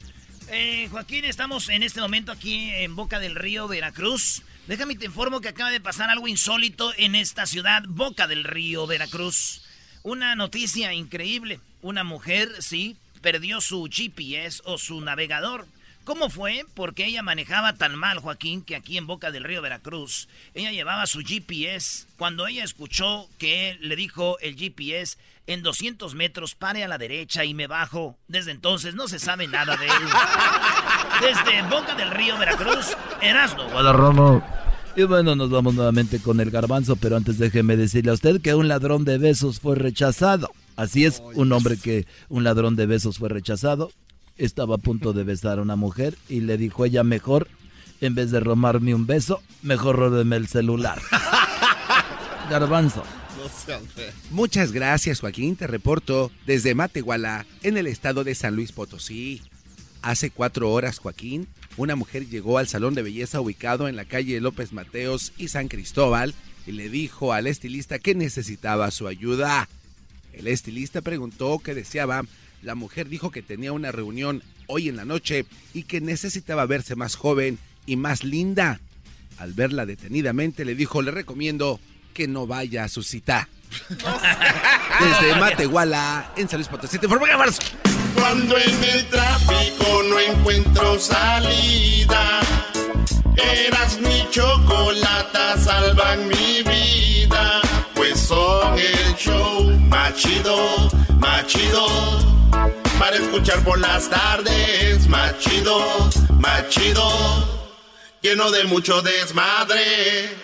Eh, 0.52 0.88
Joaquín, 0.90 1.26
estamos 1.26 1.70
en 1.70 1.84
este 1.84 2.02
momento 2.02 2.32
aquí 2.32 2.72
en 2.72 2.96
Boca 2.96 3.20
del 3.20 3.36
Río, 3.36 3.68
Veracruz. 3.68 4.42
Déjame 4.66 4.96
te 4.96 5.06
informo 5.06 5.42
que 5.42 5.50
acaba 5.50 5.70
de 5.70 5.80
pasar 5.80 6.10
algo 6.10 6.28
insólito 6.28 6.92
en 6.98 7.14
esta 7.14 7.46
ciudad, 7.46 7.84
Boca 7.88 8.26
del 8.26 8.44
Río, 8.44 8.88
Veracruz. 8.88 9.62
Una 10.02 10.36
noticia 10.36 10.92
increíble. 10.94 11.60
Una 11.84 12.04
mujer, 12.04 12.50
sí, 12.64 12.98
perdió 13.22 13.62
su 13.62 13.88
GPS 13.92 14.64
o 14.66 14.80
su 14.80 15.00
navegador. 15.02 15.68
¿Cómo 16.10 16.32
fue? 16.32 16.66
Porque 16.74 17.06
ella 17.06 17.22
manejaba 17.22 17.74
tan 17.74 17.96
mal, 17.96 18.18
Joaquín, 18.18 18.64
que 18.64 18.76
aquí 18.76 18.98
en 18.98 19.06
Boca 19.06 19.30
del 19.30 19.44
Río, 19.44 19.62
Veracruz, 19.62 20.28
ella 20.56 20.72
llevaba 20.72 21.06
su 21.06 21.20
GPS. 21.20 22.08
Cuando 22.18 22.48
ella 22.48 22.64
escuchó 22.64 23.30
que 23.38 23.78
le 23.80 23.96
dijo 23.96 24.40
el 24.40 24.56
GPS, 24.56 25.20
en 25.46 25.62
200 25.62 26.16
metros 26.16 26.56
pare 26.56 26.84
a 26.84 26.88
la 26.88 26.98
derecha 26.98 27.46
y 27.46 27.54
me 27.54 27.68
bajo. 27.68 28.18
Desde 28.28 28.50
entonces 28.50 28.96
no 28.96 29.08
se 29.08 29.20
sabe 29.20 29.48
nada 29.48 29.78
de 29.78 29.86
él. 29.86 29.94
Desde 31.22 31.62
Boca 31.70 31.94
del 31.94 32.10
Río, 32.10 32.40
Veracruz, 32.40 32.98
Erasmo. 33.22 33.70
Guadarramo. 33.70 34.44
Y 34.96 35.04
bueno, 35.04 35.36
nos 35.36 35.52
vamos 35.52 35.76
nuevamente 35.76 36.20
con 36.20 36.40
el 36.40 36.50
garbanzo, 36.50 36.96
pero 36.96 37.18
antes 37.18 37.38
déjeme 37.38 37.78
decirle 37.78 38.10
a 38.10 38.16
usted 38.16 38.42
que 38.42 38.56
un 38.56 38.68
ladrón 38.68 39.06
de 39.06 39.20
besos 39.20 39.60
fue 39.60 39.76
rechazado. 39.76 40.50
Así 40.76 41.06
es, 41.06 41.22
un 41.36 41.52
hombre 41.52 41.78
que 41.78 42.08
un 42.30 42.44
ladrón 42.44 42.76
de 42.76 42.88
besos 42.88 43.20
fue 43.20 43.30
rechazado. 43.30 43.92
Estaba 44.40 44.76
a 44.76 44.78
punto 44.80 45.12
de 45.12 45.26
besar 45.26 45.60
a 45.60 45.62
una 45.62 45.76
mujer 45.76 46.18
y 46.30 46.40
le 46.40 46.58
dijo 46.58 46.86
ella 46.86 47.04
mejor, 47.04 47.50
en 48.00 48.16
vez 48.16 48.32
de 48.32 48.40
robarme 48.40 48.96
un 48.96 49.06
beso, 49.06 49.44
mejor 49.62 49.98
róbeme 49.98 50.38
el 50.38 50.48
celular. 50.48 51.02
Garbanzo. 52.50 53.04
Muchas 54.32 54.72
gracias, 54.72 55.20
Joaquín. 55.20 55.58
Te 55.58 55.68
reporto 55.68 56.32
desde 56.46 56.74
Matehuala, 56.74 57.46
en 57.64 57.78
el 57.78 57.88
estado 57.88 58.24
de 58.24 58.34
San 58.34 58.56
Luis 58.56 58.72
Potosí. 58.72 59.42
Hace 60.02 60.32
cuatro 60.32 60.72
horas, 60.72 61.00
Joaquín, 61.00 61.48
una 61.76 61.98
mujer 61.98 62.28
llegó 62.28 62.58
al 62.58 62.68
salón 62.70 62.96
de 62.96 63.02
belleza 63.02 63.42
ubicado 63.42 63.90
en 63.90 63.98
la 63.98 64.06
calle 64.06 64.40
López 64.40 64.72
Mateos 64.72 65.34
y 65.38 65.50
San 65.50 65.68
Cristóbal 65.68 66.34
y 66.66 66.72
le 66.72 66.88
dijo 66.88 67.34
al 67.34 67.48
estilista 67.48 68.00
que 68.00 68.16
necesitaba 68.16 68.90
su 68.92 69.08
ayuda. 69.08 69.68
El 70.32 70.48
estilista 70.48 71.02
preguntó 71.02 71.60
qué 71.60 71.76
deseaba. 71.76 72.24
La 72.62 72.76
mujer 72.76 73.10
dijo 73.10 73.32
que 73.32 73.42
tenía 73.42 73.72
una 73.72 73.92
reunión 73.92 74.44
hoy 74.68 74.90
en 74.90 74.96
la 74.96 75.06
noche 75.06 75.46
y 75.74 75.84
que 75.84 76.02
necesitaba 76.02 76.66
verse 76.66 76.96
más 76.96 77.16
joven 77.16 77.58
y 77.86 77.96
más 77.96 78.24
linda. 78.24 78.80
Al 79.38 79.54
verla 79.54 79.86
detenidamente 79.86 80.66
le 80.66 80.76
dijo, 80.76 81.02
le 81.02 81.12
recomiendo 81.12 81.80
que 82.14 82.28
no 82.28 82.48
vaya 82.48 82.84
a 82.84 82.90
su 82.90 83.04
cita. 83.04 83.48
Desde 83.90 85.40
Matehuala, 85.40 86.34
en 86.36 86.50
San 86.50 86.60
Luis 86.60 86.68
Potosí, 86.68 86.98
te 86.98 87.08
Garbanzo. 87.08 87.62
Cuando 88.16 88.58
en 88.58 88.84
el 88.84 89.06
tráfico 89.06 90.04
no 90.10 90.20
encuentro 90.20 91.00
salida, 91.00 92.42
eras 93.40 94.00
mi 94.00 94.28
chocolata, 94.30 95.58
salvan 95.58 96.28
mi 96.28 96.64
vida. 96.64 97.62
Pues 97.96 98.20
son 98.20 98.78
el 98.78 99.16
show 99.16 99.64
más 99.90 100.16
chido, 100.16 100.90
más 101.20 101.46
chido. 101.48 101.88
Para 103.00 103.16
escuchar 103.16 103.64
por 103.64 103.80
las 103.80 104.10
tardes, 104.10 105.08
más 105.08 105.38
chido, 105.40 106.10
más 106.40 106.68
chido. 106.70 107.10
Lleno 108.22 108.52
de 108.52 108.66
mucho 108.66 109.02
desmadre. 109.02 110.36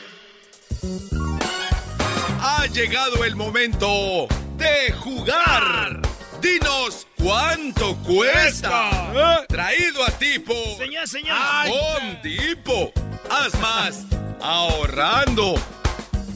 Ha 2.41 2.65
llegado 2.67 3.23
el 3.25 3.35
momento 3.35 4.27
de 4.57 4.93
jugar. 4.93 6.14
Dinos 6.45 7.07
cuánto 7.17 7.95
cuesta. 8.03 9.45
Traído 9.47 10.05
a 10.05 10.11
tipo. 10.11 10.53
Señor, 10.77 11.07
señor. 11.07 11.35
Con 11.67 12.21
tipo. 12.21 12.93
Haz 13.31 13.59
más. 13.59 14.05
Ahorrando. 14.39 15.55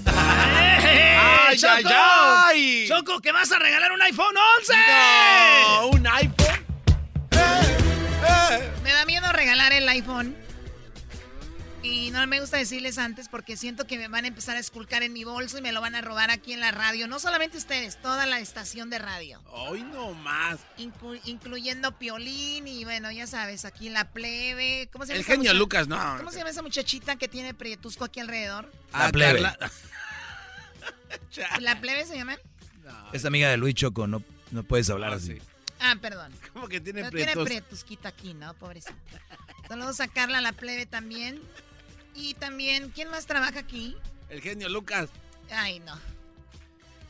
¡Eh! 0.07 1.15
¡Ay, 1.15 1.57
¡Choco! 1.57 1.73
ay, 1.75 1.85
ay! 1.93 2.85
¡Choco, 2.87 3.19
que 3.19 3.31
vas 3.31 3.51
a 3.51 3.59
regalar 3.59 3.91
un 3.91 4.01
iPhone 4.01 4.35
11! 4.57 4.73
No, 5.61 5.87
un 5.89 6.07
iPhone. 6.07 6.65
Me 8.83 8.91
da 8.91 9.05
miedo 9.05 9.31
regalar 9.31 9.73
el 9.73 9.87
iPhone. 9.89 10.35
Y 11.81 12.11
no 12.11 12.25
me 12.27 12.41
gusta 12.41 12.57
decirles 12.57 12.97
antes 12.97 13.29
porque 13.29 13.55
siento 13.55 13.87
que 13.87 13.97
me 13.97 14.09
van 14.09 14.25
a 14.25 14.27
empezar 14.27 14.57
a 14.57 14.59
esculcar 14.59 15.01
en 15.01 15.13
mi 15.13 15.23
bolso 15.23 15.57
y 15.57 15.61
me 15.61 15.71
lo 15.71 15.79
van 15.79 15.95
a 15.95 16.01
robar 16.01 16.29
aquí 16.29 16.51
en 16.51 16.59
la 16.59 16.71
radio. 16.71 17.07
No 17.07 17.19
solamente 17.19 17.57
ustedes, 17.57 18.01
toda 18.01 18.25
la 18.25 18.41
estación 18.41 18.89
de 18.89 18.99
radio. 18.99 19.41
Hoy 19.47 19.83
no 19.83 20.13
más. 20.13 20.59
Inclu- 20.77 21.21
incluyendo 21.23 21.97
Piolín 21.97 22.67
y 22.67 22.83
bueno, 22.83 23.09
ya 23.11 23.27
sabes, 23.27 23.63
aquí 23.63 23.89
la 23.89 24.11
plebe. 24.11 24.89
¿Cómo 24.91 25.05
se 25.05 25.13
llama 25.13 25.19
El 25.19 25.25
genio 25.25 25.53
Lucas, 25.53 25.87
no. 25.87 26.17
¿Cómo 26.17 26.31
se 26.31 26.39
llama 26.39 26.49
esa 26.49 26.61
muchachita 26.61 27.15
que 27.15 27.29
tiene 27.29 27.53
prietusco 27.53 28.03
aquí 28.03 28.19
alrededor? 28.19 28.69
Ah, 28.91 29.09
plebe. 29.11 29.41
Carla. 29.41 29.57
¿La 31.61 31.79
plebe 31.79 32.05
se 32.05 32.17
llama? 32.17 32.37
Es 33.13 33.23
amiga 33.23 33.49
de 33.49 33.55
Luis 33.57 33.75
Choco, 33.75 34.05
no, 34.05 34.21
no 34.51 34.63
puedes 34.63 34.89
hablar 34.89 35.13
así. 35.13 35.37
Ah, 35.79 35.95
perdón. 36.01 36.33
¿Cómo 36.51 36.67
que 36.67 36.81
tiene 36.81 37.03
No 37.03 37.09
tiene 37.09 37.37
prietusquita 37.37 38.09
aquí, 38.09 38.33
¿no? 38.33 38.53
Pobrecita. 38.55 38.93
Saludos 39.69 40.01
a 40.01 40.09
Carla, 40.09 40.41
la 40.41 40.51
plebe 40.51 40.85
también. 40.85 41.41
Y 42.19 42.33
también, 42.33 42.89
¿quién 42.89 43.09
más 43.09 43.25
trabaja 43.25 43.59
aquí? 43.59 43.95
El 44.29 44.41
genio 44.41 44.67
Lucas. 44.67 45.09
Ay, 45.49 45.79
no. 45.79 45.97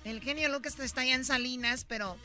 El 0.06 0.22
genio 0.22 0.50
Lucas 0.50 0.80
está 0.80 1.02
allá 1.02 1.16
en 1.16 1.26
Salinas, 1.26 1.84
pero 1.84 2.16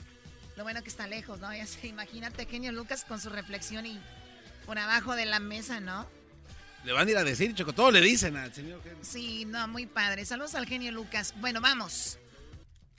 lo 0.57 0.65
bueno 0.65 0.83
que 0.83 0.91
está 0.91 1.07
lejos, 1.07 1.41
¿no? 1.41 1.53
Ya 1.55 1.67
imagínate, 1.83 2.45
genio 2.45 2.73
Lucas 2.73 3.05
con 3.05 3.21
su 3.21 3.31
reflexión 3.31 3.87
y 3.87 3.99
por 4.67 4.79
abajo 4.79 5.17
de 5.17 5.25
la 5.25 5.41
mesa, 5.41 5.81
¿no? 5.81 6.07
Le 6.85 6.93
van 6.93 7.09
a 7.09 7.11
ir 7.11 7.17
a 7.17 7.25
decir, 7.25 7.55
Choco, 7.55 7.73
todo 7.73 7.91
le 7.91 8.03
dicen 8.03 8.37
al 8.37 8.53
señor 8.53 8.83
genio. 8.83 8.99
Sí, 9.01 9.47
no, 9.47 9.67
muy 9.67 9.87
padre. 9.87 10.27
Saludos 10.27 10.55
al 10.55 10.67
genio 10.67 10.93
Lucas. 10.93 11.33
Bueno, 11.39 11.63
vamos. 11.63 12.19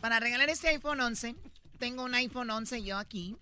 Para 0.02 0.20
regalar 0.20 0.50
este 0.50 0.70
iPhone 0.70 1.00
11, 1.00 1.36
tengo 1.78 2.04
un 2.04 2.16
iPhone 2.16 2.50
11 2.50 2.84
yo 2.84 2.98
aquí. 2.98 3.38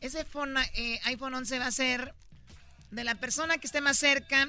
Ese 0.00 0.24
phone, 0.24 0.56
eh, 0.74 1.00
iPhone 1.04 1.34
11 1.34 1.58
va 1.58 1.66
a 1.66 1.72
ser 1.72 2.14
de 2.92 3.02
la 3.02 3.16
persona 3.16 3.58
que 3.58 3.66
esté 3.66 3.80
más 3.80 3.98
cerca. 3.98 4.48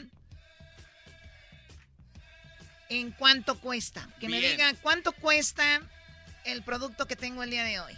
¿En 2.91 3.11
cuánto 3.11 3.57
cuesta? 3.57 4.05
Que 4.19 4.27
me 4.27 4.41
diga 4.41 4.73
cuánto 4.81 5.13
cuesta 5.13 5.81
el 6.43 6.61
producto 6.61 7.05
que 7.05 7.15
tengo 7.15 7.41
el 7.41 7.49
día 7.49 7.63
de 7.63 7.79
hoy. 7.79 7.93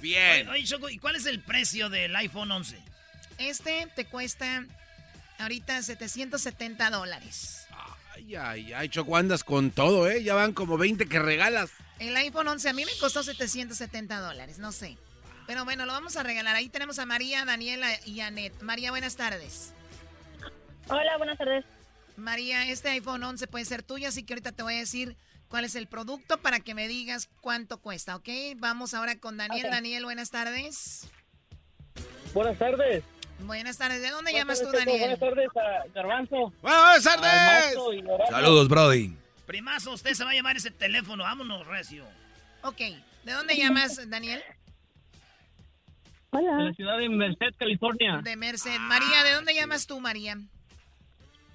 Bien. 0.00 0.48
Oye, 0.48 0.64
Choco, 0.64 0.88
¿y 0.88 0.96
cuál 0.96 1.16
es 1.16 1.26
el 1.26 1.40
precio 1.40 1.90
del 1.90 2.16
iPhone 2.16 2.50
11? 2.50 2.78
Este 3.36 3.86
te 3.94 4.06
cuesta 4.06 4.64
ahorita 5.38 5.82
770 5.82 6.88
dólares. 6.88 7.66
Ay, 8.14 8.36
ay, 8.36 8.72
ay, 8.72 8.88
Choco, 8.88 9.18
andas 9.18 9.44
con 9.44 9.70
todo, 9.70 10.08
¿eh? 10.08 10.22
Ya 10.22 10.32
van 10.32 10.54
como 10.54 10.78
20 10.78 11.06
que 11.10 11.18
regalas. 11.18 11.68
El 11.98 12.16
iPhone 12.16 12.48
11 12.48 12.70
a 12.70 12.72
mí 12.72 12.86
me 12.86 12.98
costó 12.98 13.22
770 13.22 14.18
dólares, 14.18 14.58
no 14.58 14.72
sé. 14.72 14.96
Pero 15.46 15.66
bueno, 15.66 15.84
lo 15.84 15.92
vamos 15.92 16.16
a 16.16 16.22
regalar. 16.22 16.56
Ahí 16.56 16.70
tenemos 16.70 16.98
a 16.98 17.04
María, 17.04 17.44
Daniela 17.44 17.90
y 18.06 18.20
Anet. 18.20 18.62
María, 18.62 18.92
buenas 18.92 19.14
tardes. 19.14 19.74
Hola, 20.88 21.18
buenas 21.18 21.36
tardes. 21.36 21.66
María, 22.18 22.68
este 22.68 22.88
iPhone 22.90 23.22
11 23.22 23.46
puede 23.46 23.64
ser 23.64 23.82
tuyo, 23.82 24.08
así 24.08 24.24
que 24.24 24.34
ahorita 24.34 24.52
te 24.52 24.62
voy 24.62 24.74
a 24.74 24.78
decir 24.78 25.16
cuál 25.48 25.64
es 25.64 25.74
el 25.74 25.86
producto 25.86 26.38
para 26.38 26.60
que 26.60 26.74
me 26.74 26.88
digas 26.88 27.28
cuánto 27.40 27.78
cuesta, 27.78 28.16
¿ok? 28.16 28.28
Vamos 28.56 28.94
ahora 28.94 29.18
con 29.18 29.36
Daniel. 29.36 29.68
Daniel, 29.70 30.04
buenas 30.04 30.30
tardes. 30.30 31.08
Buenas 32.34 32.58
tardes. 32.58 33.04
Buenas 33.40 33.78
tardes. 33.78 34.02
¿De 34.02 34.10
dónde 34.10 34.32
Buenas 34.32 34.58
llamas 34.58 34.60
tú, 34.60 34.66
tardes. 34.66 34.84
Daniel? 34.84 35.00
Buenas 35.00 35.20
tardes 35.20 35.48
a 35.56 35.92
Garbanzo. 35.94 36.52
¡Buenas 36.60 37.06
Horacio. 37.06 37.80
Saludos, 38.30 38.68
Brody. 38.68 39.16
Primazo, 39.46 39.92
usted 39.92 40.12
se 40.12 40.24
va 40.24 40.30
a 40.30 40.34
llevar 40.34 40.56
ese 40.56 40.70
teléfono. 40.70 41.24
Vámonos, 41.24 41.66
Recio. 41.66 42.04
Ok. 42.62 42.78
¿De 43.24 43.32
dónde 43.32 43.56
llamas, 43.56 44.10
Daniel? 44.10 44.42
De 46.32 46.42
la 46.42 46.72
ciudad 46.74 46.98
de 46.98 47.08
Merced, 47.08 47.54
California. 47.58 48.20
De 48.22 48.36
Merced. 48.36 48.78
María, 48.80 49.22
¿de 49.24 49.32
dónde 49.32 49.54
llamas 49.54 49.86
tú, 49.86 50.00
María? 50.00 50.36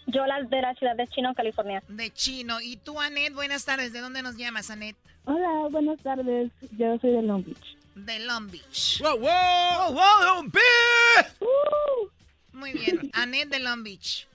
Yo 0.08 0.26
la 0.26 0.42
de 0.44 0.62
la 0.62 0.74
ciudad 0.76 0.96
de 0.96 1.08
Chino, 1.08 1.34
California. 1.34 1.84
De 1.88 2.12
Chino. 2.12 2.60
¿Y 2.62 2.78
tú, 2.78 3.00
Anet? 3.00 3.34
Buenas 3.34 3.66
tardes. 3.66 3.94
¿De 3.94 4.00
dónde 4.00 4.22
nos 4.22 4.36
llamas, 4.36 4.70
Anet? 4.70 4.96
Hola, 5.26 5.70
buenas 5.70 6.00
tardes. 6.02 6.52
Yo 6.78 6.98
soy 7.00 7.12
de 7.12 7.22
Long 7.22 7.44
Beach. 7.46 7.78
De 7.96 8.20
Long 8.20 8.52
Beach. 8.52 9.00
¡Wow, 9.02 9.20
wow! 9.20 9.94
¡Wow, 9.94 10.24
Long 10.26 10.52
Beach! 10.52 11.34
Uh. 11.40 12.10
Muy 12.52 12.74
bien. 12.74 13.10
Anet 13.14 13.50
de 13.50 13.60
Long 13.60 13.84
Beach. 13.84 14.28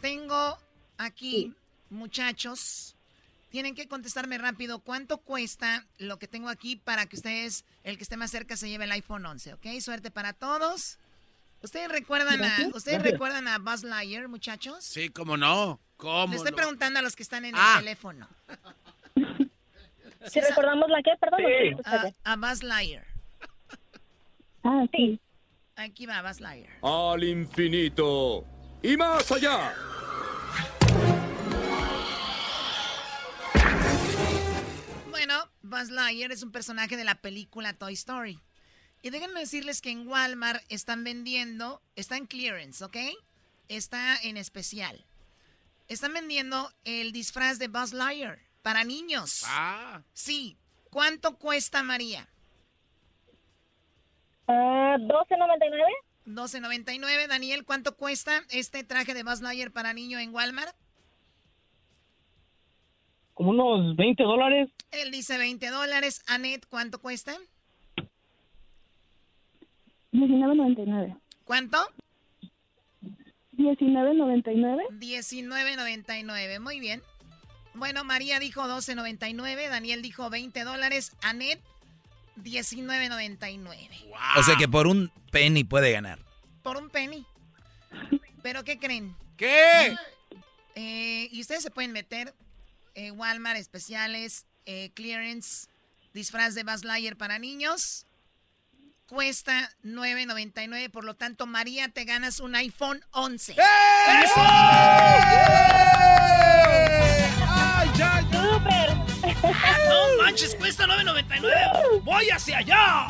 Tengo 0.00 0.58
aquí, 0.98 1.54
muchachos, 1.90 2.94
tienen 3.50 3.74
que 3.74 3.86
contestarme 3.86 4.36
rápido 4.36 4.80
cuánto 4.80 5.18
cuesta 5.18 5.86
lo 5.98 6.18
que 6.18 6.26
tengo 6.26 6.48
aquí 6.48 6.76
para 6.76 7.06
que 7.06 7.16
ustedes, 7.16 7.64
el 7.84 7.96
que 7.96 8.02
esté 8.02 8.16
más 8.16 8.30
cerca, 8.30 8.56
se 8.56 8.68
lleve 8.68 8.84
el 8.84 8.92
iPhone 8.92 9.24
11, 9.24 9.54
¿ok? 9.54 9.66
Suerte 9.80 10.10
para 10.10 10.32
todos. 10.32 10.98
¿Ustedes 11.64 11.88
recuerdan 11.88 12.44
a, 12.44 12.68
¿ustedes 12.74 13.02
recuerdan 13.02 13.48
a 13.48 13.58
Buzz 13.58 13.84
Lightyear, 13.84 14.28
muchachos? 14.28 14.84
Sí, 14.84 15.08
cómo 15.08 15.38
no. 15.38 15.80
¿Cómo 15.96 16.28
Le 16.32 16.36
estoy 16.36 16.50
no? 16.50 16.56
preguntando 16.58 16.98
a 16.98 17.02
los 17.02 17.16
que 17.16 17.22
están 17.22 17.46
en 17.46 17.54
Ah. 17.56 17.76
el 17.78 17.84
teléfono. 17.84 18.28
Si 20.26 20.40
recordamos 20.40 20.88
la 20.88 21.02
que, 21.02 21.10
perdón. 21.20 21.42
A, 21.84 22.32
a 22.32 22.36
Buzz 22.36 22.62
Lightyear. 22.62 23.04
Ah, 24.62 24.84
sí. 24.90 25.20
Aquí 25.76 26.06
va 26.06 26.22
Buzz 26.22 26.40
Lightyear. 26.40 26.72
Al 26.82 27.22
infinito 27.24 28.42
y 28.82 28.96
más 28.96 29.30
allá. 29.30 29.74
Bueno, 35.10 35.34
Buzz 35.62 35.90
Lightyear 35.90 36.32
es 36.32 36.42
un 36.42 36.52
personaje 36.52 36.96
de 36.96 37.04
la 37.04 37.14
película 37.16 37.72
Toy 37.74 37.94
Story. 37.94 38.38
Y 39.04 39.10
déjenme 39.10 39.40
decirles 39.40 39.82
que 39.82 39.90
en 39.90 40.08
Walmart 40.08 40.64
están 40.70 41.04
vendiendo, 41.04 41.82
está 41.94 42.16
en 42.16 42.24
clearance, 42.24 42.82
¿ok? 42.82 42.96
Está 43.68 44.16
en 44.22 44.38
especial. 44.38 45.04
Están 45.88 46.14
vendiendo 46.14 46.70
el 46.84 47.12
disfraz 47.12 47.58
de 47.58 47.68
Buzz 47.68 47.92
Lightyear 47.92 48.38
para 48.62 48.82
niños. 48.82 49.42
Ah. 49.46 50.00
Sí. 50.14 50.56
¿Cuánto 50.88 51.36
cuesta, 51.36 51.82
María? 51.82 52.26
Ah, 54.48 54.96
12.99. 54.98 55.82
12.99. 56.24 57.28
Daniel, 57.28 57.66
¿cuánto 57.66 57.98
cuesta 57.98 58.42
este 58.48 58.84
traje 58.84 59.12
de 59.12 59.22
Buzz 59.22 59.42
Lightyear 59.42 59.70
para 59.70 59.92
niño 59.92 60.18
en 60.18 60.34
Walmart? 60.34 60.74
Como 63.34 63.50
unos 63.50 63.96
20 63.96 64.22
dólares. 64.22 64.70
Él 64.92 65.10
dice 65.10 65.36
20 65.36 65.68
dólares. 65.68 66.22
Anet, 66.26 66.64
¿cuánto 66.70 67.02
cuesta? 67.02 67.36
19.99. 70.14 71.18
¿Cuánto? 71.44 71.78
19.99. 73.56 74.88
19.99. 74.98 76.60
Muy 76.60 76.78
bien. 76.78 77.02
Bueno, 77.74 78.04
María 78.04 78.38
dijo 78.38 78.62
12.99. 78.62 79.68
Daniel 79.68 80.02
dijo 80.02 80.30
20 80.30 80.62
dólares. 80.62 81.16
Anet, 81.22 81.60
19.99. 82.36 83.88
O 84.36 84.42
sea 84.44 84.56
que 84.56 84.68
por 84.68 84.86
un 84.86 85.10
penny 85.32 85.64
puede 85.64 85.90
ganar. 85.90 86.20
Por 86.62 86.76
un 86.76 86.90
penny. 86.90 87.26
¿Pero 88.42 88.62
qué 88.62 88.78
creen? 88.78 89.16
¿Qué? 89.36 89.96
Eh, 90.76 91.28
y 91.32 91.40
ustedes 91.40 91.62
se 91.64 91.70
pueden 91.72 91.90
meter 91.90 92.34
eh, 92.94 93.10
Walmart 93.10 93.58
especiales, 93.58 94.46
eh, 94.66 94.90
clearance, 94.94 95.68
disfraz 96.12 96.54
de 96.54 96.62
Buzz 96.62 96.84
Lightyear 96.84 97.16
para 97.16 97.40
niños. 97.40 98.06
Cuesta 99.06 99.70
9.99, 99.84 100.90
por 100.90 101.04
lo 101.04 101.14
tanto, 101.14 101.46
María, 101.46 101.90
te 101.90 102.04
ganas 102.04 102.40
un 102.40 102.54
iPhone 102.54 103.04
11. 103.10 103.52
¡Eh! 103.52 103.56
¡Eso! 104.24 104.32
¡Ay, 107.46 107.90
ya, 107.98 108.22
No 108.22 108.62
manches, 110.22 110.54
cuesta 110.54 110.86
9.99. 110.86 112.02
Voy 112.02 112.30
hacia 112.30 112.58
allá. 112.58 113.08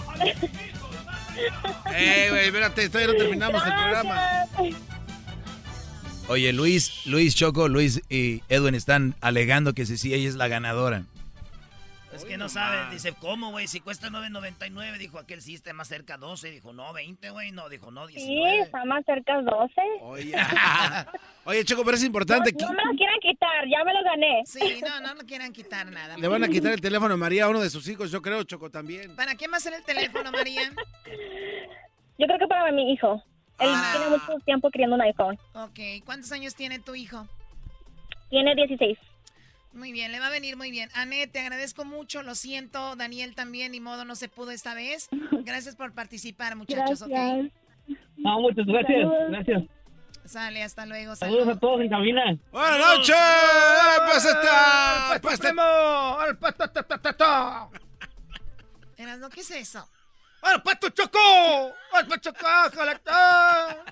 Eh, 1.95 2.27
güey, 2.31 2.47
espérate, 2.47 2.89
todavía 2.89 3.13
no 3.13 3.19
terminamos 3.19 3.63
el 3.65 3.73
programa. 3.73 4.21
Oye, 6.27 6.53
Luis, 6.53 7.07
Luis 7.07 7.37
Choco, 7.37 7.69
Luis 7.69 8.03
y 8.09 8.43
Edwin 8.49 8.75
están 8.75 9.15
alegando 9.21 9.75
que 9.75 9.87
sí, 9.87 9.97
sí, 9.97 10.13
ella 10.13 10.29
es 10.29 10.35
la 10.35 10.49
ganadora. 10.49 11.05
Es 12.15 12.25
que 12.25 12.37
no 12.37 12.49
sabe, 12.49 12.91
dice, 12.93 13.13
¿cómo, 13.21 13.51
güey? 13.51 13.67
Si 13.67 13.81
cuesta 13.81 14.09
9.99, 14.09 14.99
dijo 14.99 15.19
aquel 15.19 15.43
sí 15.43 15.55
está 15.55 15.73
más 15.73 15.89
cerca 15.89 16.17
12, 16.17 16.51
dijo, 16.51 16.73
no, 16.73 16.93
20, 16.93 17.31
güey, 17.31 17.51
no, 17.51 17.69
dijo, 17.69 17.91
no, 17.91 18.07
Sí, 18.07 18.15
19. 18.15 18.61
está 18.61 18.85
más 18.85 19.05
cerca 19.05 19.41
12. 19.43 19.75
Oye, 20.03 20.33
Oye, 21.45 21.65
Choco, 21.65 21.85
pero 21.85 21.97
es 21.97 22.05
importante. 22.05 22.53
No, 22.59 22.69
no 22.69 22.73
me 22.75 22.85
lo 22.85 22.97
quieran 22.97 23.19
quitar, 23.21 23.65
ya 23.69 23.85
me 23.85 23.93
lo 23.93 24.03
gané. 24.05 24.43
Sí, 24.47 24.81
no, 24.81 25.01
no 25.01 25.15
le 25.15 25.25
quieran 25.27 25.53
quitar 25.53 25.91
nada. 25.91 26.17
Le 26.17 26.29
van 26.29 26.45
a 26.45 26.49
quitar 26.49 26.73
el 26.73 26.81
teléfono 26.81 27.15
a 27.15 27.17
María 27.17 27.45
a 27.45 27.49
uno 27.49 27.61
de 27.61 27.69
sus 27.71 27.87
hijos, 27.89 28.11
yo 28.13 28.23
creo, 28.23 28.43
Choco, 28.45 28.71
también. 28.71 29.17
¿Para 29.17 29.35
qué 29.35 29.49
más 29.49 29.67
en 29.67 29.75
el 29.75 29.83
teléfono, 29.85 30.31
María? 30.31 30.71
Yo 32.19 32.27
creo 32.27 32.39
que 32.39 32.47
para 32.47 32.71
mi 32.73 32.93
hijo. 32.93 33.23
Él 33.59 33.71
Ah. 33.73 33.93
tiene 33.97 34.11
mucho 34.11 34.45
tiempo 34.45 34.71
queriendo 34.71 34.97
un 34.97 35.03
iPhone. 35.03 35.39
Ok, 35.55 35.79
¿cuántos 36.05 36.31
años 36.33 36.55
tiene 36.55 36.79
tu 36.79 36.95
hijo? 36.95 37.27
Tiene 38.31 38.55
16. 38.55 38.99
Muy 39.75 39.91
bien, 39.91 40.13
le 40.13 40.21
va 40.21 40.29
a 40.29 40.31
venir 40.31 40.57
muy 40.57 40.71
bien. 40.71 40.89
Anet, 40.95 41.33
te 41.33 41.41
agradezco 41.41 41.85
mucho, 41.85 42.23
lo 42.23 42.35
siento, 42.37 42.95
Daniel 42.95 43.35
también, 43.35 43.73
ni 43.73 43.81
modo, 43.81 44.05
no 44.05 44.15
se 44.15 44.29
pudo 44.29 44.53
esta 44.53 44.75
vez. 44.75 45.09
Gracias 45.45 45.75
por 45.75 45.93
participar, 45.93 46.55
muchachos, 46.57 47.03
Gracias. 47.07 47.47
¿ok? 47.47 47.97
No, 48.17 48.41
muchas 48.41 48.65
gracias. 48.65 49.03
Saludos. 49.03 49.31
Gracias. 49.31 49.63
Sale, 50.25 50.63
hasta 50.63 50.87
luego. 50.87 51.17
Saludos 51.17 51.49
a 51.49 51.59
todos 51.59 51.83
en 51.83 51.91
cabina. 51.91 52.39
¡Buenas 52.51 52.79
noches! 52.79 53.17
¡Pues 54.07 54.25
está! 54.25 55.19
¡Pues 55.21 55.41
¡Al 55.45 56.39
pato, 56.39 56.71
ta, 56.71 56.83
ta, 56.83 56.99
ta, 56.99 57.13
ta! 57.13 57.69
Erasno, 58.97 59.29
¿qué 59.29 59.41
es 59.41 59.51
eso? 59.51 59.87
¡Al 60.41 60.63
pato 60.63 60.89
chocó! 60.91 61.75
¡Al 61.93 62.07
pato 62.07 62.31
chocó! 62.31 62.47
jalata! 62.75 63.85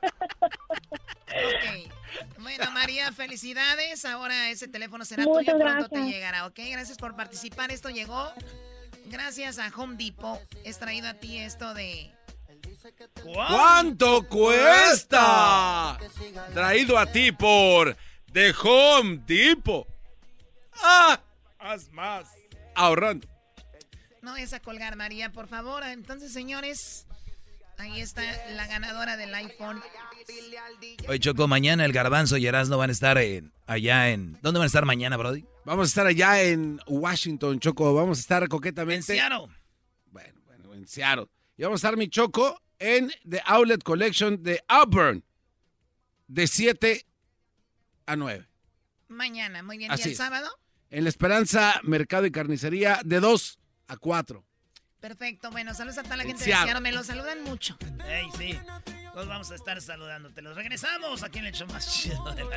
Ok. 1.28 1.97
Bueno, 2.38 2.70
María, 2.70 3.12
felicidades. 3.12 4.04
Ahora 4.04 4.50
ese 4.50 4.68
teléfono 4.68 5.04
será 5.04 5.24
Muchas 5.24 5.54
tuyo. 5.54 5.58
Pronto 5.58 5.88
te 5.88 6.02
llegará, 6.02 6.46
¿ok? 6.46 6.58
Gracias 6.70 6.98
por 6.98 7.16
participar. 7.16 7.70
Esto 7.70 7.90
llegó 7.90 8.32
gracias 9.06 9.58
a 9.58 9.70
Home 9.76 9.96
Depot. 9.96 10.40
Es 10.64 10.78
traído 10.78 11.08
a 11.08 11.14
ti 11.14 11.38
esto 11.38 11.74
de... 11.74 12.12
¿Cuánto 13.22 14.26
cuesta? 14.28 15.98
Traído 16.54 16.98
a 16.98 17.06
ti 17.06 17.32
por 17.32 17.96
The 18.32 18.54
Home 18.62 19.22
Depot. 19.26 19.86
¡Ah! 20.82 21.20
Haz 21.58 21.90
más. 21.90 22.28
Ahorrando. 22.74 23.26
No 24.22 24.36
es 24.36 24.52
a 24.52 24.60
colgar, 24.60 24.96
María, 24.96 25.30
por 25.30 25.48
favor. 25.48 25.84
Entonces, 25.84 26.32
señores, 26.32 27.06
ahí 27.78 28.00
está 28.00 28.22
la 28.54 28.66
ganadora 28.66 29.16
del 29.16 29.34
iPhone. 29.34 29.80
Oye, 31.08 31.18
Choco, 31.20 31.48
mañana 31.48 31.84
el 31.84 31.92
Garbanzo 31.92 32.36
y 32.36 32.46
Erasmo 32.46 32.76
van 32.76 32.90
a 32.90 32.92
estar 32.92 33.16
en- 33.18 33.52
allá 33.66 34.10
en... 34.10 34.38
¿Dónde 34.42 34.58
van 34.58 34.64
a 34.64 34.66
estar 34.66 34.84
mañana, 34.84 35.16
Brody? 35.16 35.44
Vamos 35.64 35.86
a 35.86 35.88
estar 35.88 36.06
allá 36.06 36.42
en 36.42 36.80
Washington, 36.86 37.58
Choco. 37.60 37.94
Vamos 37.94 38.18
a 38.18 38.20
estar 38.20 38.48
coquetamente. 38.48 39.12
En 39.14 39.18
Seattle. 39.20 39.46
Bueno, 40.06 40.40
bueno, 40.46 40.74
en 40.74 40.86
Seattle. 40.86 41.26
Y 41.56 41.62
vamos 41.62 41.82
a 41.82 41.88
estar, 41.88 41.96
mi 41.96 42.08
Choco, 42.08 42.60
en 42.78 43.10
The 43.28 43.40
Outlet 43.46 43.82
Collection 43.82 44.42
de 44.42 44.62
Auburn. 44.68 45.24
De 46.26 46.46
7 46.46 47.06
a 48.06 48.16
9. 48.16 48.46
Mañana, 49.08 49.62
muy 49.62 49.78
bien. 49.78 49.90
Así 49.90 50.02
¿Y 50.02 50.04
el 50.06 50.12
es. 50.12 50.18
sábado? 50.18 50.48
En 50.90 51.04
La 51.04 51.10
Esperanza, 51.10 51.80
Mercado 51.84 52.26
y 52.26 52.30
Carnicería, 52.30 53.00
de 53.04 53.20
2 53.20 53.58
a 53.88 53.96
4. 53.96 54.44
Perfecto. 55.00 55.50
Bueno, 55.50 55.74
saludos 55.74 55.98
a 55.98 56.02
toda 56.02 56.16
la 56.16 56.24
gente 56.24 56.40
de 56.40 56.44
Seattle. 56.44 56.72
Seattle. 56.72 56.82
Me 56.82 56.92
lo 56.92 57.04
saludan 57.04 57.42
mucho. 57.44 57.76
Ey, 58.08 58.26
sí. 58.36 58.58
Nos 59.14 59.26
vamos 59.26 59.50
a 59.50 59.54
estar 59.54 59.80
saludándote. 59.80 60.42
Los 60.42 60.56
regresamos 60.56 61.22
aquí 61.22 61.38
en 61.38 61.46
el 61.46 61.52
show 61.52 61.66
más 61.68 61.92
chido 61.92 62.22
de 62.34 62.44
la 62.44 62.56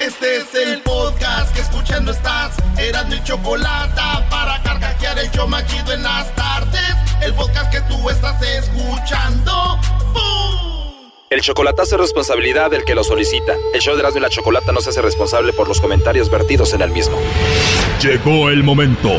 Este 0.00 0.36
es 0.36 0.54
el 0.54 0.82
podcast 0.82 1.54
que 1.54 1.60
escuchando 1.60 2.12
estás. 2.12 2.56
Eran 2.78 3.08
mi 3.08 3.22
chocolate 3.24 4.00
para 4.30 4.62
carcajear 4.62 5.18
el 5.18 5.30
show 5.30 5.48
más 5.48 5.66
chido 5.66 5.92
en 5.92 6.02
las 6.02 6.34
tardes. 6.34 6.94
El 7.22 7.34
podcast 7.34 7.70
que 7.70 7.80
tú 7.82 8.10
estás 8.10 8.40
escuchando. 8.42 9.78
¡Bum! 10.12 11.10
El 11.30 11.40
chocolatazo 11.42 11.96
es 11.96 12.00
responsabilidad 12.00 12.70
del 12.70 12.84
que 12.84 12.94
lo 12.94 13.04
solicita. 13.04 13.54
El 13.74 13.80
show 13.80 13.94
de 13.94 14.00
Erasmo 14.00 14.18
y 14.18 14.22
la 14.22 14.30
Chocolata 14.30 14.72
no 14.72 14.80
se 14.80 14.90
hace 14.90 15.02
responsable 15.02 15.52
por 15.52 15.68
los 15.68 15.80
comentarios 15.80 16.30
vertidos 16.30 16.72
en 16.72 16.80
el 16.80 16.90
mismo. 16.90 17.18
Llegó 18.00 18.48
el 18.48 18.62
momento 18.62 19.18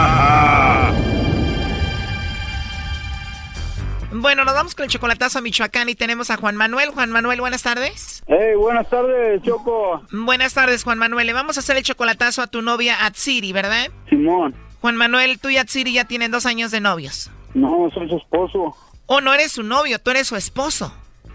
Bueno, 4.21 4.45
nos 4.45 4.53
vamos 4.53 4.75
con 4.75 4.83
el 4.83 4.89
chocolatazo 4.91 5.39
a 5.39 5.41
Michoacán 5.41 5.89
y 5.89 5.95
tenemos 5.95 6.29
a 6.29 6.37
Juan 6.37 6.55
Manuel. 6.55 6.91
Juan 6.91 7.09
Manuel, 7.09 7.41
buenas 7.41 7.63
tardes. 7.63 8.21
Hey, 8.27 8.53
buenas 8.55 8.87
tardes, 8.87 9.41
Choco. 9.41 9.99
Buenas 10.11 10.53
tardes, 10.53 10.83
Juan 10.83 10.99
Manuel. 10.99 11.25
Le 11.25 11.33
vamos 11.33 11.57
a 11.57 11.61
hacer 11.61 11.75
el 11.75 11.81
chocolatazo 11.81 12.43
a 12.43 12.47
tu 12.47 12.61
novia 12.61 13.03
Atsiri, 13.07 13.51
¿verdad? 13.51 13.87
Simón. 14.09 14.53
Juan 14.79 14.95
Manuel, 14.95 15.39
tú 15.39 15.49
y 15.49 15.57
Atsiri 15.57 15.93
ya 15.93 16.05
tienen 16.05 16.29
dos 16.29 16.45
años 16.45 16.69
de 16.69 16.81
novios. 16.81 17.31
No, 17.55 17.89
soy 17.95 18.07
su 18.09 18.17
esposo. 18.17 18.77
Oh, 19.07 19.21
no 19.21 19.33
eres 19.33 19.53
su 19.53 19.63
novio, 19.63 19.97
tú 19.97 20.11
eres 20.11 20.27
su 20.27 20.35
esposo. 20.35 20.93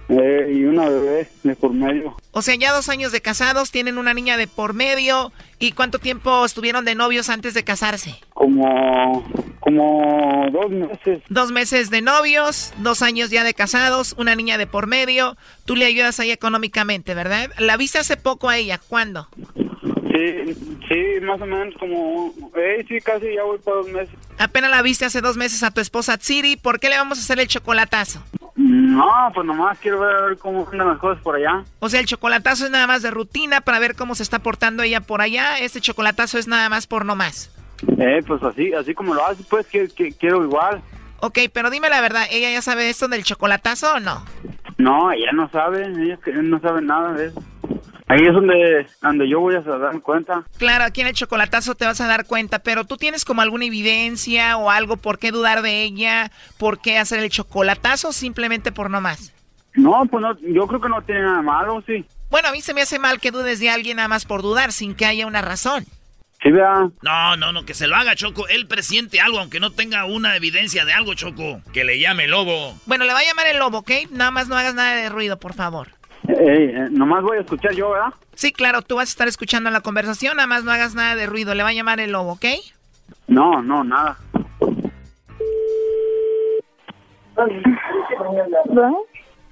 Eh, 0.09 0.52
y 0.54 0.64
una 0.64 0.88
bebé 0.88 1.28
de 1.42 1.57
por 1.57 1.72
medio. 1.72 2.16
O 2.30 2.40
sea, 2.40 2.54
ya 2.54 2.72
dos 2.72 2.88
años 2.88 3.11
de 3.11 3.20
casados, 3.20 3.72
tienen 3.72 3.98
una 3.98 4.14
niña 4.14 4.36
de 4.36 4.46
por 4.46 4.72
medio. 4.72 5.32
¿Y 5.59 5.72
cuánto 5.72 5.98
tiempo 5.98 6.44
estuvieron 6.44 6.84
de 6.84 6.94
novios 6.94 7.28
antes 7.28 7.54
de 7.54 7.64
casarse? 7.64 8.14
Como, 8.34 9.24
como 9.61 10.46
dos 10.52 10.70
meses. 10.70 11.22
Dos 11.28 11.50
meses 11.50 11.90
de 11.90 12.02
novios, 12.02 12.72
dos 12.78 13.02
años 13.02 13.30
ya 13.30 13.42
de 13.42 13.54
casados, 13.54 14.14
una 14.18 14.36
niña 14.36 14.59
de 14.59 14.66
por 14.66 14.86
medio. 14.86 15.36
Tú 15.64 15.74
le 15.74 15.86
ayudas 15.86 16.20
ahí 16.20 16.30
económicamente, 16.30 17.14
¿verdad? 17.14 17.50
¿La 17.59 17.76
viste 17.76 17.98
hace 17.98 18.16
poco 18.16 18.48
a 18.48 18.59
ella? 18.59 18.78
¿Cuándo? 18.78 19.28
Sí, 19.54 20.54
sí, 20.88 21.20
más 21.22 21.40
o 21.40 21.46
menos 21.46 21.74
como... 21.80 22.32
Eh, 22.57 22.84
sí, 22.86 23.00
casi 23.00 23.34
ya 23.34 23.42
voy 23.42 23.59
por 23.59 23.84
dos 23.84 23.88
meses. 23.88 24.14
Apenas 24.38 24.70
la 24.70 24.82
viste 24.82 25.04
hace 25.04 25.20
dos 25.20 25.36
meses 25.36 25.62
a 25.62 25.72
tu 25.72 25.80
esposa 25.80 26.16
Tsiri. 26.16 26.57
¿Por 26.57 26.78
qué 26.78 26.90
le 26.90 26.96
vamos 26.96 27.18
a 27.18 27.22
hacer 27.22 27.40
el 27.40 27.48
chocolatazo? 27.48 28.22
No, 28.97 29.30
pues 29.34 29.47
nomás 29.47 29.78
quiero 29.78 30.01
ver, 30.01 30.16
a 30.16 30.20
ver 30.22 30.38
cómo 30.38 30.66
andan 30.72 30.88
las 30.88 30.99
cosas 30.99 31.22
por 31.22 31.36
allá. 31.36 31.62
O 31.80 31.88
sea, 31.88 32.01
el 32.01 32.07
chocolatazo 32.07 32.64
es 32.64 32.70
nada 32.70 32.86
más 32.86 33.03
de 33.03 33.11
rutina 33.11 33.61
para 33.61 33.78
ver 33.78 33.94
cómo 33.94 34.14
se 34.14 34.22
está 34.22 34.38
portando 34.38 34.82
ella 34.82 35.01
por 35.03 35.20
allá. 35.20 35.59
Este 35.59 35.80
chocolatazo 35.82 36.38
es 36.38 36.49
nada 36.49 36.68
más 36.70 36.86
por 36.86 37.05
no 37.05 37.14
más. 37.14 37.51
Eh, 37.99 38.22
pues 38.26 38.42
así, 38.42 38.72
así 38.72 38.94
como 38.94 39.12
lo 39.14 39.26
hace, 39.26 39.42
pues 39.51 39.66
que, 39.66 39.88
que- 39.88 40.12
quiero 40.12 40.42
igual. 40.42 40.80
Ok, 41.20 41.38
pero 41.53 41.68
dime 41.70 41.88
la 41.90 42.01
verdad, 42.01 42.24
¿ella 42.30 42.51
ya 42.51 42.62
sabe 42.62 42.88
esto 42.88 43.07
del 43.09 43.22
chocolatazo 43.24 43.94
o 43.94 44.01
no? 44.01 44.24
No, 44.78 45.12
ella 45.12 45.32
no 45.32 45.49
sabe, 45.51 45.86
ella 45.86 46.18
no 46.42 46.59
sabe 46.61 46.80
nada 46.82 47.12
de 47.12 47.26
eso. 47.26 47.42
Ahí 48.09 48.24
es 48.24 48.32
donde, 48.32 48.86
donde 49.02 49.28
yo 49.28 49.40
voy 49.40 49.57
a 49.57 49.61
dar 49.61 50.00
cuenta. 50.00 50.44
Claro, 50.59 50.84
aquí 50.84 51.00
en 51.00 51.09
el 51.09 51.14
chocolatazo 51.14 51.74
te 51.74 51.86
vas 51.86 52.00
a 52.00 52.07
dar 52.07 52.24
cuenta, 52.24 52.61
pero 52.61 52.84
tú 52.84 52.96
tienes 52.96 53.24
como 53.24 53.42
alguna 53.42 53.64
evidencia 53.64 54.57
o 54.57 54.70
algo 54.70 54.96
por 54.96 55.18
qué 55.18 55.32
dudar 55.32 55.62
de 55.62 55.82
ella, 55.82 56.30
por 56.57 56.80
qué 56.80 56.98
hacer 56.98 57.18
el 57.18 57.30
chocolatazo 57.30 58.12
simplemente 58.12 58.70
por 58.70 58.90
no 58.90 59.00
más. 59.00 59.32
No, 59.74 60.07
pues 60.11 60.22
no, 60.22 60.38
yo 60.40 60.66
creo 60.66 60.80
que 60.80 60.88
no 60.88 61.02
tiene 61.02 61.22
nada 61.22 61.42
malo, 61.42 61.82
sí. 61.86 62.04
Bueno, 62.30 62.48
a 62.48 62.52
mí 62.52 62.61
se 62.61 62.74
me 62.74 62.82
hace 62.82 62.98
mal 62.98 63.20
que 63.20 63.30
dudes 63.30 63.59
de 63.59 63.70
alguien 63.70 63.96
nada 63.96 64.09
más 64.09 64.24
por 64.24 64.42
dudar 64.42 64.72
sin 64.72 64.94
que 64.94 65.04
haya 65.04 65.26
una 65.26 65.42
razón. 65.42 65.84
Sí, 66.42 66.50
vea. 66.50 66.88
No, 67.02 67.36
no, 67.36 67.52
no, 67.52 67.64
que 67.64 67.74
se 67.74 67.86
lo 67.86 67.96
haga, 67.96 68.14
Choco. 68.14 68.46
Él 68.48 68.66
presiente 68.66 69.20
algo, 69.20 69.40
aunque 69.40 69.59
no 69.59 69.72
tenga 69.72 70.04
una 70.04 70.36
evidencia 70.36 70.84
de 70.84 70.92
algo, 70.92 71.14
Choco. 71.14 71.61
Que 71.72 71.84
le 71.84 71.98
llame 71.98 72.24
el 72.24 72.30
lobo. 72.30 72.78
Bueno, 72.86 73.04
le 73.04 73.12
va 73.12 73.20
a 73.20 73.24
llamar 73.24 73.46
el 73.46 73.59
lobo, 73.59 73.78
¿ok? 73.78 73.90
Nada 74.11 74.30
más 74.30 74.48
no 74.48 74.57
hagas 74.57 74.74
nada 74.74 74.96
de 74.96 75.09
ruido, 75.09 75.38
por 75.38 75.54
favor. 75.54 75.88
Eh, 76.29 76.72
eh, 76.74 76.89
nomás 76.91 77.22
voy 77.22 77.39
a 77.39 77.41
escuchar 77.41 77.72
yo, 77.72 77.91
¿verdad? 77.91 78.12
Sí, 78.35 78.53
claro, 78.53 78.83
tú 78.83 78.97
vas 78.97 79.09
a 79.09 79.12
estar 79.12 79.29
escuchando 79.29 79.70
la 79.70 79.81
conversación, 79.81 80.37
nada 80.37 80.47
más 80.47 80.64
no 80.64 80.72
hagas 80.72 80.95
nada 80.95 81.14
de 81.14 81.27
ruido. 81.27 81.55
Le 81.55 81.62
va 81.62 81.70
a 81.70 81.72
llamar 81.72 82.01
el 82.01 82.12
lobo, 82.12 82.33
¿ok? 82.33 82.45
No, 83.29 83.62
no, 83.62 83.85
nada. 83.85 84.18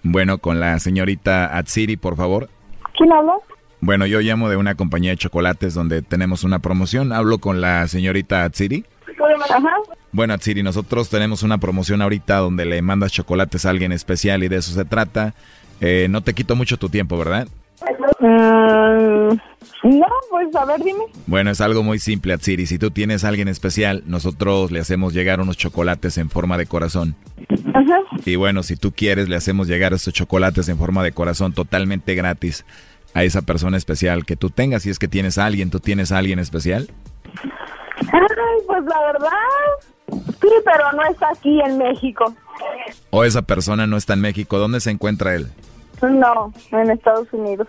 Bueno, 0.03 0.39
con 0.39 0.61
la 0.61 0.79
señorita 0.79 1.57
Atsiri, 1.57 1.97
por 1.97 2.17
favor. 2.17 2.49
¿Quién 2.97 3.13
habla? 3.13 3.35
Bueno, 3.81 4.07
yo 4.07 4.21
llamo 4.21 4.49
de 4.49 4.57
una 4.57 4.75
compañía 4.75 5.11
de 5.11 5.17
chocolates 5.19 5.75
donde 5.75 6.03
tenemos 6.03 6.45
una 6.45 6.59
promoción. 6.61 7.13
Hablo 7.13 7.39
con 7.39 7.61
la 7.61 7.87
señorita 7.89 8.45
Atsiri. 8.45 8.85
Ajá. 9.51 9.75
Bueno, 10.13 10.35
Atsiri, 10.35 10.63
nosotros 10.63 11.11
tenemos 11.11 11.43
una 11.43 11.59
promoción 11.59 12.01
ahorita 12.01 12.37
donde 12.37 12.65
le 12.65 12.81
mandas 12.83 13.13
chocolates 13.13 13.67
a 13.67 13.71
alguien 13.71 13.93
especial 13.93 14.43
y 14.45 14.49
de 14.49 14.57
eso 14.57 14.73
se 14.73 14.85
trata. 14.85 15.35
Eh, 15.81 16.07
no 16.09 16.23
te 16.23 16.35
quito 16.35 16.57
mucho 16.57 16.77
tu 16.77 16.89
tiempo, 16.89 17.19
¿verdad? 17.19 17.49
Mm, 18.21 19.37
no, 19.85 20.07
pues 20.31 20.55
a 20.57 20.65
ver, 20.65 20.83
dime. 20.83 21.05
Bueno, 21.27 21.51
es 21.51 21.61
algo 21.61 21.83
muy 21.83 21.99
simple, 21.99 22.33
Atsiri. 22.33 22.67
Si 22.67 22.79
tú 22.79 22.91
tienes 22.91 23.25
a 23.25 23.29
alguien 23.29 23.49
especial, 23.49 24.03
nosotros 24.07 24.71
le 24.71 24.81
hacemos 24.81 25.13
llegar 25.13 25.41
unos 25.41 25.57
chocolates 25.57 26.17
en 26.19 26.31
forma 26.31 26.57
de 26.57 26.67
corazón. 26.67 27.17
Ajá. 27.75 27.99
Y 28.25 28.37
bueno, 28.37 28.63
si 28.63 28.77
tú 28.77 28.93
quieres, 28.93 29.29
le 29.29 29.37
hacemos 29.37 29.69
llegar 29.69 29.93
estos 29.93 30.15
chocolates 30.15 30.69
en 30.69 30.79
forma 30.79 31.03
de 31.03 31.13
corazón 31.13 31.53
totalmente 31.53 32.15
gratis 32.15 32.65
a 33.13 33.25
esa 33.25 33.43
persona 33.43 33.77
especial 33.77 34.25
que 34.25 34.37
tú 34.37 34.51
tengas. 34.51 34.83
Si 34.83 34.91
es 34.91 34.99
que 34.99 35.09
tienes 35.09 35.39
a 35.39 35.47
alguien, 35.47 35.71
¿tú 35.71 35.81
tienes 35.81 36.13
a 36.13 36.19
alguien 36.19 36.39
especial? 36.39 36.89
Ay, 38.01 38.21
pues 38.67 38.85
la 38.85 39.01
verdad, 39.01 39.29
sí, 40.49 40.55
pero 40.65 40.93
no 40.93 41.03
está 41.11 41.29
aquí 41.31 41.61
en 41.61 41.79
México. 41.79 42.35
¿O 43.11 43.25
esa 43.25 43.43
persona 43.43 43.87
no 43.87 43.97
está 43.97 44.15
en 44.15 44.21
México? 44.21 44.59
¿Dónde 44.59 44.81
se 44.81 44.91
encuentra 44.91 45.35
él? 45.35 45.49
No, 46.03 46.53
en 46.73 46.91
Estados 46.91 47.29
Unidos. 47.33 47.69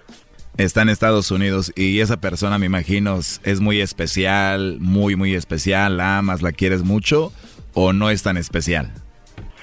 Está 0.58 0.82
en 0.82 0.90
Estados 0.90 1.32
Unidos 1.32 1.74
y 1.76 2.00
esa 2.00 2.18
persona, 2.18 2.58
me 2.58 2.66
imagino, 2.66 3.18
es 3.18 3.60
muy 3.60 3.82
especial, 3.82 4.78
muy, 4.80 5.16
muy 5.16 5.36
especial. 5.36 5.98
¿La 5.98 6.18
amas, 6.18 6.42
la 6.42 6.54
quieres 6.54 6.84
mucho 6.84 7.34
o 7.74 7.92
no 7.92 8.10
es 8.10 8.24
tan 8.24 8.38
especial? 8.38 8.92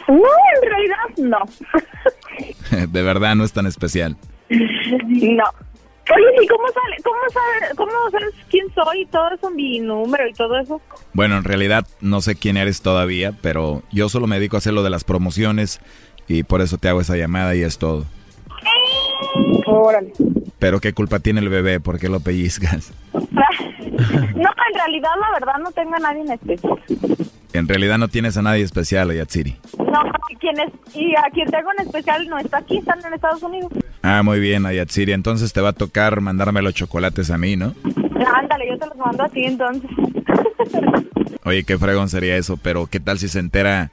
No, 0.09 0.15
en 0.17 0.71
realidad 0.71 0.97
no. 1.17 1.39
De 2.89 3.03
verdad 3.03 3.35
no 3.35 3.45
es 3.45 3.53
tan 3.53 3.67
especial. 3.67 4.17
No. 4.51 5.45
Oye, 6.11 6.45
¿y 6.45 6.47
cómo 6.49 6.67
sale? 6.69 6.97
¿Cómo 7.05 7.19
cómo 7.77 8.11
sabes 8.11 8.35
quién 8.51 8.67
soy 8.75 9.03
y 9.03 9.07
todo 9.07 9.31
eso, 9.31 9.51
mi 9.51 9.79
número 9.79 10.29
y 10.29 10.33
todo 10.33 10.59
eso? 10.59 10.81
Bueno, 11.13 11.39
en 11.39 11.45
realidad 11.45 11.87
no 12.01 12.21
sé 12.21 12.35
quién 12.35 12.57
eres 12.57 12.83
todavía, 12.83 13.33
pero 13.41 13.83
yo 13.93 14.09
solo 14.09 14.27
me 14.27 14.37
dedico 14.37 14.57
a 14.57 14.59
hacer 14.59 14.73
lo 14.73 14.83
de 14.83 14.91
las 14.91 15.05
promociones 15.05 15.81
y 16.27 16.43
por 16.43 16.61
eso 16.61 16.79
te 16.79 16.89
hago 16.89 17.01
esa 17.01 17.17
llamada 17.17 17.55
y 17.55 17.63
es 17.63 17.79
todo. 17.79 18.05
Órale. 19.67 20.13
Pero 20.59 20.81
¿qué 20.81 20.93
culpa 20.93 21.19
tiene 21.19 21.41
el 21.41 21.49
bebé? 21.49 21.81
¿Por 21.81 21.99
qué 21.99 22.09
lo 22.09 22.21
pellizcas? 22.21 22.93
No, 23.93 24.49
en 24.49 24.75
realidad, 24.75 25.11
la 25.21 25.31
verdad, 25.39 25.59
no 25.63 25.71
tengo 25.71 25.95
a 25.95 25.99
nadie 25.99 26.23
en 26.23 26.33
especial. 26.33 26.79
En 27.53 27.69
realidad 27.69 27.99
no 27.99 28.09
tienes 28.09 28.37
a 28.37 28.43
nadie 28.43 28.63
especial, 28.63 29.13
Yatsiri. 29.13 29.57
No, 29.79 30.03
¿quién 30.41 30.59
es? 30.59 30.73
Y 30.95 31.15
a 31.15 31.31
quien 31.33 31.49
tengo 31.51 31.71
en 31.79 31.87
especial 31.87 32.27
no 32.29 32.39
está 32.39 32.59
aquí, 32.59 32.79
están 32.79 32.99
en 33.05 33.15
Estados 33.15 33.43
Unidos. 33.43 33.71
Ah, 34.03 34.23
muy 34.23 34.41
bien, 34.41 34.67
Ayatsiri. 34.67 35.13
Entonces 35.13 35.53
te 35.53 35.61
va 35.61 35.71
a 35.71 35.73
tocar 35.75 36.21
mandarme 36.21 36.63
los 36.63 36.75
chocolates 36.75 37.31
a 37.31 37.39
mí, 37.39 37.57
¿no? 37.57 37.75
Ándale, 38.35 38.69
yo 38.69 38.79
te 38.79 38.87
los 38.87 38.97
mando 38.97 39.23
a 39.23 39.29
ti 39.29 39.45
entonces. 39.45 39.91
Oye, 41.45 41.65
qué 41.65 41.79
fregón 41.79 42.09
sería 42.09 42.37
eso, 42.37 42.57
pero 42.57 42.87
¿qué 42.87 43.01
tal 43.01 43.19
si 43.19 43.29
se 43.29 43.39
entera 43.39 43.91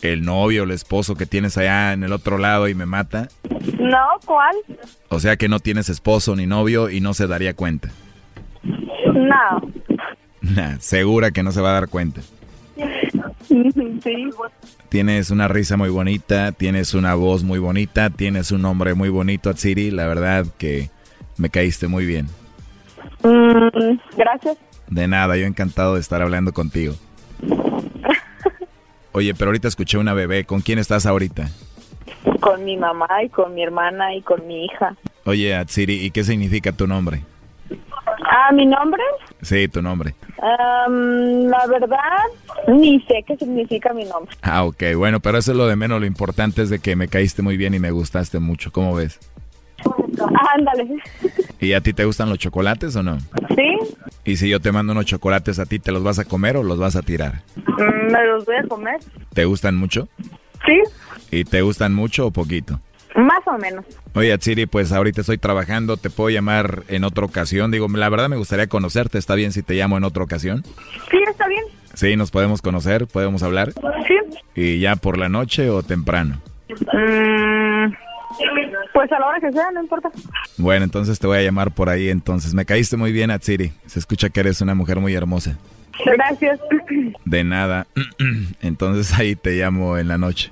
el 0.00 0.24
novio 0.24 0.62
o 0.62 0.64
el 0.64 0.70
esposo 0.70 1.14
que 1.14 1.26
tienes 1.26 1.58
allá 1.58 1.92
en 1.92 2.02
el 2.04 2.12
otro 2.12 2.38
lado 2.38 2.68
y 2.68 2.74
me 2.74 2.86
mata? 2.86 3.28
No, 3.78 3.98
¿cuál? 4.24 4.56
O 5.08 5.20
sea 5.20 5.36
que 5.36 5.48
no 5.48 5.60
tienes 5.60 5.88
esposo 5.88 6.34
ni 6.34 6.46
novio 6.46 6.88
y 6.90 7.00
no 7.00 7.14
se 7.14 7.26
daría 7.26 7.54
cuenta. 7.54 7.90
No. 8.62 9.60
Nah, 10.42 10.78
segura 10.80 11.30
que 11.30 11.44
no 11.44 11.52
se 11.52 11.60
va 11.60 11.70
a 11.70 11.74
dar 11.74 11.88
cuenta. 11.88 12.20
Sí. 13.48 14.30
Tienes 14.88 15.30
una 15.30 15.46
risa 15.48 15.76
muy 15.76 15.90
bonita, 15.90 16.52
tienes 16.52 16.94
una 16.94 17.14
voz 17.14 17.42
muy 17.42 17.58
bonita, 17.58 18.10
tienes 18.10 18.50
un 18.50 18.62
nombre 18.62 18.94
muy 18.94 19.08
bonito, 19.08 19.50
Atsiri. 19.50 19.90
La 19.90 20.06
verdad 20.06 20.46
que 20.58 20.90
me 21.36 21.50
caíste 21.50 21.86
muy 21.86 22.06
bien. 22.06 22.28
Mm, 23.22 23.98
gracias. 24.16 24.56
De 24.88 25.08
nada, 25.08 25.36
yo 25.36 25.46
encantado 25.46 25.94
de 25.94 26.00
estar 26.00 26.22
hablando 26.22 26.52
contigo. 26.52 26.94
Oye, 29.12 29.34
pero 29.34 29.50
ahorita 29.50 29.68
escuché 29.68 29.98
una 29.98 30.14
bebé. 30.14 30.44
¿Con 30.44 30.60
quién 30.60 30.78
estás 30.78 31.06
ahorita? 31.06 31.48
Con 32.40 32.64
mi 32.64 32.76
mamá 32.76 33.08
y 33.24 33.28
con 33.28 33.54
mi 33.54 33.62
hermana 33.62 34.14
y 34.14 34.22
con 34.22 34.46
mi 34.46 34.64
hija. 34.64 34.96
Oye, 35.24 35.54
Atsiri, 35.54 36.04
¿y 36.04 36.10
qué 36.10 36.24
significa 36.24 36.72
tu 36.72 36.86
nombre? 36.86 37.22
Ah, 38.30 38.50
¿mi 38.52 38.66
nombre? 38.66 39.02
Sí, 39.42 39.68
tu 39.68 39.82
nombre. 39.82 40.14
La 40.38 41.66
verdad, 41.68 42.26
ni 42.68 43.00
sé 43.02 43.24
qué 43.26 43.36
significa 43.36 43.92
mi 43.92 44.04
nombre. 44.04 44.34
Ah, 44.42 44.64
ok, 44.64 44.82
bueno, 44.96 45.20
pero 45.20 45.38
eso 45.38 45.52
es 45.52 45.56
lo 45.56 45.66
de 45.66 45.76
menos. 45.76 46.00
Lo 46.00 46.06
importante 46.06 46.62
es 46.62 46.70
de 46.70 46.78
que 46.78 46.96
me 46.96 47.08
caíste 47.08 47.42
muy 47.42 47.56
bien 47.56 47.74
y 47.74 47.78
me 47.78 47.90
gustaste 47.90 48.38
mucho. 48.38 48.72
¿Cómo 48.72 48.94
ves? 48.94 49.20
Ándale. 50.56 50.88
¿Y 51.62 51.74
a 51.74 51.80
ti 51.80 51.92
te 51.92 52.04
gustan 52.04 52.28
los 52.28 52.38
chocolates 52.38 52.96
o 52.96 53.02
no? 53.04 53.18
¿Sí? 53.54 53.78
Y 54.24 54.36
si 54.36 54.48
yo 54.48 54.58
te 54.60 54.72
mando 54.72 54.92
unos 54.92 55.06
chocolates 55.06 55.58
a 55.60 55.64
ti, 55.66 55.78
¿te 55.78 55.92
los 55.92 56.02
vas 56.02 56.18
a 56.18 56.24
comer 56.24 56.56
o 56.56 56.62
los 56.64 56.76
vas 56.78 56.96
a 56.96 57.02
tirar? 57.02 57.42
Mm, 57.56 58.12
¿Me 58.12 58.26
los 58.26 58.44
voy 58.44 58.56
a 58.56 58.66
comer? 58.68 58.96
¿Te 59.32 59.44
gustan 59.44 59.76
mucho? 59.76 60.08
Sí, 60.66 60.80
¿Y 61.30 61.44
te 61.44 61.62
gustan 61.62 61.94
mucho 61.94 62.26
o 62.26 62.30
poquito? 62.32 62.78
más 63.14 63.46
o 63.46 63.58
menos. 63.58 63.84
Oye, 64.14 64.32
Atsiri, 64.32 64.64
pues 64.66 64.90
ahorita 64.90 65.20
estoy 65.20 65.36
trabajando, 65.38 65.98
te 65.98 66.08
puedo 66.10 66.30
llamar 66.30 66.82
en 66.88 67.04
otra 67.04 67.26
ocasión. 67.26 67.70
Digo, 67.70 67.86
la 67.88 68.08
verdad 68.08 68.28
me 68.30 68.36
gustaría 68.36 68.66
conocerte, 68.68 69.18
¿está 69.18 69.34
bien 69.34 69.52
si 69.52 69.62
te 69.62 69.74
llamo 69.74 69.98
en 69.98 70.04
otra 70.04 70.22
ocasión? 70.24 70.64
Sí, 71.10 71.18
está 71.28 71.46
bien. 71.46 71.62
Sí, 71.94 72.16
nos 72.16 72.30
podemos 72.30 72.62
conocer, 72.62 73.06
podemos 73.06 73.42
hablar. 73.42 73.72
Sí. 73.72 74.14
¿Y 74.54 74.80
ya 74.80 74.96
por 74.96 75.18
la 75.18 75.28
noche 75.28 75.68
o 75.70 75.82
temprano? 75.82 76.40
Mm, 76.70 77.92
pues 78.92 79.10
a 79.12 79.18
la 79.18 79.26
hora 79.26 79.40
que 79.40 79.52
sea, 79.52 79.70
no 79.72 79.80
importa. 79.80 80.10
Bueno, 80.58 80.84
entonces 80.84 81.18
te 81.18 81.26
voy 81.26 81.38
a 81.38 81.42
llamar 81.42 81.70
por 81.72 81.88
ahí 81.88 82.08
entonces. 82.08 82.54
Me 82.54 82.64
caíste 82.64 82.96
muy 82.96 83.12
bien, 83.12 83.30
Atsiri. 83.30 83.72
Se 83.86 83.98
escucha 83.98 84.30
que 84.30 84.40
eres 84.40 84.60
una 84.60 84.74
mujer 84.74 84.98
muy 84.98 85.14
hermosa. 85.14 85.58
Gracias. 86.04 86.60
De 87.24 87.44
nada. 87.44 87.86
Entonces 88.62 89.12
ahí 89.18 89.36
te 89.36 89.52
llamo 89.52 89.98
en 89.98 90.08
la 90.08 90.18
noche. 90.18 90.50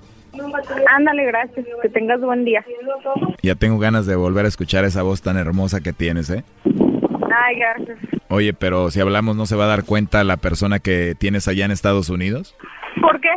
Ándale, 0.96 1.24
gracias. 1.26 1.66
Que 1.82 1.88
tengas 1.88 2.20
buen 2.20 2.44
día. 2.44 2.64
Ya 3.42 3.54
tengo 3.54 3.78
ganas 3.78 4.06
de 4.06 4.16
volver 4.16 4.44
a 4.44 4.48
escuchar 4.48 4.84
esa 4.84 5.02
voz 5.02 5.22
tan 5.22 5.36
hermosa 5.36 5.80
que 5.80 5.92
tienes, 5.92 6.30
¿eh? 6.30 6.44
Ay, 6.64 7.56
gracias. 7.58 7.98
Oye, 8.28 8.52
pero 8.52 8.90
si 8.90 9.00
hablamos, 9.00 9.36
¿no 9.36 9.46
se 9.46 9.56
va 9.56 9.64
a 9.64 9.68
dar 9.68 9.84
cuenta 9.84 10.24
la 10.24 10.36
persona 10.36 10.78
que 10.78 11.14
tienes 11.18 11.48
allá 11.48 11.64
en 11.64 11.70
Estados 11.70 12.08
Unidos? 12.10 12.54
¿Por 13.00 13.20
qué? 13.20 13.30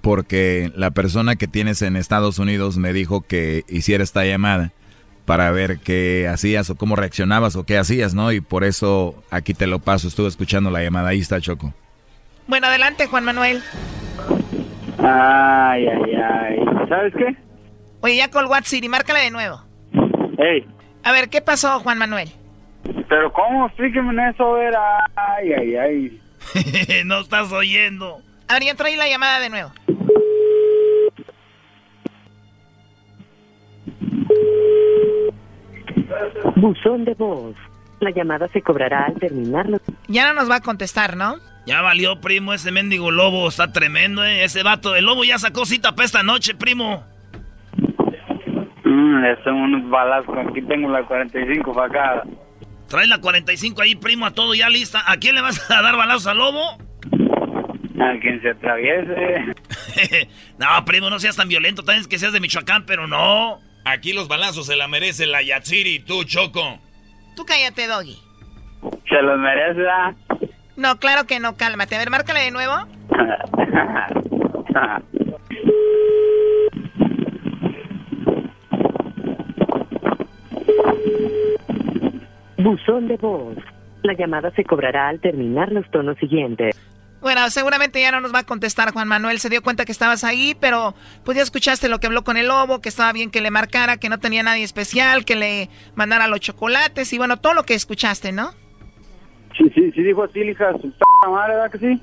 Porque 0.00 0.72
la 0.74 0.90
persona 0.90 1.36
que 1.36 1.46
tienes 1.46 1.82
en 1.82 1.96
Estados 1.96 2.38
Unidos 2.38 2.78
me 2.78 2.92
dijo 2.92 3.20
que 3.22 3.64
hiciera 3.68 4.02
esta 4.02 4.24
llamada 4.24 4.72
para 5.26 5.50
ver 5.50 5.78
qué 5.78 6.26
hacías 6.28 6.70
o 6.70 6.74
cómo 6.74 6.96
reaccionabas 6.96 7.54
o 7.56 7.64
qué 7.64 7.78
hacías, 7.78 8.14
¿no? 8.14 8.32
Y 8.32 8.40
por 8.40 8.64
eso 8.64 9.22
aquí 9.30 9.54
te 9.54 9.66
lo 9.66 9.78
paso, 9.78 10.08
estuve 10.08 10.28
escuchando 10.28 10.70
la 10.70 10.82
llamada, 10.82 11.10
ahí 11.10 11.20
está 11.20 11.40
Choco. 11.40 11.72
Bueno, 12.46 12.66
adelante, 12.66 13.06
Juan 13.06 13.24
Manuel. 13.24 13.62
Ay, 14.98 15.86
ay, 15.86 16.14
ay. 16.14 16.56
¿Sabes 16.88 17.14
qué? 17.16 17.36
Oye, 18.00 18.16
ya 18.16 18.28
colgó 18.28 18.54
a 18.54 18.62
Siri, 18.62 18.88
márcala 18.88 19.20
de 19.20 19.30
nuevo. 19.30 19.62
Ey. 20.38 20.66
A 21.04 21.12
ver, 21.12 21.28
¿qué 21.28 21.40
pasó, 21.40 21.78
Juan 21.80 21.98
Manuel? 21.98 22.28
Pero 23.08 23.32
¿cómo? 23.32 23.66
Explíqueme 23.66 24.12
en 24.12 24.30
eso, 24.30 24.56
a 24.56 24.58
ver. 24.58 24.74
Ay, 25.14 25.52
ay, 25.52 25.76
ay. 25.76 26.20
no 27.04 27.20
estás 27.20 27.52
oyendo. 27.52 28.22
A 28.50 28.54
ver, 28.54 28.64
ya 28.64 28.74
traí 28.74 28.96
la 28.96 29.06
llamada 29.06 29.38
de 29.38 29.48
nuevo. 29.48 29.70
Buzón 36.56 37.04
de 37.04 37.14
voz. 37.14 37.54
La 38.00 38.10
llamada 38.10 38.48
se 38.48 38.60
cobrará 38.60 39.04
al 39.04 39.14
terminarlo. 39.20 39.78
Ya 40.08 40.26
no 40.26 40.34
nos 40.34 40.50
va 40.50 40.56
a 40.56 40.60
contestar, 40.62 41.16
¿no? 41.16 41.36
Ya 41.64 41.80
valió, 41.80 42.20
primo, 42.20 42.52
ese 42.52 42.72
mendigo 42.72 43.12
lobo 43.12 43.46
está 43.46 43.70
tremendo, 43.72 44.24
¿eh? 44.24 44.42
Ese 44.42 44.64
vato, 44.64 44.96
el 44.96 45.04
lobo 45.04 45.22
ya 45.22 45.38
sacó 45.38 45.64
cita 45.64 45.94
para 45.94 46.06
esta 46.06 46.24
noche, 46.24 46.56
primo. 46.56 47.04
Mm, 48.82 49.20
le 49.22 49.30
hacen 49.30 49.54
unos 49.54 49.88
balazos, 49.90 50.36
aquí 50.48 50.60
tengo 50.62 50.88
la 50.88 51.04
45 51.04 51.72
para 51.72 51.86
acá. 51.86 52.22
Trae 52.88 53.06
la 53.06 53.18
45 53.18 53.80
ahí, 53.80 53.94
primo, 53.94 54.26
a 54.26 54.32
todo 54.32 54.56
ya 54.56 54.68
lista. 54.68 55.04
¿A 55.06 55.18
quién 55.18 55.36
le 55.36 55.40
vas 55.40 55.70
a 55.70 55.82
dar 55.82 55.96
balazos 55.96 56.26
al 56.26 56.38
lobo? 56.38 56.89
A 58.00 58.18
quien 58.18 58.40
se 58.40 58.50
atraviese. 58.50 59.54
no, 60.58 60.66
primo, 60.86 61.10
no 61.10 61.18
seas 61.18 61.36
tan 61.36 61.48
violento, 61.48 61.82
también 61.82 62.00
es 62.00 62.08
que 62.08 62.18
seas 62.18 62.32
de 62.32 62.40
Michoacán, 62.40 62.86
pero 62.86 63.06
no. 63.06 63.60
Aquí 63.84 64.12
los 64.12 64.26
balazos 64.26 64.66
se 64.66 64.76
la 64.76 64.88
merece 64.88 65.26
la 65.26 65.42
Yatsiri, 65.42 66.00
tú, 66.00 66.24
Choco. 66.24 66.78
Tú 67.36 67.44
cállate, 67.44 67.86
Doggy. 67.86 68.16
Se 69.08 69.20
los 69.22 69.38
merece, 69.38 69.86
¿ah? 69.88 70.14
No, 70.76 70.98
claro 70.98 71.26
que 71.26 71.40
no, 71.40 71.56
cálmate. 71.56 71.96
A 71.96 71.98
ver, 71.98 72.10
márcale 72.10 72.40
de 72.40 72.50
nuevo. 72.50 72.74
Buzón 82.56 83.08
de 83.08 83.16
voz. 83.16 83.58
La 84.02 84.14
llamada 84.14 84.50
se 84.52 84.64
cobrará 84.64 85.08
al 85.08 85.20
terminar 85.20 85.70
los 85.72 85.90
tonos 85.90 86.16
siguientes. 86.18 86.74
Bueno, 87.20 87.48
seguramente 87.50 88.00
ya 88.00 88.12
no 88.12 88.20
nos 88.20 88.34
va 88.34 88.40
a 88.40 88.46
contestar 88.46 88.92
Juan 88.92 89.06
Manuel. 89.06 89.40
Se 89.40 89.50
dio 89.50 89.62
cuenta 89.62 89.84
que 89.84 89.92
estabas 89.92 90.24
ahí, 90.24 90.56
pero 90.58 90.94
pues 91.24 91.36
ya 91.36 91.42
escuchaste 91.42 91.88
lo 91.88 92.00
que 92.00 92.06
habló 92.06 92.24
con 92.24 92.36
el 92.36 92.48
lobo, 92.48 92.80
que 92.80 92.88
estaba 92.88 93.12
bien 93.12 93.30
que 93.30 93.40
le 93.40 93.50
marcara, 93.50 93.98
que 93.98 94.08
no 94.08 94.18
tenía 94.18 94.42
nadie 94.42 94.64
especial, 94.64 95.24
que 95.24 95.36
le 95.36 95.68
mandara 95.94 96.28
los 96.28 96.40
chocolates 96.40 97.12
y 97.12 97.18
bueno, 97.18 97.36
todo 97.36 97.52
lo 97.54 97.64
que 97.64 97.74
escuchaste, 97.74 98.32
¿no? 98.32 98.52
Sí, 99.56 99.70
sí, 99.74 99.92
sí 99.92 100.02
dijo 100.02 100.24
así, 100.24 100.40
hija, 100.40 100.72
su 100.72 100.90
p 100.90 101.30
madre, 101.30 101.54
¿verdad 101.54 101.70
que 101.70 101.78
sí? 101.78 102.02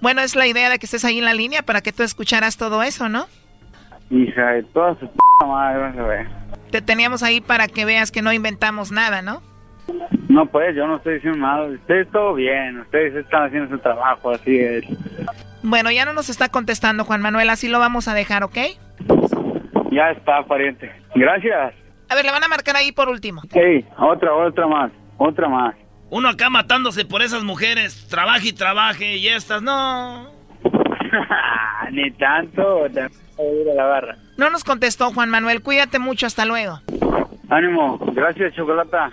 Bueno, 0.00 0.20
es 0.20 0.36
la 0.36 0.46
idea 0.46 0.70
de 0.70 0.78
que 0.78 0.86
estés 0.86 1.04
ahí 1.04 1.18
en 1.18 1.24
la 1.24 1.34
línea 1.34 1.62
para 1.62 1.80
que 1.80 1.92
tú 1.92 2.04
escucharas 2.04 2.56
todo 2.56 2.82
eso, 2.84 3.08
¿no? 3.08 3.26
Hija 4.10 4.52
de 4.52 4.62
toda 4.62 4.94
su 5.00 5.08
p 5.08 5.46
madre, 5.46 5.80
vas 5.80 5.98
a 5.98 6.02
ver. 6.02 6.28
Te 6.70 6.80
teníamos 6.80 7.24
ahí 7.24 7.40
para 7.40 7.66
que 7.66 7.84
veas 7.84 8.12
que 8.12 8.22
no 8.22 8.32
inventamos 8.32 8.92
nada, 8.92 9.22
¿no? 9.22 9.42
No, 10.28 10.46
pues 10.46 10.74
yo 10.74 10.86
no 10.86 10.96
estoy 10.96 11.14
diciendo 11.14 11.38
nada. 11.38 11.66
Ustedes 11.66 12.10
todo 12.10 12.34
bien, 12.34 12.80
ustedes 12.80 13.14
están 13.14 13.44
haciendo 13.44 13.74
su 13.74 13.80
trabajo, 13.80 14.30
así 14.30 14.58
es. 14.58 14.84
Bueno, 15.62 15.90
ya 15.90 16.04
no 16.04 16.12
nos 16.12 16.28
está 16.28 16.48
contestando 16.48 17.04
Juan 17.04 17.22
Manuel, 17.22 17.50
así 17.50 17.68
lo 17.68 17.78
vamos 17.78 18.08
a 18.08 18.14
dejar, 18.14 18.44
¿ok? 18.44 18.58
Ya 19.90 20.10
está, 20.10 20.42
pariente. 20.44 20.90
Gracias. 21.14 21.74
A 22.08 22.14
ver, 22.14 22.24
le 22.24 22.32
van 22.32 22.44
a 22.44 22.48
marcar 22.48 22.76
ahí 22.76 22.92
por 22.92 23.08
último. 23.08 23.42
Hey, 23.52 23.84
otra, 23.98 24.34
otra 24.34 24.66
más, 24.66 24.90
otra 25.16 25.48
más. 25.48 25.74
Uno 26.10 26.28
acá 26.28 26.50
matándose 26.50 27.04
por 27.04 27.22
esas 27.22 27.44
mujeres, 27.44 28.06
trabaje 28.08 28.48
y 28.48 28.52
trabaje, 28.52 29.16
y 29.16 29.28
estas 29.28 29.62
no. 29.62 30.30
Ni 31.92 32.10
tanto, 32.12 32.86
te 32.92 33.08
voy 33.36 33.68
a 33.68 33.72
a 33.72 33.74
la 33.74 33.84
barra. 33.84 34.16
No 34.36 34.50
nos 34.50 34.64
contestó 34.64 35.10
Juan 35.12 35.30
Manuel, 35.30 35.62
cuídate 35.62 35.98
mucho, 35.98 36.26
hasta 36.26 36.44
luego. 36.44 36.80
Ánimo, 37.48 37.98
gracias, 38.12 38.54
Chocolata. 38.54 39.12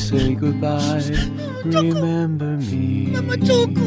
say 0.00 0.34
goodbye. 0.34 1.02
Remember 1.64 2.56
me. 2.58 3.10
Mamá 3.12 3.36
Choco. 3.36 3.80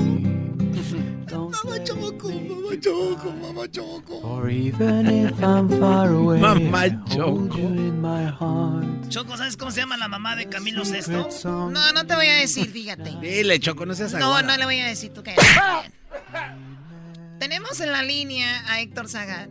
Mamá 1.63 1.83
Choco, 1.83 2.29
Mamá 2.29 2.79
Choco, 2.81 3.31
Mamá 3.31 3.67
Choco. 3.71 4.15
Or 4.23 4.49
even 4.49 5.07
if 5.07 5.41
I'm 5.43 5.69
far 5.79 6.09
away, 6.13 6.39
Mamá 6.39 6.85
you 7.15 7.47
in 7.57 8.01
my 8.01 8.25
heart. 8.25 9.09
Choco, 9.09 9.35
¿sabes 9.37 9.55
cómo 9.57 9.71
se 9.71 9.81
llama 9.81 9.97
la 9.97 10.07
mamá 10.07 10.35
de 10.35 10.47
Camilo 10.49 10.83
Sesto? 10.85 11.29
No, 11.45 11.91
no 11.93 12.05
te 12.05 12.15
voy 12.15 12.27
a 12.27 12.35
decir, 12.35 12.69
fíjate. 12.69 13.15
Dile, 13.21 13.59
Choco, 13.59 13.85
no 13.85 13.93
seas 13.95 14.13
No, 14.13 14.25
aguada. 14.35 14.43
no 14.43 14.57
le 14.57 14.65
voy 14.65 14.79
a 14.79 14.87
decir, 14.87 15.11
tú 15.13 15.23
cállate. 15.23 15.43
Tenemos 17.39 17.79
en 17.79 17.91
la 17.91 18.03
línea 18.03 18.63
a 18.71 18.81
Héctor 18.81 19.07
Zagal. 19.09 19.49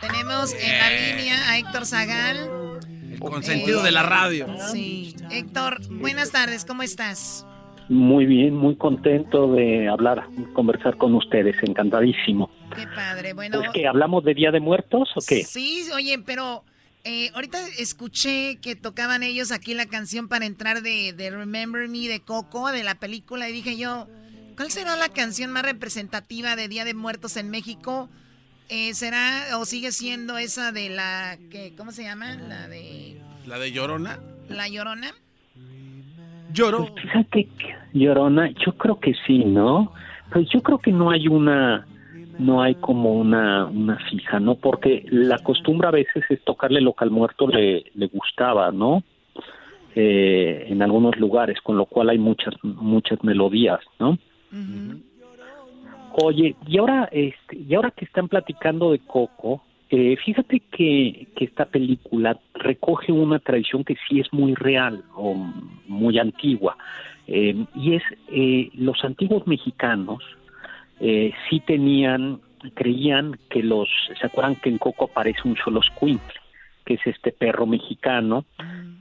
Tenemos 0.00 0.52
en 0.54 0.78
la 0.78 0.90
línea 0.90 1.50
a 1.50 1.58
Héctor 1.58 1.84
Zagal. 1.86 2.48
El 3.22 3.30
consentido 3.30 3.82
de 3.82 3.92
la 3.92 4.02
radio. 4.02 4.46
Sí. 4.72 5.14
Héctor, 5.30 5.80
buenas 5.88 6.32
tardes, 6.32 6.64
¿cómo 6.64 6.82
estás? 6.82 7.46
Muy 7.90 8.24
bien, 8.24 8.54
muy 8.54 8.76
contento 8.76 9.52
de 9.52 9.88
hablar, 9.88 10.26
conversar 10.54 10.96
con 10.96 11.14
ustedes, 11.14 11.56
encantadísimo. 11.62 12.50
Qué 12.74 12.86
padre, 12.86 13.32
bueno. 13.32 13.62
¿Es 13.62 13.70
que 13.72 13.86
hablamos 13.86 14.24
de 14.24 14.34
Día 14.34 14.50
de 14.52 14.60
Muertos 14.60 15.10
o 15.16 15.20
qué? 15.26 15.44
Sí, 15.44 15.84
oye, 15.94 16.18
pero 16.24 16.64
eh, 17.04 17.30
ahorita 17.34 17.58
escuché 17.78 18.58
que 18.62 18.76
tocaban 18.76 19.22
ellos 19.22 19.52
aquí 19.52 19.74
la 19.74 19.86
canción 19.86 20.28
para 20.28 20.46
entrar 20.46 20.82
de, 20.82 21.12
de 21.12 21.30
Remember 21.30 21.88
Me 21.88 22.08
de 22.08 22.20
Coco, 22.20 22.70
de 22.70 22.84
la 22.84 22.94
película, 22.94 23.48
y 23.48 23.52
dije 23.52 23.76
yo, 23.76 24.06
¿cuál 24.56 24.70
será 24.70 24.96
la 24.96 25.08
canción 25.08 25.50
más 25.50 25.64
representativa 25.64 26.56
de 26.56 26.68
Día 26.68 26.84
de 26.84 26.94
Muertos 26.94 27.36
en 27.36 27.50
México? 27.50 28.08
Eh, 28.70 28.94
¿Será 28.94 29.58
o 29.58 29.64
sigue 29.64 29.90
siendo 29.90 30.38
esa 30.38 30.70
de 30.70 30.90
la, 30.90 31.36
que, 31.50 31.74
¿cómo 31.76 31.90
se 31.90 32.04
llama? 32.04 32.36
La 32.36 32.68
de 32.68 33.20
¿La 33.46 33.58
de 33.58 33.72
Llorona? 33.72 34.20
La 34.48 34.68
Llorona. 34.68 35.08
Lloró. 36.52 36.86
Pues 36.86 37.02
fíjate, 37.02 37.48
que, 37.58 37.74
Llorona, 37.92 38.48
yo 38.64 38.72
creo 38.76 39.00
que 39.00 39.12
sí, 39.26 39.38
¿no? 39.44 39.92
Pues 40.32 40.48
yo 40.50 40.60
creo 40.62 40.78
que 40.78 40.92
no 40.92 41.10
hay 41.10 41.26
una, 41.26 41.84
no 42.38 42.62
hay 42.62 42.76
como 42.76 43.14
una, 43.14 43.66
una 43.66 43.98
fija, 44.08 44.38
¿no? 44.38 44.54
Porque 44.54 45.04
la 45.10 45.38
costumbre 45.38 45.88
a 45.88 45.92
veces 45.92 46.22
es 46.28 46.40
tocarle 46.44 46.80
lo 46.80 46.92
que 46.92 47.04
al 47.04 47.10
muerto 47.10 47.48
le, 47.48 47.84
le 47.94 48.06
gustaba, 48.06 48.70
¿no? 48.70 49.02
Eh, 49.96 50.66
en 50.68 50.82
algunos 50.82 51.18
lugares, 51.18 51.60
con 51.60 51.76
lo 51.76 51.86
cual 51.86 52.10
hay 52.10 52.18
muchas, 52.18 52.54
muchas 52.62 53.22
melodías, 53.24 53.80
¿no? 53.98 54.16
Oye, 56.12 56.56
y 56.66 56.78
ahora, 56.78 57.08
este, 57.12 57.56
y 57.56 57.74
ahora 57.74 57.90
que 57.90 58.04
están 58.04 58.28
platicando 58.28 58.92
de 58.92 58.98
Coco, 59.00 59.62
eh, 59.90 60.16
fíjate 60.24 60.60
que, 60.70 61.28
que 61.36 61.44
esta 61.44 61.64
película 61.64 62.38
recoge 62.54 63.12
una 63.12 63.38
tradición 63.38 63.84
que 63.84 63.96
sí 64.08 64.20
es 64.20 64.32
muy 64.32 64.54
real 64.54 65.04
o 65.14 65.34
muy 65.86 66.18
antigua, 66.18 66.76
eh, 67.32 67.54
y 67.76 67.94
es 67.94 68.02
eh, 68.32 68.70
los 68.74 69.04
antiguos 69.04 69.46
mexicanos 69.46 70.20
eh, 70.98 71.32
sí 71.48 71.60
tenían, 71.60 72.40
creían 72.74 73.38
que 73.48 73.62
los, 73.62 73.88
¿se 74.20 74.26
acuerdan 74.26 74.56
que 74.56 74.68
en 74.68 74.78
Coco 74.78 75.04
aparece 75.04 75.40
un 75.44 75.56
Xoloscuintle, 75.56 76.40
que 76.84 76.94
es 76.94 77.06
este 77.06 77.30
perro 77.30 77.66
mexicano 77.66 78.44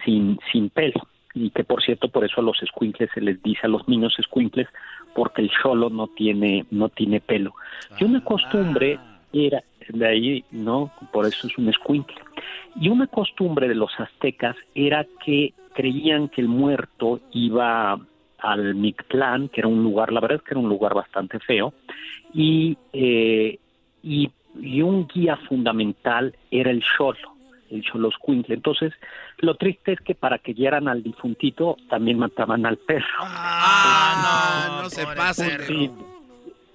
sin, 0.05 0.39
sin 0.51 0.69
pelo? 0.69 1.07
Y 1.33 1.49
que 1.49 1.63
por 1.63 1.81
cierto, 1.81 2.09
por 2.09 2.23
eso 2.23 2.41
a 2.41 2.43
los 2.43 2.61
escuincles 2.61 3.09
se 3.15 3.21
les 3.21 3.41
dice 3.41 3.61
a 3.63 3.67
los 3.67 3.87
niños 3.87 4.13
escuincles, 4.19 4.67
porque 5.13 5.41
el 5.41 5.51
cholo 5.51 5.89
no 5.89 6.07
tiene, 6.07 6.65
no 6.71 6.89
tiene 6.89 7.19
pelo. 7.19 7.53
Y 7.99 8.03
una 8.03 8.23
costumbre 8.23 8.99
era, 9.33 9.63
de 9.87 10.07
ahí, 10.07 10.43
¿no? 10.51 10.91
Por 11.11 11.25
eso 11.25 11.47
es 11.47 11.57
un 11.57 11.69
escuincle. 11.69 12.17
Y 12.79 12.89
una 12.89 13.07
costumbre 13.07 13.67
de 13.67 13.75
los 13.75 13.91
aztecas 13.99 14.55
era 14.75 15.05
que 15.25 15.53
creían 15.73 16.29
que 16.29 16.41
el 16.41 16.47
muerto 16.47 17.19
iba 17.31 17.99
al 18.39 18.75
Mictlán, 18.75 19.49
que 19.49 19.61
era 19.61 19.67
un 19.67 19.83
lugar, 19.83 20.11
la 20.11 20.21
verdad 20.21 20.37
es 20.37 20.43
que 20.43 20.53
era 20.53 20.59
un 20.59 20.69
lugar 20.69 20.93
bastante 20.93 21.39
feo, 21.39 21.73
y, 22.33 22.77
eh, 22.93 23.57
y, 24.03 24.29
y 24.61 24.81
un 24.81 25.07
guía 25.07 25.35
fundamental 25.35 26.35
era 26.51 26.71
el 26.71 26.83
Xolo, 26.83 27.38
el 27.71 27.83
Xoloscuincle. 27.83 28.55
Entonces, 28.55 28.93
lo 29.39 29.55
triste 29.55 29.93
es 29.93 29.99
que 30.01 30.15
para 30.15 30.39
que 30.39 30.53
llegaran 30.53 30.87
al 30.87 31.03
difuntito 31.03 31.77
también 31.89 32.19
mataban 32.19 32.65
al 32.65 32.77
perro. 32.77 33.05
Ah, 33.19 34.67
no, 34.69 34.83
no 34.83 34.89
se 34.89 35.05
pasen. 35.05 35.61
Sí. 35.67 35.91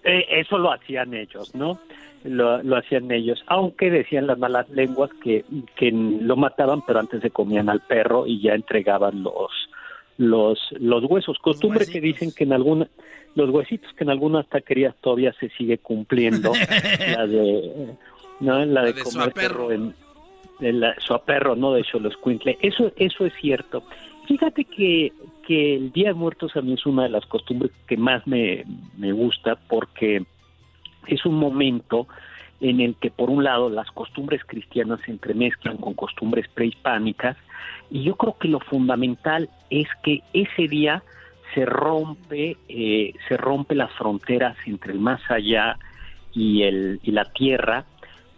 Eh, 0.05 0.27
eso 0.41 0.59
lo 0.59 0.73
hacían 0.73 1.15
ellos, 1.15 1.55
¿no? 1.55 1.79
Lo, 2.25 2.63
lo 2.63 2.77
hacían 2.77 3.11
ellos, 3.11 3.43
aunque 3.47 3.91
decían 3.91 4.27
las 4.27 4.39
malas 4.39 4.69
lenguas 4.71 5.11
que, 5.23 5.45
que 5.77 5.91
lo 5.93 6.37
mataban, 6.37 6.83
pero 6.87 7.01
antes 7.01 7.21
se 7.21 7.31
comían 7.31 7.69
al 7.69 7.81
perro 7.81 8.27
y 8.27 8.41
ya 8.41 8.55
entregaban 8.55 9.23
los 9.23 9.51
los 10.17 10.59
los 10.79 11.05
huesos. 11.05 11.39
Costumbre 11.39 11.87
que 11.87 12.01
dicen 12.01 12.33
que 12.33 12.45
en 12.45 12.53
alguna 12.53 12.89
los 13.35 13.51
huesitos 13.51 13.93
que 13.95 14.05
en 14.05 14.11
algunas 14.11 14.47
taquerías 14.49 14.95
todavía 15.01 15.35
se 15.41 15.49
sigue 15.51 15.79
cumpliendo, 15.79 16.53
la 17.17 17.27
de 17.27 17.95
no 18.41 18.65
la 18.65 18.83
de, 18.85 18.93
de 18.93 19.03
comer 19.03 19.33
perro 19.33 19.73
en, 19.73 19.95
en 20.61 20.81
la, 20.81 20.95
suaperro, 21.01 21.57
no 21.57 21.73
de 21.73 21.85
Xoloscuincle. 21.85 22.59
Eso 22.61 22.93
eso 22.97 23.27
es 23.27 23.33
cierto. 23.41 23.83
Fíjate 24.27 24.65
que, 24.65 25.13
que 25.47 25.77
el 25.77 25.93
Día 25.93 26.09
de 26.09 26.15
Muertos 26.15 26.57
a 26.57 26.63
mí 26.63 26.73
es 26.75 26.87
una 26.87 27.05
de 27.05 27.11
las 27.11 27.27
costumbres 27.27 27.73
que 27.87 27.97
más 27.97 28.27
me, 28.27 28.65
me 28.97 29.13
gusta 29.13 29.57
porque 29.69 30.25
es 31.07 31.27
un 31.27 31.35
momento 31.35 32.07
en 32.61 32.81
el 32.81 32.97
que 32.97 33.11
por 33.11 33.31
un 33.31 33.45
lado 33.45 33.69
las 33.69 33.91
costumbres 33.91 34.43
cristianas 34.47 35.01
se 35.05 35.11
entremezclan 35.11 35.77
con 35.77 35.95
costumbres 35.95 36.49
prehispánicas 36.49 37.37
y 37.91 38.05
yo 38.05 38.17
creo 38.17 38.39
que 38.39 38.49
lo 38.49 38.61
fundamental 38.61 39.51
es 39.71 39.89
que 40.03 40.23
ese 40.33 40.69
día 40.69 41.03
se 41.55 41.67
rompe 41.67 42.57
eh, 42.69 43.13
se 43.29 43.37
rompe 43.37 43.75
las 43.75 43.93
fronteras 43.93 44.57
entre 44.67 44.93
el 44.93 45.01
más 45.01 45.21
allá 45.31 45.79
y 46.33 46.63
el 46.63 47.01
y 47.03 47.11
la 47.11 47.27
tierra 47.27 47.85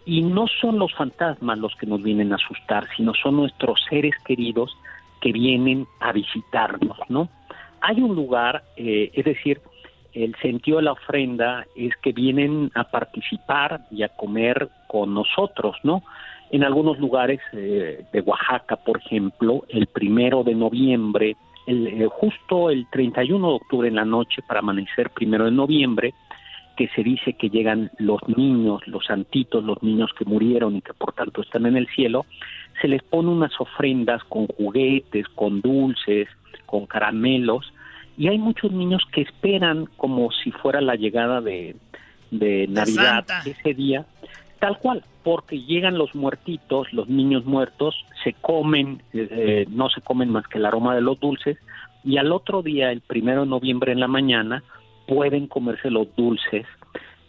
y 0.07 0.21
no 0.21 0.47
son 0.47 0.79
los 0.79 0.91
fantasmas 0.95 1.59
los 1.59 1.75
que 1.75 1.85
nos 1.85 2.01
vienen 2.01 2.31
a 2.31 2.35
asustar 2.35 2.87
sino 2.95 3.13
son 3.13 3.35
nuestros 3.35 3.79
seres 3.89 4.15
queridos 4.25 4.75
que 5.21 5.31
vienen 5.31 5.85
a 5.99 6.11
visitarnos 6.11 6.97
no 7.09 7.29
hay 7.81 8.01
un 8.01 8.15
lugar 8.15 8.63
eh, 8.77 9.11
es 9.13 9.25
decir 9.25 9.61
el 10.23 10.35
sentido 10.41 10.77
de 10.77 10.83
la 10.83 10.93
ofrenda 10.93 11.65
es 11.75 11.95
que 11.97 12.11
vienen 12.11 12.71
a 12.73 12.85
participar 12.85 13.81
y 13.91 14.03
a 14.03 14.09
comer 14.09 14.69
con 14.87 15.13
nosotros, 15.13 15.75
¿no? 15.83 16.03
En 16.49 16.63
algunos 16.63 16.97
lugares 16.97 17.39
eh, 17.53 18.05
de 18.11 18.21
Oaxaca, 18.21 18.77
por 18.77 18.97
ejemplo, 18.97 19.65
el 19.69 19.87
primero 19.87 20.43
de 20.43 20.55
noviembre, 20.55 21.35
el, 21.67 21.87
eh, 21.87 22.07
justo 22.09 22.69
el 22.69 22.87
31 22.89 23.47
de 23.47 23.53
octubre 23.53 23.87
en 23.87 23.95
la 23.95 24.05
noche 24.05 24.41
para 24.47 24.61
amanecer 24.61 25.11
primero 25.11 25.45
de 25.45 25.51
noviembre, 25.51 26.13
que 26.77 26.87
se 26.89 27.03
dice 27.03 27.33
que 27.33 27.49
llegan 27.49 27.91
los 27.97 28.21
niños, 28.27 28.81
los 28.87 29.05
santitos, 29.05 29.63
los 29.63 29.81
niños 29.81 30.11
que 30.17 30.23
murieron 30.25 30.77
y 30.77 30.81
que 30.81 30.93
por 30.93 31.11
tanto 31.11 31.41
están 31.41 31.65
en 31.65 31.75
el 31.75 31.87
cielo, 31.87 32.25
se 32.81 32.87
les 32.87 33.01
pone 33.03 33.29
unas 33.29 33.51
ofrendas 33.59 34.23
con 34.25 34.47
juguetes, 34.47 35.27
con 35.29 35.59
dulces, 35.61 36.29
con 36.65 36.85
caramelos, 36.85 37.73
y 38.17 38.27
hay 38.27 38.37
muchos 38.37 38.71
niños 38.71 39.03
que 39.11 39.21
esperan 39.21 39.87
como 39.97 40.31
si 40.31 40.51
fuera 40.51 40.79
la 40.79 40.95
llegada 40.95 41.41
de, 41.41 41.75
de 42.31 42.67
Navidad 42.67 43.25
Santa. 43.27 43.41
ese 43.45 43.73
día, 43.73 44.05
tal 44.59 44.77
cual, 44.77 45.03
porque 45.23 45.61
llegan 45.61 45.97
los 45.97 46.13
muertitos, 46.13 46.93
los 46.93 47.09
niños 47.09 47.45
muertos, 47.45 48.05
se 48.23 48.33
comen, 48.33 49.01
eh, 49.13 49.65
no 49.69 49.89
se 49.89 50.01
comen 50.01 50.29
más 50.29 50.47
que 50.47 50.59
el 50.59 50.65
aroma 50.65 50.95
de 50.95 51.01
los 51.01 51.19
dulces, 51.19 51.57
y 52.03 52.17
al 52.17 52.31
otro 52.31 52.61
día, 52.61 52.91
el 52.91 53.01
primero 53.01 53.41
de 53.41 53.47
noviembre 53.47 53.91
en 53.91 53.99
la 53.99 54.07
mañana, 54.07 54.63
pueden 55.07 55.47
comerse 55.47 55.89
los 55.89 56.07
dulces 56.15 56.65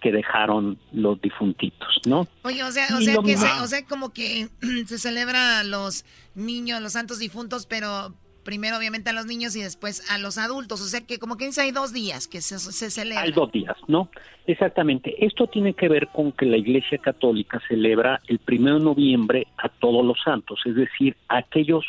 que 0.01 0.13
dejaron 0.13 0.79
los 0.93 1.21
difuntitos, 1.21 2.01
¿no? 2.07 2.27
Oye, 2.45 2.63
o 2.63 2.71
sea, 2.71 2.87
o 2.97 3.01
sea, 3.01 3.17
que 3.25 3.37
se- 3.37 3.61
o 3.63 3.67
sea, 3.67 3.85
como 3.87 4.13
que 4.13 4.49
se 4.87 4.99
celebra 4.99 5.61
a 5.61 5.65
los 5.65 6.05
niños, 6.35 6.81
los 6.81 6.93
santos 6.93 7.19
difuntos, 7.19 7.67
pero 7.67 8.15
primero 8.45 8.79
obviamente 8.79 9.11
a 9.11 9.13
los 9.13 9.27
niños 9.27 9.55
y 9.57 9.61
después 9.61 10.09
a 10.11 10.17
los 10.19 10.39
adultos. 10.39 10.81
O 10.81 10.85
sea, 10.85 11.01
que 11.05 11.19
como 11.19 11.37
que 11.37 11.47
dice 11.47 11.61
hay 11.63 11.73
dos 11.73 11.93
días 11.93 12.29
que 12.29 12.41
se, 12.41 12.59
se 12.59 12.91
celebra. 12.91 13.23
Hay 13.25 13.33
dos 13.33 13.51
días, 13.53 13.77
¿no? 13.89 14.09
Exactamente. 14.47 15.27
Esto 15.27 15.49
tiene 15.49 15.75
que 15.75 15.89
ver 15.89 16.09
con 16.09 16.33
que 16.33 16.47
la 16.47 16.57
Iglesia 16.57 16.97
Católica 16.99 17.61
celebra 17.69 18.21
el 18.29 18.39
primero 18.39 18.79
de 18.79 18.85
noviembre 18.85 19.49
a 19.59 19.69
todos 19.69 20.05
los 20.05 20.19
santos, 20.25 20.61
es 20.65 20.77
decir, 20.77 21.17
a 21.29 21.39
aquellos, 21.39 21.85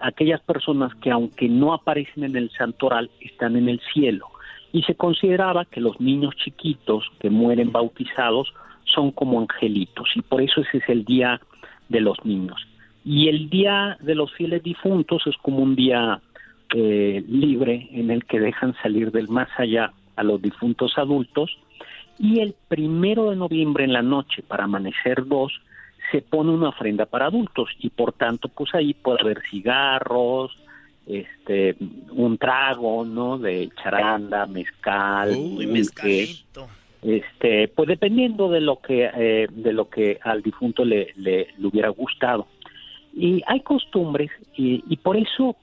aquellas 0.00 0.40
personas 0.40 0.94
que 1.02 1.10
aunque 1.10 1.48
no 1.48 1.74
aparecen 1.74 2.24
en 2.24 2.36
el 2.36 2.50
santoral, 2.56 3.10
están 3.20 3.56
en 3.56 3.68
el 3.68 3.80
cielo. 3.92 4.26
Y 4.72 4.82
se 4.82 4.94
consideraba 4.94 5.64
que 5.64 5.80
los 5.80 6.00
niños 6.00 6.34
chiquitos 6.36 7.04
que 7.18 7.30
mueren 7.30 7.72
bautizados 7.72 8.52
son 8.84 9.10
como 9.10 9.40
angelitos, 9.40 10.08
y 10.14 10.22
por 10.22 10.42
eso 10.42 10.60
ese 10.60 10.78
es 10.78 10.88
el 10.88 11.04
día 11.04 11.40
de 11.88 12.00
los 12.00 12.16
niños. 12.24 12.60
Y 13.04 13.28
el 13.28 13.48
día 13.48 13.96
de 14.00 14.14
los 14.14 14.32
fieles 14.34 14.62
difuntos 14.62 15.26
es 15.26 15.36
como 15.38 15.58
un 15.58 15.74
día 15.74 16.20
eh, 16.74 17.24
libre 17.26 17.88
en 17.92 18.10
el 18.10 18.24
que 18.24 18.38
dejan 18.38 18.74
salir 18.82 19.10
del 19.10 19.28
más 19.28 19.48
allá 19.58 19.92
a 20.16 20.22
los 20.22 20.40
difuntos 20.40 20.96
adultos 20.98 21.50
y 22.16 22.40
el 22.40 22.54
primero 22.68 23.30
de 23.30 23.36
noviembre 23.36 23.84
en 23.84 23.92
la 23.92 24.02
noche 24.02 24.42
para 24.42 24.64
amanecer 24.64 25.26
dos 25.26 25.52
se 26.12 26.22
pone 26.22 26.50
una 26.50 26.68
ofrenda 26.68 27.06
para 27.06 27.26
adultos 27.26 27.70
y 27.80 27.90
por 27.90 28.12
tanto 28.12 28.48
pues 28.48 28.74
ahí 28.74 28.94
puede 28.94 29.22
haber 29.22 29.42
cigarros 29.50 30.56
este 31.18 31.76
un 32.10 32.38
trago 32.38 33.04
no 33.04 33.38
de 33.38 33.70
charanda 33.82 34.46
mezcal 34.46 35.30
Uy, 35.36 35.66
mezcalito. 35.66 36.68
este 37.02 37.68
pues 37.68 37.88
dependiendo 37.88 38.48
de 38.50 38.60
lo 38.60 38.80
que 38.80 39.10
eh, 39.14 39.46
de 39.50 39.72
lo 39.72 39.88
que 39.88 40.18
al 40.22 40.42
difunto 40.42 40.84
le, 40.84 41.12
le, 41.16 41.48
le 41.56 41.66
hubiera 41.66 41.88
gustado 41.88 42.46
y 43.14 43.42
hay 43.46 43.60
costumbres 43.60 44.30
y, 44.56 44.84
y 44.88 44.96
por 44.98 45.16
eso 45.16 45.56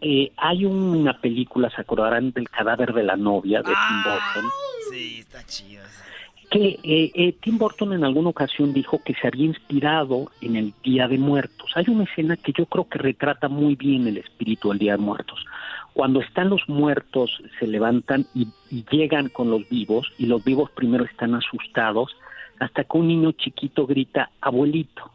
eh, 0.00 0.32
hay 0.36 0.64
una 0.64 1.20
película 1.20 1.70
se 1.70 1.80
acordarán 1.80 2.32
del 2.32 2.48
cadáver 2.48 2.92
de 2.92 3.02
la 3.04 3.16
novia 3.16 3.58
de 3.58 3.64
Tim 3.72 4.02
Burton 4.04 4.50
Sí, 4.90 5.20
está 5.20 5.44
chido. 5.46 5.82
Que 6.52 6.78
eh, 6.82 7.10
eh, 7.14 7.34
Tim 7.40 7.56
Burton 7.56 7.94
en 7.94 8.04
alguna 8.04 8.28
ocasión 8.28 8.74
dijo 8.74 9.00
que 9.02 9.14
se 9.14 9.26
había 9.26 9.46
inspirado 9.46 10.30
en 10.42 10.56
el 10.56 10.74
Día 10.84 11.08
de 11.08 11.16
Muertos. 11.16 11.70
Hay 11.74 11.86
una 11.88 12.04
escena 12.04 12.36
que 12.36 12.52
yo 12.52 12.66
creo 12.66 12.86
que 12.86 12.98
retrata 12.98 13.48
muy 13.48 13.74
bien 13.74 14.06
el 14.06 14.18
espíritu 14.18 14.68
del 14.68 14.78
Día 14.78 14.92
de 14.92 15.02
Muertos. 15.02 15.42
Cuando 15.94 16.20
están 16.20 16.50
los 16.50 16.68
muertos, 16.68 17.42
se 17.58 17.66
levantan 17.66 18.26
y, 18.34 18.48
y 18.70 18.84
llegan 18.90 19.30
con 19.30 19.50
los 19.50 19.66
vivos, 19.70 20.12
y 20.18 20.26
los 20.26 20.44
vivos 20.44 20.70
primero 20.72 21.04
están 21.04 21.34
asustados, 21.34 22.14
hasta 22.60 22.84
que 22.84 22.98
un 22.98 23.08
niño 23.08 23.32
chiquito 23.32 23.86
grita, 23.86 24.30
abuelito. 24.42 25.10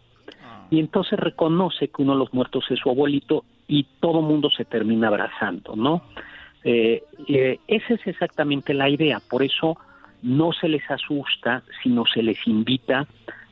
Y 0.72 0.80
entonces 0.80 1.20
reconoce 1.20 1.90
que 1.90 2.02
uno 2.02 2.14
de 2.14 2.20
los 2.20 2.34
muertos 2.34 2.66
es 2.72 2.80
su 2.80 2.90
abuelito 2.90 3.46
y 3.68 3.86
todo 4.00 4.24
mundo 4.24 4.50
se 4.50 4.66
termina 4.66 5.10
abrazando, 5.10 5.76
¿no? 5.76 6.02
Eh, 6.64 7.04
eh, 7.28 7.60
esa 7.68 7.94
es 7.94 8.08
exactamente 8.08 8.74
la 8.74 8.90
idea, 8.90 9.22
por 9.30 9.44
eso 9.44 9.78
no 10.22 10.52
se 10.54 10.68
les 10.68 10.90
asusta, 10.90 11.64
sino 11.84 12.06
se 12.06 12.24
les 12.24 12.38
invita 12.48 13.08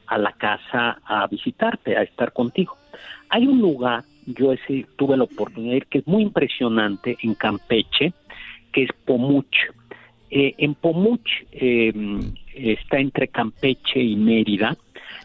a 0.07 0.17
la 0.17 0.31
casa 0.33 0.99
a 1.05 1.27
visitarte, 1.27 1.97
a 1.97 2.03
estar 2.03 2.31
contigo. 2.33 2.77
Hay 3.29 3.47
un 3.47 3.59
lugar, 3.59 4.03
yo 4.25 4.51
ese 4.53 4.85
tuve 4.95 5.17
la 5.17 5.23
oportunidad 5.23 5.71
de 5.71 5.77
ir, 5.77 5.85
que 5.87 5.97
es 5.99 6.07
muy 6.07 6.23
impresionante 6.23 7.17
en 7.23 7.33
Campeche, 7.35 8.13
que 8.71 8.83
es 8.83 8.89
Pomuch. 9.05 9.55
Eh, 10.29 10.53
en 10.57 10.75
Pomuch 10.75 11.27
eh, 11.51 11.93
está 12.53 12.99
entre 12.99 13.27
Campeche 13.29 14.01
y 14.01 14.15
Mérida. 14.15 14.75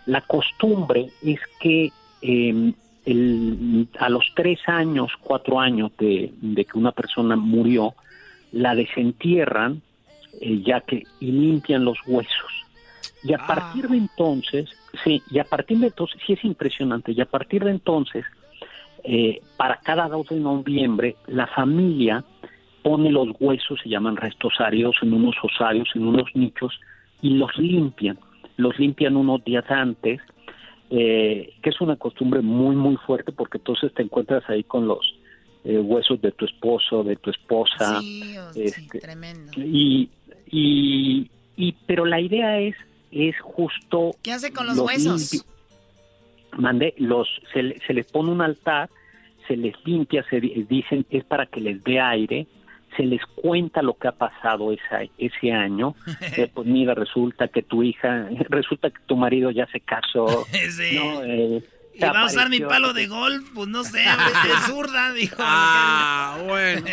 La 0.07 0.21
costumbre 0.23 1.09
es 1.23 1.41
que 1.61 1.91
eh, 2.23 2.73
el- 3.07 3.89
a 3.99 4.09
los 4.09 4.25
tres 4.35 4.61
años, 4.67 5.13
cuatro 5.21 5.59
años 5.61 5.91
de 5.99 6.31
que 6.65 6.79
una 6.79 6.93
persona 6.93 7.37
murió, 7.37 7.95
la 8.53 8.75
desentierran 8.75 9.83
eh, 10.41 10.63
ya 10.65 10.81
que 10.81 11.07
y 11.21 11.33
limpian 11.33 11.85
los 11.85 11.99
huesos. 12.07 12.53
Y 13.23 13.35
a 13.35 13.39
partir 13.47 13.89
de 13.89 13.99
entonces, 13.99 14.69
sí, 15.05 15.23
y 15.31 15.39
a 15.39 15.45
partir 15.45 15.79
de 15.79 15.89
entonces, 15.89 16.21
sí 16.27 16.33
es 16.35 16.45
impresionante, 16.45 17.13
y 17.13 17.21
a 17.21 17.27
partir 17.27 17.65
de 17.65 17.71
entonces, 17.71 18.25
eh, 19.05 19.41
para 19.57 19.77
cada 19.83 20.09
2 20.09 20.27
de 20.29 20.37
noviembre, 20.41 21.17
la 21.27 21.47
familia 21.49 22.25
pone 22.83 23.11
los 23.11 23.29
huesos, 23.39 23.79
se 23.83 23.91
llaman 23.91 24.17
restosarios, 24.17 24.97
en 25.03 25.13
unos 25.13 25.37
osarios, 25.43 25.89
en 25.95 26.07
unos 26.07 26.29
nichos, 26.35 26.79
y 27.21 27.31
los 27.35 27.55
limpian. 27.59 28.19
Los 28.57 28.79
limpian 28.79 29.17
unos 29.17 29.45
días 29.45 29.65
antes, 29.71 30.21
eh, 30.91 31.53
que 31.63 31.71
es 31.71 31.81
una 31.81 31.97
costumbre 31.97 32.41
muy, 32.41 32.75
muy 32.75 32.97
fuerte, 32.97 33.33
porque 33.33 33.59
entonces 33.59 33.93
te 33.95 34.03
encuentras 34.03 34.49
ahí 34.49 34.65
con 34.65 34.89
los 34.89 35.01
eh, 35.65 35.79
huesos 35.79 36.21
de 36.23 36.33
tu 36.33 36.47
esposo, 36.47 37.05
de 37.05 37.17
tu 37.17 37.31
esposa. 37.31 38.03
Sí, 38.03 38.39
o- 38.39 38.53
sí, 38.55 38.61
este, 38.69 39.01
tremendo. 39.01 39.53
y, 39.57 40.09
y, 40.51 41.31
y 41.57 41.73
pero 41.87 42.05
la 42.05 42.21
idea 42.21 42.59
es 42.61 42.75
es 43.13 43.35
justo... 43.41 44.13
¿Qué 44.23 44.33
hace 44.33 44.53
con 44.53 44.67
los, 44.69 44.79
huesos? 44.79 45.45
Mande, 46.57 46.95
los, 46.99 47.29
se, 47.53 47.77
se 47.87 47.93
les 47.93 48.07
pone 48.07 48.31
un 48.31 48.41
altar, 48.41 48.89
se 49.49 49.57
les 49.57 49.75
limpia, 49.85 50.25
se 50.31 50.41
di- 50.41 50.65
dicen 50.69 51.05
es 51.11 51.25
para 51.25 51.47
que 51.47 51.61
les 51.61 51.83
dé 51.83 52.01
aire, 52.01 52.47
se 52.97 53.03
les 53.05 53.21
cuenta 53.37 53.83
lo 53.83 53.95
que 53.95 54.07
ha 54.09 54.13
pasado 54.13 54.73
esa, 54.73 55.01
ese 55.19 55.53
año. 55.53 55.95
Eh, 56.37 56.49
pues 56.55 56.67
mira, 56.69 56.95
resulta 56.95 57.49
que 57.49 57.63
tu 57.63 57.83
hija, 57.83 58.29
resulta 58.49 58.91
que 58.91 59.01
tu 59.07 59.17
marido 59.17 59.51
ya 59.51 59.67
se 59.67 59.81
casó. 59.81 60.47
Sí. 60.71 60.95
¿no? 60.97 61.23
Eh, 61.25 61.63
Y 61.95 62.01
va 62.01 62.21
a 62.23 62.27
usar 62.27 62.49
mi 62.49 62.61
palo 62.61 62.93
de 62.93 63.07
golf, 63.09 63.49
pues 63.55 63.69
no 63.69 63.83
sé, 63.83 64.03
es 64.05 64.67
zurda, 64.67 65.13
dijo. 65.13 65.37
Ah, 65.41 66.39
bueno. 66.47 66.87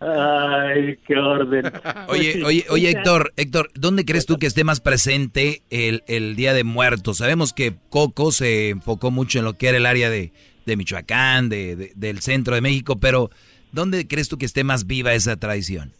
Ay, 0.00 0.98
qué 1.06 1.16
orden. 1.16 1.64
Oye, 2.08 2.44
oye, 2.44 2.64
oye, 2.68 2.90
Héctor, 2.90 3.32
Héctor, 3.36 3.70
¿dónde 3.74 4.04
crees 4.04 4.26
tú 4.26 4.36
que 4.38 4.46
esté 4.46 4.62
más 4.62 4.80
presente 4.80 5.62
el, 5.70 6.02
el 6.06 6.36
Día 6.36 6.52
de 6.52 6.64
Muertos? 6.64 7.18
Sabemos 7.18 7.52
que 7.52 7.74
Coco 7.88 8.30
se 8.30 8.68
enfocó 8.70 9.10
mucho 9.10 9.38
en 9.38 9.46
lo 9.46 9.54
que 9.54 9.68
era 9.68 9.78
el 9.78 9.86
área 9.86 10.10
de, 10.10 10.32
de 10.66 10.76
Michoacán, 10.76 11.48
de, 11.48 11.76
de- 11.76 11.92
del 11.96 12.20
centro 12.20 12.54
de 12.54 12.60
México, 12.60 12.96
pero 13.00 13.30
¿dónde 13.72 14.06
crees 14.06 14.28
tú 14.28 14.36
que 14.36 14.44
esté 14.46 14.64
más 14.64 14.86
viva 14.86 15.14
esa 15.14 15.36
tradición? 15.36 15.92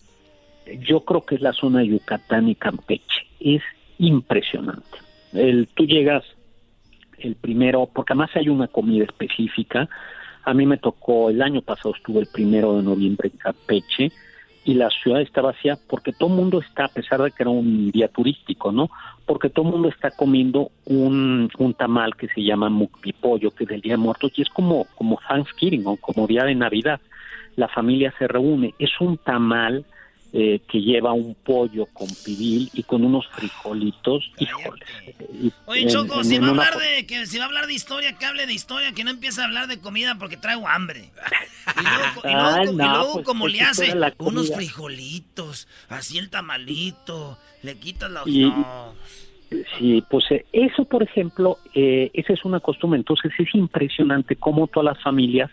Yo 0.81 1.05
creo 1.05 1.24
que 1.24 1.36
es 1.36 1.40
la 1.40 1.52
zona 1.52 1.81
de 1.81 1.89
Yucatán 1.89 2.48
y 2.48 2.55
Campeche. 2.55 3.02
Es 3.40 3.62
impresionante. 3.98 4.98
El, 5.32 5.68
tú 5.74 5.86
llegas 5.86 6.23
el 7.18 7.35
primero, 7.35 7.89
porque 7.94 8.12
además 8.12 8.31
hay 8.35 8.48
una 8.51 8.68
comida 8.68 9.05
específica. 9.05 9.89
A 10.47 10.55
mí 10.55 10.64
me 10.64 10.78
tocó, 10.78 11.28
el 11.28 11.43
año 11.43 11.60
pasado 11.60 11.93
estuve 11.94 12.20
el 12.20 12.28
primero 12.32 12.77
de 12.77 12.85
noviembre 12.85 13.31
en 13.32 13.36
Campeche 13.36 14.12
y 14.64 14.74
la 14.74 14.89
ciudad 14.90 15.20
está 15.20 15.43
vacía 15.43 15.77
porque 15.89 16.12
todo 16.12 16.28
el 16.31 16.36
mundo 16.36 16.60
está, 16.60 16.85
a 16.85 16.89
pesar 16.89 17.20
de 17.20 17.32
que 17.32 17.43
era 17.43 17.51
un 17.51 17.90
día 17.90 18.06
turístico, 18.06 18.70
¿no? 18.70 18.89
Porque 19.27 19.51
todo 19.51 19.66
el 19.66 19.73
mundo 19.73 19.89
está 19.89 20.12
comiendo 20.12 20.70
un, 20.85 21.51
un 21.59 21.74
tamal 21.74 22.14
que 22.14 22.28
se 22.28 22.44
llama 22.44 22.68
mucpipollo, 22.68 23.51
que 23.51 23.64
es 23.64 23.70
del 23.70 23.81
Día 23.81 23.94
de 23.94 23.98
Muertos, 23.98 24.31
y 24.36 24.43
es 24.43 24.48
como, 24.48 24.86
como 24.94 25.18
Thanksgiving 25.28 25.85
o 25.85 25.97
como 25.97 26.28
Día 26.28 26.44
de 26.44 26.55
Navidad. 26.55 27.01
La 27.56 27.66
familia 27.66 28.14
se 28.16 28.28
reúne. 28.28 28.73
Es 28.78 29.01
un 29.01 29.18
tamal 29.18 29.85
eh, 30.38 30.60
que 30.70 30.80
lleva 30.82 31.14
un 31.14 31.34
pollo 31.34 31.86
con 31.94 32.08
pibil 32.24 32.68
y 32.74 32.82
con 32.82 33.02
unos 33.04 33.26
frijolitos. 33.28 34.30
Híjoles. 34.38 34.84
Oye, 35.64 35.86
Choco, 35.86 36.18
en- 36.18 36.24
si 36.26 36.34
en 36.36 36.42
va 36.42 36.48
a 36.48 36.50
hablar 36.50 36.76
de 36.76 37.06
que 37.06 37.24
si 37.26 37.38
va 37.38 37.44
a 37.44 37.46
hablar 37.46 37.66
de 37.66 37.72
historia, 37.72 38.12
que 38.18 38.26
hable 38.26 38.46
de 38.46 38.52
historia, 38.52 38.92
que 38.92 39.02
no 39.02 39.10
empiece 39.12 39.40
a 39.40 39.44
hablar 39.44 39.66
de 39.66 39.80
comida 39.80 40.16
porque 40.18 40.36
traigo 40.36 40.68
hambre. 40.68 41.10
Y 41.80 41.82
luego, 41.82 42.20
y 42.24 42.32
luego- 42.32 42.48
Ah, 42.48 42.60
y 42.64 42.74
no, 42.74 42.88
luego 42.98 43.12
pues, 43.14 43.24
como 43.24 43.46
es 43.46 43.52
le 43.54 43.60
hace 43.62 43.94
unos 44.18 44.52
frijolitos, 44.54 45.68
así 45.88 46.18
el 46.18 46.28
tamalito, 46.28 47.38
le 47.62 47.78
quitas 47.78 48.10
la 48.10 48.22
Y- 48.26 48.44
no. 48.50 48.94
Sí, 49.78 50.02
pues 50.10 50.24
eh, 50.32 50.44
eso, 50.52 50.84
por 50.86 51.04
ejemplo, 51.04 51.58
eh, 51.72 52.10
esa 52.14 52.32
es 52.32 52.44
una 52.44 52.58
costumbre. 52.60 52.98
Entonces 52.98 53.30
es 53.38 53.54
impresionante 53.54 54.34
cómo 54.36 54.66
todas 54.66 54.96
las 54.96 55.02
familias 55.04 55.50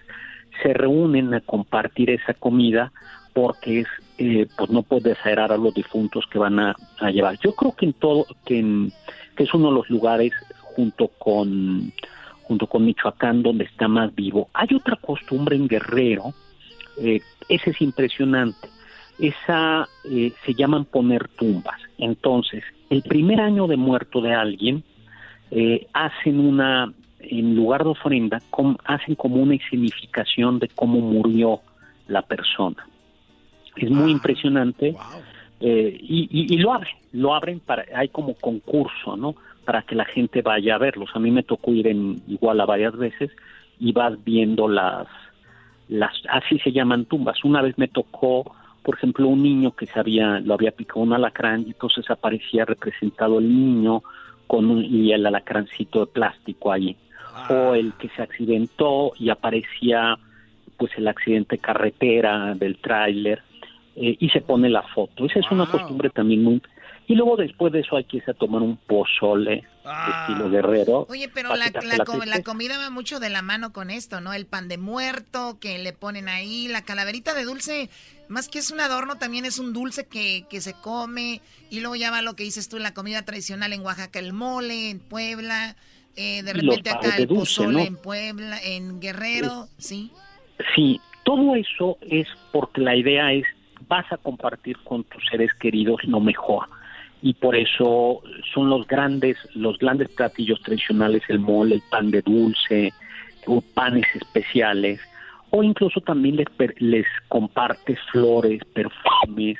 se 0.63 0.73
reúnen 0.73 1.31
a 1.33 1.41
compartir 1.41 2.09
esa 2.09 2.33
comida 2.33 2.91
porque 3.33 3.81
es, 3.81 3.87
eh, 4.17 4.47
pues 4.57 4.69
no 4.69 4.83
puedes 4.83 5.17
aerar 5.25 5.51
a 5.51 5.57
los 5.57 5.73
difuntos 5.73 6.25
que 6.27 6.39
van 6.39 6.59
a, 6.59 6.75
llevar. 7.11 7.37
Yo 7.43 7.53
creo 7.55 7.73
que 7.75 7.85
en 7.85 7.93
todo, 7.93 8.25
que, 8.45 8.59
en- 8.59 8.91
que 9.35 9.43
es 9.43 9.53
uno 9.53 9.69
de 9.69 9.75
los 9.75 9.89
lugares 9.89 10.31
junto 10.61 11.07
con 11.07 11.91
junto 12.43 12.67
con 12.67 12.85
Michoacán 12.85 13.41
donde 13.41 13.63
está 13.63 13.87
más 13.87 14.13
vivo. 14.13 14.49
Hay 14.53 14.67
otra 14.75 14.97
costumbre 14.97 15.55
en 15.55 15.67
Guerrero, 15.67 16.33
eh, 16.97 17.21
ese 17.47 17.69
es 17.69 17.81
impresionante. 17.81 18.67
Esa 19.17 19.87
eh, 20.09 20.33
se 20.45 20.53
llaman 20.53 20.85
poner 20.85 21.29
tumbas. 21.29 21.79
Entonces, 21.97 22.63
el 22.89 23.01
primer 23.03 23.39
año 23.39 23.67
de 23.67 23.77
muerto 23.77 24.21
de 24.21 24.33
alguien 24.33 24.83
eh, 25.51 25.87
hacen 25.93 26.39
una, 26.39 26.91
en 27.19 27.55
lugar 27.55 27.83
de 27.83 27.91
ofrenda, 27.91 28.41
hacen 28.83 29.15
como 29.15 29.37
una 29.37 29.55
escenificación 29.55 30.59
de 30.59 30.67
cómo 30.67 30.99
murió 30.99 31.61
la 32.07 32.23
persona. 32.23 32.85
Es 33.75 33.89
muy 33.89 34.11
impresionante. 34.11 34.95
eh, 35.59 35.97
y, 36.01 36.27
y- 36.29 36.53
y 36.55 36.57
lo 36.57 36.73
abren, 36.73 36.93
lo 37.13 37.33
abren 37.33 37.59
para, 37.61 37.85
hay 37.95 38.09
como 38.09 38.33
concurso, 38.35 39.15
¿no? 39.15 39.35
Para 39.65 39.81
que 39.83 39.95
la 39.95 40.03
gente 40.03 40.41
vaya 40.41 40.75
a 40.75 40.77
verlos. 40.77 41.09
A 41.13 41.19
mí 41.19 41.31
me 41.31 41.43
tocó 41.43 41.71
ir 41.73 41.87
en 41.87 42.21
Iguala 42.27 42.65
varias 42.65 42.97
veces 42.97 43.31
y 43.79 43.93
vas 43.93 44.21
viendo 44.25 44.67
las, 44.67 45.07
las, 45.87 46.11
así 46.29 46.59
se 46.59 46.73
llaman 46.73 47.05
tumbas. 47.05 47.43
Una 47.45 47.61
vez 47.61 47.77
me 47.77 47.87
tocó, 47.87 48.53
por 48.83 48.95
ejemplo, 48.95 49.27
un 49.29 49.41
niño 49.41 49.71
que 49.71 49.85
se 49.85 49.97
había, 49.97 50.41
lo 50.41 50.55
había 50.55 50.71
picado 50.71 50.99
un 50.99 51.13
alacrán 51.13 51.61
y 51.61 51.67
entonces 51.67 52.09
aparecía 52.09 52.65
representado 52.65 53.39
el 53.39 53.47
niño 53.47 54.03
con 54.47 54.69
un, 54.69 54.83
y 54.83 55.13
el 55.13 55.25
alacrancito 55.25 56.01
de 56.01 56.07
plástico 56.11 56.73
ahí. 56.73 56.97
O 57.47 57.73
el 57.73 57.93
que 57.93 58.09
se 58.09 58.21
accidentó 58.21 59.13
y 59.17 59.29
aparecía 59.29 60.17
pues 60.77 60.91
el 60.97 61.07
accidente 61.07 61.57
carretera 61.57 62.53
del 62.55 62.77
tráiler 62.79 63.41
eh, 63.95 64.17
y 64.19 64.29
se 64.29 64.41
pone 64.41 64.69
la 64.69 64.83
foto. 64.93 65.25
Esa 65.25 65.39
es 65.39 65.51
una 65.51 65.65
costumbre 65.65 66.09
también 66.09 66.43
muy... 66.43 66.61
Y 67.05 67.15
luego 67.15 67.35
después 67.35 67.73
de 67.73 67.81
eso 67.81 67.97
hay 67.97 68.05
que 68.05 68.17
irse 68.17 68.31
a 68.31 68.33
tomar 68.33 68.61
un 68.61 68.77
pozole 68.77 69.65
estilo 69.85 70.49
guerrero. 70.49 71.05
Oye, 71.09 71.29
pero 71.33 71.53
la, 71.55 71.69
comida 72.43 72.77
va 72.77 72.89
mucho 72.89 73.19
de 73.19 73.29
la 73.29 73.41
mano 73.41 73.73
con 73.73 73.89
esto, 73.89 74.21
¿no? 74.21 74.33
El 74.33 74.45
pan 74.45 74.69
de 74.69 74.77
muerto 74.77 75.57
que 75.59 75.77
le 75.79 75.91
ponen 75.91 76.29
ahí, 76.29 76.69
la 76.69 76.83
calaverita 76.83 77.33
de 77.33 77.43
dulce, 77.43 77.89
más 78.29 78.47
que 78.47 78.59
es 78.59 78.71
un 78.71 78.79
adorno, 78.79 79.17
también 79.17 79.43
es 79.43 79.59
un 79.59 79.73
dulce 79.73 80.07
que, 80.07 80.45
que 80.49 80.61
se 80.61 80.73
come. 80.73 81.41
Y 81.69 81.81
luego 81.81 81.97
ya 81.97 82.09
va 82.09 82.21
lo 82.21 82.37
que 82.37 82.43
dices 82.43 82.69
tú, 82.69 82.79
la 82.79 82.93
comida 82.93 83.23
tradicional 83.23 83.73
en 83.73 83.81
Oaxaca, 83.81 84.19
el 84.19 84.31
mole, 84.31 84.89
en 84.89 84.99
Puebla, 84.99 85.75
eh, 86.15 86.41
de 86.43 86.53
repente 86.53 86.89
acá 86.89 87.17
el 87.17 87.27
dulce, 87.27 87.63
pozole 87.63 87.73
¿no? 87.73 87.79
en 87.87 87.95
Puebla, 87.97 88.59
en 88.63 89.01
Guerrero, 89.01 89.67
¿sí? 89.77 90.11
Sí, 90.73 91.01
todo 91.25 91.55
eso 91.55 91.97
es 92.01 92.27
porque 92.51 92.81
la 92.81 92.95
idea 92.95 93.33
es 93.33 93.45
vas 93.87 94.11
a 94.11 94.17
compartir 94.17 94.77
con 94.83 95.03
tus 95.03 95.25
seres 95.25 95.53
queridos 95.53 96.03
lo 96.03 96.19
mejor. 96.19 96.67
Y 97.21 97.33
por 97.35 97.55
eso 97.55 98.21
son 98.53 98.69
los 98.69 98.85
grandes 98.85 99.37
los 99.53 99.77
grandes 99.77 100.09
platillos 100.09 100.61
tradicionales 100.61 101.23
el 101.29 101.39
mole, 101.39 101.75
el 101.75 101.83
pan 101.89 102.11
de 102.11 102.21
dulce, 102.21 102.91
o 103.45 103.61
panes 103.61 104.05
especiales 104.15 104.99
o 105.55 105.61
incluso 105.61 106.01
también 106.01 106.35
les 106.37 106.47
les 106.79 107.05
compartes 107.27 107.99
flores, 108.11 108.61
perfumes, 108.73 109.57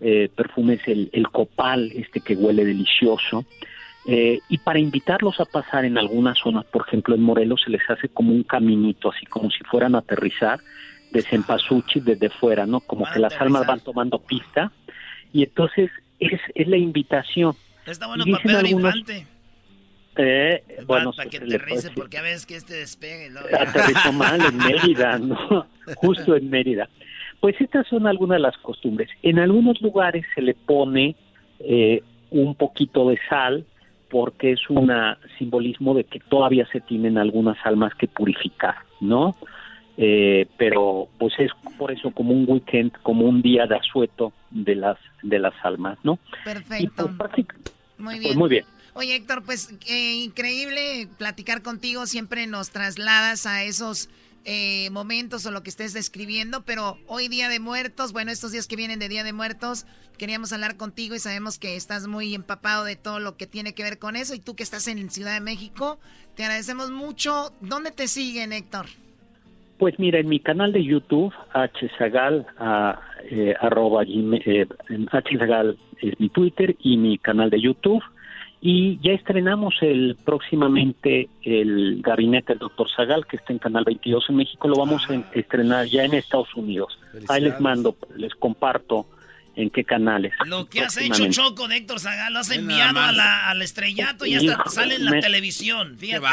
eh, 0.00 0.30
perfumes 0.34 0.80
el, 0.86 1.10
el 1.12 1.28
copal 1.28 1.92
este 1.94 2.20
que 2.20 2.34
huele 2.34 2.64
delicioso. 2.64 3.44
Eh, 4.08 4.38
y 4.48 4.58
para 4.58 4.78
invitarlos 4.78 5.38
a 5.40 5.44
pasar 5.44 5.84
en 5.84 5.98
algunas 5.98 6.38
zonas, 6.38 6.64
por 6.64 6.86
ejemplo 6.86 7.14
en 7.14 7.22
Morelos 7.22 7.62
se 7.64 7.70
les 7.70 7.82
hace 7.90 8.08
como 8.08 8.32
un 8.32 8.44
caminito, 8.44 9.10
así 9.10 9.26
como 9.26 9.50
si 9.50 9.62
fueran 9.64 9.94
a 9.94 9.98
aterrizar 9.98 10.60
de 11.16 11.22
Cempasúchil 11.22 12.04
desde 12.04 12.28
fuera, 12.30 12.66
¿no? 12.66 12.80
Como 12.80 13.06
que 13.12 13.18
las 13.18 13.38
almas 13.40 13.66
van 13.66 13.80
tomando 13.80 14.18
pista 14.18 14.70
y 15.32 15.42
entonces 15.42 15.90
es, 16.18 16.40
es 16.54 16.68
la 16.68 16.76
invitación. 16.76 17.54
Está 17.86 18.06
bueno 18.06 18.24
para 18.30 18.42
Pedro 18.42 18.58
algunos- 18.58 18.96
Infante. 18.96 19.26
Eh, 20.18 20.62
bueno, 20.86 21.12
para 21.12 21.28
que 21.28 21.38
se 21.38 21.44
le 21.44 21.58
te 21.58 21.64
puede 21.64 21.74
rice, 21.76 21.90
porque 21.94 22.16
a 22.16 22.22
veces 22.22 22.46
que 22.46 22.56
este 22.56 22.74
despegue. 22.74 23.30
aterrizó 23.60 24.12
mal 24.12 24.40
en 24.40 24.56
Mérida, 24.56 25.18
¿no? 25.18 25.66
Justo 25.96 26.36
en 26.36 26.48
Mérida. 26.48 26.88
Pues 27.40 27.54
estas 27.60 27.86
son 27.86 28.06
algunas 28.06 28.36
de 28.36 28.42
las 28.42 28.56
costumbres. 28.58 29.10
En 29.22 29.38
algunos 29.38 29.80
lugares 29.82 30.24
se 30.34 30.40
le 30.40 30.54
pone 30.54 31.16
eh, 31.60 32.02
un 32.30 32.54
poquito 32.54 33.10
de 33.10 33.18
sal 33.28 33.66
porque 34.08 34.52
es 34.52 34.70
un 34.70 34.90
simbolismo 35.38 35.94
de 35.94 36.04
que 36.04 36.20
todavía 36.20 36.66
se 36.72 36.80
tienen 36.80 37.18
algunas 37.18 37.58
almas 37.64 37.94
que 37.94 38.08
purificar, 38.08 38.76
¿no? 39.00 39.36
Eh, 39.98 40.46
pero 40.58 41.08
pues 41.18 41.32
es 41.38 41.50
por 41.78 41.90
eso 41.90 42.10
como 42.10 42.32
un 42.32 42.44
weekend, 42.46 42.92
como 43.02 43.24
un 43.24 43.40
día 43.40 43.66
de 43.66 43.76
asueto 43.76 44.32
de 44.50 44.74
las 44.74 44.98
de 45.22 45.38
las 45.38 45.54
almas, 45.62 45.98
¿no? 46.02 46.18
Perfecto. 46.44 47.10
Muy 47.98 48.14
Pues 48.16 48.20
bien. 48.20 48.38
muy 48.38 48.48
bien. 48.50 48.64
Oye, 48.92 49.14
Héctor, 49.14 49.42
pues 49.44 49.74
eh, 49.88 50.14
increíble 50.14 51.08
platicar 51.18 51.62
contigo. 51.62 52.06
Siempre 52.06 52.46
nos 52.46 52.70
trasladas 52.70 53.46
a 53.46 53.62
esos 53.64 54.08
eh, 54.44 54.90
momentos 54.90 55.44
o 55.46 55.50
lo 55.50 55.62
que 55.62 55.70
estés 55.70 55.92
describiendo, 55.92 56.62
pero 56.64 56.98
hoy 57.06 57.28
Día 57.28 57.48
de 57.48 57.58
Muertos, 57.58 58.12
bueno, 58.12 58.30
estos 58.30 58.52
días 58.52 58.66
que 58.66 58.76
vienen 58.76 58.98
de 58.98 59.08
Día 59.08 59.24
de 59.24 59.32
Muertos, 59.32 59.86
queríamos 60.18 60.52
hablar 60.52 60.76
contigo 60.76 61.14
y 61.14 61.18
sabemos 61.18 61.58
que 61.58 61.74
estás 61.76 62.06
muy 62.06 62.34
empapado 62.34 62.84
de 62.84 62.96
todo 62.96 63.18
lo 63.18 63.36
que 63.36 63.46
tiene 63.46 63.74
que 63.74 63.82
ver 63.82 63.98
con 63.98 64.14
eso 64.14 64.34
y 64.34 64.40
tú 64.40 64.54
que 64.54 64.62
estás 64.62 64.88
en 64.88 65.10
Ciudad 65.10 65.34
de 65.34 65.40
México, 65.40 65.98
te 66.36 66.44
agradecemos 66.44 66.90
mucho. 66.90 67.52
¿Dónde 67.60 67.90
te 67.90 68.08
siguen, 68.08 68.52
Héctor? 68.52 68.86
Pues 69.78 69.98
mira, 69.98 70.18
en 70.18 70.28
mi 70.28 70.40
canal 70.40 70.72
de 70.72 70.82
YouTube, 70.82 71.32
hzagal, 71.52 72.46
a, 72.58 73.00
eh, 73.30 73.54
arroba 73.60 74.04
eh, 74.04 74.66
hzagal 74.88 75.76
es 76.00 76.18
mi 76.20 76.28
Twitter 76.28 76.76
y 76.80 76.96
mi 76.96 77.18
canal 77.18 77.50
de 77.50 77.60
YouTube. 77.60 78.02
Y 78.60 78.98
ya 79.00 79.12
estrenamos 79.12 79.76
el 79.82 80.16
próximamente 80.24 81.28
el 81.42 82.00
gabinete 82.02 82.54
del 82.54 82.60
doctor 82.60 82.88
Zagal, 82.90 83.26
que 83.26 83.36
está 83.36 83.52
en 83.52 83.58
Canal 83.58 83.84
22 83.84 84.30
en 84.30 84.36
México. 84.36 84.66
Lo 84.66 84.76
vamos 84.76 85.08
a 85.10 85.38
estrenar 85.38 85.86
ya 85.86 86.04
en 86.04 86.14
Estados 86.14 86.54
Unidos. 86.56 86.98
Ahí 87.28 87.42
les 87.42 87.60
mando, 87.60 87.94
les 88.16 88.34
comparto 88.34 89.06
en 89.56 89.70
qué 89.70 89.84
canales. 89.84 90.32
Lo 90.44 90.66
que 90.68 90.82
has 90.82 90.96
hecho. 90.98 91.26
Choco, 91.30 91.66
de 91.66 91.78
Héctor 91.78 91.98
Zagal, 91.98 92.32
lo 92.34 92.40
has 92.40 92.50
enviado 92.50 93.00
a 93.00 93.10
la- 93.10 93.48
al 93.48 93.62
estrellato 93.62 94.24
y 94.26 94.34
hasta 94.34 94.52
Hijo, 94.52 94.70
sale 94.70 94.96
en 94.96 95.04
la 95.06 95.10
me- 95.12 95.20
televisión. 95.20 95.96
Fíjate. 95.98 96.24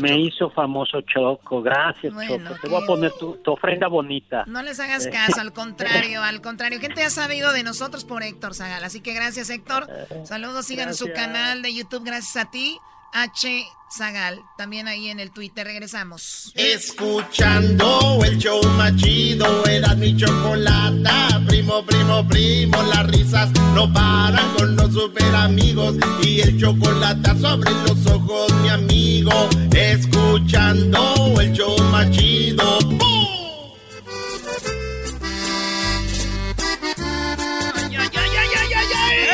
Me 0.00 0.18
hizo 0.18 0.50
famoso 0.50 1.00
Choco, 1.02 1.62
gracias 1.62 2.12
Bueno, 2.12 2.48
Choco. 2.48 2.60
Te 2.62 2.68
voy 2.68 2.82
a 2.82 2.86
poner 2.86 3.12
tu, 3.18 3.36
tu 3.44 3.52
ofrenda 3.52 3.86
bonita. 3.86 4.44
No 4.46 4.62
les 4.62 4.80
hagas 4.80 5.06
Eh. 5.06 5.10
caso, 5.10 5.40
al 5.40 5.52
contrario, 6.10 6.22
al 6.22 6.40
contrario. 6.40 6.80
Gente 6.80 7.02
ha 7.04 7.10
sabido 7.10 7.52
de 7.52 7.62
nosotros 7.62 8.04
por 8.04 8.22
Héctor 8.22 8.54
Zagal. 8.54 8.82
Así 8.82 9.00
que 9.00 9.12
gracias, 9.12 9.50
Héctor. 9.50 9.86
Saludos, 10.24 10.66
sigan 10.66 10.94
su 10.94 11.12
canal 11.12 11.62
de 11.62 11.74
YouTube, 11.74 12.04
gracias 12.04 12.36
a 12.46 12.50
ti. 12.50 12.76
H 13.12 13.66
Zagal, 13.92 14.44
también 14.56 14.86
ahí 14.86 15.08
en 15.08 15.18
el 15.18 15.32
Twitter. 15.32 15.66
Regresamos. 15.66 16.52
Escuchando 16.54 18.20
el 18.24 18.38
show 18.38 18.62
más 18.76 18.94
chido, 18.96 19.66
era 19.66 19.94
mi 19.96 20.16
chocolata. 20.16 21.40
Primo, 21.48 21.84
primo, 21.84 22.26
primo, 22.28 22.82
las 22.84 23.06
risas 23.08 23.50
no 23.74 23.92
paran 23.92 24.54
con 24.54 24.76
los 24.76 24.92
super 24.92 25.34
amigos. 25.34 25.96
Y 26.22 26.40
el 26.40 26.60
chocolate 26.60 27.36
sobre 27.40 27.70
los 27.72 28.06
ojos, 28.06 28.52
mi 28.62 28.68
amigo. 28.68 29.48
Escuchando 29.74 31.40
el 31.40 31.52
show 31.52 31.76
más 31.90 32.08
chido. 32.12 32.78
¡Bum! 32.80 33.20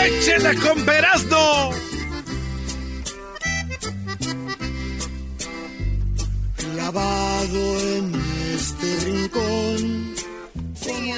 ¡Échela 0.06 0.54
con 0.54 0.84
Perazno! 0.84 1.55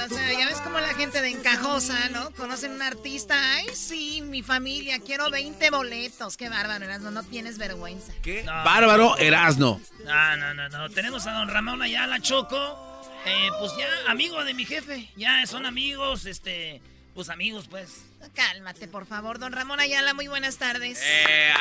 O 0.05 0.09
sea, 0.09 0.33
ya 0.33 0.47
ves 0.47 0.61
como 0.61 0.79
la 0.81 0.95
gente 0.95 1.21
de 1.21 1.31
Encajosa, 1.31 2.09
¿no? 2.11 2.31
Conocen 2.33 2.73
un 2.73 2.83
artista. 2.83 3.35
Ay, 3.55 3.69
sí, 3.75 4.23
mi 4.23 4.43
familia, 4.43 4.99
quiero 5.01 5.31
20 5.31 5.71
boletos. 5.71 6.37
Qué 6.37 6.49
bárbaro, 6.49 6.85
Erasmo, 6.85 7.11
no 7.11 7.23
tienes 7.23 7.59
vergüenza. 7.59 8.13
¿Qué? 8.23 8.43
Bárbaro 8.45 9.17
Erasno. 9.19 9.81
No, 10.05 10.37
no, 10.37 10.55
no, 10.55 10.69
no. 10.69 10.91
Tenemos 10.91 11.27
a 11.27 11.33
don 11.33 11.49
Ramón 11.49 11.83
Ayala 11.83 12.21
Choco. 12.21 12.85
Eh, 13.27 13.49
pues 13.59 13.73
ya, 13.77 13.89
amigo 14.11 14.45
de 14.45 14.55
mi 14.55 14.65
jefe. 14.65 15.11
Ya 15.17 15.45
son 15.47 15.67
amigos, 15.67 16.27
este. 16.27 16.81
Pues 17.15 17.31
amigos, 17.31 17.67
pues. 17.69 18.05
Cálmate, 18.35 18.89
por 18.89 19.07
favor, 19.07 19.39
don 19.39 19.53
Ramón 19.53 19.81
Ayala, 19.81 20.15
muy 20.15 20.29
buenas 20.29 20.59
tardes. 20.59 21.01
Eh, 21.03 21.53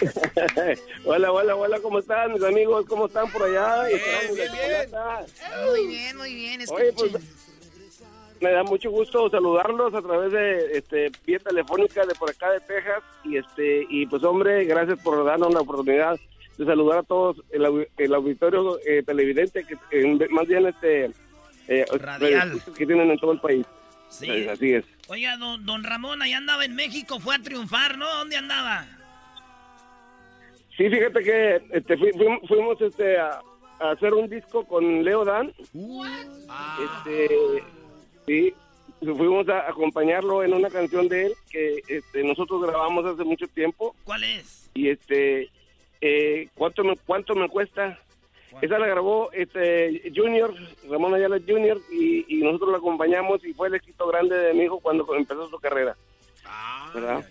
hola, 1.04 1.32
hola, 1.32 1.56
hola, 1.56 1.80
¿cómo 1.80 1.98
están 1.98 2.32
mis 2.32 2.42
amigos? 2.42 2.86
¿Cómo 2.86 3.06
están 3.06 3.30
por 3.30 3.42
allá? 3.42 3.88
Esperamos 3.88 4.38
la 4.38 4.46
chocolata. 4.46 5.26
Muy 5.66 5.86
bien, 5.86 6.16
muy 6.16 6.34
bien, 6.34 6.60
Oye, 6.68 6.92
pues, 6.92 7.12
me 8.40 8.50
da 8.50 8.64
mucho 8.64 8.90
gusto 8.90 9.30
saludarlos 9.30 9.94
a 9.94 10.02
través 10.02 10.32
de 10.32 10.78
este 10.78 11.12
vía 11.24 11.38
telefónica 11.38 12.04
de 12.04 12.14
por 12.14 12.30
acá 12.30 12.50
de 12.50 12.60
Texas 12.60 13.02
y 13.24 13.36
este 13.36 13.86
y 13.88 14.06
pues 14.06 14.24
hombre, 14.24 14.64
gracias 14.64 15.00
por 15.00 15.24
darnos 15.24 15.54
la 15.54 15.60
oportunidad 15.60 16.18
de 16.58 16.64
saludar 16.64 16.98
a 16.98 17.02
todos 17.04 17.36
el, 17.50 17.88
el 17.96 18.14
auditorio 18.14 18.78
eh, 18.84 19.02
televidente 19.04 19.64
que 19.64 19.76
eh, 19.92 20.28
más 20.30 20.48
bien 20.48 20.66
este 20.66 21.12
eh, 21.68 21.84
Radial. 21.92 22.60
que 22.76 22.86
tienen 22.86 23.10
en 23.10 23.18
todo 23.18 23.32
el 23.32 23.40
país. 23.40 23.64
Sí. 24.08 24.26
Pues, 24.26 24.48
así 24.48 24.74
es. 24.74 24.84
Oiga, 25.08 25.36
don, 25.36 25.64
don 25.64 25.84
Ramón, 25.84 26.20
allá 26.20 26.38
andaba 26.38 26.64
en 26.64 26.74
México, 26.74 27.20
fue 27.20 27.36
a 27.36 27.38
triunfar, 27.38 27.96
¿no? 27.96 28.12
¿Dónde 28.12 28.36
andaba? 28.36 28.86
Sí, 30.82 30.90
fíjate 30.90 31.22
que 31.22 31.62
este, 31.70 31.96
fui- 31.96 32.10
fuimos, 32.12 32.40
fuimos, 32.48 32.80
este, 32.80 33.16
a, 33.16 33.40
a 33.78 33.90
hacer 33.92 34.12
un 34.14 34.28
disco 34.28 34.64
con 34.64 35.04
Leo 35.04 35.24
Dan. 35.24 35.52
Este, 36.82 37.28
sí, 38.26 38.54
fuimos 39.00 39.48
a 39.48 39.68
acompañarlo 39.68 40.42
en 40.42 40.54
una 40.54 40.68
canción 40.70 41.06
de 41.08 41.26
él 41.26 41.32
que 41.52 41.82
este, 41.86 42.24
nosotros 42.24 42.62
grabamos 42.62 43.04
hace 43.06 43.22
mucho 43.22 43.46
tiempo. 43.46 43.94
¿Cuál 44.02 44.24
es? 44.24 44.68
Y 44.74 44.88
este, 44.88 45.50
eh, 46.00 46.48
¿cuánto, 46.56 46.82
me, 46.82 46.96
¿cuánto 46.96 47.36
me 47.36 47.48
cuesta? 47.48 47.96
Esa 48.60 48.78
la 48.80 48.86
grabó 48.88 49.30
este 49.32 50.10
Junior, 50.14 50.52
Ramón 50.90 51.14
Ayala 51.14 51.38
Junior, 51.46 51.78
y, 51.92 52.24
y 52.28 52.42
nosotros 52.42 52.72
la 52.72 52.78
acompañamos 52.78 53.44
y 53.44 53.54
fue 53.54 53.68
el 53.68 53.76
éxito 53.76 54.08
grande 54.08 54.36
de 54.36 54.52
mi 54.52 54.64
hijo 54.64 54.80
cuando 54.80 55.06
empezó 55.14 55.48
su 55.48 55.58
carrera. 55.60 55.96
¿Verdad? 56.92 57.24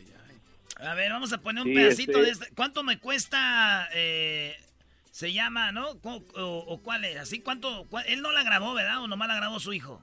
A 0.82 0.96
ver, 0.96 1.12
vamos 1.12 1.32
a 1.34 1.38
poner 1.40 1.64
un 1.64 1.70
Sí, 1.70 1.76
pedacito 1.76 2.12
este- 2.14 2.24
de 2.24 2.30
este. 2.32 2.56
¿Cuánto 2.56 2.84
me 2.84 2.98
cuesta? 3.00 3.88
eh, 3.94 4.56
se 5.12 5.32
llama, 5.34 5.72
¿no? 5.72 6.00
¿Cu- 6.00 6.26
O, 6.36 6.58
o 6.68 6.82
cuál 6.82 7.06
es? 7.06 7.18
¿Así 7.18 7.42
cuánto? 7.42 7.86
él 8.08 8.22
no 8.22 8.32
la 8.32 8.44
grabó, 8.44 8.74
¿verdad? 8.74 9.02
¿O 9.04 9.08
nomás 9.08 9.28
la 9.28 9.36
grabó 9.36 9.60
su 9.60 9.74
hijo? 9.74 10.02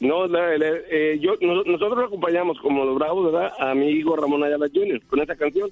No, 0.00 0.26
la- 0.26 0.56
la- 0.58 0.78
eh, 0.90 1.18
yo, 1.20 1.34
nos- 1.40 1.66
nosotros 1.66 1.98
lo 1.98 2.06
acompañamos 2.06 2.58
como 2.60 2.84
los 2.84 2.96
bravos, 2.98 3.32
¿verdad? 3.32 3.52
A 3.58 3.74
mi 3.74 3.90
hijo 3.90 4.16
Ramón 4.16 4.42
Ayala 4.42 4.66
Jr. 4.72 5.00
con 5.06 5.20
esa 5.20 5.36
canción. 5.36 5.70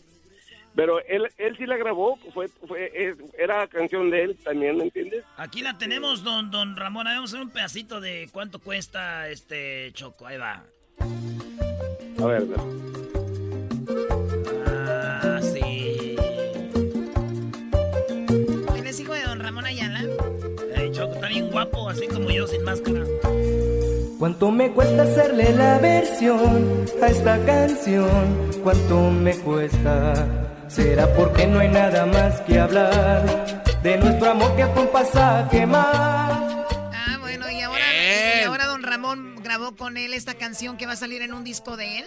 Pero 0.77 1.01
él, 1.07 1.29
él 1.37 1.57
sí 1.57 1.67
la 1.67 1.77
grabó, 1.77 2.17
fue, 2.33 2.47
fue, 2.69 2.93
es- 2.95 3.17
era 3.39 3.67
canción 3.67 4.09
de 4.11 4.23
él 4.23 4.37
también, 4.45 4.77
¿me 4.77 4.85
entiendes? 4.85 5.25
Aquí 5.37 5.63
la 5.63 5.77
tenemos, 5.79 6.23
don, 6.23 6.51
don 6.53 6.77
Ramón. 6.77 7.05
Vamos 7.07 7.33
a 7.33 7.37
hacer 7.37 7.45
un 7.47 7.51
pedacito 7.53 8.01
de 8.01 8.29
cuánto 8.33 8.61
cuesta 8.61 9.29
este 9.29 9.91
Choco. 9.95 10.27
Ahí 10.29 10.39
va. 10.39 10.63
A 12.23 12.27
ver, 12.27 12.47
Ah, 14.67 15.39
sí. 15.43 16.17
¿Él 18.77 18.87
es 18.87 19.01
hijo 19.01 19.15
de 19.15 19.23
don 19.23 19.41
Ramón 19.41 19.65
Ayala? 19.65 20.01
Eh, 20.77 20.91
Choco 20.93 21.15
está 21.15 21.29
bien 21.29 21.51
guapo, 21.51 21.89
así 21.89 22.07
como 22.09 22.31
yo, 22.31 22.47
sin 22.47 22.63
máscara. 22.65 23.05
¿Cuánto 24.19 24.51
me 24.51 24.71
cuesta 24.73 25.03
hacerle 25.03 25.55
la 25.55 25.79
versión 25.79 26.85
a 27.03 27.07
esta 27.07 27.39
canción? 27.47 28.51
¿Cuánto 28.63 29.11
me 29.11 29.35
cuesta? 29.39 30.13
¿Será 30.69 31.07
porque 31.15 31.47
no 31.47 31.61
hay 31.61 31.69
nada 31.69 32.05
más 32.07 32.41
que 32.43 32.59
hablar 32.61 33.25
de 33.83 33.97
nuestro 33.97 34.31
amor 34.31 34.55
que 34.57 34.67
fue 34.67 34.83
un 34.83 34.89
pasaje 34.89 35.67
más? 35.67 35.87
Ah, 36.93 37.17
bueno, 37.21 37.51
y 37.51 37.61
ahora, 37.63 37.85
y 38.41 38.45
ahora 38.45 38.67
don 38.67 38.83
Ramón 38.83 39.30
grabó 39.51 39.75
con 39.75 39.97
él 39.97 40.15
esta 40.15 40.35
canción 40.35 40.77
que 40.77 40.87
va 40.87 40.93
a 40.93 40.97
salir 40.97 41.23
en 41.23 41.35
un 41.35 41.43
disco 41.43 41.77
de 41.77 41.99
él. 41.99 42.05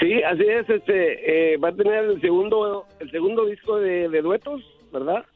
Sí, 0.00 0.22
así 0.22 0.42
es, 0.42 0.68
este, 0.68 1.52
eh, 1.52 1.56
va 1.58 1.68
a 1.68 1.74
tener 1.76 2.04
el 2.04 2.20
segundo, 2.22 2.86
el 3.00 3.10
segundo 3.10 3.44
disco 3.44 3.76
de, 3.78 4.08
de 4.08 4.22
duetos, 4.22 4.62
¿verdad? 4.92 5.26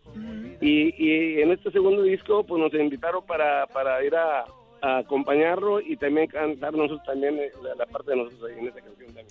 Y, 0.60 0.94
y 0.96 1.42
en 1.42 1.52
este 1.52 1.70
segundo 1.70 2.02
disco, 2.02 2.44
pues 2.46 2.62
nos 2.62 2.72
invitaron 2.72 3.24
para, 3.26 3.66
para 3.66 4.02
ir 4.04 4.14
a, 4.16 4.44
a 4.80 4.98
acompañarlo 4.98 5.80
y 5.82 5.96
también 5.98 6.28
cantar 6.28 6.72
nosotros 6.72 7.02
también 7.04 7.38
eh, 7.38 7.50
la, 7.62 7.74
la 7.74 7.86
parte 7.86 8.12
de 8.12 8.16
nosotros 8.16 8.50
ahí 8.50 8.58
en 8.58 8.68
esa 8.68 8.80
canción 8.80 9.06
también. 9.08 9.28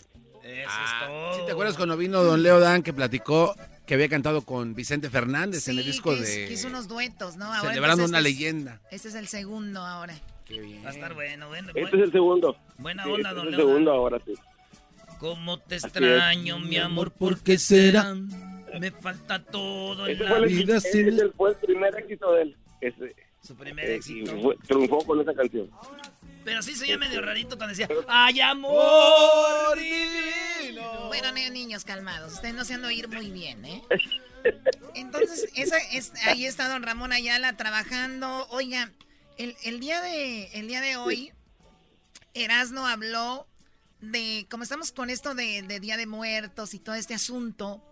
¿Sí 1.33 1.41
te 1.45 1.51
acuerdas 1.51 1.77
cuando 1.77 1.97
vino 1.97 2.23
don 2.23 2.41
Leo 2.43 2.59
Dan 2.59 2.83
que 2.83 2.93
platicó 2.93 3.55
que 3.85 3.93
había 3.95 4.09
cantado 4.09 4.41
con 4.43 4.73
Vicente 4.75 5.09
Fernández 5.09 5.67
en 5.67 5.77
el 5.79 5.85
disco 5.85 6.11
que, 6.15 6.21
de... 6.21 6.47
que 6.47 6.53
hizo 6.53 6.67
unos 6.67 6.87
duetos, 6.87 7.37
¿no? 7.37 7.45
Ahora 7.45 7.61
Celebrando 7.69 8.03
entonces 8.03 8.09
una 8.09 8.19
este 8.19 8.29
es- 8.29 8.35
leyenda. 8.37 8.81
Este 8.91 9.07
es 9.09 9.15
el 9.15 9.27
segundo 9.27 9.81
ahora. 9.81 10.13
Va 10.85 10.89
a 10.89 10.93
estar 10.93 11.13
bueno, 11.13 11.47
bueno. 11.47 11.71
Este 11.75 11.97
es 11.97 12.03
el 12.03 12.11
segundo. 12.11 12.57
Buena 12.77 13.03
Sí, 13.03 13.09
onda, 13.11 13.29
este 13.29 13.39
don 13.39 13.47
es 13.47 13.53
el 13.53 13.59
segundo 13.59 13.91
ahora 13.91 14.19
sí. 14.25 14.33
¿Cómo 15.19 15.59
te 15.59 15.75
extraño, 15.75 16.59
mi 16.59 16.77
amor? 16.77 17.11
¿Por 17.11 17.39
qué 17.41 17.57
será? 17.57 18.15
Me 18.79 18.89
falta 18.91 19.43
todo 19.43 20.07
en 20.07 20.15
Ese 20.15 20.23
la 20.23 20.29
fue 20.29 20.39
el, 20.39 20.45
vida. 20.45 20.77
ese 20.77 21.29
fue 21.35 21.49
el 21.51 21.55
primer 21.57 21.95
éxito 21.99 22.31
de 22.33 22.41
él. 22.43 22.57
Ese, 22.79 23.15
Su 23.43 23.55
primer 23.55 23.85
eh, 23.85 23.95
éxito. 23.95 24.35
Y 24.35 24.41
fue- 24.41 24.55
triunfó 24.67 24.99
con 25.05 25.19
esa 25.21 25.33
canción. 25.33 25.69
Pero 26.43 26.61
sí 26.63 26.73
se 26.75 26.85
oía 26.85 26.97
medio 26.97 27.21
rarito 27.21 27.55
cuando 27.57 27.75
decía, 27.75 27.87
¡ay, 28.07 28.39
amor 28.39 29.77
divino! 29.77 31.07
Bueno, 31.07 31.31
ni- 31.33 31.49
niños, 31.51 31.83
calmados. 31.85 32.33
Ustedes 32.33 32.55
no 32.55 32.63
se 32.65 32.73
han 32.73 32.81
de 32.81 32.87
oír 32.87 33.07
muy 33.07 33.29
bien, 33.29 33.63
¿eh? 33.65 33.83
Entonces, 34.95 35.49
esa 35.55 35.77
es, 35.91 36.13
ahí 36.25 36.45
está 36.45 36.67
don 36.69 36.81
Ramón 36.81 37.11
Ayala 37.11 37.55
trabajando. 37.57 38.47
Oiga, 38.49 38.89
el, 39.41 39.57
el 39.63 39.79
día 39.79 40.01
de, 40.01 40.45
el 40.53 40.67
día 40.67 40.81
de 40.81 40.97
hoy, 40.97 41.31
Erasno 42.35 42.85
habló 42.85 43.47
de, 43.99 44.45
como 44.49 44.63
estamos 44.63 44.91
con 44.91 45.09
esto 45.09 45.33
de, 45.33 45.63
de 45.63 45.79
Día 45.79 45.97
de 45.97 46.05
Muertos 46.05 46.75
y 46.75 46.79
todo 46.79 46.93
este 46.95 47.15
asunto, 47.15 47.83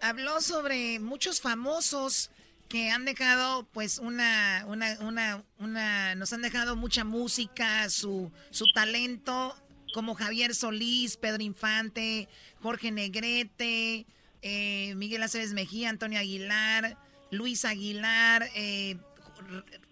habló 0.00 0.40
sobre 0.40 0.98
muchos 1.00 1.42
famosos 1.42 2.30
que 2.68 2.90
han 2.90 3.04
dejado, 3.04 3.68
pues, 3.72 3.98
una, 3.98 4.64
una, 4.66 4.96
una, 5.00 5.44
una, 5.58 6.14
nos 6.14 6.32
han 6.32 6.40
dejado 6.40 6.74
mucha 6.74 7.04
música, 7.04 7.90
su, 7.90 8.32
su 8.50 8.64
talento, 8.72 9.54
como 9.92 10.14
Javier 10.14 10.54
Solís, 10.54 11.18
Pedro 11.18 11.42
Infante, 11.42 12.28
Jorge 12.62 12.90
Negrete, 12.90 14.06
eh, 14.40 14.94
Miguel 14.96 15.22
Aceves 15.22 15.52
Mejía, 15.52 15.90
Antonio 15.90 16.18
Aguilar, 16.18 16.96
Luis 17.30 17.66
Aguilar, 17.66 18.48
eh, 18.54 18.96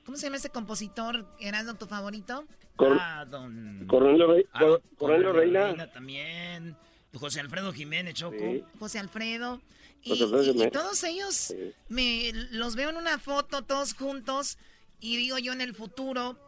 ¿cómo 0.05 0.17
se 0.17 0.25
llama 0.27 0.37
este 0.37 0.51
compositor? 0.51 1.27
¿Erasmo 1.41 1.75
tu 1.75 1.87
favorito? 1.87 2.47
Cor- 2.77 2.97
Ah, 3.01 3.25
don... 3.29 3.87
Cornelio, 3.87 4.27
Rey- 4.33 4.47
Ah, 4.53 4.61
Cor- 4.61 4.83
Cornelio 4.99 5.33
Cornelio 5.33 5.33
Reina. 5.69 5.93
también. 5.93 6.77
José 7.15 7.41
Alfredo 7.41 7.73
Jiménez, 7.73 8.15
Choco. 8.15 8.39
Sí. 8.39 8.65
José 8.79 8.99
Alfredo. 8.99 9.61
Y, 10.03 10.11
José 10.11 10.25
Alfredo 10.25 10.53
y- 10.55 10.63
y 10.67 10.71
todos 10.71 11.05
ellos 11.05 11.55
me 11.89 12.33
los 12.51 12.75
veo 12.75 12.91
en 12.91 12.97
una 12.97 13.19
foto 13.19 13.63
todos 13.63 13.93
juntos 13.95 14.59
y 14.99 15.17
digo 15.17 15.39
yo 15.39 15.53
en 15.53 15.61
el 15.61 15.75
futuro 15.75 16.39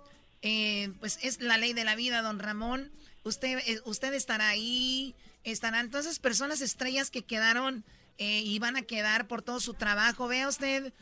eh, 0.42 0.92
pues 1.00 1.18
es 1.22 1.40
la 1.40 1.56
ley 1.58 1.72
de 1.72 1.84
la 1.84 1.96
vida, 1.96 2.20
don 2.22 2.38
Ramón. 2.38 2.90
Usted, 3.24 3.58
eh, 3.66 3.80
usted 3.86 4.12
estará 4.14 4.48
ahí, 4.48 5.14
estarán 5.42 5.90
todas 5.90 6.04
esas 6.06 6.18
personas 6.18 6.60
estrellas 6.60 7.10
que 7.10 7.22
quedaron 7.22 7.84
eh, 8.18 8.40
y 8.44 8.58
van 8.58 8.76
a 8.76 8.82
quedar 8.82 9.26
por 9.26 9.40
todo 9.42 9.60
su 9.60 9.72
trabajo. 9.74 10.28
Vea 10.28 10.48
usted, 10.48 10.92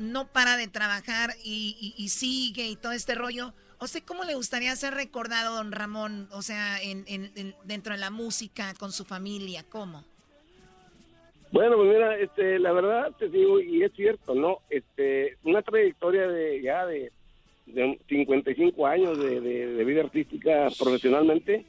no 0.00 0.26
para 0.26 0.56
de 0.56 0.68
trabajar 0.68 1.30
y, 1.44 2.08
sigue 2.08 2.66
y 2.66 2.76
todo 2.76 2.92
este 2.92 3.14
rollo. 3.14 3.52
¿O 3.78 3.86
sea, 3.86 4.00
cómo 4.04 4.24
le 4.24 4.34
gustaría 4.34 4.74
ser 4.76 4.94
recordado, 4.94 5.56
don 5.56 5.72
Ramón? 5.72 6.28
O 6.32 6.42
sea, 6.42 6.82
en, 6.82 7.04
dentro 7.64 7.94
de 7.94 8.00
la 8.00 8.10
música, 8.10 8.74
con 8.78 8.92
su 8.92 9.04
familia, 9.04 9.64
¿cómo? 9.68 10.04
Bueno, 11.50 11.76
pues 11.76 11.88
mira, 11.88 12.18
este, 12.18 12.58
la 12.58 12.72
verdad 12.72 13.10
te 13.18 13.28
digo, 13.28 13.60
y 13.60 13.82
es 13.82 13.92
cierto, 13.94 14.34
¿no? 14.34 14.58
Este, 14.68 15.38
una 15.44 15.62
trayectoria 15.62 16.28
de 16.28 16.60
ya 16.60 16.84
de 16.84 17.10
de 17.72 17.98
55 18.08 18.86
años 18.86 19.18
de, 19.18 19.40
de, 19.40 19.84
vida 19.84 20.02
artística 20.02 20.68
profesionalmente, 20.78 21.64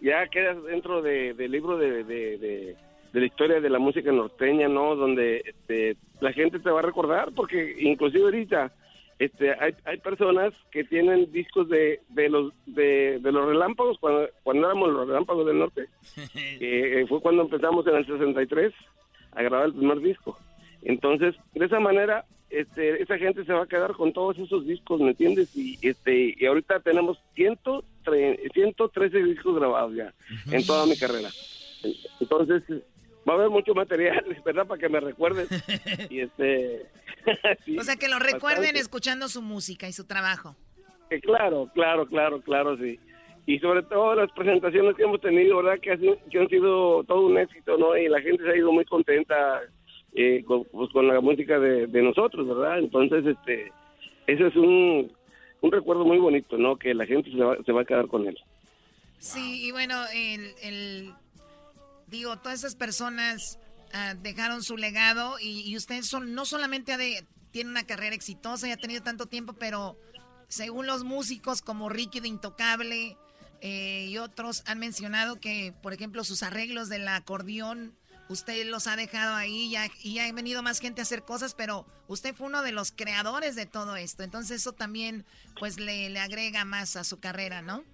ya 0.00 0.26
quedas 0.28 0.62
dentro 0.64 1.02
de, 1.02 1.34
del 1.34 1.52
libro 1.52 1.78
de, 1.78 2.76
de, 3.12 3.20
la 3.20 3.26
historia 3.26 3.60
de 3.60 3.70
la 3.70 3.78
música 3.78 4.10
norteña, 4.12 4.68
¿no? 4.68 4.96
Donde 4.96 5.42
este, 5.44 5.96
la 6.20 6.32
gente 6.32 6.58
te 6.58 6.70
va 6.70 6.80
a 6.80 6.82
recordar, 6.82 7.32
porque 7.32 7.76
inclusive 7.80 8.24
ahorita 8.24 8.72
este, 9.18 9.52
hay, 9.52 9.74
hay 9.84 9.98
personas 9.98 10.52
que 10.70 10.84
tienen 10.84 11.30
discos 11.30 11.68
de, 11.68 12.00
de 12.08 12.28
los 12.28 12.52
de, 12.66 13.20
los 13.22 13.46
relámpagos, 13.46 13.98
cuando, 13.98 14.28
cuando 14.42 14.66
éramos 14.66 14.92
los 14.92 15.06
relámpagos 15.06 15.46
del 15.46 15.58
norte, 15.58 15.86
que 16.58 17.04
fue 17.08 17.20
cuando 17.20 17.42
empezamos 17.42 17.86
en 17.86 17.96
el 17.96 18.06
63 18.06 18.72
a 19.32 19.42
grabar 19.42 19.66
el 19.66 19.74
primer 19.74 20.00
disco. 20.00 20.38
Entonces, 20.82 21.36
de 21.54 21.66
esa 21.66 21.78
manera, 21.78 22.24
este, 22.50 23.02
esa 23.02 23.16
gente 23.16 23.44
se 23.44 23.52
va 23.52 23.62
a 23.62 23.68
quedar 23.68 23.92
con 23.92 24.12
todos 24.12 24.38
esos 24.38 24.66
discos, 24.66 25.00
¿me 25.00 25.10
entiendes? 25.10 25.56
Y 25.56 25.78
este 25.80 26.34
y 26.36 26.44
ahorita 26.44 26.80
tenemos 26.80 27.18
113 27.34 29.22
discos 29.22 29.54
grabados 29.54 29.94
ya 29.94 30.12
en 30.50 30.66
toda 30.66 30.84
mi 30.86 30.96
carrera. 30.96 31.28
Entonces, 32.20 32.62
va 33.28 33.34
a 33.34 33.36
haber 33.36 33.50
mucho 33.50 33.74
material, 33.74 34.24
¿verdad? 34.44 34.66
Para 34.66 34.80
que 34.80 34.88
me 34.88 35.00
recuerden. 35.00 35.46
y 36.10 36.20
este 36.20 36.86
O 37.78 37.82
sea, 37.82 37.96
que 37.96 38.08
lo 38.08 38.18
recuerden 38.18 38.76
escuchando 38.76 39.28
su 39.28 39.42
música 39.42 39.88
y 39.88 39.92
su 39.92 40.06
trabajo. 40.06 40.56
Eh, 41.10 41.20
claro, 41.20 41.70
claro, 41.74 42.06
claro, 42.06 42.40
claro, 42.40 42.76
sí. 42.76 42.98
Y 43.46 43.58
sobre 43.58 43.82
todo 43.82 44.14
las 44.14 44.30
presentaciones 44.32 44.94
que 44.96 45.02
hemos 45.02 45.20
tenido, 45.20 45.56
¿verdad? 45.62 45.80
Que, 45.80 46.18
que 46.30 46.38
han 46.38 46.48
sido 46.48 47.02
todo 47.04 47.26
un 47.26 47.38
éxito, 47.38 47.76
¿no? 47.76 47.96
Y 47.96 48.08
la 48.08 48.20
gente 48.20 48.44
se 48.44 48.50
ha 48.50 48.56
ido 48.56 48.72
muy 48.72 48.84
contenta 48.84 49.60
eh, 50.14 50.44
con, 50.46 50.64
pues, 50.64 50.90
con 50.92 51.08
la 51.08 51.20
música 51.20 51.58
de, 51.58 52.02
nosotros, 52.02 52.46
¿verdad? 52.46 52.78
Entonces, 52.78 53.26
este, 53.26 53.72
ese 54.26 54.46
es 54.46 54.56
un, 54.56 55.12
un 55.60 55.72
recuerdo 55.72 56.04
muy 56.04 56.18
bonito, 56.18 56.56
¿no? 56.56 56.76
Que 56.76 56.94
la 56.94 57.04
gente 57.04 57.30
se 57.32 57.38
va, 57.38 57.56
se 57.64 57.72
va 57.72 57.82
a 57.82 57.84
quedar 57.84 58.06
con 58.06 58.28
él. 58.28 58.38
Sí, 59.18 59.66
y 59.66 59.72
bueno, 59.72 59.96
el, 60.14 60.52
el 60.62 61.12
digo, 62.12 62.36
todas 62.36 62.60
esas 62.60 62.76
personas 62.76 63.58
ah, 63.92 64.14
dejaron 64.14 64.62
su 64.62 64.76
legado 64.76 65.40
y, 65.40 65.76
ustedes 65.76 66.06
son, 66.06 66.34
no 66.34 66.44
solamente 66.44 66.96
de, 66.96 67.26
tiene 67.50 67.70
una 67.70 67.84
carrera 67.84 68.14
exitosa 68.14 68.68
y 68.68 68.70
ha 68.70 68.76
tenido 68.76 69.02
tanto 69.02 69.26
tiempo, 69.26 69.54
pero 69.54 69.98
según 70.48 70.86
los 70.86 71.02
músicos 71.02 71.62
como 71.62 71.88
Ricky 71.88 72.20
de 72.20 72.28
Intocable 72.28 73.16
eh, 73.62 74.06
y 74.08 74.18
otros 74.18 74.62
han 74.66 74.78
mencionado 74.78 75.40
que, 75.40 75.74
por 75.82 75.92
ejemplo, 75.92 76.22
sus 76.22 76.42
arreglos 76.44 76.88
del 76.88 77.08
acordeón 77.08 77.96
usted 78.28 78.66
los 78.66 78.86
ha 78.86 78.96
dejado 78.96 79.34
ahí 79.34 79.70
ya, 79.70 79.88
y 80.02 80.18
ha 80.18 80.32
venido 80.32 80.62
más 80.62 80.80
gente 80.80 81.00
a 81.00 81.04
hacer 81.04 81.22
cosas, 81.22 81.54
pero 81.54 81.86
usted 82.08 82.34
fue 82.34 82.46
uno 82.46 82.62
de 82.62 82.72
los 82.72 82.92
creadores 82.92 83.56
de 83.56 83.66
todo 83.66 83.96
esto. 83.96 84.22
Entonces 84.22 84.60
eso 84.60 84.72
también 84.72 85.24
pues 85.58 85.78
le, 85.78 86.08
le 86.10 86.20
agrega 86.20 86.64
más 86.64 86.96
a 86.96 87.04
su 87.04 87.20
carrera, 87.20 87.62
¿no? 87.62 87.84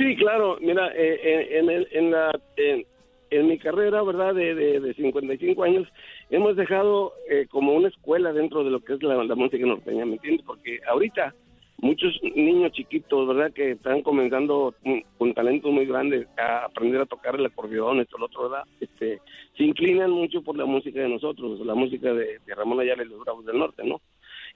Sí, 0.00 0.16
claro. 0.16 0.56
Mira, 0.62 0.88
eh, 0.96 1.20
eh, 1.22 1.58
en, 1.58 1.68
en, 1.68 2.10
la, 2.10 2.32
en, 2.56 3.46
mi 3.46 3.58
carrera, 3.58 4.02
¿verdad? 4.02 4.34
De, 4.34 4.54
de, 4.54 4.94
55 4.94 5.62
años, 5.62 5.86
hemos 6.30 6.56
dejado 6.56 7.12
eh, 7.28 7.46
como 7.50 7.74
una 7.74 7.88
escuela 7.88 8.32
dentro 8.32 8.64
de 8.64 8.70
lo 8.70 8.80
que 8.80 8.94
es 8.94 9.02
la, 9.02 9.22
la 9.22 9.34
música 9.34 9.66
norteña, 9.66 10.06
¿me 10.06 10.14
entiendes? 10.14 10.46
Porque 10.46 10.80
ahorita 10.88 11.34
muchos 11.82 12.18
niños 12.22 12.72
chiquitos, 12.72 13.28
¿verdad? 13.28 13.52
Que 13.52 13.72
están 13.72 14.00
comenzando 14.00 14.74
con 15.18 15.34
talentos 15.34 15.70
muy 15.70 15.84
grandes 15.84 16.26
a 16.38 16.64
aprender 16.64 17.02
a 17.02 17.06
tocar 17.06 17.34
el 17.34 17.44
acordeón, 17.44 18.00
esto, 18.00 18.16
lo 18.16 18.24
otro. 18.24 18.50
Este, 18.80 19.20
se 19.54 19.64
inclinan 19.64 20.12
mucho 20.12 20.40
por 20.40 20.56
la 20.56 20.64
música 20.64 21.00
de 21.00 21.10
nosotros, 21.10 21.60
la 21.60 21.74
música 21.74 22.14
de, 22.14 22.40
Ramón 22.56 22.80
Ayala 22.80 23.02
y 23.02 23.08
los 23.08 23.20
Bravos 23.20 23.44
del 23.44 23.58
Norte, 23.58 23.84
¿no? 23.84 24.00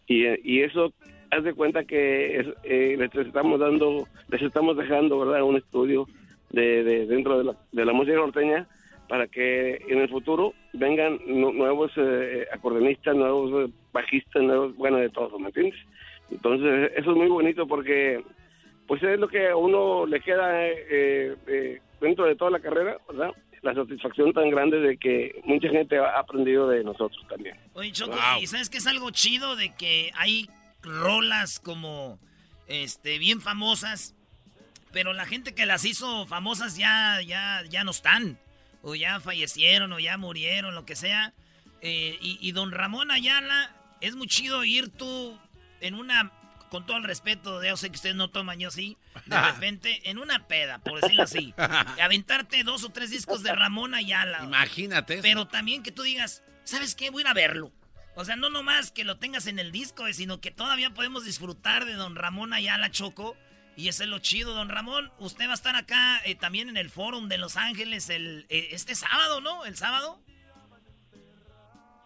Y, 0.07 0.25
y 0.43 0.62
eso, 0.62 0.95
haz 1.35 1.44
de 1.44 1.55
cuenta 1.55 1.85
que 1.85 2.55
eh, 2.62 2.97
les 2.98 3.15
estamos 3.15 3.61
dando, 3.61 4.06
les 4.28 4.43
estamos 4.43 4.77
dejando, 4.77 5.19
¿verdad? 5.20 5.43
Un 5.43 5.56
estudio 5.56 6.06
de, 6.51 6.85
de 6.85 7.06
dentro 7.06 7.39
de 7.39 7.44
la, 7.44 7.56
de 7.73 7.85
la 7.85 7.93
música 7.93 8.16
norteña 8.16 8.66
para 9.09 9.27
que 9.27 9.77
en 9.89 10.01
el 10.01 10.09
futuro 10.09 10.55
vengan 10.73 11.19
nuevos 11.27 11.93
eh, 11.97 12.47
acordeonistas, 12.52 13.15
nuevos 13.15 13.70
bajistas, 13.93 14.43
nuevos, 14.43 14.77
bueno, 14.77 14.98
de 14.98 15.11
todo, 15.11 15.39
¿me 15.39 15.48
entiendes? 15.48 15.78
Entonces, 16.31 16.93
eso 16.97 17.11
es 17.11 17.16
muy 17.16 17.28
bonito 17.28 17.66
porque 17.66 18.23
pues 18.86 19.02
es 19.02 19.19
lo 19.19 19.28
que 19.28 19.48
a 19.48 19.56
uno 19.56 20.06
le 20.06 20.20
queda 20.20 20.69
eh, 20.69 21.36
eh, 21.47 21.81
dentro 22.01 22.27
de 22.27 22.36
toda 22.36 22.51
la 22.51 22.61
carrera, 22.61 22.98
¿verdad? 23.09 23.32
La 23.62 23.74
satisfacción 23.74 24.32
tan 24.32 24.51
grande 24.51 24.78
de 24.78 24.97
que 24.98 25.40
mucha 25.44 25.69
gente 25.69 25.97
ha 25.98 26.19
aprendido 26.19 26.69
de 26.69 26.85
nosotros 26.85 27.24
también. 27.28 27.56
Oye, 27.73 27.93
Choco, 27.93 28.16
¿y 28.40 28.47
sabes 28.47 28.69
que 28.69 28.78
es 28.78 28.86
algo 28.86 29.11
chido 29.11 29.56
de 29.56 29.74
que 29.74 30.11
hay 30.16 30.48
rolas 30.85 31.61
como 31.61 32.19
este 32.66 33.19
bien 33.19 33.40
famosas, 33.40 34.15
pero 34.93 35.12
la 35.12 35.27
gente 35.27 35.55
que 35.55 35.66
las 35.66 35.85
hizo 35.85 36.27
famosas 36.27 36.77
ya 36.77 37.20
ya 37.23 37.62
ya 37.69 37.85
no 37.85 37.90
están 37.90 38.39
o 38.82 38.94
ya 38.94 39.19
fallecieron 39.20 39.93
o 39.93 39.98
ya 39.98 40.16
murieron, 40.19 40.74
lo 40.74 40.85
que 40.85 40.94
sea. 40.94 41.32
Eh, 41.81 42.19
y, 42.20 42.39
y 42.40 42.52
don 42.52 42.70
Ramón 42.70 43.11
Ayala, 43.11 43.74
es 44.01 44.15
muy 44.15 44.27
chido 44.27 44.65
ir 44.65 44.90
tú 44.90 45.39
en 45.81 45.94
una, 45.94 46.32
con 46.70 46.86
todo 46.86 46.97
el 46.97 47.05
respeto, 47.05 47.62
yo 47.62 47.77
sé 47.77 47.90
que 47.90 47.97
ustedes 47.97 48.16
no 48.16 48.31
toman, 48.31 48.59
yo 48.59 48.70
sí, 48.70 48.97
de 49.27 49.40
repente, 49.52 50.09
en 50.09 50.19
una 50.19 50.47
peda, 50.47 50.78
por 50.78 51.01
decirlo 51.01 51.23
así, 51.23 51.55
aventarte 52.02 52.65
dos 52.65 52.85
o 52.85 52.90
tres 52.90 53.11
discos 53.11 53.43
de 53.43 53.55
Ramón 53.55 53.94
Ayala. 53.94 54.44
Imagínate. 54.44 55.19
Pero 55.23 55.47
también 55.47 55.82
que 55.82 55.93
tú 55.93 56.02
digas, 56.02 56.43
¿sabes 56.65 56.94
qué? 56.94 57.11
Voy 57.11 57.20
a 57.20 57.24
ir 57.24 57.28
a 57.28 57.35
verlo. 57.35 57.73
O 58.16 58.24
sea, 58.24 58.36
no 58.36 58.49
nomás 58.49 58.93
que 58.93 59.05
lo 59.05 59.16
tengas 59.16 59.47
en 59.47 59.59
el 59.59 59.73
disco, 59.73 60.07
eh, 60.07 60.12
sino 60.12 60.41
que 60.41 60.53
todavía 60.53 60.91
podemos 60.91 61.24
disfrutar 61.24 61.85
de 61.85 61.95
don 61.95 62.15
Ramón 62.15 62.53
Ayala 62.53 62.91
Choco. 62.91 63.36
Y 63.77 63.89
ese 63.89 64.05
es 64.05 64.11
lo 64.11 64.20
chido, 64.20 64.55
don 64.55 64.69
Ramón. 64.69 65.11
Usted 65.19 65.47
va 65.47 65.51
a 65.51 65.55
estar 65.55 65.74
acá 65.74 66.20
eh, 66.24 66.36
también 66.36 66.69
en 66.69 66.77
el 66.77 66.91
Fórum 66.91 67.28
de 67.28 67.39
Los 67.39 67.57
Ángeles 67.57 68.09
el, 68.09 68.47
eh, 68.49 68.69
este 68.70 68.95
sábado, 68.95 69.41
¿no? 69.41 69.65
¿El 69.65 69.74
sábado? 69.74 70.19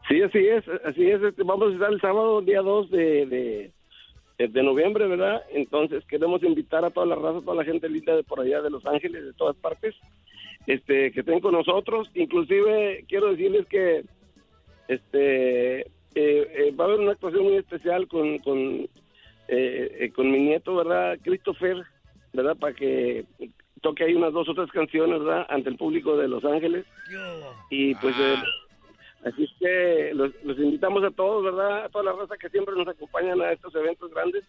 Sí, 0.09 0.22
así 0.22 0.39
es, 0.39 0.64
así 0.86 1.10
es. 1.10 1.22
Este, 1.22 1.43
vamos 1.43 1.70
a 1.70 1.74
estar 1.74 1.93
el 1.93 2.01
sábado, 2.01 2.40
día 2.40 2.62
2 2.62 2.90
de, 2.90 3.70
de, 4.39 4.62
noviembre, 4.62 5.06
¿verdad? 5.06 5.43
Entonces 5.52 6.02
queremos 6.06 6.43
invitar 6.43 6.86
a 6.86 6.90
toda 6.90 7.05
la 7.05 7.16
raza, 7.16 7.39
a 7.39 7.43
toda 7.43 7.56
la 7.56 7.64
gente 7.64 7.90
linda 7.90 8.16
de 8.16 8.24
por 8.24 8.40
allá 8.40 8.62
de 8.62 8.70
Los 8.70 8.86
Ángeles, 8.86 9.22
de 9.22 9.35
todas 9.35 9.56
partes, 9.56 9.94
este, 10.66 11.12
que 11.12 11.20
estén 11.20 11.40
con 11.40 11.52
nosotros. 11.52 12.10
Inclusive 12.14 13.05
quiero 13.06 13.32
decirles 13.32 13.66
que 13.66 14.06
este 14.89 15.90
eh, 16.14 16.52
eh, 16.55 16.74
va 16.74 16.85
a 16.85 16.89
haber 16.89 17.01
una 17.01 17.12
actuación 17.12 17.44
muy 17.44 17.56
especial 17.56 18.09
con, 18.09 18.39
con, 18.39 18.89
eh, 19.48 20.12
con 20.14 20.30
mi 20.30 20.40
nieto, 20.40 20.74
¿verdad? 20.76 21.18
Christopher, 21.22 21.85
¿verdad? 22.32 22.56
Para 22.56 22.74
que 22.74 23.24
toque 23.80 24.05
ahí 24.05 24.14
unas 24.14 24.32
dos 24.32 24.48
o 24.48 24.55
tres 24.55 24.70
canciones, 24.72 25.20
¿verdad? 25.20 25.47
Ante 25.48 25.70
el 25.70 25.76
público 25.76 26.16
de 26.16 26.28
Los 26.28 26.44
Ángeles. 26.44 26.85
Y 27.70 27.94
pues... 27.97 28.14
Ah. 28.18 28.44
Así 29.24 29.44
es 29.44 29.51
que 29.59 30.12
los, 30.14 30.32
invitamos 30.59 31.02
a 31.02 31.10
todos, 31.10 31.44
¿verdad? 31.44 31.85
A 31.85 31.89
toda 31.89 32.05
la 32.05 32.12
raza 32.12 32.36
que 32.36 32.48
siempre 32.51 32.74
nos 32.76 32.86
acompañan 32.86 33.40
a 33.40 33.52
estos 33.52 33.74
eventos 33.74 34.10
grandes. 34.12 34.44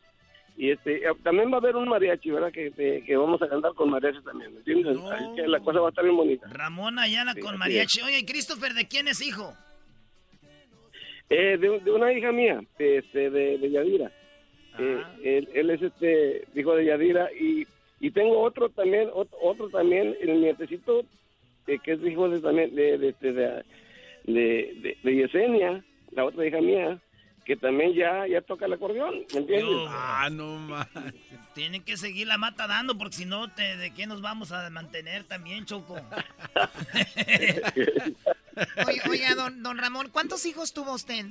Y 0.57 0.71
este 0.71 0.97
eh, 0.97 1.11
también 1.23 1.49
va 1.51 1.55
a 1.55 1.59
haber 1.59 1.75
un 1.75 1.87
mariachi, 1.87 2.31
¿verdad? 2.31 2.51
Que, 2.51 2.71
que 2.71 3.17
vamos 3.17 3.41
a 3.41 3.47
cantar 3.47 3.73
con 3.73 3.89
mariachi 3.89 4.21
también, 4.21 4.53
¿me 4.53 4.59
entiendes? 4.59 4.97
Así 5.11 5.25
que 5.35 5.47
la 5.47 5.59
cosa 5.61 5.79
va 5.79 5.87
a 5.87 5.89
estar 5.89 6.03
bien 6.03 6.17
bonita. 6.17 6.47
Ramón 6.51 6.99
Ayala 6.99 7.33
con 7.35 7.57
mariachi. 7.57 8.01
Oye, 8.01 8.25
Christopher, 8.25 8.73
¿de 8.73 8.87
quién 8.87 9.07
es 9.07 9.21
hijo? 9.21 9.55
Eh, 11.29 11.57
de, 11.57 11.91
una 11.91 12.11
hija 12.11 12.31
mía, 12.31 12.61
este, 12.79 13.29
de, 13.29 13.57
de 13.57 13.69
Yadira. 13.69 14.11
Eh, 14.79 15.01
ah. 15.03 15.15
él, 15.23 15.69
es 15.69 15.81
este 15.81 16.43
hijo 16.55 16.75
de 16.75 16.85
Yadira 16.85 17.29
y, 17.33 17.67
y 17.99 18.11
tengo 18.11 18.39
otro 18.39 18.69
también, 18.69 19.09
otro, 19.13 19.69
también, 19.69 20.15
el 20.21 20.41
nietecito, 20.41 21.03
que 21.65 21.79
es 21.91 22.03
hijo 22.03 22.29
de 22.29 22.39
también 22.39 22.73
de, 22.73 22.97
de, 22.97 23.13
de 23.19 23.63
de, 24.25 24.97
de, 25.03 25.15
Yesenia, 25.15 25.83
la 26.11 26.25
otra 26.25 26.45
hija 26.45 26.61
mía, 26.61 26.99
que 27.49 27.55
también 27.55 27.95
ya, 27.95 28.27
ya 28.27 28.41
toca 28.41 28.67
el 28.67 28.73
acordeón, 28.73 29.25
¿me 29.33 29.39
entiendes? 29.39 29.87
ah, 29.89 30.29
no 30.31 30.59
más. 30.59 30.87
Tienen 31.55 31.83
que 31.83 31.97
seguir 31.97 32.27
la 32.27 32.37
mata 32.37 32.67
dando, 32.67 32.95
porque 32.95 33.15
si 33.15 33.25
no, 33.25 33.51
te, 33.51 33.75
¿de 33.75 33.91
qué 33.91 34.05
nos 34.05 34.21
vamos 34.21 34.51
a 34.51 34.69
mantener 34.69 35.23
también, 35.23 35.65
Choco? 35.65 35.95
oye, 38.87 39.01
oiga, 39.09 39.33
don, 39.33 39.63
don 39.63 39.79
Ramón, 39.79 40.09
¿cuántos 40.11 40.45
hijos 40.45 40.73
tuvo 40.73 40.93
usted? 40.93 41.25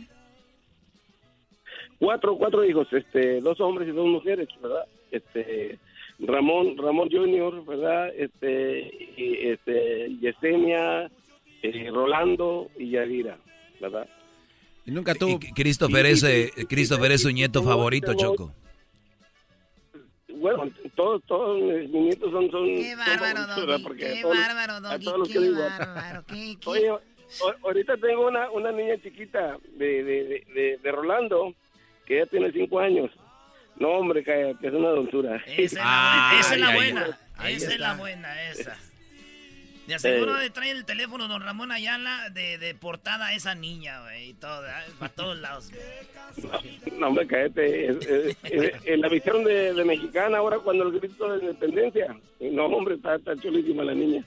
cuatro, 2.00 2.36
cuatro 2.36 2.64
hijos, 2.64 2.92
este, 2.92 3.40
dos 3.40 3.60
hombres 3.60 3.86
y 3.86 3.92
dos 3.92 4.08
mujeres, 4.08 4.48
¿verdad? 4.60 4.86
Este, 5.12 5.78
Ramón, 6.18 6.76
Ramón 6.78 7.10
Junior, 7.12 7.64
¿verdad? 7.64 8.08
Este, 8.16 8.90
y, 9.16 9.50
este, 9.50 10.16
Yesenia, 10.18 11.12
eh, 11.62 11.90
Rolando 11.92 12.70
y 12.76 12.90
Yadira, 12.90 13.38
¿verdad? 13.80 14.08
Y 14.88 14.90
nunca 14.90 15.14
tuvo... 15.14 15.38
Christopher 15.54 16.06
es, 16.06 16.22
eh, 16.24 16.50
Christopher 16.66 17.12
es 17.12 17.20
su 17.20 17.30
nieto 17.30 17.62
favorito, 17.62 18.14
Choco. 18.14 18.54
Bueno, 20.40 20.70
todos, 20.96 21.22
todos 21.26 21.60
mis 21.60 21.90
nietos 21.90 22.30
son... 22.32 22.50
son 22.50 22.64
Qué 22.64 22.96
bárbaro, 22.96 23.54
son 23.54 23.66
Doggy. 23.66 23.82
Porque 23.82 24.14
qué 24.14 24.22
todos- 24.22 24.38
bárbaro, 24.38 24.72
a 24.74 24.80
Doggy, 24.80 25.04
todos 25.04 25.28
qué 25.28 25.38
igual. 25.40 25.68
bárbaro, 25.78 26.24
qué- 26.26 26.56
qué- 26.58 26.68
Oye, 26.70 26.90
ahorita 27.64 27.96
tengo 27.98 28.28
una, 28.28 28.50
una 28.50 28.72
niña 28.72 28.94
chiquita 29.02 29.58
de, 29.76 30.02
de, 30.04 30.44
de, 30.54 30.78
de- 30.82 30.92
Rolando, 30.92 31.54
que 32.06 32.16
ya 32.20 32.26
tiene 32.26 32.50
cinco 32.52 32.80
años. 32.80 33.10
No, 33.76 33.88
hombre, 33.90 34.24
que, 34.24 34.56
que 34.58 34.68
es 34.68 34.72
una 34.72 34.88
dulzura. 34.88 35.36
Esa 35.46 35.60
es 35.60 35.72
la 35.74 35.82
buena, 35.82 36.40
esa 36.40 36.54
es 36.54 36.60
la 36.60 36.74
buena. 36.74 37.18
Esa 37.46 37.72
es 37.74 37.78
la 37.80 37.94
buena, 37.94 38.42
esa. 38.50 38.76
De 39.88 39.94
aseguro 39.94 40.38
Eh. 40.38 40.42
de 40.42 40.50
traer 40.50 40.76
el 40.76 40.84
teléfono 40.84 41.26
don 41.28 41.42
Ramón 41.42 41.72
Ayala 41.72 42.28
de, 42.30 42.58
de 42.58 42.74
portada 42.74 43.26
a 43.28 43.34
esa 43.34 43.54
niña, 43.54 44.00
güey, 44.02 44.28
y 44.30 44.34
todo, 44.34 44.62
para 44.98 45.12
todos 45.12 45.38
lados. 45.38 45.70
No, 46.98 47.08
hombre, 47.08 47.26
cállate. 47.26 47.86
Es, 47.88 47.96
es- 48.06 48.36
es- 48.44 48.72
es 48.84 48.98
la 48.98 49.08
visión 49.08 49.42
de, 49.44 49.72
de 49.72 49.84
mexicana 49.84 50.38
ahora 50.38 50.58
cuando 50.58 50.84
el 50.88 50.98
grito 51.00 51.32
de 51.32 51.40
independencia. 51.44 52.16
No, 52.40 52.66
hombre, 52.66 52.96
está, 52.96 53.16
está 53.16 53.34
chulísima 53.36 53.82
la 53.82 53.94
niña. 53.94 54.22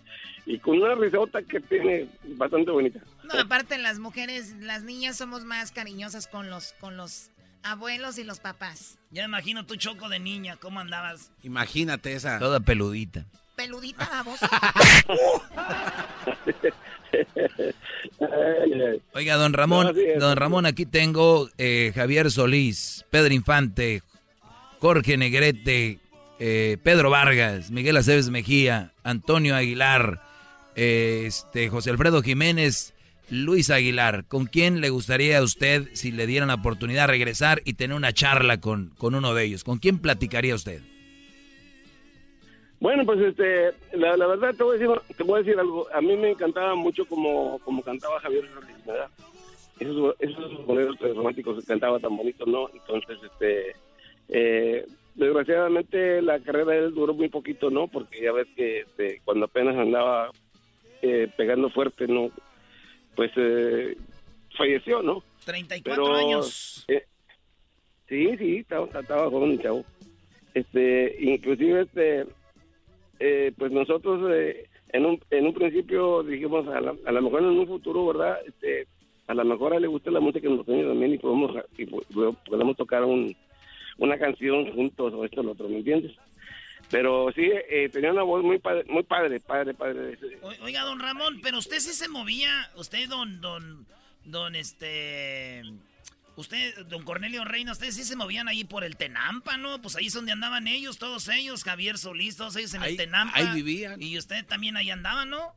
Y 0.45 0.57
con 0.57 0.81
una 0.81 0.95
risota 0.95 1.41
que 1.43 1.59
tiene 1.59 2.07
bastante 2.23 2.71
bonita. 2.71 2.99
No, 3.23 3.39
aparte 3.39 3.77
las 3.77 3.99
mujeres, 3.99 4.55
las 4.59 4.83
niñas 4.83 5.15
somos 5.17 5.45
más 5.45 5.71
cariñosas 5.71 6.27
con 6.27 6.49
los, 6.49 6.73
con 6.79 6.97
los 6.97 7.29
abuelos 7.63 8.17
y 8.17 8.23
los 8.23 8.39
papás. 8.39 8.97
Ya 9.11 9.21
me 9.21 9.27
imagino 9.37 9.65
tu 9.67 9.75
choco 9.75 10.09
de 10.09 10.17
niña, 10.19 10.57
¿cómo 10.57 10.79
andabas? 10.79 11.31
Imagínate 11.43 12.13
esa. 12.13 12.39
Toda 12.39 12.59
peludita. 12.61 13.25
Peludita 13.61 14.23
voz. 14.23 14.39
Oiga, 19.13 19.35
don 19.35 19.53
Ramón, 19.53 19.95
don 20.17 20.35
Ramón, 20.35 20.65
aquí 20.65 20.87
tengo 20.87 21.47
eh, 21.59 21.91
Javier 21.93 22.31
Solís, 22.31 23.05
Pedro 23.11 23.35
Infante, 23.35 24.01
Jorge 24.79 25.15
Negrete, 25.15 25.99
eh, 26.39 26.77
Pedro 26.81 27.11
Vargas, 27.11 27.69
Miguel 27.69 27.97
Aceves 27.97 28.31
Mejía, 28.31 28.93
Antonio 29.03 29.55
Aguilar, 29.55 30.23
eh, 30.75 31.25
este, 31.27 31.69
José 31.69 31.91
Alfredo 31.91 32.23
Jiménez, 32.23 32.95
Luis 33.29 33.69
Aguilar. 33.69 34.25
¿Con 34.25 34.47
quién 34.47 34.81
le 34.81 34.89
gustaría 34.89 35.37
a 35.37 35.43
usted, 35.43 35.87
si 35.93 36.11
le 36.11 36.25
dieran 36.25 36.47
la 36.47 36.55
oportunidad, 36.55 37.07
regresar 37.07 37.61
y 37.63 37.73
tener 37.73 37.95
una 37.95 38.11
charla 38.11 38.59
con, 38.59 38.87
con 38.97 39.13
uno 39.13 39.35
de 39.35 39.43
ellos? 39.43 39.63
¿Con 39.63 39.77
quién 39.77 39.99
platicaría 39.99 40.55
usted? 40.55 40.81
Bueno, 42.81 43.05
pues 43.05 43.19
este, 43.19 43.71
la, 43.95 44.17
la 44.17 44.25
verdad 44.25 44.55
te 44.55 44.63
voy, 44.63 44.75
a 44.75 44.79
decir, 44.79 45.15
te 45.15 45.23
voy 45.23 45.35
a 45.35 45.43
decir 45.43 45.59
algo. 45.59 45.87
A 45.93 46.01
mí 46.01 46.17
me 46.17 46.31
encantaba 46.31 46.73
mucho 46.73 47.05
como, 47.05 47.59
como 47.59 47.83
cantaba 47.83 48.19
Javier 48.19 48.49
Solís, 48.51 48.85
¿verdad? 48.87 49.07
Esos, 49.79 50.15
esos 50.19 50.65
boleros 50.65 50.99
románticos 50.99 51.59
que 51.59 51.65
cantaba 51.67 51.99
tan 51.99 52.17
bonito, 52.17 52.43
¿no? 52.47 52.69
Entonces, 52.73 53.19
este, 53.23 53.75
eh, 54.29 54.83
desgraciadamente 55.13 56.23
la 56.23 56.39
carrera 56.39 56.71
de 56.71 56.77
él 56.85 56.93
duró 56.95 57.13
muy 57.13 57.29
poquito, 57.29 57.69
¿no? 57.69 57.87
Porque 57.87 58.19
ya 58.19 58.31
ves 58.31 58.47
que 58.55 58.79
este, 58.79 59.21
cuando 59.25 59.45
apenas 59.45 59.75
andaba 59.77 60.31
eh, 61.03 61.27
pegando 61.37 61.69
fuerte, 61.69 62.07
¿no? 62.07 62.31
Pues 63.15 63.29
eh, 63.35 63.95
falleció, 64.57 65.03
¿no? 65.03 65.23
34 65.45 66.03
Pero, 66.03 66.15
años. 66.15 66.83
eh, 66.87 67.05
sí, 68.09 68.37
sí, 68.37 68.57
estaba, 68.57 68.87
estaba 68.87 69.29
joven 69.29 69.59
chavo. 69.61 69.85
Este, 70.55 71.15
inclusive, 71.19 71.81
este, 71.81 72.25
eh, 73.21 73.51
pues 73.57 73.71
nosotros 73.71 74.29
eh, 74.33 74.67
en, 74.89 75.05
un, 75.05 75.19
en 75.29 75.45
un 75.45 75.53
principio 75.53 76.23
dijimos, 76.23 76.67
a, 76.67 76.81
la- 76.81 76.95
a 77.05 77.11
lo 77.11 77.21
mejor 77.21 77.41
en 77.43 77.49
un 77.59 77.67
futuro, 77.67 78.05
¿verdad? 78.07 78.39
Este, 78.45 78.87
a 79.27 79.33
lo 79.33 79.45
mejor 79.45 79.79
le 79.79 79.87
gusta 79.87 80.11
la 80.11 80.19
música 80.19 80.49
norteña 80.49 80.87
también 80.87 81.13
y 81.13 81.17
podemos, 81.17 81.55
y 81.77 81.85
po- 81.85 82.03
podemos 82.45 82.75
tocar 82.75 83.03
un, 83.05 83.33
una 83.97 84.17
canción 84.17 84.71
juntos 84.73 85.13
o 85.13 85.23
esto 85.23 85.41
o 85.41 85.43
lo 85.43 85.51
otro, 85.51 85.69
¿me 85.69 85.77
entiendes? 85.77 86.11
Pero 86.89 87.31
sí, 87.33 87.49
eh, 87.69 87.87
tenía 87.89 88.11
una 88.11 88.23
voz 88.23 88.43
muy 88.43 88.57
padre, 88.59 88.83
muy 88.89 89.03
padre, 89.03 89.39
padre, 89.39 89.73
padre. 89.73 90.17
Oiga, 90.61 90.81
don 90.83 90.99
Ramón, 90.99 91.39
pero 91.41 91.59
usted 91.59 91.77
sí 91.79 91.93
se 91.93 92.09
movía, 92.09 92.51
usted, 92.75 93.07
don, 93.07 93.39
don, 93.39 93.85
don, 94.25 94.55
este, 94.57 95.61
usted, 96.41 96.85
don 96.87 97.03
Cornelio 97.03 97.45
Reina, 97.45 97.71
ustedes 97.71 97.95
sí 97.95 98.03
se 98.03 98.15
movían 98.17 98.47
ahí 98.47 98.63
por 98.65 98.83
el 98.83 98.97
Tenampa, 98.97 99.55
¿no? 99.57 99.81
Pues 99.81 99.95
ahí 99.95 100.07
es 100.07 100.13
donde 100.13 100.31
andaban 100.33 100.67
ellos, 100.67 100.97
todos 100.99 101.29
ellos, 101.29 101.63
Javier 101.63 101.97
Solís, 101.97 102.35
todos 102.37 102.55
ellos 102.57 102.73
en 102.73 102.81
Ahí- 102.83 102.91
el 102.91 102.97
Tenampa. 102.97 103.37
ahí 103.37 103.47
vivían. 103.55 104.01
Y 104.01 104.17
usted 104.17 104.45
también 104.45 104.75
ahí 104.77 104.89
andaba, 104.89 105.23
¿no? 105.25 105.53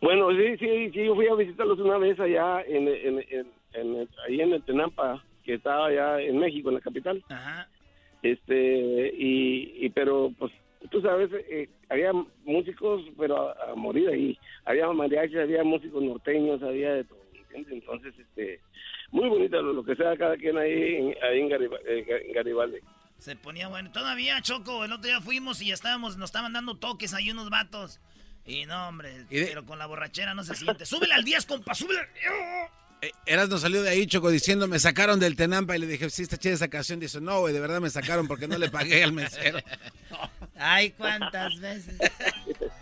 Bueno, 0.00 0.30
sí, 0.32 0.56
sí, 0.58 0.90
sí, 0.92 1.04
yo 1.06 1.14
fui 1.14 1.26
a 1.26 1.34
visitarlos 1.34 1.78
una 1.78 1.98
vez 1.98 2.18
allá 2.20 2.62
en, 2.62 2.86
en, 2.88 3.18
en, 3.30 3.46
en- 3.72 4.08
ahí 4.26 4.40
en 4.40 4.52
el 4.52 4.62
Tenampa, 4.62 5.24
que 5.44 5.54
estaba 5.54 5.86
allá 5.86 6.20
en 6.20 6.38
México, 6.38 6.68
en 6.68 6.74
la 6.76 6.80
capital. 6.80 7.24
Ajá. 7.28 7.68
Este, 8.22 9.12
y, 9.16 9.84
y 9.84 9.88
pero 9.90 10.32
pues 10.38 10.52
tú 10.90 11.00
sabes, 11.00 11.30
eh, 11.50 11.68
había 11.88 12.12
músicos, 12.44 13.02
pero 13.16 13.48
a, 13.50 13.72
a 13.72 13.74
morir 13.74 14.08
ahí. 14.08 14.38
Había 14.64 14.88
mariachis, 14.92 15.36
había 15.38 15.62
músicos 15.64 16.02
norteños, 16.02 16.62
había 16.62 16.92
de 16.94 17.04
todo, 17.04 17.20
¿entiendes? 17.34 17.72
Entonces, 17.72 18.14
este, 18.18 18.60
muy 19.10 19.28
bonito 19.28 19.60
lo, 19.62 19.72
lo 19.72 19.84
que 19.84 19.94
sea 19.96 20.16
cada 20.16 20.36
quien 20.36 20.56
ahí 20.58 20.96
en, 20.96 21.14
ahí 21.22 21.40
en, 21.40 21.52
eh, 21.52 22.22
en 22.26 22.32
Garibaldi. 22.32 22.78
Se 23.18 23.34
ponía 23.36 23.68
bueno. 23.68 23.90
Todavía, 23.92 24.40
Choco, 24.42 24.84
el 24.84 24.92
otro 24.92 25.06
día 25.06 25.20
fuimos 25.20 25.62
y 25.62 25.72
estábamos, 25.72 26.16
nos 26.16 26.28
estaban 26.30 26.52
dando 26.52 26.76
toques 26.76 27.14
ahí 27.14 27.30
unos 27.30 27.48
vatos. 27.50 28.00
Y 28.44 28.66
no, 28.66 28.88
hombre, 28.88 29.26
pero 29.28 29.64
con 29.64 29.78
la 29.78 29.86
borrachera 29.86 30.34
no 30.34 30.44
se 30.44 30.54
siente. 30.54 30.86
Súbele 30.86 31.14
al 31.14 31.24
10, 31.24 31.46
compa, 31.46 31.74
súbele. 31.74 32.00
Eh, 33.02 33.10
Eras 33.26 33.48
no 33.48 33.58
salió 33.58 33.82
de 33.82 33.90
ahí, 33.90 34.06
Choco, 34.06 34.30
diciendo, 34.30 34.68
me 34.68 34.78
sacaron 34.78 35.18
del 35.18 35.34
Tenampa 35.34 35.76
y 35.76 35.80
le 35.80 35.86
dije, 35.86 36.08
sí, 36.10 36.22
está 36.22 36.36
chida 36.36 36.54
esa 36.54 36.68
canción. 36.68 37.00
Dice, 37.00 37.20
no, 37.20 37.40
güey, 37.40 37.52
de 37.52 37.60
verdad 37.60 37.80
me 37.80 37.90
sacaron 37.90 38.28
porque 38.28 38.46
no 38.46 38.56
le 38.56 38.70
pagué 38.70 39.02
al 39.02 39.12
mesero. 39.12 39.58
Ay, 40.56 40.90
cuántas 40.92 41.58
veces. 41.60 41.98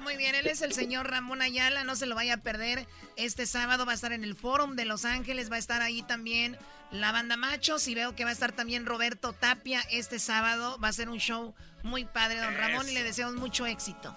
Muy 0.04 0.18
bien, 0.18 0.34
él 0.34 0.46
es 0.46 0.60
el 0.60 0.72
señor 0.72 1.10
Ramón 1.10 1.40
Ayala, 1.40 1.82
no 1.82 1.96
se 1.96 2.04
lo 2.06 2.14
vaya 2.14 2.34
a 2.34 2.42
perder. 2.42 2.86
Este 3.16 3.46
sábado 3.46 3.86
va 3.86 3.92
a 3.92 3.94
estar 3.94 4.12
en 4.12 4.22
el 4.22 4.34
Fórum 4.34 4.76
de 4.76 4.84
Los 4.84 5.06
Ángeles, 5.06 5.50
va 5.50 5.56
a 5.56 5.58
estar 5.58 5.80
ahí 5.80 6.02
también 6.02 6.58
la 6.92 7.10
banda 7.10 7.36
Machos 7.38 7.88
y 7.88 7.94
veo 7.94 8.14
que 8.14 8.24
va 8.24 8.30
a 8.30 8.34
estar 8.34 8.52
también 8.52 8.84
Roberto 8.84 9.32
Tapia 9.32 9.80
este 9.90 10.18
sábado. 10.18 10.78
Va 10.78 10.88
a 10.88 10.92
ser 10.92 11.08
un 11.08 11.18
show 11.18 11.54
muy 11.82 12.04
padre, 12.04 12.38
don 12.38 12.54
Ramón, 12.54 12.86
y 12.88 12.92
le 12.92 13.02
deseamos 13.02 13.36
mucho 13.36 13.64
éxito. 13.66 14.14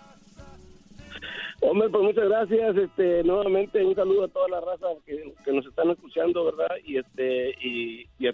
Hombre, 1.62 1.90
pues 1.90 2.04
muchas 2.04 2.28
gracias. 2.28 2.78
Este, 2.78 3.24
nuevamente 3.24 3.84
un 3.84 3.96
saludo 3.96 4.26
a 4.26 4.28
toda 4.28 4.50
la 4.50 4.60
raza 4.62 4.88
que, 5.06 5.34
que 5.44 5.52
nos 5.54 5.66
están 5.66 5.90
escuchando, 5.90 6.46
¿verdad? 6.46 6.76
Y 6.86 6.98
este 6.98 7.56
y, 7.62 8.08
y 8.20 8.28
a 8.28 8.34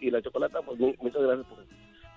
y 0.00 0.10
la 0.10 0.22
chocolata, 0.22 0.62
pues 0.62 0.78
mu- 0.78 0.94
muchas 1.00 1.20
gracias 1.22 1.46
por 1.48 1.58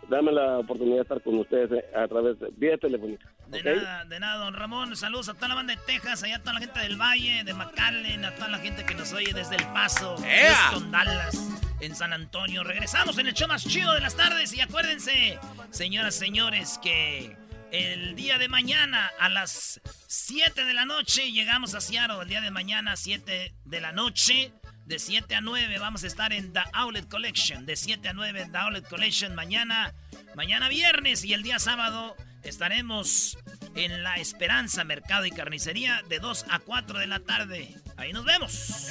darme 0.10 0.32
la 0.32 0.60
oportunidad 0.60 0.98
de 0.98 1.02
estar 1.04 1.22
con 1.22 1.40
ustedes 1.40 1.72
eh, 1.72 1.86
a 1.96 2.08
través 2.08 2.40
de 2.40 2.50
vía 2.58 2.78
telefónica. 2.78 3.32
De 3.48 3.64
nada, 3.64 4.06
de 4.06 4.20
nada, 4.20 4.46
don 4.46 4.54
Ramón. 4.54 4.96
Saludos 4.96 5.30
a 5.30 5.34
toda 5.34 5.50
la 5.50 5.56
banda 5.56 5.76
de 5.76 5.82
Texas, 5.86 6.24
allá 6.24 6.38
a 6.38 6.40
toda 6.40 6.54
la 6.54 6.60
gente 6.60 6.80
del 6.80 7.00
Valle, 7.00 7.44
de 7.44 7.54
McAllen, 7.54 8.26
a 8.26 8.36
toda 8.36 8.50
la 8.50 8.60
gente 8.60 8.86
que 8.86 8.96
nos 8.96 9.14
oye 9.14 9.34
desde 9.34 9.56
El 9.56 9.66
Paso, 9.68 10.16
¡Ea! 10.26 10.54
Houston, 10.56 10.92
Dallas, 10.92 11.50
en 11.80 11.96
San 11.96 12.14
Antonio. 12.14 12.64
Regresamos 12.64 13.18
en 13.18 13.28
el 13.28 13.34
show 13.34 13.48
más 13.48 13.66
chido 13.66 13.94
de 13.94 14.02
las 14.02 14.16
tardes 14.16 14.54
y 14.54 14.62
acuérdense, 14.62 15.40
señoras, 15.70 16.16
señores, 16.16 16.80
que 16.82 17.36
el 17.72 18.16
día 18.16 18.38
de 18.40 18.50
mañana 18.50 19.12
a 19.20 19.30
las 19.30 19.80
7 20.08 20.66
de 20.66 20.74
la 20.74 20.86
noche 20.86 21.32
llegamos 21.32 21.76
a 21.76 21.82
Seattle. 21.82 22.22
El 22.24 22.28
día 22.28 22.42
de 22.42 22.52
mañana 22.52 22.94
a 22.94 22.96
7 22.96 23.54
de 23.64 23.82
la 23.82 23.92
noche. 23.92 24.52
De 24.90 24.98
7 24.98 25.36
a 25.36 25.42
9 25.42 25.78
vamos 25.78 26.04
a 26.04 26.08
estar 26.08 26.34
en 26.34 26.52
The 26.52 26.62
Outlet 26.74 27.08
Collection. 27.08 27.68
De 27.68 27.76
7 27.76 28.10
a 28.10 28.14
9 28.14 28.42
en 28.42 28.52
The 28.52 28.58
Outlet 28.58 28.90
Collection. 28.90 29.36
Mañana, 29.36 29.94
mañana 30.34 30.68
viernes 30.68 31.24
y 31.24 31.34
el 31.34 31.44
día 31.44 31.60
sábado 31.60 32.16
estaremos 32.42 33.38
en 33.76 34.02
La 34.02 34.16
Esperanza 34.16 34.84
Mercado 34.84 35.28
y 35.28 35.32
Carnicería 35.32 36.02
de 36.10 36.18
2 36.18 36.46
a 36.50 36.58
4 36.58 36.98
de 36.98 37.06
la 37.06 37.20
tarde. 37.20 37.76
Ahí 37.98 38.14
nos 38.14 38.26
vemos. 38.26 38.88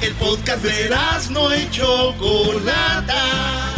El 0.00 0.14
podcast 0.14 0.62
de 0.62 0.96
no 1.30 1.56
y 1.56 1.68
Chocolata. 1.72 3.77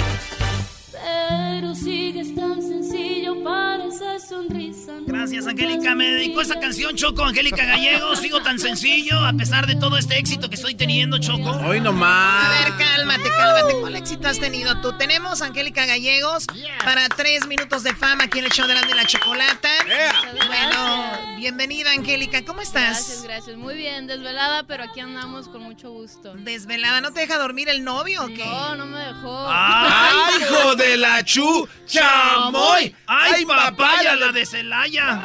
Gracias, 5.31 5.47
Angélica. 5.47 5.95
Me 5.95 6.11
dedicó 6.11 6.41
esa 6.41 6.59
canción, 6.59 6.93
Choco, 6.97 7.23
Angélica 7.23 7.63
Gallego. 7.63 8.17
Sigo 8.17 8.41
tan 8.41 8.59
sencillo, 8.59 9.17
a 9.25 9.31
pesar 9.31 9.65
de 9.65 9.75
todo 9.75 9.97
este 9.97 10.17
éxito 10.17 10.49
que 10.49 10.55
estoy 10.55 10.75
teniendo, 10.75 11.19
Choco. 11.19 11.51
Hoy 11.65 11.79
nomás. 11.79 12.47
A 12.47 12.49
ver, 12.49 12.77
cálmate, 12.77 13.29
cálmate. 13.29 13.79
¿Cuál 13.79 13.95
éxito 13.95 14.27
has 14.27 14.39
tenido 14.39 14.81
tú? 14.81 14.91
Tenemos 14.97 15.41
a 15.41 15.45
Angélica 15.45 15.85
Gallegos 15.85 16.47
para 16.83 17.07
tres 17.07 17.47
minutos 17.47 17.83
de 17.83 17.95
fama 17.95 18.25
aquí 18.25 18.39
en 18.39 18.45
el 18.45 18.51
show 18.51 18.67
de 18.67 18.73
la, 18.73 18.81
de 18.81 18.93
la 18.93 19.05
chocolata. 19.05 19.69
Bueno, 20.47 21.37
bienvenida, 21.37 21.93
Angélica. 21.93 22.43
¿Cómo 22.43 22.61
estás? 22.61 22.97
Gracias, 22.97 23.23
gracias. 23.23 23.55
Muy 23.55 23.75
bien, 23.75 24.07
desvelada, 24.07 24.63
pero 24.63 24.83
aquí 24.83 24.99
andamos 24.99 25.47
con 25.47 25.63
mucho 25.63 25.91
gusto. 25.91 26.33
¿Desvelada? 26.35 26.99
¿No 26.99 27.13
te 27.13 27.21
deja 27.21 27.37
dormir 27.37 27.69
el 27.69 27.85
novio 27.85 28.25
o 28.25 28.27
qué? 28.27 28.43
No, 28.43 28.75
no 28.75 28.85
me 28.85 28.99
dejó. 28.99 29.47
¡Ay, 29.49 30.41
hijo 30.41 30.75
de 30.75 30.97
la 30.97 31.23
chu! 31.23 31.69
¡Chamoy! 31.87 32.93
¡Ay, 33.07 33.45
papaya, 33.45 34.17
la 34.17 34.33
de 34.33 34.45
Celaya! 34.45 35.20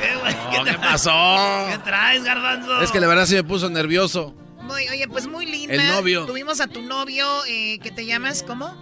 ¿Qué, 0.00 0.16
güey? 0.16 0.34
No, 0.34 0.64
¿Qué 0.64 0.70
tra- 0.72 0.80
pasó? 0.80 1.66
¿Qué 1.70 1.78
traes, 1.78 2.24
garbanzo? 2.24 2.80
Es 2.82 2.90
que 2.90 3.00
la 3.00 3.06
verdad 3.06 3.26
sí 3.26 3.34
me 3.34 3.44
puso 3.44 3.70
nervioso. 3.70 4.34
Muy- 4.62 4.88
oye, 4.88 5.06
pues 5.08 5.26
muy 5.26 5.46
linda. 5.46 5.74
El 5.74 5.88
novio. 5.88 6.24
Tuvimos 6.26 6.60
a 6.60 6.66
tu 6.66 6.82
novio, 6.82 7.26
eh, 7.46 7.78
que 7.80 7.90
te 7.90 8.06
llamas, 8.06 8.42
¿cómo? 8.42 8.74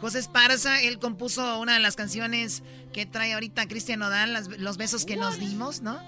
José 0.00 0.18
Esparza. 0.18 0.80
Él 0.82 0.98
compuso 0.98 1.58
una 1.58 1.74
de 1.74 1.80
las 1.80 1.96
canciones 1.96 2.62
que 2.92 3.06
trae 3.06 3.32
ahorita 3.34 3.66
Cristian 3.66 4.00
Nodal, 4.00 4.32
las- 4.32 4.48
los 4.48 4.76
besos 4.76 5.04
que 5.04 5.16
nos 5.16 5.38
dimos, 5.38 5.80
¿no? 5.82 5.98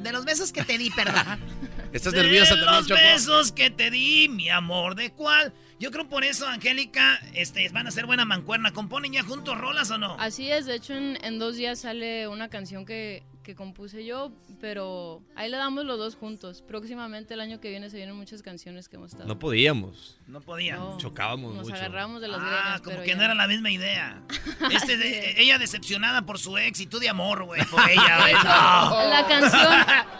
De 0.00 0.12
los 0.12 0.24
besos 0.24 0.50
que 0.52 0.62
te 0.64 0.78
di, 0.78 0.90
perdón. 0.90 1.38
¿Estás 1.92 2.12
De 2.12 2.22
nerviosa 2.22 2.50
también, 2.54 2.74
los 2.74 2.86
Choco? 2.86 3.00
besos 3.00 3.52
que 3.52 3.70
te 3.70 3.90
di, 3.90 4.28
mi 4.28 4.48
amor, 4.48 4.94
¿de 4.94 5.10
cuál? 5.12 5.52
Yo 5.80 5.90
creo 5.90 6.08
por 6.08 6.22
eso, 6.24 6.46
Angélica, 6.46 7.18
este, 7.34 7.68
van 7.70 7.86
a 7.86 7.90
ser 7.90 8.04
buena 8.06 8.24
mancuerna. 8.24 8.70
¿Componen 8.72 9.12
ya 9.12 9.22
juntos 9.24 9.56
rolas 9.58 9.90
o 9.90 9.98
no? 9.98 10.14
Así 10.20 10.50
es, 10.50 10.66
de 10.66 10.74
hecho 10.76 10.94
en, 10.94 11.18
en 11.24 11.38
dos 11.38 11.56
días 11.56 11.80
sale 11.80 12.28
una 12.28 12.48
canción 12.50 12.84
que, 12.84 13.22
que 13.42 13.54
compuse 13.54 14.04
yo, 14.04 14.30
pero 14.60 15.22
ahí 15.36 15.50
le 15.50 15.56
damos 15.56 15.86
los 15.86 15.96
dos 15.98 16.16
juntos. 16.16 16.60
Próximamente 16.60 17.32
el 17.32 17.40
año 17.40 17.60
que 17.60 17.70
viene 17.70 17.88
se 17.88 17.96
vienen 17.96 18.14
muchas 18.14 18.42
canciones 18.42 18.90
que 18.90 18.96
hemos 18.96 19.12
estado. 19.12 19.26
No 19.26 19.38
podíamos. 19.38 20.18
No 20.26 20.42
podían. 20.42 20.78
No. 20.80 20.98
Chocábamos 20.98 21.54
Nos 21.54 21.64
mucho. 21.64 21.76
agarramos 21.76 22.20
de 22.20 22.28
las 22.28 22.40
Ah, 22.42 22.44
greñas, 22.44 22.80
como 22.82 22.90
pero 22.96 23.02
que 23.04 23.08
ya. 23.12 23.16
no 23.16 23.22
era 23.24 23.34
la 23.34 23.46
misma 23.46 23.70
idea. 23.70 24.22
Este 24.70 24.98
de- 24.98 25.40
ella 25.40 25.58
decepcionada 25.58 26.26
por 26.26 26.38
su 26.38 26.58
ex 26.58 26.78
y 26.80 26.86
tú 26.86 26.98
de 26.98 27.08
amor, 27.08 27.44
güey, 27.44 27.64
por 27.64 27.80
ella, 27.88 28.18
güey. 28.20 28.34
No. 28.34 29.08
La 29.08 29.24
canción, 29.26 29.62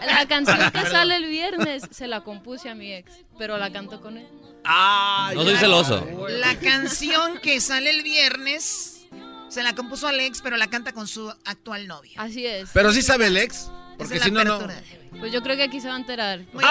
la 0.07 0.25
canción 0.27 0.71
que 0.71 0.81
sale 0.89 1.17
el 1.17 1.27
viernes 1.27 1.83
se 1.91 2.07
la 2.07 2.21
compuse 2.21 2.67
a 2.67 2.73
mi 2.73 2.91
ex, 2.91 3.11
pero 3.37 3.59
la 3.59 3.71
canto 3.71 4.01
con 4.01 4.17
él. 4.17 4.27
No 4.63 5.43
soy 5.43 5.55
celoso. 5.57 6.07
La 6.29 6.55
canción 6.59 7.39
que 7.39 7.59
sale 7.61 7.89
el 7.89 8.03
viernes 8.03 9.07
se 9.49 9.63
la 9.63 9.75
compuso 9.75 10.07
Alex, 10.07 10.41
pero 10.41 10.57
la 10.57 10.67
canta 10.67 10.93
con 10.93 11.07
su 11.07 11.29
actual 11.45 11.87
novio. 11.87 12.13
Así 12.17 12.45
es. 12.45 12.69
Pero 12.73 12.91
sí 12.93 13.01
sabe 13.01 13.27
el 13.27 13.37
ex. 13.37 13.69
Porque 13.97 14.19
si 14.19 14.31
no, 14.31 14.43
no. 14.43 14.59
Pues 15.19 15.31
yo 15.31 15.43
creo 15.43 15.55
que 15.57 15.63
aquí 15.63 15.79
se 15.81 15.87
va 15.87 15.93
a 15.95 15.97
enterar. 15.97 16.39
Bien. 16.39 16.65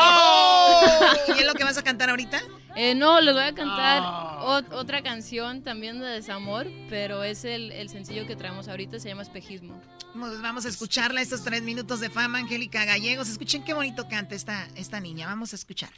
¿Y 1.37 1.41
es 1.41 1.47
lo 1.47 1.55
que 1.55 1.62
vas 1.62 1.77
a 1.79 1.83
cantar 1.83 2.11
ahorita? 2.11 2.41
Eh, 2.75 2.95
no, 2.95 3.21
les 3.21 3.35
voy 3.35 3.43
a 3.45 3.55
cantar 3.55 4.01
ot- 4.03 4.73
otra 4.73 5.03
canción 5.03 5.62
también 5.62 6.01
de 6.01 6.07
desamor, 6.07 6.67
pero 6.89 7.23
es 7.23 7.45
el, 7.45 7.71
el 7.73 7.89
sencillo 7.89 8.27
que 8.27 8.35
traemos 8.37 8.69
ahorita, 8.69 8.99
se 8.99 9.09
llama 9.09 9.23
Espejismo. 9.23 9.81
Pues 10.19 10.41
vamos 10.41 10.65
a 10.65 10.69
escucharla 10.69 11.21
estos 11.21 11.45
tres 11.45 11.62
minutos 11.62 12.01
de 12.01 12.11
fama, 12.11 12.39
Angélica 12.39 12.85
Gallegos. 12.85 13.29
Escuchen 13.29 13.62
qué 13.62 13.75
bonito 13.75 14.09
canta 14.09 14.35
esta, 14.35 14.67
esta 14.75 14.99
niña. 15.01 15.27
Vamos 15.27 15.53
a 15.53 15.57
escuchar. 15.57 15.91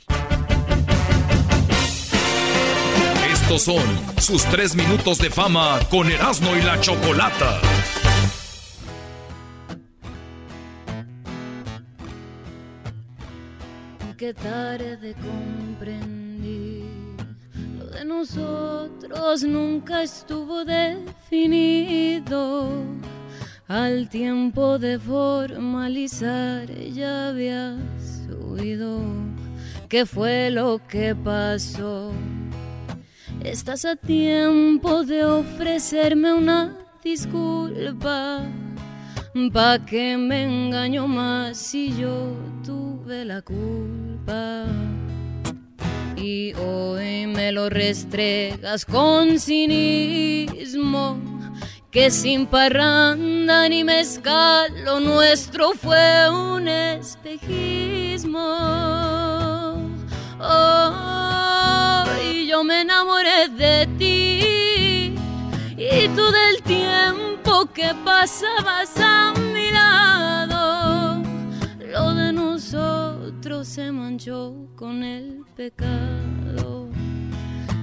Estos 3.42 3.62
son 3.62 3.82
sus 4.18 4.44
tres 4.44 4.76
minutos 4.76 5.18
de 5.18 5.28
fama 5.28 5.80
con 5.90 6.08
Erasmo 6.10 6.56
y 6.56 6.62
la 6.62 6.80
Chocolata. 6.80 7.60
Qué 14.16 14.32
tarde 14.32 15.14
comprendí. 15.14 16.84
Lo 17.78 17.86
de 17.86 18.04
nosotros 18.04 19.42
nunca 19.42 20.02
estuvo 20.02 20.64
definido. 20.64 21.64
Al 23.66 24.08
tiempo 24.08 24.78
de 24.78 25.00
formalizar 25.00 26.70
ya 26.70 27.28
habías 27.30 27.76
huido. 28.40 29.00
¿Qué 29.88 30.06
fue 30.06 30.50
lo 30.50 30.80
que 30.86 31.14
pasó? 31.16 32.12
Estás 33.44 33.84
a 33.84 33.96
tiempo 33.96 35.02
de 35.02 35.24
ofrecerme 35.24 36.32
una 36.32 36.76
disculpa. 37.02 38.44
¿Pa' 39.52 39.80
que 39.84 40.16
me 40.16 40.44
engaño 40.44 41.08
más 41.08 41.58
si 41.58 41.92
yo 41.96 42.36
tuve 42.64 43.24
la 43.24 43.42
culpa? 43.42 44.66
Y 46.16 46.54
hoy 46.54 47.26
me 47.26 47.50
lo 47.50 47.68
restregas 47.68 48.84
con 48.84 49.40
cinismo. 49.40 51.18
Que 51.90 52.12
sin 52.12 52.46
parranda 52.46 53.68
ni 53.68 53.82
mezcal 53.82 54.72
lo 54.84 55.00
nuestro 55.00 55.72
fue 55.72 56.30
un 56.30 56.68
espejismo. 56.68 58.38
Oh, 60.40 61.21
me 62.64 62.82
enamoré 62.82 63.48
de 63.48 63.86
ti 63.98 65.14
y 65.76 66.08
tú 66.14 66.24
del 66.30 66.62
tiempo 66.62 67.66
que 67.72 67.94
pasabas 68.04 68.92
a 68.98 69.32
mi 69.52 69.70
lado. 69.70 71.22
Lo 71.80 72.14
de 72.14 72.32
nosotros 72.32 73.66
se 73.66 73.90
manchó 73.90 74.54
con 74.76 75.02
el 75.02 75.44
pecado. 75.56 76.88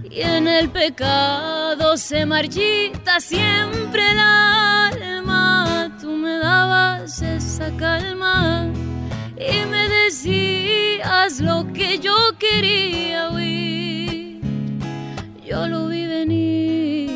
Y 0.10 0.22
en 0.22 0.48
el 0.48 0.70
pecado 0.70 1.98
se 1.98 2.26
marchita 2.26 3.20
siempre 3.20 4.12
el 4.12 4.20
alma. 4.20 5.98
Tú 6.02 6.12
me 6.12 6.38
dabas 6.38 7.22
esa 7.22 7.70
calma 7.78 8.68
y 9.36 9.66
me 9.66 9.90
decías 9.90 11.40
lo 11.42 11.66
que 11.74 12.00
yo 12.00 12.16
quería 12.38 13.30
oír. 13.30 14.19
Yo 15.50 15.68
lo 15.68 15.88
vi 15.88 16.06
venir 16.06 17.10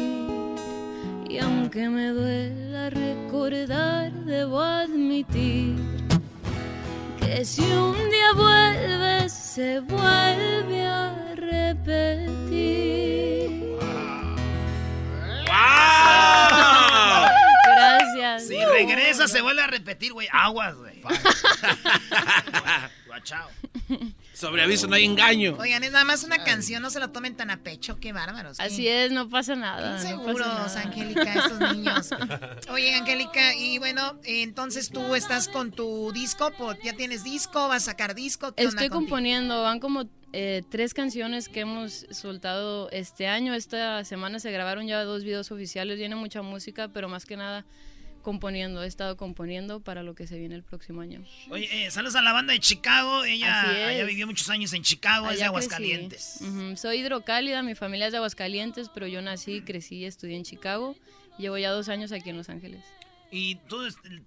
y 1.30 1.38
aunque 1.38 1.88
me 1.88 2.08
duela 2.08 2.90
recordar, 2.90 4.12
debo 4.12 4.60
admitir 4.60 5.76
que 7.20 7.46
si 7.46 7.62
un 7.62 7.96
día 8.10 8.34
vuelves, 8.34 9.32
se 9.32 9.82
vuelve 9.82 10.84
a 10.84 11.14
repetir. 11.36 12.18
Gracias. 17.68 18.48
Si 18.48 18.66
regresa, 18.66 19.28
se 19.28 19.42
vuelve 19.42 19.62
a 19.62 19.68
repetir, 19.68 20.12
güey. 20.12 20.28
Aguas, 20.32 20.74
güey. 20.76 21.04
Guachao. 23.06 23.48
Sobre 24.44 24.62
aviso 24.62 24.88
no 24.88 24.96
hay 24.96 25.06
engaño. 25.06 25.56
Oigan, 25.58 25.84
es 25.86 25.94
nada 25.94 26.04
más 26.04 26.26
una 26.26 26.44
canción, 26.44 26.82
no 26.82 26.90
se 26.90 27.00
lo 27.00 27.12
tomen 27.12 27.38
tan 27.38 27.50
a 27.50 27.64
pecho, 27.64 27.98
qué 28.02 28.12
bárbaros. 28.12 28.58
qué- 28.58 28.64
Así 28.66 28.88
es, 28.90 29.10
no 29.14 29.30
pasa 29.30 29.56
nada. 29.56 29.94
No 29.98 30.02
Seguros, 30.06 30.46
pasa 30.46 30.80
nada. 30.80 30.82
Angélica, 30.82 31.34
estos 31.34 31.60
niños. 31.76 32.10
Oye, 32.70 32.94
Angélica, 32.96 33.56
y 33.56 33.78
bueno, 33.78 34.20
entonces 34.26 34.90
tú 34.90 35.16
estás 35.16 35.48
con 35.48 35.72
tu 35.72 36.12
disco, 36.12 36.52
ya 36.84 36.92
tienes 36.94 37.24
disco, 37.24 37.70
vas 37.70 37.84
a 37.84 37.92
sacar 37.92 38.16
disco. 38.16 38.54
¿qué 38.54 38.64
Estoy 38.66 38.90
componiendo, 38.90 39.64
van 39.64 39.80
como 39.80 40.04
eh, 40.34 40.64
tres 40.70 40.94
canciones 40.94 41.48
que 41.48 41.62
hemos 41.62 42.06
soltado 42.12 42.90
este 42.92 43.28
año. 43.28 43.54
Esta 43.54 44.04
semana 44.04 44.40
se 44.40 44.52
grabaron 44.52 44.88
ya 44.88 45.04
dos 45.06 45.24
videos 45.24 45.52
oficiales, 45.52 45.98
viene 46.00 46.16
mucha 46.16 46.42
música, 46.42 46.90
pero 46.90 47.08
más 47.08 47.26
que 47.26 47.38
nada 47.38 47.66
componiendo. 48.24 48.82
He 48.82 48.88
estado 48.88 49.16
componiendo 49.18 49.82
para 49.82 50.02
lo 50.02 50.16
que 50.16 50.26
se 50.26 50.40
viene 50.40 50.56
el 50.56 50.64
próximo 50.64 51.02
año. 51.02 51.24
Oye, 51.52 51.86
eh, 51.86 51.92
saludos 51.92 52.16
a 52.16 52.24
la 52.24 52.34
banda 52.34 52.54
de 52.54 52.60
Chicago. 52.60 53.24
Ella 53.24 53.88
allá 53.90 54.06
vivió 54.06 54.26
muchos 54.26 54.50
años 54.50 54.74
en 54.74 54.82
Chicago, 54.82 55.30
es 55.30 55.38
de 55.38 55.46
Aguascalientes. 55.46 56.40
Soy 56.76 57.00
hidrocálida, 57.00 57.62
mi 57.62 57.76
familia 57.76 58.08
es 58.08 58.12
de 58.12 58.18
Aguascalientes, 58.18 58.90
pero 58.90 59.06
yo 59.06 59.22
nací, 59.22 59.62
crecí, 59.62 60.06
estudié 60.06 60.38
en 60.38 60.44
Chicago. 60.44 60.96
Llevo 61.38 61.58
ya 61.58 61.72
dos 61.72 61.90
años 61.90 62.12
aquí 62.12 62.30
en 62.32 62.38
Los 62.38 62.50
Ángeles. 62.50 62.84
Y 63.36 63.56
tú, 63.68 63.78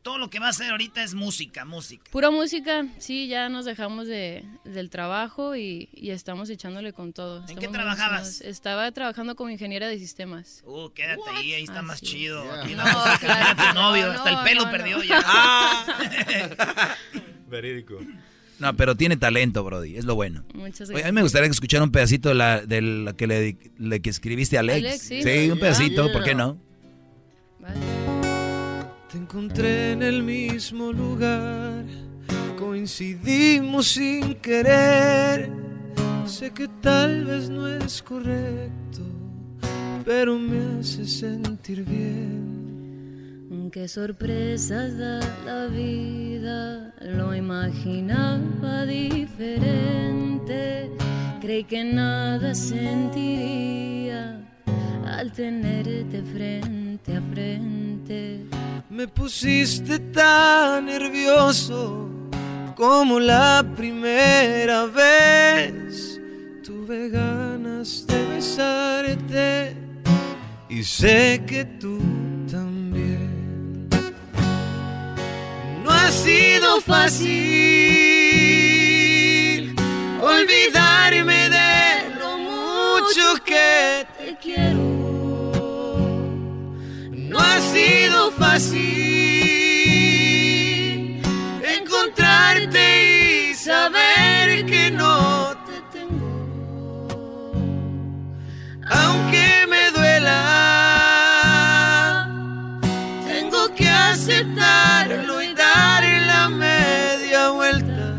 todo 0.03 0.19
lo 0.19 0.29
que 0.31 0.41
va 0.41 0.47
a 0.47 0.51
hacer 0.51 0.73
ahorita 0.73 1.01
es 1.05 1.15
música, 1.15 1.65
música. 1.65 2.03
Pura 2.11 2.33
música, 2.33 2.89
sí, 2.99 3.29
ya 3.29 3.49
nos 3.49 3.65
dejamos 3.65 4.09
de, 4.09 4.45
del 4.65 4.91
trabajo 4.91 5.55
y, 5.55 5.89
y 5.93 6.11
estamos 6.11 6.51
echándole 6.51 6.93
con 6.93 7.13
todo. 7.13 7.37
¿En 7.37 7.43
Estamos 7.45 7.61
qué 7.65 7.69
trabajabas? 7.69 8.41
Estaba 8.41 8.91
trabajando 8.91 9.37
como 9.37 9.51
ingeniera 9.51 9.87
de 9.87 10.01
sistemas. 10.01 10.65
Uh, 10.67 10.89
quédate 10.91 11.23
ahí, 11.37 11.53
ahí 11.55 11.63
está 11.63 11.83
más 11.83 12.03
chido. 12.03 12.43
Aquí 12.51 12.75
No, 12.75 12.83
claro 13.21 13.63
tu 13.69 13.75
novio, 13.75 14.07
no, 14.07 14.13
hasta 14.15 14.31
el 14.31 14.45
pelo 14.45 14.65
no, 14.65 14.71
perdió 14.73 14.99
no. 14.99 15.05
ya. 15.05 15.23
Verídico. 17.49 18.01
No, 18.59 18.75
pero 18.75 18.97
tiene 18.97 19.17
talento, 19.17 19.63
Brody, 19.63 19.97
es 19.99 20.05
lo 20.05 20.17
bueno. 20.17 20.45
Muchas 20.53 20.89
Oye, 20.89 20.99
a 20.99 21.03
gracias. 21.03 21.13
mí 21.13 21.15
me 21.15 21.23
gustaría 21.23 21.49
escuchar 21.49 21.81
un 21.81 21.93
pedacito 21.93 22.31
de 22.31 22.35
la, 22.35 22.61
de 22.61 22.83
la 22.83 23.13
que 23.13 23.29
le, 23.29 23.57
le 23.79 24.01
que 24.01 24.11
escribiste 24.11 24.57
a 24.57 24.61
Alex. 24.61 24.79
Alex, 24.85 25.01
sí. 25.01 25.51
un 25.51 25.61
pedacito, 25.61 26.11
¿por 26.11 26.25
qué 26.25 26.35
no? 26.35 26.59
Te 29.17 29.23
encontré 29.23 29.93
en 29.93 30.03
el 30.03 30.23
mismo 30.23 30.93
lugar, 30.93 31.87
coincidimos 32.59 33.87
sin 33.87 34.35
querer. 34.35 35.49
Sé 36.27 36.51
que 36.51 36.69
tal 36.83 37.25
vez 37.25 37.49
no 37.49 37.67
es 37.67 38.03
correcto, 38.03 39.01
pero 40.05 40.39
me 40.39 40.81
hace 40.81 41.07
sentir 41.07 41.83
bien. 41.83 43.71
Qué 43.73 43.89
sorpresas 43.89 44.99
da 44.99 45.21
la 45.47 45.69
vida, 45.69 46.93
lo 47.01 47.35
imaginaba 47.35 48.85
diferente. 48.85 50.91
Creí 51.41 51.65
que 51.65 51.85
nada 51.85 52.55
sentiría 52.55 54.46
al 55.07 55.33
tenerte 55.33 56.23
frente 56.23 57.17
a 57.17 57.23
frente. 57.33 58.47
Me 58.91 59.07
pusiste 59.09 59.99
tan 59.99 60.87
nervioso 60.87 62.09
como 62.75 63.21
la 63.21 63.65
primera 63.77 64.87
vez. 64.87 66.21
Tuve 66.65 67.09
ganas 67.09 68.07
de 68.07 68.27
besarte 68.27 69.77
y 70.69 70.83
sé 70.83 71.43
que 71.47 71.65
tú 71.65 71.99
también. 72.51 73.89
No 75.85 75.91
ha 75.91 76.11
sido 76.11 76.81
fácil 76.81 77.37
olvidarme 80.21 81.49
de 81.49 82.19
lo 82.19 82.37
mucho 82.39 83.43
que 83.45 84.07
te 84.19 84.37
quiero. 84.43 84.96
No 87.37 87.43
ha 87.43 87.61
sido 87.61 88.31
fácil 88.31 88.81
encontrarte 91.79 93.51
y 93.51 93.55
saber 93.55 94.65
que 94.65 94.91
no 94.91 95.55
te 95.67 95.83
tengo. 95.99 97.53
Aunque 98.89 99.67
me 99.69 99.91
duela, 99.91 100.41
tengo 103.27 103.75
que 103.75 103.87
aceptarlo 103.87 105.43
y 105.43 105.53
darle 105.55 106.21
la 106.21 106.49
media 106.49 107.51
vuelta. 107.51 108.15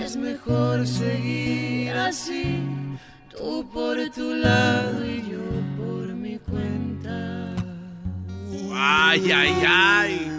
Es 0.00 0.16
mejor 0.16 0.86
seguir 0.86 1.90
así, 1.90 2.62
tú 3.36 3.68
por 3.74 3.96
tu 4.10 4.32
lado 4.34 5.04
y 5.04 5.28
yo 5.28 5.65
Ay, 8.88 9.32
ay, 9.32 9.54
ay. 9.66 10.32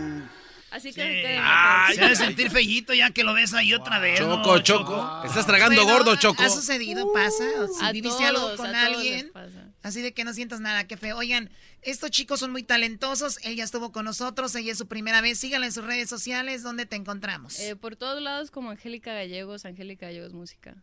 Así 0.72 0.94
que. 0.94 1.40
Ay, 1.42 1.96
se 1.96 2.02
debe 2.02 2.16
sentir 2.16 2.52
fellito 2.52 2.94
ya 2.94 3.10
que 3.12 3.24
lo 3.24 3.34
ves 3.34 3.54
ahí 3.54 3.74
otra 3.74 4.00
vez. 4.00 4.20
¿no, 4.22 4.38
Choco, 4.38 4.60
Choco. 4.60 5.22
Estás 5.26 5.46
tragando 5.48 5.84
gordo, 5.86 6.16
Choco. 6.16 6.44
¿Ha 6.44 6.50
sucedido? 6.50 7.12
¿Pasa? 7.14 7.44
O 7.60 7.68
si 7.68 7.86
A 7.86 7.92
viviste 7.92 8.24
algo 8.26 8.56
con 8.56 8.74
alguien, 8.76 9.32
pasa. 9.34 9.70
así 9.84 10.02
de 10.02 10.14
que 10.14 10.24
no 10.24 10.34
sientas 10.34 10.60
nada, 10.60 10.86
qué 10.86 10.96
feo. 10.98 11.18
Oigan, 11.18 11.50
estos 11.82 12.12
chicos 12.12 12.40
son 12.40 12.52
muy 12.52 12.64
talentosos. 12.64 13.40
Él 13.44 13.56
ya 13.56 13.64
estuvo 13.64 13.92
con 13.92 14.06
nosotros, 14.06 14.54
ella 14.56 14.72
es 14.72 14.78
su 14.78 14.88
primera 14.88 15.22
vez. 15.22 15.40
Síganla 15.40 15.66
en 15.68 15.74
sus 15.74 15.84
redes 15.84 16.10
sociales. 16.10 16.64
¿Dónde 16.64 16.86
te 16.86 16.96
encontramos? 16.96 17.60
Eh, 17.60 17.76
por 17.76 17.96
todos 17.96 18.22
lados 18.22 18.52
como 18.52 18.70
Angélica 18.70 19.14
Gallegos, 19.14 19.66
Angélica 19.66 20.06
Gallegos 20.06 20.34
Música. 20.34 20.76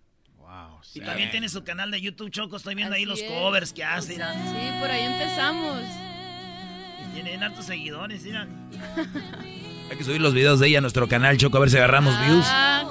Y 0.92 1.00
también 1.00 1.30
tiene 1.30 1.48
su 1.48 1.64
canal 1.64 1.90
de 1.90 2.00
YouTube, 2.00 2.30
Choco. 2.30 2.56
Estoy 2.56 2.74
viendo 2.74 2.94
ahí 2.94 3.04
los 3.06 3.20
es. 3.20 3.30
covers 3.30 3.72
que 3.72 3.82
hace. 3.84 4.14
Sí, 4.14 4.20
por 4.80 4.90
ahí 4.90 5.02
empezamos. 5.02 5.82
Tienen 7.14 7.42
hartos 7.42 7.64
seguidores, 7.66 8.22
mira. 8.24 8.46
Hay 9.90 9.96
que 9.96 10.04
subir 10.04 10.20
los 10.20 10.34
videos 10.34 10.60
de 10.60 10.66
ella 10.68 10.78
a 10.78 10.80
nuestro 10.80 11.08
canal, 11.08 11.36
Choco, 11.36 11.56
a 11.58 11.60
ver 11.60 11.70
si 11.70 11.76
agarramos 11.76 12.18
views. 12.26 12.44
Ah, 12.48 12.84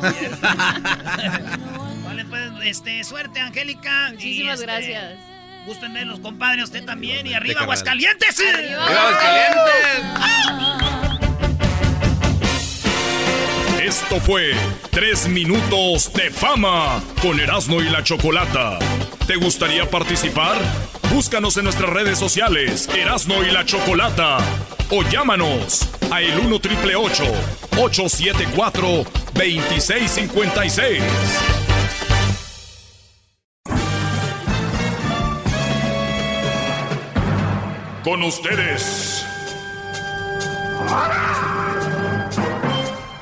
Vale, 2.04 2.24
pues, 2.24 2.50
este, 2.64 3.04
suerte, 3.04 3.40
Angélica. 3.40 4.08
Muchísimas 4.12 4.60
Y, 4.60 4.62
este, 4.62 4.66
gracias. 4.66 5.14
Gusten 5.66 5.92
verlos, 5.92 6.20
compadre, 6.20 6.62
usted 6.62 6.84
también. 6.84 7.26
Y 7.26 7.34
arriba, 7.34 7.60
carnal. 7.60 7.76
Aguascalientes. 7.76 8.42
Esto 13.82 14.20
fue 14.20 14.52
Tres 14.90 15.28
Minutos 15.28 16.12
de 16.12 16.30
Fama 16.30 17.02
con 17.20 17.38
Erasmo 17.40 17.80
y 17.80 17.88
la 17.88 18.02
Chocolata. 18.02 18.78
¿Te 19.26 19.36
gustaría 19.36 19.88
participar? 19.90 20.56
Búscanos 21.16 21.56
en 21.56 21.64
nuestras 21.64 21.88
redes 21.88 22.18
sociales, 22.18 22.90
Erasmo 22.94 23.42
y 23.42 23.50
la 23.50 23.64
Chocolata. 23.64 24.36
O 24.90 25.02
llámanos 25.02 25.88
a 26.10 26.20
el 26.20 26.38
1 26.40 26.60
triple 26.60 26.94
874 26.94 28.86
2656. 29.32 31.02
Con 38.04 38.22
ustedes. 38.22 39.24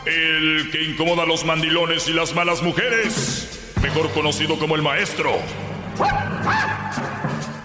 El 0.05 0.69
que 0.73 0.83
incomoda 0.83 1.23
a 1.23 1.27
los 1.27 1.45
mandilones 1.45 2.09
y 2.09 2.13
las 2.13 2.35
malas 2.35 2.61
mujeres, 2.61 3.49
mejor 3.81 4.11
conocido 4.11 4.59
como 4.59 4.75
el 4.75 4.83
maestro. 4.83 5.39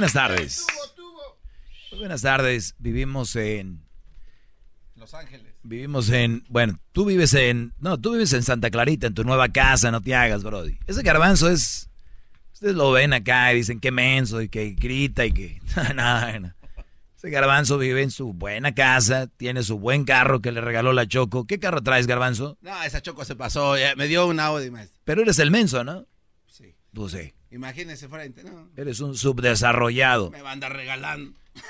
buenas 0.00 0.14
tardes. 0.14 0.66
Muy 1.90 1.98
buenas 1.98 2.22
tardes. 2.22 2.74
Vivimos 2.78 3.36
en. 3.36 3.82
Los 4.94 5.12
Ángeles. 5.12 5.54
Vivimos 5.62 6.08
en. 6.08 6.42
Bueno, 6.48 6.80
tú 6.92 7.04
vives 7.04 7.34
en. 7.34 7.74
No, 7.78 8.00
tú 8.00 8.12
vives 8.12 8.32
en 8.32 8.42
Santa 8.42 8.70
Clarita, 8.70 9.08
en 9.08 9.14
tu 9.14 9.24
nueva 9.24 9.50
casa, 9.50 9.90
no 9.90 10.00
te 10.00 10.14
hagas, 10.14 10.42
Brody. 10.42 10.78
Ese 10.86 11.02
garbanzo 11.02 11.50
es. 11.50 11.90
Ustedes 12.54 12.76
lo 12.76 12.92
ven 12.92 13.12
acá 13.12 13.52
y 13.52 13.56
dicen 13.56 13.78
que 13.78 13.90
menso 13.90 14.40
y 14.40 14.48
que 14.48 14.70
grita 14.70 15.26
y 15.26 15.32
que. 15.32 15.60
Nada, 15.94 16.38
no. 16.38 16.54
Ese 17.14 17.28
garbanzo 17.28 17.76
vive 17.76 18.02
en 18.02 18.10
su 18.10 18.32
buena 18.32 18.74
casa, 18.74 19.26
tiene 19.26 19.62
su 19.62 19.78
buen 19.78 20.06
carro 20.06 20.40
que 20.40 20.50
le 20.50 20.62
regaló 20.62 20.94
la 20.94 21.06
Choco. 21.06 21.46
¿Qué 21.46 21.58
carro 21.58 21.82
traes, 21.82 22.06
garbanzo? 22.06 22.56
No, 22.62 22.82
esa 22.84 23.02
choco 23.02 23.26
se 23.26 23.36
pasó. 23.36 23.74
me 23.98 24.06
dio 24.06 24.26
un 24.26 24.40
Audi, 24.40 24.70
maestro. 24.70 24.98
Pero 25.04 25.20
eres 25.20 25.38
el 25.40 25.50
menso, 25.50 25.84
¿no? 25.84 26.06
Sí. 26.46 26.74
Pues 26.94 27.12
sí. 27.12 27.34
Imagínese 27.50 28.08
de- 28.08 28.44
No, 28.44 28.68
Eres 28.76 29.00
un 29.00 29.16
subdesarrollado. 29.16 30.30
me 30.30 30.42
va 30.42 30.50
a 30.50 30.52
andar 30.52 30.74
regalando. 30.74 31.32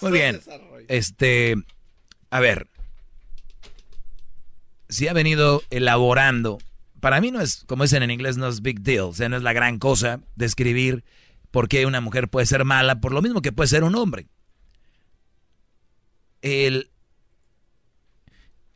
Muy 0.00 0.12
bien. 0.12 0.40
Este, 0.88 1.56
a 2.30 2.40
ver, 2.40 2.68
si 4.88 5.08
ha 5.08 5.12
venido 5.12 5.62
elaborando, 5.70 6.58
para 7.00 7.20
mí 7.20 7.30
no 7.30 7.40
es, 7.40 7.64
como 7.66 7.84
dicen 7.84 8.02
en 8.02 8.10
inglés, 8.10 8.36
no 8.36 8.48
es 8.48 8.62
big 8.62 8.80
deal, 8.80 9.04
o 9.04 9.14
sea, 9.14 9.28
no 9.28 9.36
es 9.36 9.42
la 9.42 9.52
gran 9.52 9.78
cosa 9.78 10.20
describir 10.34 11.04
por 11.50 11.68
qué 11.68 11.86
una 11.86 12.00
mujer 12.00 12.28
puede 12.28 12.46
ser 12.46 12.64
mala, 12.64 13.00
por 13.00 13.12
lo 13.12 13.22
mismo 13.22 13.40
que 13.40 13.52
puede 13.52 13.68
ser 13.68 13.84
un 13.84 13.94
hombre. 13.94 14.26
El, 16.42 16.90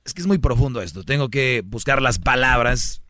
es 0.05 0.15
que 0.15 0.23
es 0.23 0.27
muy 0.27 0.39
profundo 0.39 0.81
esto, 0.81 1.05
tengo 1.05 1.29
que 1.29 1.63
buscar 1.65 2.01
las 2.01 2.19
palabras 2.19 3.03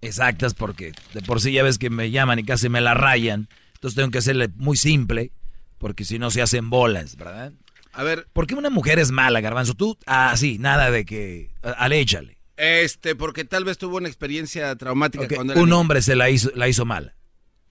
exactas 0.00 0.54
porque 0.54 0.92
de 1.14 1.22
por 1.22 1.40
sí 1.40 1.52
ya 1.52 1.62
ves 1.62 1.78
que 1.78 1.90
me 1.90 2.10
llaman 2.10 2.38
y 2.38 2.44
casi 2.44 2.68
me 2.68 2.80
la 2.80 2.94
rayan, 2.94 3.48
entonces 3.74 3.96
tengo 3.96 4.10
que 4.10 4.18
hacerle 4.18 4.48
muy 4.56 4.76
simple 4.76 5.32
porque 5.78 6.04
si 6.04 6.18
no 6.18 6.30
se 6.30 6.42
hacen 6.42 6.70
bolas, 6.70 7.16
¿verdad? 7.16 7.52
A 7.92 8.02
ver. 8.02 8.28
¿Por 8.32 8.46
qué 8.46 8.54
una 8.54 8.70
mujer 8.70 8.98
es 8.98 9.10
mala, 9.10 9.40
Garbanzo? 9.40 9.74
Tú, 9.74 9.96
ah, 10.06 10.34
sí, 10.36 10.58
nada 10.58 10.90
de 10.90 11.04
que, 11.04 11.50
ale, 11.62 12.00
échale. 12.00 12.38
Este, 12.56 13.14
porque 13.14 13.44
tal 13.44 13.64
vez 13.64 13.78
tuvo 13.78 13.96
una 13.96 14.08
experiencia 14.08 14.74
traumática 14.76 15.26
cuando 15.28 15.52
era 15.52 15.62
Un 15.62 15.68
niño. 15.68 15.80
hombre 15.80 16.02
se 16.02 16.16
la 16.16 16.28
hizo, 16.28 16.50
la 16.54 16.68
hizo 16.68 16.84
mala. 16.84 17.14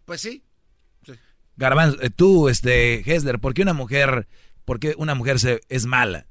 Pues 0.05 0.21
sí. 0.21 0.43
Sí. 1.05 1.13
Garbanzo, 1.57 2.01
eh, 2.01 2.09
tú, 2.09 2.47
este, 2.49 3.09
Hesler, 3.09 3.39
¿por 3.39 3.53
qué 3.53 3.61
una 3.63 3.73
mujer, 3.73 4.27
por 4.65 4.79
qué 4.79 4.95
una 4.97 5.13
mujer 5.15 5.39
se, 5.39 5.61
es 5.67 5.85
mala? 5.85 6.25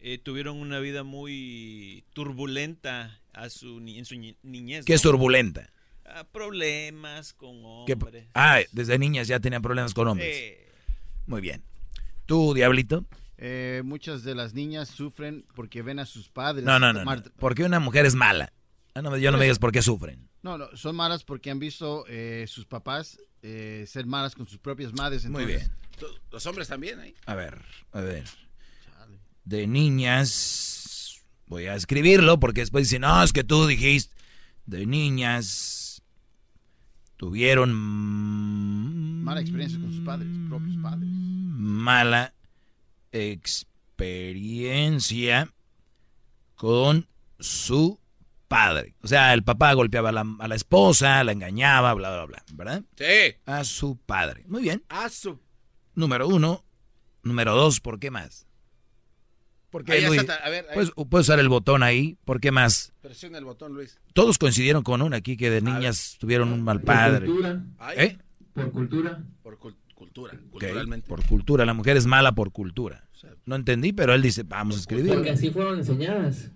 Eh, 0.00 0.18
tuvieron 0.18 0.56
una 0.56 0.78
vida 0.78 1.02
muy 1.02 2.04
turbulenta 2.12 3.19
a 3.32 3.48
su, 3.50 3.80
ni- 3.80 3.98
en 3.98 4.04
su 4.04 4.16
ni- 4.16 4.36
niñez. 4.42 4.84
¿Qué 4.84 4.94
es 4.94 5.02
turbulenta? 5.02 5.70
Ah, 6.04 6.24
problemas 6.24 7.32
con 7.34 7.84
¿Qué- 7.86 7.92
hombres. 7.92 8.26
ah, 8.34 8.58
desde 8.72 8.98
niñas 8.98 9.28
ya 9.28 9.38
tenían 9.40 9.62
problemas 9.62 9.94
con 9.94 10.08
hombres. 10.08 10.28
Eh, 10.36 10.68
Muy 11.26 11.40
bien. 11.40 11.62
¿Tú, 12.26 12.54
Diablito? 12.54 13.04
Eh, 13.38 13.82
muchas 13.84 14.22
de 14.24 14.34
las 14.34 14.52
niñas 14.54 14.88
sufren 14.88 15.46
porque 15.54 15.82
ven 15.82 15.98
a 15.98 16.06
sus 16.06 16.28
padres. 16.28 16.64
No, 16.64 16.78
no, 16.78 16.92
no. 16.92 16.92
no. 16.92 17.00
tomar- 17.00 17.30
¿Por 17.32 17.54
qué 17.54 17.64
una 17.64 17.78
mujer 17.80 18.04
es 18.06 18.14
mala? 18.14 18.52
Ah, 18.94 19.02
no, 19.02 19.16
yo 19.16 19.30
no 19.30 19.38
me 19.38 19.44
digas 19.44 19.58
por 19.60 19.70
qué 19.72 19.82
sufren. 19.82 20.28
No, 20.42 20.58
no, 20.58 20.74
son 20.76 20.96
malas 20.96 21.22
porque 21.22 21.50
han 21.50 21.58
visto 21.60 22.04
eh, 22.08 22.44
sus 22.48 22.66
papás 22.66 23.18
eh, 23.42 23.84
ser 23.86 24.06
malas 24.06 24.34
con 24.34 24.46
sus 24.48 24.58
propias 24.58 24.92
madres. 24.92 25.24
Muy 25.26 25.44
entonces- 25.44 25.70
Los 26.32 26.44
hombres 26.46 26.68
también 26.68 26.98
ahí. 26.98 27.14
A 27.26 27.34
ver, 27.34 27.62
a 27.92 28.00
ver. 28.00 28.24
De 29.44 29.66
niñas. 29.66 30.79
Voy 31.50 31.66
a 31.66 31.74
escribirlo 31.74 32.38
porque 32.38 32.60
después 32.60 32.88
dicen, 32.88 33.02
no, 33.02 33.20
es 33.24 33.32
que 33.32 33.42
tú 33.42 33.66
dijiste. 33.66 34.14
De 34.66 34.86
niñas. 34.86 36.00
Tuvieron 37.16 37.72
Mala 39.24 39.40
experiencia 39.40 39.80
con 39.80 39.92
sus 39.92 40.04
padres, 40.04 40.28
propios 40.48 40.76
padres. 40.80 41.08
mala 41.10 42.32
experiencia 43.10 45.52
con 46.54 47.08
su 47.40 47.98
padre. 48.46 48.94
O 49.02 49.08
sea, 49.08 49.34
el 49.34 49.42
papá 49.42 49.72
golpeaba 49.74 50.10
a 50.10 50.12
la, 50.12 50.24
a 50.38 50.46
la 50.46 50.54
esposa, 50.54 51.24
la 51.24 51.32
engañaba, 51.32 51.92
bla, 51.94 52.10
bla, 52.10 52.26
bla, 52.26 52.44
¿verdad? 52.54 52.84
Sí. 52.96 53.34
A 53.44 53.64
su 53.64 53.96
padre. 53.98 54.44
Muy 54.46 54.62
bien. 54.62 54.84
A 54.88 55.08
su. 55.08 55.40
Número 55.96 56.28
uno. 56.28 56.64
Número 57.24 57.56
dos, 57.56 57.80
¿por 57.80 57.98
qué 57.98 58.12
más? 58.12 58.46
¿Por 59.70 59.84
qué, 59.84 59.92
Ahí 59.92 60.06
Luis? 60.06 60.20
está, 60.20 60.34
a 60.36 60.50
ver, 60.50 60.66
ahí. 60.68 60.74
Puedes, 60.74 60.90
puedes 61.08 61.26
usar 61.28 61.38
el 61.38 61.48
botón 61.48 61.82
ahí. 61.82 62.16
¿Por 62.24 62.40
qué 62.40 62.50
más? 62.50 62.92
Presiona 63.00 63.38
el 63.38 63.44
botón, 63.44 63.72
Luis. 63.74 63.98
Todos 64.12 64.36
coincidieron 64.38 64.82
con 64.82 65.00
una 65.02 65.16
aquí 65.18 65.36
que 65.36 65.48
de 65.50 65.60
niñas 65.62 66.16
tuvieron 66.18 66.52
un 66.52 66.62
mal 66.62 66.80
padre. 66.80 67.28
Ay. 67.78 67.96
¿Eh? 67.98 68.18
Por 68.52 68.72
cultura. 68.72 69.22
Por 69.42 69.58
cul- 69.58 69.76
cultura, 69.94 70.32
Ok, 70.34 70.50
culturalmente. 70.50 71.06
Por 71.08 71.24
cultura. 71.26 71.64
La 71.64 71.74
mujer 71.74 71.96
es 71.96 72.06
mala 72.06 72.32
por 72.32 72.50
cultura. 72.52 73.08
No 73.46 73.54
entendí, 73.54 73.92
pero 73.92 74.12
él 74.14 74.22
dice, 74.22 74.42
vamos 74.42 74.76
a 74.76 74.80
escribir. 74.80 75.12
Porque 75.14 75.30
así 75.30 75.50
fueron 75.50 75.78
enseñadas. 75.78 76.50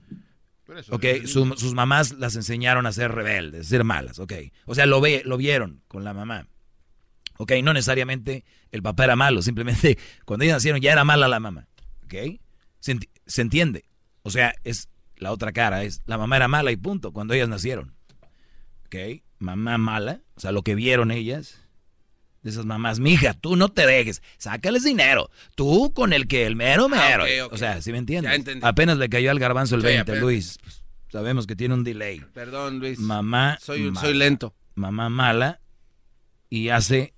Ok, 0.91 1.05
su- 1.27 1.55
sus 1.57 1.75
mamás 1.75 2.13
las 2.19 2.37
enseñaron 2.37 2.87
a 2.87 2.93
ser 2.93 3.13
rebeldes, 3.13 3.67
a 3.67 3.71
ser 3.71 3.85
malas, 3.85 4.19
ok. 4.19 4.33
O 4.65 4.75
sea, 4.75 4.87
lo, 4.87 5.01
ve, 5.01 5.23
lo 5.25 5.37
vieron 5.37 5.83
con 5.89 6.05
la 6.05 6.15
mamá. 6.15 6.49
Ok, 7.37 7.53
no 7.63 7.75
necesariamente 7.75 8.45
el 8.73 8.83
papá 8.83 9.05
era 9.05 9.15
malo, 9.15 9.43
simplemente 9.43 9.99
cuando 10.25 10.45
ellos 10.45 10.55
nacieron 10.57 10.81
ya 10.81 10.93
era 10.93 11.05
mala 11.05 11.29
la 11.29 11.39
mamá. 11.39 11.69
Ok, 12.05 12.15
se, 12.85 12.97
enti- 12.97 13.09
se 13.27 13.41
entiende. 13.41 13.85
O 14.23 14.31
sea, 14.31 14.55
es 14.63 14.89
la 15.17 15.33
otra 15.33 15.53
cara, 15.53 15.85
es 15.85 16.03
la 16.05 16.19
mamá 16.19 16.37
era 16.37 16.49
mala 16.49 16.71
y 16.71 16.77
punto, 16.77 17.13
cuando 17.13 17.33
ellas 17.33 17.49
nacieron. 17.49 17.95
Ok, 18.87 19.23
mamá 19.39 19.79
mala, 19.79 20.21
o 20.35 20.41
sea, 20.41 20.53
lo 20.53 20.61
que 20.63 20.75
vieron 20.75 21.11
ellas, 21.11 21.61
de 22.43 22.51
esas 22.51 22.67
mamás, 22.67 23.01
mija, 23.01 23.33
tú 23.33 23.57
no 23.57 23.71
te 23.71 23.87
dejes, 23.87 24.23
sácales 24.37 24.85
dinero, 24.85 25.31
tú 25.55 25.95
con 25.95 26.13
el 26.13 26.29
que 26.29 26.45
el 26.45 26.57
mero 26.57 26.91
mero. 26.91 27.25
ok, 27.25 27.31
ok. 27.47 27.53
O 27.55 27.57
sea, 27.57 27.81
¿sí 27.81 27.91
me 27.91 27.97
entiendes? 27.99 28.31
Ya 28.31 28.37
entendí. 28.37 28.67
Apenas 28.67 28.99
le 28.99 29.09
cayó 29.09 29.31
al 29.31 29.39
garbanzo 29.39 29.77
el 29.77 29.81
Sí, 29.81 29.87
20, 29.87 30.03
apenas. 30.03 30.21
Luis. 30.21 30.59
Pues, 30.63 30.83
sabemos 31.11 31.47
que 31.47 31.57
tiene 31.57 31.73
un 31.73 31.85
delay. 31.85 32.21
Perdón, 32.35 32.81
Luis. 32.81 32.99
Mamá. 32.99 33.57
Soy, 33.63 33.85
mala. 33.85 34.01
soy 34.01 34.13
lento. 34.15 34.55
Mamá 34.75 35.09
mala 35.09 35.61
y 36.51 36.69
hace 36.69 37.15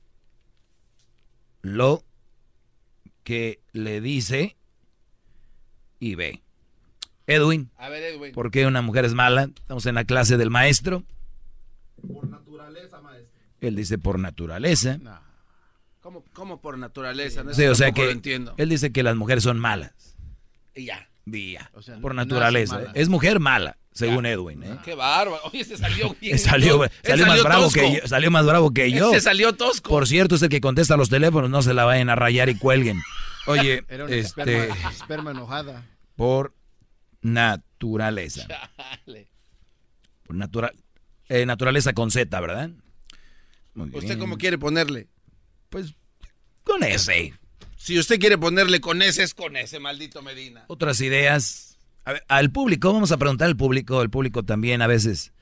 lo 1.63 2.05
que 3.25 3.61
le 3.73 4.01
dice 4.01 4.56
y 6.01 6.15
ve. 6.15 6.43
Edwin, 7.27 7.71
A 7.77 7.89
ver, 7.89 8.03
Edwin. 8.05 8.33
¿por 8.33 8.51
qué 8.53 8.67
una 8.67 8.83
mujer 8.83 9.05
es 9.05 9.15
mala? 9.15 9.49
Estamos 9.55 9.85
en 9.87 9.97
la 9.97 10.05
clase 10.05 10.37
del 10.37 10.51
maestro. 10.51 11.03
Por 12.07 12.29
naturaleza, 12.29 13.01
maestro. 13.01 13.31
Él 13.61 13.75
dice 13.75 13.99
por 13.99 14.19
naturaleza. 14.19 14.99
¿Cómo, 16.01 16.23
cómo 16.33 16.61
por 16.61 16.79
naturaleza? 16.79 17.43
No, 17.43 17.53
Sí, 17.53 17.65
o 17.65 17.75
sea 17.75 17.91
que 17.91 18.05
lo 18.05 18.11
entiendo. 18.13 18.55
él 18.59 18.69
dice 18.69 18.93
que 18.93 19.03
las 19.03 19.17
mujeres 19.17 19.43
son 19.43 19.59
malas. 19.59 20.17
Y 20.75 20.85
ya. 20.87 21.09
Día. 21.25 21.69
O 21.75 21.83
sea, 21.83 21.99
por 21.99 22.15
naturaleza. 22.15 22.77
mala. 22.77 22.93
Es 22.95 23.09
mujer 23.09 23.41
mala, 23.41 23.77
según 23.91 24.25
Edwin. 24.27 24.63
¿eh? 24.63 24.77
Qué 24.85 24.95
bárbaro. 24.95 25.41
Oye, 25.53 25.65
se 25.65 25.77
salió 25.77 26.15
bien. 26.21 26.39
Salió, 26.39 26.79
más 26.79 27.43
bravo 27.43 27.65
tosco. 27.65 27.81
que 27.81 27.95
yo, 28.01 28.07
salió 28.07 28.31
más 28.31 28.47
bravo 28.47 28.73
que 28.73 28.93
yo. 28.93 29.11
Se 29.11 29.21
salió 29.21 29.53
tosco. 29.55 29.91
Por 29.91 30.07
cierto, 30.07 30.37
es 30.37 30.43
el 30.43 30.49
que 30.49 30.61
contesta 30.61 30.97
los 30.97 31.09
teléfonos, 31.09 31.51
no 31.51 31.63
se 31.63 31.75
la 31.75 31.85
vayan 31.85 32.09
a 32.09 32.15
rayar 32.15 32.49
y 32.51 32.55
cuelguen. 32.57 33.01
Oye, 33.47 33.85
Era 33.89 34.05
una 34.05 34.15
este, 34.15 34.43
esperma, 34.67 34.91
esperma 34.91 35.31
enojada. 35.33 35.85
por 36.17 36.55
naturaleza. 37.23 38.47
Chale. 38.47 39.29
Por 40.25 40.37
natura- 40.37 40.73
eh, 41.29 41.47
naturaleza 41.47 41.93
con 41.93 42.11
Z, 42.11 42.41
¿verdad? 42.41 42.71
Muy 43.75 43.89
¿Usted 43.89 44.03
bien. 44.07 44.19
cómo 44.19 44.39
quiere 44.39 44.59
ponerle? 44.59 45.09
Pues 45.71 45.95
con 46.65 46.83
ese. 46.83 47.35
Si 47.77 47.99
usted 47.99 48.19
quiere 48.19 48.39
ponerle 48.39 48.81
con 48.81 49.03
ese, 49.03 49.23
es 49.23 49.35
con 49.35 49.57
ese, 49.57 49.79
maldito 49.81 50.23
Medina. 50.23 50.65
Otras 50.69 51.01
ideas. 51.01 51.79
A 52.05 52.13
ver, 52.15 52.25
al 52.29 52.51
público, 52.51 52.93
vamos 52.93 53.13
a 53.13 53.17
preguntar 53.19 53.47
al 53.49 53.57
público. 53.57 54.01
El 54.03 54.11
público 54.11 54.45
también 54.45 54.81
a 54.83 54.87
veces, 54.87 55.33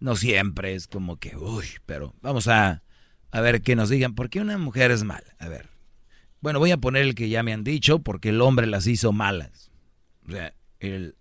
no 0.00 0.16
siempre, 0.16 0.74
es 0.74 0.86
como 0.86 1.18
que, 1.18 1.36
uy, 1.36 1.66
pero 1.86 2.14
vamos 2.22 2.48
a, 2.48 2.82
a 3.30 3.40
ver 3.40 3.62
que 3.62 3.76
nos 3.76 3.88
digan, 3.90 4.14
¿por 4.14 4.30
qué 4.30 4.40
una 4.40 4.56
mujer 4.58 4.90
es 4.90 5.04
mala? 5.04 5.34
A 5.38 5.48
ver. 5.48 5.68
Bueno, 6.42 6.58
voy 6.58 6.72
a 6.72 6.76
poner 6.76 7.02
el 7.02 7.14
que 7.14 7.28
ya 7.28 7.42
me 7.42 7.52
han 7.52 7.64
dicho, 7.64 8.00
porque 8.00 8.28
el 8.30 8.40
hombre 8.42 8.66
las 8.66 8.86
hizo 8.86 9.12
malas. 9.12 9.70
O 10.28 10.32
sea, 10.32 10.52
el 10.80 11.14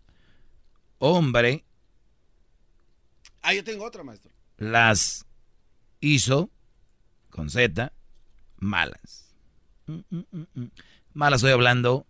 hombre 0.97 1.63
Ah, 3.43 3.53
yo 3.53 3.63
tengo 3.63 3.85
otra, 3.85 4.03
maestro. 4.03 4.31
las 4.57 5.25
hizo, 5.99 6.49
con 7.29 7.49
Z, 7.49 7.91
malas. 8.57 9.33
Mm, 9.87 9.99
mm, 10.09 10.23
mm. 10.53 10.65
Malas 11.13 11.39
estoy 11.39 11.51
hablando, 11.51 12.05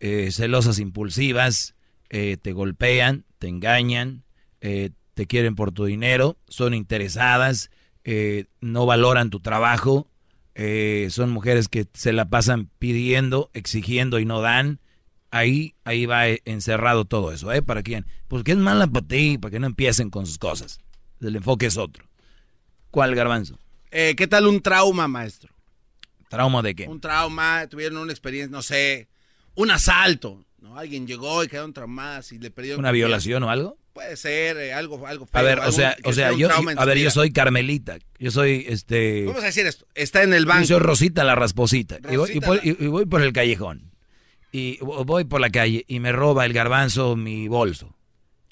eh, 0.00 0.30
celosas 0.30 0.78
impulsivas, 0.78 1.74
eh, 2.10 2.36
te 2.40 2.52
golpean, 2.52 3.24
te 3.38 3.48
engañan, 3.48 4.24
eh, 4.60 4.90
te 5.14 5.26
quieren 5.26 5.54
por 5.54 5.72
tu 5.72 5.84
dinero, 5.86 6.36
son 6.48 6.74
interesadas, 6.74 7.70
no 8.62 8.86
valoran 8.86 9.28
tu 9.28 9.40
trabajo, 9.40 10.08
eh, 10.60 11.06
son 11.10 11.30
mujeres 11.30 11.68
que 11.68 11.86
se 11.94 12.12
la 12.12 12.28
pasan 12.28 12.68
pidiendo, 12.80 13.48
exigiendo 13.54 14.18
y 14.18 14.24
no 14.24 14.40
dan. 14.40 14.80
Ahí, 15.30 15.76
ahí 15.84 16.04
va 16.04 16.28
eh, 16.28 16.42
encerrado 16.46 17.04
todo 17.04 17.30
eso, 17.30 17.52
¿eh? 17.52 17.62
¿Para 17.62 17.84
quién? 17.84 18.06
Pues 18.26 18.42
que 18.42 18.52
es 18.52 18.58
mala 18.58 18.88
para 18.88 19.06
ti, 19.06 19.38
para 19.38 19.52
que 19.52 19.60
no 19.60 19.68
empiecen 19.68 20.10
con 20.10 20.26
sus 20.26 20.38
cosas. 20.38 20.80
El 21.20 21.36
enfoque 21.36 21.66
es 21.66 21.76
otro. 21.76 22.04
¿Cuál 22.90 23.14
garbanzo? 23.14 23.60
Eh, 23.92 24.16
¿Qué 24.16 24.26
tal 24.26 24.48
un 24.48 24.60
trauma, 24.60 25.06
maestro? 25.06 25.54
¿Trauma 26.28 26.60
de 26.60 26.74
qué? 26.74 26.88
Un 26.88 27.00
trauma, 27.00 27.68
tuvieron 27.68 27.98
una 27.98 28.12
experiencia, 28.12 28.50
no 28.50 28.62
sé, 28.62 29.08
un 29.54 29.70
asalto, 29.70 30.44
¿no? 30.58 30.76
Alguien 30.76 31.06
llegó 31.06 31.44
y 31.44 31.48
quedaron 31.48 31.72
traumadas 31.72 32.32
y 32.32 32.40
le 32.40 32.50
perdieron... 32.50 32.80
¿Una 32.80 32.90
violación 32.90 33.44
o 33.44 33.50
algo? 33.50 33.78
Puede 33.98 34.16
ser 34.16 34.56
eh, 34.58 34.72
algo, 34.72 35.04
algo 35.08 35.24
A 35.24 35.40
feo, 35.40 35.42
ver, 35.42 35.58
o 35.58 35.72
sea, 35.72 35.96
o 36.04 36.12
sea, 36.12 36.30
yo, 36.32 36.48
a 36.76 36.84
ver, 36.84 36.98
yo 36.98 37.10
soy 37.10 37.32
Carmelita, 37.32 37.98
yo 38.20 38.30
soy, 38.30 38.64
este, 38.68 39.24
Vamos 39.26 39.42
a 39.42 39.46
decir 39.46 39.66
esto, 39.66 39.86
está 39.96 40.22
en 40.22 40.34
el 40.34 40.46
banco. 40.46 40.60
yo 40.60 40.76
soy 40.76 40.78
Rosita 40.78 41.24
la 41.24 41.34
rasposita, 41.34 41.98
y 42.08 42.14
voy, 42.14 42.30
y 42.30 42.38
voy- 42.38 42.60
y- 43.02 43.06
por 43.06 43.22
el 43.22 43.32
callejón, 43.32 43.90
y 44.52 44.78
voy 44.82 45.24
por 45.24 45.40
la 45.40 45.50
calle, 45.50 45.84
y 45.88 45.98
me 45.98 46.12
roba 46.12 46.46
el 46.46 46.52
garbanzo 46.52 47.16
mi 47.16 47.48
bolso. 47.48 47.96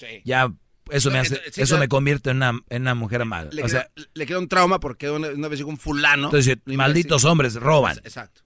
Sí. 0.01 0.21
Ya, 0.25 0.51
eso 0.91 1.11
me 1.11 1.19
hace, 1.19 1.37
sí, 1.49 1.61
eso 1.61 1.75
claro. 1.75 1.79
me 1.79 1.87
convierte 1.87 2.31
en 2.31 2.35
una, 2.37 2.59
en 2.69 2.81
una 2.81 2.93
mujer 2.93 3.23
mala. 3.23 3.49
Le, 3.53 3.63
o 3.63 3.69
sea, 3.69 3.89
quedó, 3.95 4.07
le 4.15 4.25
quedó 4.25 4.39
un 4.39 4.49
trauma 4.49 4.81
porque 4.81 5.09
una, 5.09 5.29
una 5.29 5.47
vez 5.47 5.59
llegó 5.59 5.69
un 5.69 5.77
fulano. 5.77 6.25
entonces, 6.27 6.57
a 6.57 6.71
malditos 6.73 7.23
hombres 7.23 7.53
roban. 7.55 7.97
Exacto. 7.99 8.41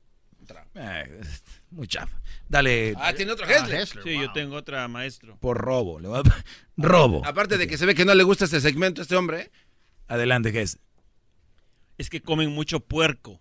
Eh, 0.76 1.20
muy 1.72 1.88
chafa. 1.88 2.21
Dale. 2.52 2.94
Ah, 2.98 3.14
tiene 3.14 3.32
otro 3.32 3.46
Ah, 3.48 3.52
Hessler. 3.54 4.04
Sí, 4.04 4.20
yo 4.20 4.34
tengo 4.34 4.58
otra, 4.58 4.86
maestro. 4.90 5.38
Por 5.38 5.58
robo. 5.58 6.02
le 6.02 6.10
voy 6.10 6.20
a- 6.20 6.44
Robo. 6.76 7.26
Aparte 7.26 7.58
de 7.58 7.66
que 7.66 7.78
se 7.78 7.86
ve 7.86 7.96
que 7.96 8.04
no 8.04 8.14
le 8.14 8.24
gusta 8.24 8.44
este 8.44 8.60
segmento 8.60 9.00
a 9.02 9.04
este 9.04 9.16
hombre. 9.16 9.40
¿eh? 9.44 9.52
Adelante, 10.10 10.52
Gess. 10.52 10.78
Es 11.98 12.10
que 12.10 12.22
comen 12.22 12.50
mucho 12.50 12.82
puerco. 12.82 13.40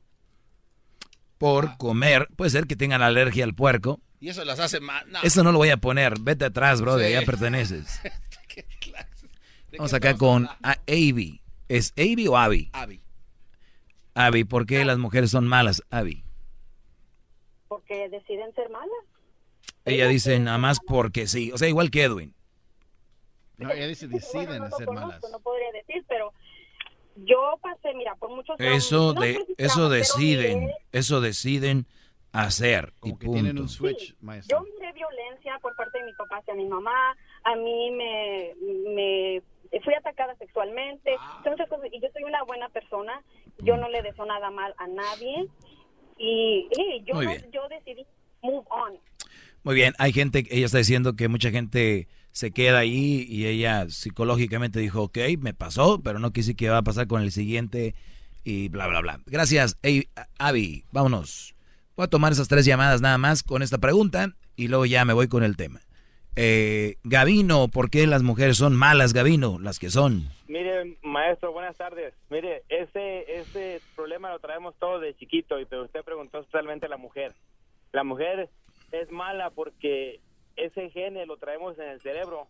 Por 1.39 1.77
comer. 1.77 2.29
Puede 2.37 2.51
ser 2.53 2.69
que 2.69 2.77
tengan 2.77 3.03
alergia 3.03 3.43
al 3.43 3.53
puerco. 3.55 4.01
Y 4.21 4.29
eso 4.29 4.45
las 4.45 4.61
hace 4.61 4.79
más. 4.79 5.05
No. 5.09 5.19
Eso 5.25 5.43
no 5.43 5.51
lo 5.51 5.59
voy 5.59 5.71
a 5.71 5.79
poner. 5.79 6.15
Vete 6.21 6.45
atrás, 6.45 6.81
bro. 6.81 6.97
De 6.97 7.09
Sí. 7.09 7.15
allá 7.17 7.27
perteneces. 7.27 8.01
¿Qué 8.49 8.65
clase? 8.79 9.27
¿De 9.73 9.79
Vamos 9.79 9.91
qué 9.91 9.97
acá 9.97 10.17
con 10.17 10.47
a- 10.63 10.77
Avi. 10.87 11.43
¿Es 11.69 11.93
Avi 11.99 12.29
o 12.29 12.37
Avi? 12.37 12.71
Abby. 12.73 13.03
Avi, 14.15 14.45
¿por 14.45 14.67
qué 14.67 14.85
las 14.85 14.99
mujeres 14.99 15.31
son 15.33 15.49
malas, 15.49 15.83
Avi? 15.91 16.23
Porque 17.71 18.09
deciden 18.09 18.53
ser 18.57 18.69
malas. 18.69 18.89
Ella 19.85 20.09
dice 20.09 20.37
nada 20.41 20.59
más 20.59 20.81
porque 20.85 21.29
sí. 21.29 21.53
O 21.53 21.57
sea, 21.59 21.69
igual 21.69 21.93
que 21.93 22.03
Edwin. 22.03 22.35
No, 23.59 23.71
ella 23.71 23.87
dice 23.87 24.09
deciden 24.09 24.47
Bueno, 24.49 24.69
no 24.69 24.77
ser 24.77 24.87
lo 24.87 24.93
malas. 24.95 25.21
conozco, 25.21 25.29
no 25.29 25.39
podría 25.41 25.71
decir, 25.71 26.05
pero 26.09 26.33
yo 27.15 27.57
pasé, 27.63 27.95
mira, 27.95 28.17
por 28.17 28.31
muchos. 28.31 28.57
Eso 28.59 29.15
No 29.15 29.21
de 29.21 29.39
eso 29.57 29.89
deciden, 29.89 30.65
miré- 30.67 30.75
eso 30.91 31.21
deciden 31.21 31.87
hacer 32.33 32.93
y 33.05 33.13
que 33.17 33.27
tienen 33.29 33.47
punto. 33.57 33.63
un 33.63 33.69
switch, 33.69 34.17
Sí. 34.19 34.49
Yo 34.49 34.63
miré 34.63 34.93
violencia 34.93 35.57
por 35.63 35.77
parte 35.77 35.99
de 36.01 36.07
mi 36.07 36.13
papá 36.15 36.39
hacia 36.39 36.55
mi 36.55 36.67
mamá, 36.67 37.17
a 37.45 37.55
mí 37.55 37.91
me, 37.93 38.53
me 38.95 39.43
fui 39.85 39.95
atacada 39.95 40.35
sexualmente, 40.37 41.17
muchas 41.49 41.69
cosas, 41.69 41.87
y 41.93 42.01
yo 42.01 42.09
soy 42.13 42.25
una 42.25 42.43
buena 42.43 42.69
persona, 42.71 43.23
yo 43.59 43.77
no 43.77 43.89
le 43.89 44.03
deseo 44.03 44.27
nada 44.27 44.51
mal 44.51 44.75
a 44.79 44.87
nadie, 44.89 45.47
y, 46.21 46.67
y 46.79 47.05
yo, 47.07 47.15
no- 47.15 47.69
decidí 47.69 48.05
move 48.43 48.65
on. 48.71 48.93
Muy 49.65 49.75
bien, 49.75 49.95
hay 49.99 50.13
gente, 50.13 50.47
ella 50.51 50.67
está 50.67 50.79
diciendo 50.79 51.17
que 51.17 51.29
mucha 51.29 51.51
gente 51.51 52.09
se 52.33 52.51
queda 52.51 52.79
ahí 52.79 53.27
y 53.29 53.47
ella 53.47 53.89
psicológicamente 53.91 54.79
dijo, 54.81 55.03
ok, 55.03 55.19
me 55.39 55.53
pasó, 55.55 56.01
pero 56.03 56.19
no 56.19 56.33
quise 56.33 56.55
que 56.55 56.69
va 56.71 56.79
a 56.79 56.83
pasar 56.83 57.07
con 57.07 57.23
el 57.23 57.33
siguiente 57.33 57.95
y 58.45 58.69
bla, 58.69 58.87
bla, 58.87 59.01
bla. 59.01 59.21
Gracias, 59.27 59.77
Ey, 59.83 60.09
Avi, 60.39 60.85
vámonos. 60.93 61.55
Voy 61.97 62.05
a 62.05 62.09
tomar 62.09 62.33
esas 62.33 62.49
tres 62.49 62.65
llamadas 62.65 63.01
nada 63.03 63.19
más 63.19 63.43
con 63.43 63.63
esta 63.63 63.79
pregunta 63.79 64.35
y 64.57 64.69
luego 64.69 64.87
ya 64.87 65.05
me 65.05 65.13
voy 65.13 65.29
con 65.29 65.43
el 65.43 65.57
tema. 65.57 65.81
Eh, 66.37 66.97
Gavino, 67.03 67.69
¿por 67.69 67.91
qué 67.91 68.07
las 68.07 68.23
mujeres 68.23 68.57
son 68.57 68.75
malas, 68.77 69.13
Gavino? 69.13 69.59
Las 69.59 69.79
que 69.79 69.91
son. 69.91 70.31
Mire, 70.49 70.97
maestro, 71.21 71.53
buenas 71.53 71.77
tardes. 71.77 72.15
Mire, 72.31 72.63
ese, 72.71 73.41
ese 73.41 73.83
problema 73.95 74.31
lo 74.31 74.39
traemos 74.39 74.75
todos 74.79 75.03
de 75.03 75.15
chiquito, 75.15 75.61
y 75.61 75.67
pero 75.67 75.85
usted 75.85 76.03
preguntó 76.03 76.39
especialmente 76.39 76.87
a 76.87 76.89
la 76.89 76.97
mujer. 76.97 77.35
La 77.93 78.05
mujer 78.05 78.49
es 78.91 79.11
mala 79.11 79.51
porque 79.51 80.21
ese 80.57 80.89
gene 80.91 81.27
lo 81.27 81.37
traemos 81.37 81.79
en 81.79 81.89
el 81.89 82.01
cerebro 82.01 82.49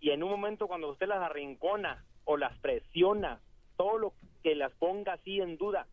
y 0.00 0.10
en 0.10 0.22
un 0.22 0.30
momento 0.30 0.68
cuando 0.68 0.90
usted 0.90 1.08
las 1.08 1.18
arrincona 1.18 2.04
o 2.24 2.36
las 2.36 2.56
presiona, 2.58 3.40
todo 3.76 3.98
lo 3.98 4.12
que 4.44 4.54
las 4.54 4.72
ponga 4.72 5.14
así 5.14 5.40
en 5.40 5.56
duda, 5.56 5.88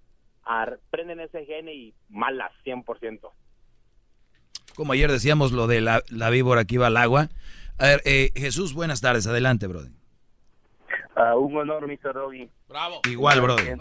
prenden 0.91 1.19
ese 1.22 1.45
gene 1.45 1.73
y 1.73 1.93
malas 2.10 2.51
100%. 2.64 3.31
Como 4.76 4.93
ayer 4.93 5.11
decíamos 5.11 5.51
lo 5.51 5.65
de 5.65 5.81
la, 5.81 6.03
la 6.10 6.30
víbora 6.30 6.65
que 6.65 6.76
iba 6.76 6.88
al 6.88 6.97
agua. 6.97 7.30
A 7.80 7.88
ver, 7.88 8.01
eh, 8.06 8.31
Jesús, 8.35 8.73
buenas 8.73 9.01
tardes, 9.01 9.26
adelante, 9.26 9.65
brother. 9.65 9.98
Ah, 11.21 11.35
un 11.35 11.53
honor, 11.57 11.85
Mr. 11.85 12.13
Doggy. 12.13 12.49
Bravo. 12.69 13.01
Igual, 13.09 13.41
brother. 13.41 13.77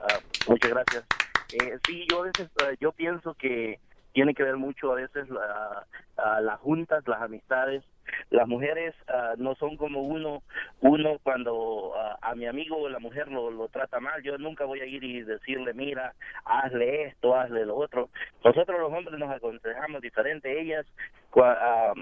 Ah, 0.00 0.18
muchas 0.48 0.70
gracias. 0.70 1.04
Eh, 1.52 1.78
sí, 1.86 2.06
yo 2.10 2.20
a 2.22 2.24
veces, 2.24 2.50
eh, 2.64 2.76
yo 2.80 2.90
pienso 2.90 3.34
que 3.34 3.78
tiene 4.12 4.34
que 4.34 4.42
ver 4.42 4.56
mucho 4.56 4.90
a 4.90 4.96
veces 4.96 5.28
la, 5.28 5.86
a 6.16 6.40
las 6.40 6.58
juntas, 6.58 7.06
las 7.06 7.22
amistades. 7.22 7.84
Las 8.30 8.48
mujeres 8.48 8.94
ah, 9.08 9.34
no 9.36 9.54
son 9.56 9.76
como 9.76 10.00
uno, 10.02 10.42
uno 10.80 11.18
cuando 11.22 11.92
ah, 11.96 12.18
a 12.22 12.34
mi 12.34 12.46
amigo 12.46 12.88
la 12.88 12.98
mujer 12.98 13.28
lo, 13.28 13.50
lo 13.52 13.68
trata 13.68 14.00
mal, 14.00 14.20
yo 14.22 14.36
nunca 14.38 14.64
voy 14.64 14.80
a 14.80 14.86
ir 14.86 15.04
y 15.04 15.22
decirle, 15.22 15.72
mira, 15.72 16.14
hazle 16.44 17.04
esto, 17.04 17.36
hazle 17.36 17.64
lo 17.64 17.76
otro. 17.76 18.08
Nosotros 18.44 18.80
los 18.80 18.92
hombres 18.92 19.18
nos 19.20 19.30
aconsejamos 19.30 20.00
diferente, 20.00 20.60
ellas, 20.60 20.84
cua- 21.30 21.56
ah, 21.60 21.92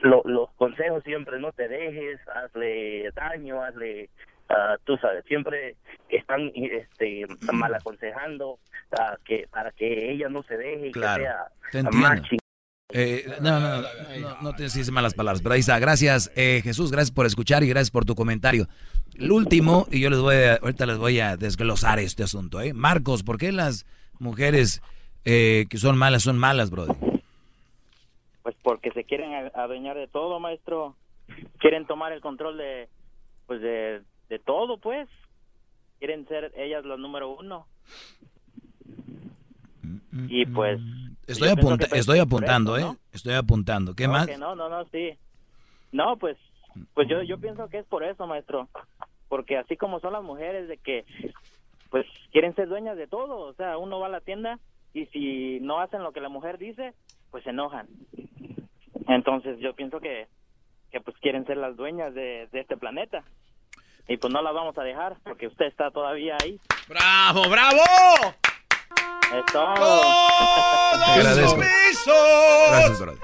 lo- 0.00 0.22
los 0.24 0.50
consejos 0.56 1.02
siempre 1.04 1.38
no 1.40 1.52
te 1.52 1.68
dejes, 1.68 2.18
hazle 2.34 3.10
daño, 3.14 3.62
hazle, 3.62 4.08
ah, 4.48 4.76
tú 4.84 4.96
sabes, 4.98 5.24
siempre 5.26 5.76
están 6.08 6.50
este, 6.54 7.26
mal 7.52 7.74
aconsejando 7.74 8.58
ah, 8.98 9.16
que 9.24 9.46
para 9.50 9.70
que 9.72 10.12
ella 10.12 10.28
no 10.28 10.42
se 10.42 10.56
deje 10.56 10.88
y 10.88 10.92
Claro, 10.92 11.24
que 11.70 11.82
sea 11.82 11.90
más. 11.90 12.20
Eh, 12.90 13.26
no, 13.42 13.60
no, 13.60 13.82
no, 13.82 14.40
no 14.40 14.52
te 14.54 14.62
dices 14.62 14.90
malas 14.90 15.12
palabras, 15.12 15.42
pero 15.42 15.52
ahí 15.52 15.60
está. 15.60 15.78
Gracias, 15.78 16.32
eh, 16.36 16.60
Jesús, 16.64 16.90
gracias 16.90 17.10
por 17.10 17.26
escuchar 17.26 17.62
y 17.62 17.68
gracias 17.68 17.90
por 17.90 18.06
tu 18.06 18.14
comentario. 18.14 18.66
El 19.18 19.30
último, 19.30 19.86
y 19.90 20.00
yo 20.00 20.08
les 20.08 20.20
voy 20.20 20.36
a, 20.36 20.54
ahorita 20.54 20.86
les 20.86 20.96
voy 20.96 21.20
a 21.20 21.36
desglosar 21.36 21.98
este 21.98 22.22
asunto, 22.22 22.62
¿eh? 22.62 22.72
Marcos, 22.72 23.22
¿por 23.24 23.36
qué 23.36 23.52
las 23.52 23.84
mujeres 24.18 24.80
eh, 25.26 25.66
que 25.68 25.76
son 25.76 25.98
malas 25.98 26.22
son 26.22 26.38
malas, 26.38 26.70
brother? 26.70 26.96
Pues 28.48 28.56
porque 28.62 28.90
se 28.92 29.04
quieren 29.04 29.50
adueñar 29.54 29.94
de 29.98 30.08
todo, 30.08 30.40
maestro. 30.40 30.96
Quieren 31.58 31.86
tomar 31.86 32.12
el 32.12 32.22
control 32.22 32.56
de, 32.56 32.88
pues 33.46 33.60
de, 33.60 34.00
de 34.30 34.38
todo, 34.38 34.78
pues. 34.78 35.06
Quieren 35.98 36.26
ser 36.28 36.50
ellas 36.56 36.82
las 36.86 36.98
número 36.98 37.28
uno. 37.36 37.66
Y 40.28 40.46
pues... 40.46 40.80
Estoy, 41.26 41.48
yo 41.50 41.54
pienso 41.56 41.68
apunta- 41.74 41.88
pues, 41.90 42.00
estoy 42.00 42.18
apuntando, 42.20 42.76
eso, 42.78 42.86
¿eh? 42.86 42.90
¿no? 42.92 42.96
Estoy 43.12 43.34
apuntando. 43.34 43.94
¿Qué 43.94 44.06
No, 44.06 44.12
más? 44.14 44.26
que 44.26 44.38
no, 44.38 44.54
no, 44.54 44.70
no, 44.70 44.86
sí. 44.86 45.10
No, 45.92 46.16
pues, 46.16 46.38
pues 46.94 47.06
yo, 47.06 47.22
yo 47.22 47.36
pienso 47.38 47.68
que 47.68 47.80
es 47.80 47.86
por 47.86 48.02
eso, 48.02 48.26
maestro. 48.26 48.66
Porque 49.28 49.58
así 49.58 49.76
como 49.76 50.00
son 50.00 50.14
las 50.14 50.22
mujeres 50.22 50.68
de 50.68 50.78
que, 50.78 51.04
pues, 51.90 52.06
quieren 52.32 52.54
ser 52.54 52.66
dueñas 52.68 52.96
de 52.96 53.08
todo. 53.08 53.40
O 53.40 53.52
sea, 53.52 53.76
uno 53.76 54.00
va 54.00 54.06
a 54.06 54.10
la 54.10 54.22
tienda 54.22 54.58
y 54.94 55.04
si 55.06 55.60
no 55.60 55.80
hacen 55.80 56.02
lo 56.02 56.12
que 56.12 56.22
la 56.22 56.30
mujer 56.30 56.56
dice, 56.56 56.94
pues 57.30 57.44
se 57.44 57.50
enojan. 57.50 57.88
Entonces 59.06 59.58
yo 59.60 59.74
pienso 59.74 60.00
que, 60.00 60.26
que 60.90 61.00
pues 61.00 61.16
quieren 61.18 61.46
ser 61.46 61.56
las 61.56 61.76
dueñas 61.76 62.14
de, 62.14 62.48
de 62.52 62.60
este 62.60 62.76
planeta. 62.76 63.22
Y 64.06 64.16
pues 64.16 64.32
no 64.32 64.40
las 64.42 64.54
vamos 64.54 64.76
a 64.78 64.82
dejar 64.82 65.16
porque 65.22 65.46
usted 65.46 65.66
está 65.66 65.90
todavía 65.90 66.36
ahí. 66.42 66.58
¡Bravo, 66.88 67.48
bravo! 67.48 67.82
Es 69.34 69.44
todo. 69.52 69.74
Te 71.04 71.10
agradezco. 71.12 71.58
Gracias, 72.70 73.00
brother. 73.00 73.20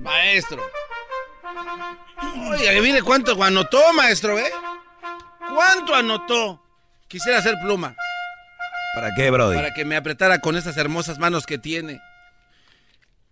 Maestro. 0.00 0.62
Oiga, 2.50 2.72
que 2.72 2.80
mire 2.80 3.02
cuánto 3.02 3.42
anotó, 3.42 3.92
maestro, 3.92 4.38
¿eh? 4.38 4.50
¿Cuánto 5.54 5.94
anotó? 5.94 6.62
Quisiera 7.08 7.38
hacer 7.38 7.54
pluma. 7.62 7.94
¿Para 8.94 9.10
qué, 9.14 9.30
brother? 9.30 9.56
Para 9.56 9.74
que 9.74 9.84
me 9.84 9.96
apretara 9.96 10.40
con 10.40 10.56
esas 10.56 10.76
hermosas 10.78 11.18
manos 11.18 11.44
que 11.44 11.58
tiene. 11.58 12.00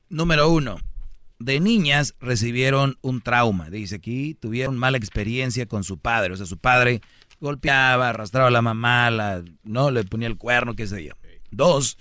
Número 0.09 0.49
uno, 0.49 0.79
de 1.39 1.61
niñas 1.61 2.15
recibieron 2.21 2.99
un 3.03 3.21
trauma. 3.21 3.71
Dice 3.71 3.97
aquí, 3.97 4.35
tuvieron 4.35 4.77
mala 4.77 4.99
experiencia 4.99 5.67
con 5.67 5.85
su 5.85 5.99
padre. 5.99 6.35
O 6.35 6.37
sea, 6.37 6.47
su 6.47 6.59
padre 6.59 7.01
golpeaba, 7.41 8.11
arrastraba 8.11 8.49
a 8.49 8.53
la 8.53 8.63
mamá, 8.63 9.11
la, 9.11 9.43
no 9.63 9.91
le 9.91 10.05
ponía 10.05 10.29
el 10.29 10.39
cuerno, 10.39 10.75
qué 10.75 10.87
sé 10.87 11.05
yo. 11.05 11.15
Dos, 11.51 11.99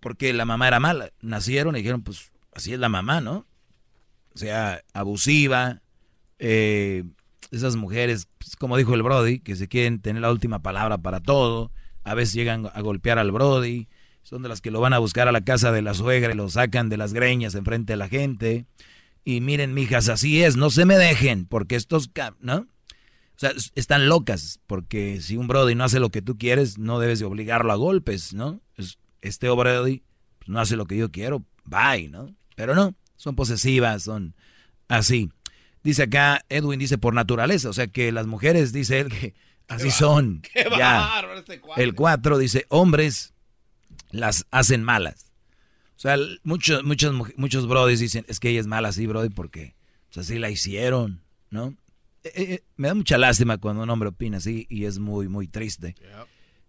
porque 0.00 0.32
la 0.32 0.44
mamá 0.44 0.68
era 0.68 0.80
mala. 0.80 1.10
Nacieron 1.20 1.76
y 1.76 1.80
dijeron, 1.80 2.02
pues 2.02 2.32
así 2.52 2.72
es 2.72 2.78
la 2.78 2.88
mamá, 2.88 3.20
¿no? 3.20 3.46
O 4.34 4.38
sea, 4.38 4.82
abusiva. 4.92 5.82
eh, 6.38 7.04
esas 7.50 7.76
mujeres, 7.76 8.28
pues, 8.38 8.56
como 8.56 8.76
dijo 8.76 8.94
el 8.94 9.02
Brody, 9.02 9.38
que 9.38 9.56
se 9.56 9.68
quieren 9.68 10.00
tener 10.00 10.22
la 10.22 10.30
última 10.30 10.62
palabra 10.62 10.98
para 10.98 11.20
todo. 11.20 11.70
A 12.04 12.14
veces 12.14 12.34
llegan 12.34 12.70
a 12.72 12.80
golpear 12.80 13.18
al 13.18 13.32
Brody. 13.32 13.88
Son 14.26 14.42
de 14.42 14.48
las 14.48 14.60
que 14.60 14.72
lo 14.72 14.80
van 14.80 14.92
a 14.92 14.98
buscar 14.98 15.28
a 15.28 15.32
la 15.32 15.42
casa 15.44 15.70
de 15.70 15.82
la 15.82 15.94
suegra 15.94 16.32
y 16.32 16.36
lo 16.36 16.48
sacan 16.48 16.88
de 16.88 16.96
las 16.96 17.12
greñas 17.12 17.54
enfrente 17.54 17.92
de 17.92 17.96
la 17.96 18.08
gente. 18.08 18.66
Y 19.24 19.40
miren, 19.40 19.72
mijas, 19.72 20.08
así 20.08 20.42
es, 20.42 20.56
no 20.56 20.70
se 20.70 20.84
me 20.84 20.96
dejen, 20.98 21.46
porque 21.46 21.76
estos, 21.76 22.10
¿no? 22.40 22.56
O 22.56 23.38
sea, 23.38 23.50
es- 23.50 23.70
están 23.76 24.08
locas, 24.08 24.58
porque 24.66 25.20
si 25.20 25.36
un 25.36 25.46
Brody 25.46 25.76
no 25.76 25.84
hace 25.84 26.00
lo 26.00 26.10
que 26.10 26.22
tú 26.22 26.36
quieres, 26.38 26.76
no 26.76 26.98
debes 26.98 27.20
de 27.20 27.24
obligarlo 27.24 27.70
a 27.72 27.76
golpes, 27.76 28.34
¿no? 28.34 28.60
Es- 28.76 28.98
este 29.22 29.48
Brody 29.48 30.02
pues, 30.40 30.48
no 30.48 30.58
hace 30.58 30.74
lo 30.74 30.86
que 30.86 30.96
yo 30.96 31.12
quiero, 31.12 31.44
bye, 31.64 32.08
¿no? 32.08 32.34
Pero 32.56 32.74
no, 32.74 32.96
son 33.14 33.36
posesivas, 33.36 34.02
son 34.02 34.34
así. 34.88 35.30
Dice 35.84 36.02
acá, 36.02 36.44
Edwin 36.48 36.80
dice 36.80 36.98
por 36.98 37.14
naturaleza, 37.14 37.68
o 37.68 37.72
sea 37.72 37.86
que 37.86 38.10
las 38.10 38.26
mujeres, 38.26 38.72
dice 38.72 38.98
él, 38.98 39.08
que 39.08 39.34
así 39.68 39.92
son. 39.92 40.42
qué 40.52 40.64
ya. 40.76 40.98
bárbaro 40.98 41.38
este. 41.38 41.60
El 41.76 41.94
4 41.94 42.38
dice, 42.38 42.66
hombres 42.70 43.34
las 44.16 44.46
hacen 44.50 44.82
malas. 44.82 45.32
O 45.96 45.98
sea, 45.98 46.16
muchos, 46.42 46.84
muchos, 46.84 47.14
muchos 47.36 47.66
brodis 47.66 48.00
dicen, 48.00 48.24
es 48.28 48.38
que 48.40 48.50
ella 48.50 48.60
es 48.60 48.66
mala 48.66 48.88
así, 48.88 49.06
brody, 49.06 49.30
porque 49.30 49.74
pues, 50.12 50.26
así 50.26 50.38
la 50.38 50.50
hicieron, 50.50 51.22
¿no? 51.50 51.74
Eh, 52.24 52.32
eh, 52.34 52.64
me 52.76 52.88
da 52.88 52.94
mucha 52.94 53.16
lástima 53.18 53.58
cuando 53.58 53.82
un 53.82 53.90
hombre 53.90 54.08
opina 54.10 54.38
así 54.38 54.66
y 54.68 54.84
es 54.84 54.98
muy, 54.98 55.28
muy 55.28 55.48
triste. 55.48 55.94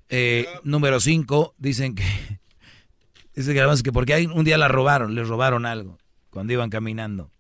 Eh, 0.10 0.45
Número 0.64 0.99
5, 0.99 1.56
dicen 1.57 1.95
que, 1.95 2.03
dice 3.36 3.53
que 3.53 3.60
además 3.60 3.84
que 3.84 3.91
porque 3.91 4.14
hay- 4.14 4.28
un 4.28 4.45
día 4.45 4.57
la 4.57 4.68
robaron, 4.69 5.14
les 5.15 5.28
robaron 5.28 5.65
algo 5.65 5.98
cuando 6.30 6.53
iban 6.53 6.69
caminando. 6.69 7.32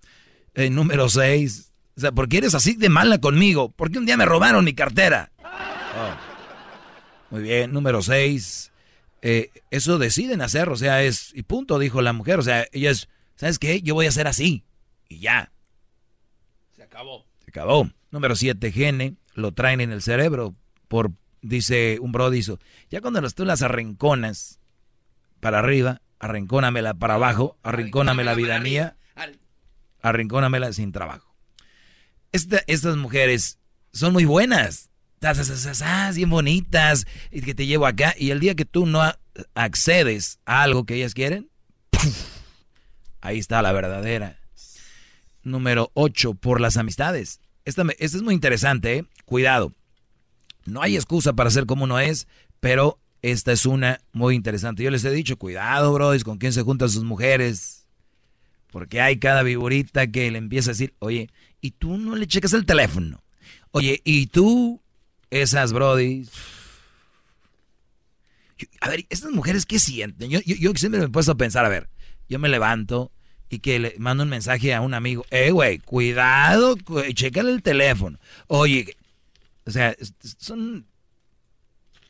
Eh, 0.55 0.69
número 0.71 1.07
6, 1.07 1.71
o 1.95 2.01
sea, 2.01 2.11
¿por 2.11 2.27
qué 2.27 2.39
eres 2.39 2.55
así 2.55 2.73
de 2.75 2.89
mala 2.89 3.19
conmigo? 3.21 3.71
Porque 3.71 3.99
un 3.99 4.05
día 4.07 4.17
me 4.17 4.25
robaron 4.25 4.65
mi 4.65 4.73
cartera. 4.73 5.31
Oh. 5.43 6.15
Muy 7.29 7.43
bien, 7.43 7.71
número 7.71 8.01
6. 8.01 8.71
Eso 9.21 9.97
deciden 9.97 10.41
hacer, 10.41 10.69
o 10.69 10.75
sea, 10.75 11.03
es, 11.03 11.31
y 11.33 11.43
punto, 11.43 11.79
dijo 11.79 12.01
la 12.01 12.13
mujer, 12.13 12.39
o 12.39 12.43
sea, 12.43 12.65
ella 12.71 12.91
es, 12.91 13.09
¿sabes 13.35 13.59
qué? 13.59 13.81
Yo 13.81 13.93
voy 13.93 14.05
a 14.05 14.09
hacer 14.09 14.27
así, 14.27 14.63
y 15.09 15.19
ya, 15.19 15.51
Se 16.75 16.83
acabó. 16.83 17.25
se 17.43 17.49
acabó. 17.49 17.89
Número 18.11 18.35
7, 18.35 18.71
gene, 18.71 19.15
lo 19.33 19.51
traen 19.53 19.81
en 19.81 19.91
el 19.91 20.01
cerebro, 20.01 20.55
por, 20.87 21.11
dice 21.41 21.97
un 22.01 22.11
bro, 22.11 22.29
dice, 22.29 22.55
ya 22.89 23.01
cuando 23.01 23.19
las- 23.21 23.35
tú 23.35 23.43
las 23.45 23.61
arrinconas 23.61 24.59
para 25.39 25.59
arriba, 25.59 26.01
arrincónamela 26.19 26.93
para 26.93 27.15
abajo, 27.15 27.57
arrincóname 27.63 28.23
la 28.23 28.33
vida 28.33 28.59
mía, 28.59 28.95
arrincónamela 30.01 30.71
sin 30.73 30.91
trabajo. 30.91 31.33
Esta- 32.31 32.63
estas 32.67 32.95
mujeres 32.97 33.59
son 33.93 34.13
muy 34.13 34.25
buenas, 34.25 34.89
bien 36.15 36.29
bonitas, 36.29 37.05
y 37.31 37.41
que 37.41 37.55
te 37.55 37.65
llevo 37.65 37.85
acá, 37.85 38.15
y 38.17 38.31
el 38.31 38.39
día 38.39 38.55
que 38.55 38.65
tú 38.65 38.85
no 38.85 39.01
accedes 39.55 40.39
a 40.45 40.63
algo 40.63 40.85
que 40.85 40.95
ellas 40.95 41.13
quieren, 41.13 41.49
ahí 43.21 43.39
está 43.39 43.61
la 43.61 43.71
verdadera. 43.71 44.39
Número 45.43 45.91
8, 45.93 46.33
por 46.35 46.59
las 46.59 46.77
amistades. 46.77 47.39
Esta, 47.65 47.83
esta 47.99 48.17
es 48.17 48.23
muy 48.23 48.33
interesante, 48.33 48.97
¿eh? 48.97 49.05
cuidado. 49.25 49.73
No 50.65 50.81
hay 50.81 50.95
excusa 50.95 51.33
para 51.33 51.49
ser 51.49 51.65
como 51.65 51.85
uno 51.85 51.99
es, 51.99 52.27
pero 52.59 52.99
esta 53.21 53.51
es 53.51 53.65
una 53.65 53.99
muy 54.11 54.35
interesante. 54.35 54.83
Yo 54.83 54.91
les 54.91 55.05
he 55.05 55.11
dicho, 55.11 55.37
cuidado, 55.37 55.93
bro, 55.93 56.11
con 56.23 56.37
quién 56.37 56.53
se 56.53 56.61
juntan 56.61 56.89
sus 56.89 57.03
mujeres. 57.03 57.87
Porque 58.71 59.01
hay 59.01 59.17
cada 59.17 59.43
viborita 59.43 60.07
que 60.07 60.29
le 60.29 60.37
empieza 60.37 60.71
a 60.71 60.73
decir, 60.73 60.93
oye, 60.99 61.29
¿y 61.61 61.71
tú 61.71 61.97
no 61.97 62.15
le 62.15 62.27
checas 62.27 62.53
el 62.53 62.65
teléfono? 62.65 63.23
Oye, 63.71 64.01
¿y 64.03 64.27
tú 64.27 64.81
esas 65.29 65.73
Brody. 65.73 66.27
A 68.81 68.89
ver, 68.89 69.05
estas 69.09 69.31
mujeres, 69.31 69.65
¿qué 69.65 69.79
sienten? 69.79 70.29
Yo, 70.29 70.39
yo, 70.39 70.71
siempre 70.75 70.99
me 70.99 71.05
he 71.05 71.09
puesto 71.09 71.33
a 71.33 71.37
pensar, 71.37 71.65
a 71.65 71.69
ver, 71.69 71.89
yo 72.27 72.39
me 72.39 72.49
levanto 72.49 73.11
y 73.49 73.59
que 73.59 73.79
le 73.79 73.95
mando 73.99 74.23
un 74.23 74.29
mensaje 74.29 74.73
a 74.73 74.81
un 74.81 74.93
amigo, 74.93 75.25
eh, 75.29 75.51
güey, 75.51 75.79
cuidado, 75.79 76.75
chécale 77.13 77.51
el 77.51 77.61
teléfono. 77.61 78.19
Oye, 78.47 78.97
o 79.65 79.71
sea, 79.71 79.95
son 80.39 80.87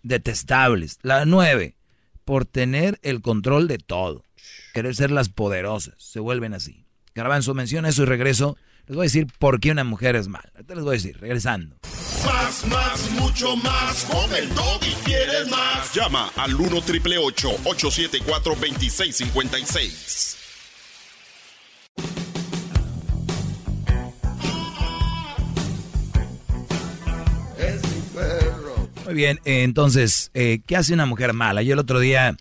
detestables. 0.04 1.00
La 1.02 1.26
nueve, 1.26 1.76
por 2.24 2.46
tener 2.46 3.00
el 3.04 3.22
control 3.22 3.68
de 3.68 3.78
todo. 3.78 4.24
Querer 4.74 4.96
ser 4.96 5.12
las 5.12 5.30
poderosas, 5.30 5.96
se 5.98 6.20
vuelven 6.20 6.54
así. 6.54 6.86
su 7.42 7.54
mención 7.56 7.86
eso 7.86 8.04
y 8.04 8.06
regreso. 8.06 8.58
Les 8.88 8.96
voy 8.96 9.04
a 9.04 9.08
decir 9.08 9.28
por 9.38 9.60
qué 9.60 9.72
una 9.72 9.84
mujer 9.84 10.16
es 10.16 10.30
mala. 10.30 10.50
Ahorita 10.56 10.76
les 10.76 10.84
voy 10.86 10.92
a 10.92 10.98
decir, 10.98 11.18
regresando. 11.20 11.76
Más, 12.26 12.66
más, 12.68 13.12
mucho 13.12 13.58
más. 13.58 14.06
Con 14.06 14.34
el 14.34 14.46
y 14.46 14.94
quieres 15.04 15.50
más. 15.50 15.94
Llama 15.94 16.32
al 16.38 16.56
1 16.56 16.82
triple 16.84 17.18
874 17.18 18.56
2656. 18.56 20.38
Muy 29.04 29.14
bien, 29.14 29.40
entonces, 29.44 30.32
eh, 30.34 30.62
¿qué 30.66 30.78
hace 30.78 30.94
una 30.94 31.06
mujer 31.06 31.34
mala? 31.34 31.62
Yo 31.62 31.74
el 31.74 31.80
otro 31.80 32.00
día, 32.00 32.38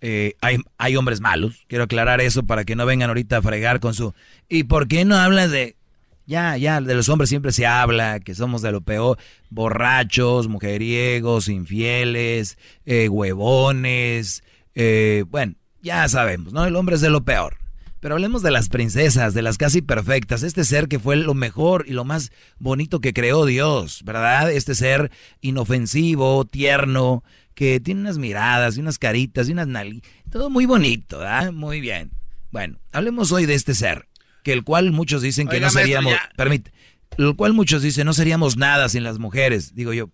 eh, 0.00 0.34
hay, 0.40 0.58
hay 0.76 0.96
hombres 0.96 1.20
malos, 1.20 1.64
quiero 1.68 1.84
aclarar 1.84 2.20
eso 2.20 2.42
para 2.44 2.64
que 2.64 2.74
no 2.74 2.84
vengan 2.84 3.10
ahorita 3.10 3.36
a 3.36 3.42
fregar 3.42 3.78
con 3.78 3.94
su... 3.94 4.12
¿Y 4.48 4.64
por 4.64 4.88
qué 4.88 5.04
no 5.04 5.16
hablas 5.16 5.52
de...? 5.52 5.76
Ya, 6.26 6.56
ya, 6.56 6.80
de 6.80 6.94
los 6.94 7.08
hombres 7.10 7.28
siempre 7.28 7.52
se 7.52 7.66
habla, 7.66 8.18
que 8.20 8.34
somos 8.34 8.62
de 8.62 8.72
lo 8.72 8.80
peor, 8.80 9.18
borrachos, 9.50 10.48
mujeriegos, 10.48 11.48
infieles, 11.48 12.56
eh, 12.86 13.10
huevones, 13.10 14.42
eh, 14.74 15.24
bueno, 15.28 15.54
ya 15.82 16.08
sabemos, 16.08 16.54
¿no? 16.54 16.64
El 16.64 16.76
hombre 16.76 16.94
es 16.94 17.02
de 17.02 17.10
lo 17.10 17.24
peor. 17.24 17.58
Pero 18.00 18.14
hablemos 18.14 18.42
de 18.42 18.50
las 18.50 18.68
princesas, 18.68 19.32
de 19.34 19.42
las 19.42 19.58
casi 19.58 19.80
perfectas, 19.80 20.42
este 20.42 20.64
ser 20.64 20.88
que 20.88 20.98
fue 20.98 21.16
lo 21.16 21.34
mejor 21.34 21.84
y 21.88 21.92
lo 21.92 22.04
más 22.04 22.32
bonito 22.58 23.00
que 23.00 23.14
creó 23.14 23.46
Dios, 23.46 24.02
¿verdad? 24.04 24.50
Este 24.50 24.74
ser 24.74 25.10
inofensivo, 25.40 26.44
tierno, 26.44 27.22
que 27.54 27.80
tiene 27.80 28.02
unas 28.02 28.18
miradas 28.18 28.76
y 28.76 28.80
unas 28.80 28.98
caritas 28.98 29.48
y 29.48 29.52
unas 29.52 29.68
narices, 29.68 30.02
todo 30.30 30.50
muy 30.50 30.66
bonito, 30.66 31.18
¿verdad? 31.18 31.52
Muy 31.52 31.80
bien. 31.80 32.10
Bueno, 32.50 32.78
hablemos 32.92 33.32
hoy 33.32 33.46
de 33.46 33.54
este 33.54 33.74
ser 33.74 34.06
que 34.44 34.52
el 34.52 34.62
cual 34.62 34.92
muchos 34.92 35.22
dicen 35.22 35.48
que 35.48 35.58
no 35.58 35.70
seríamos, 35.70 36.14
permite, 36.36 36.70
el 37.16 37.34
cual 37.34 37.54
muchos 37.54 37.82
dicen 37.82 38.06
no 38.06 38.12
seríamos 38.12 38.56
nada 38.56 38.88
sin 38.88 39.02
las 39.02 39.18
mujeres. 39.18 39.74
Digo 39.74 39.92
yo, 39.92 40.10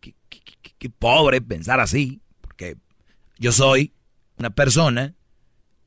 qué, 0.00 0.14
pobre 0.90 1.40
pensar 1.40 1.80
así, 1.80 2.20
porque 2.42 2.76
yo 3.38 3.50
soy 3.50 3.94
una 4.36 4.50
persona 4.50 5.14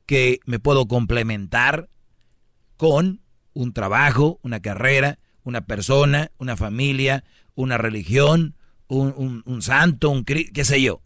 que 0.04 0.40
me 0.44 0.58
puedo 0.58 0.88
complementar 0.88 1.88
con 2.76 3.22
un 3.54 3.72
trabajo, 3.72 4.40
una 4.42 4.60
carrera, 4.60 5.20
una 5.44 5.62
persona, 5.62 6.32
una 6.38 6.56
familia, 6.56 7.24
una 7.54 7.78
religión, 7.78 8.56
un, 8.88 9.42
un 9.46 9.62
santo, 9.62 10.10
un 10.10 10.24
qué 10.24 10.64
sé 10.64 10.82
yo. 10.82 11.02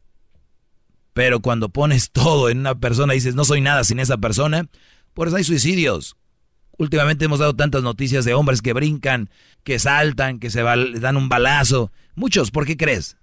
Pero 1.13 1.41
cuando 1.41 1.69
pones 1.69 2.11
todo 2.13 2.49
en 2.49 2.61
una 2.61 2.75
persona 2.81 3.13
y 3.13 3.19
dices 3.19 3.35
no 3.35 3.45
soy 3.45 3.61
nada 3.61 3.85
sin 3.85 3.99
esa 3.99 4.17
persona, 4.17 4.67
por 5.13 5.29
eso 5.29 5.37
hay 5.37 5.45
suicidios. 5.45 6.17
Últimamente 6.79 7.25
hemos 7.25 7.39
dado 7.39 7.55
tantas 7.55 7.83
noticias 7.83 8.25
de 8.25 8.35
hombres 8.35 8.63
que 8.63 8.73
brincan, 8.73 9.31
que 9.63 9.79
saltan, 9.79 10.39
que 10.39 10.51
se 10.51 10.63
dan 10.63 11.17
un 11.17 11.29
balazo. 11.29 11.93
Muchos, 12.15 12.51
¿por 12.51 12.67
qué 12.67 12.77
crees? 12.77 13.17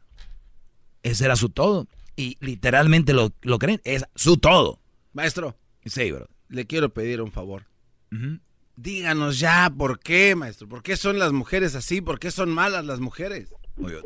Ese 1.03 1.26
era 1.26 1.36
su 1.36 1.49
todo. 1.49 1.88
Y 2.15 2.38
literalmente 2.40 3.14
lo, 3.14 3.34
lo 3.41 3.60
creen, 3.60 3.82
es 3.84 4.06
su 4.15 4.38
todo. 4.38 4.80
Maestro. 5.14 5.57
Sí, 5.86 6.11
bro. 6.11 6.28
Le 6.49 6.65
quiero 6.68 6.90
pedir 6.94 7.22
un 7.22 7.32
favor. 7.32 7.65
Díganos 8.76 9.40
ya 9.40 9.72
por 9.76 9.99
qué, 9.99 10.36
maestro. 10.36 10.68
¿Por 10.68 10.84
qué 10.84 10.98
son 10.98 11.19
las 11.19 11.32
mujeres 11.32 11.76
así? 11.76 12.02
¿Por 12.02 12.19
qué 12.19 12.32
son 12.32 12.49
malas 12.49 12.86
las 12.86 12.99
mujeres? 12.99 13.53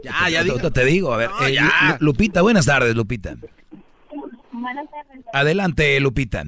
ya, 0.03 0.29
ya 0.29 0.43
digo. 0.43 0.71
Te 0.71 0.85
digo, 0.85 1.13
a 1.13 1.17
ver. 1.17 1.31
Eh, 1.47 1.57
Lupita, 1.99 2.41
buenas 2.41 2.65
tardes, 2.65 2.95
Lupita. 2.95 3.35
Buenas 4.51 4.85
tardes. 4.89 5.25
Adelante, 5.33 5.99
Lupita. 5.99 6.45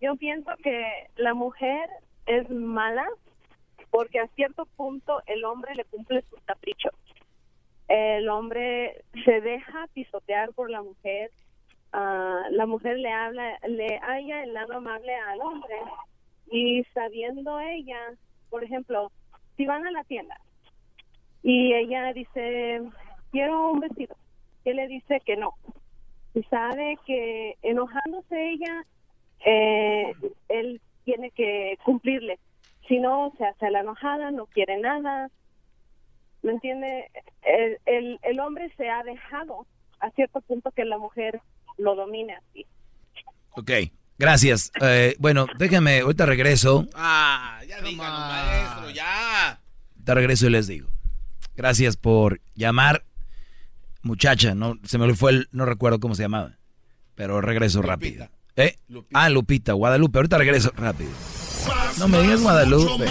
Yo 0.00 0.16
pienso 0.16 0.50
que 0.62 1.08
la 1.16 1.34
mujer 1.34 1.88
es 2.26 2.48
mala 2.50 3.06
porque 3.90 4.20
a 4.20 4.28
cierto 4.28 4.66
punto 4.76 5.20
el 5.26 5.44
hombre 5.44 5.74
le 5.74 5.84
cumple 5.84 6.22
sus 6.30 6.40
caprichos. 6.42 6.92
El 7.88 8.28
hombre 8.28 9.02
se 9.24 9.40
deja 9.40 9.86
pisotear 9.94 10.52
por 10.52 10.70
la 10.70 10.82
mujer. 10.82 11.30
Uh, 11.92 12.52
la 12.52 12.66
mujer 12.66 12.98
le 12.98 13.10
habla, 13.10 13.58
le 13.66 13.98
haya 13.98 14.44
el 14.44 14.54
lado 14.54 14.74
amable 14.74 15.14
al 15.14 15.40
hombre. 15.40 15.76
Y 16.50 16.84
sabiendo 16.94 17.58
ella, 17.60 17.98
por 18.48 18.62
ejemplo, 18.62 19.10
si 19.56 19.66
van 19.66 19.86
a 19.86 19.90
la 19.90 20.04
tienda 20.04 20.40
y 21.42 21.72
ella 21.74 22.12
dice, 22.12 22.82
quiero 23.32 23.70
un 23.70 23.80
vestido, 23.80 24.14
él 24.64 24.76
le 24.76 24.88
dice 24.88 25.20
que 25.24 25.36
no. 25.36 25.54
Y 26.34 26.42
sabe 26.44 26.98
que 27.06 27.56
enojándose 27.62 28.50
ella, 28.50 28.84
eh, 29.44 30.12
él 30.48 30.80
tiene 31.04 31.30
que 31.30 31.78
cumplirle. 31.84 32.38
Si 32.88 32.98
no, 32.98 33.32
se 33.38 33.44
hace 33.44 33.70
la 33.70 33.80
enojada, 33.80 34.30
no 34.30 34.46
quiere 34.46 34.78
nada. 34.78 35.30
¿Me 36.42 36.52
entiende? 36.52 37.10
El, 37.42 37.78
el, 37.86 38.18
el 38.22 38.40
hombre 38.40 38.72
se 38.76 38.88
ha 38.88 39.02
dejado 39.02 39.66
a 40.00 40.10
cierto 40.10 40.40
punto 40.40 40.70
que 40.72 40.84
la 40.84 40.98
mujer 40.98 41.40
lo 41.78 41.94
domine 41.94 42.34
así. 42.34 42.66
Ok, 43.52 43.70
gracias. 44.18 44.72
Eh, 44.80 45.16
bueno, 45.18 45.46
déjame, 45.58 46.00
ahorita 46.00 46.26
regreso. 46.26 46.86
Ah, 46.94 47.60
ya 47.68 47.80
díganos, 47.80 48.20
maestro, 48.20 48.90
ya. 48.90 49.60
Te 50.04 50.14
regreso 50.14 50.46
y 50.46 50.50
les 50.50 50.66
digo. 50.66 50.88
Gracias 51.56 51.96
por 51.96 52.40
llamar. 52.54 53.04
Muchacha, 54.02 54.54
no 54.54 54.76
se 54.84 54.96
me 54.96 55.12
fue 55.14 55.32
el, 55.32 55.48
no 55.52 55.66
recuerdo 55.66 56.00
cómo 56.00 56.14
se 56.14 56.22
llamaba, 56.22 56.56
pero 57.14 57.42
regreso 57.42 57.82
rápido. 57.82 58.28
¿Eh? 58.60 58.78
Ah, 59.14 59.30
Lupita, 59.30 59.72
Guadalupe. 59.72 60.18
Ahorita 60.18 60.36
regreso 60.38 60.70
rápido. 60.76 61.10
no 61.98 62.08
me 62.08 62.20
digas 62.22 62.42
Guadalupe. 62.42 63.06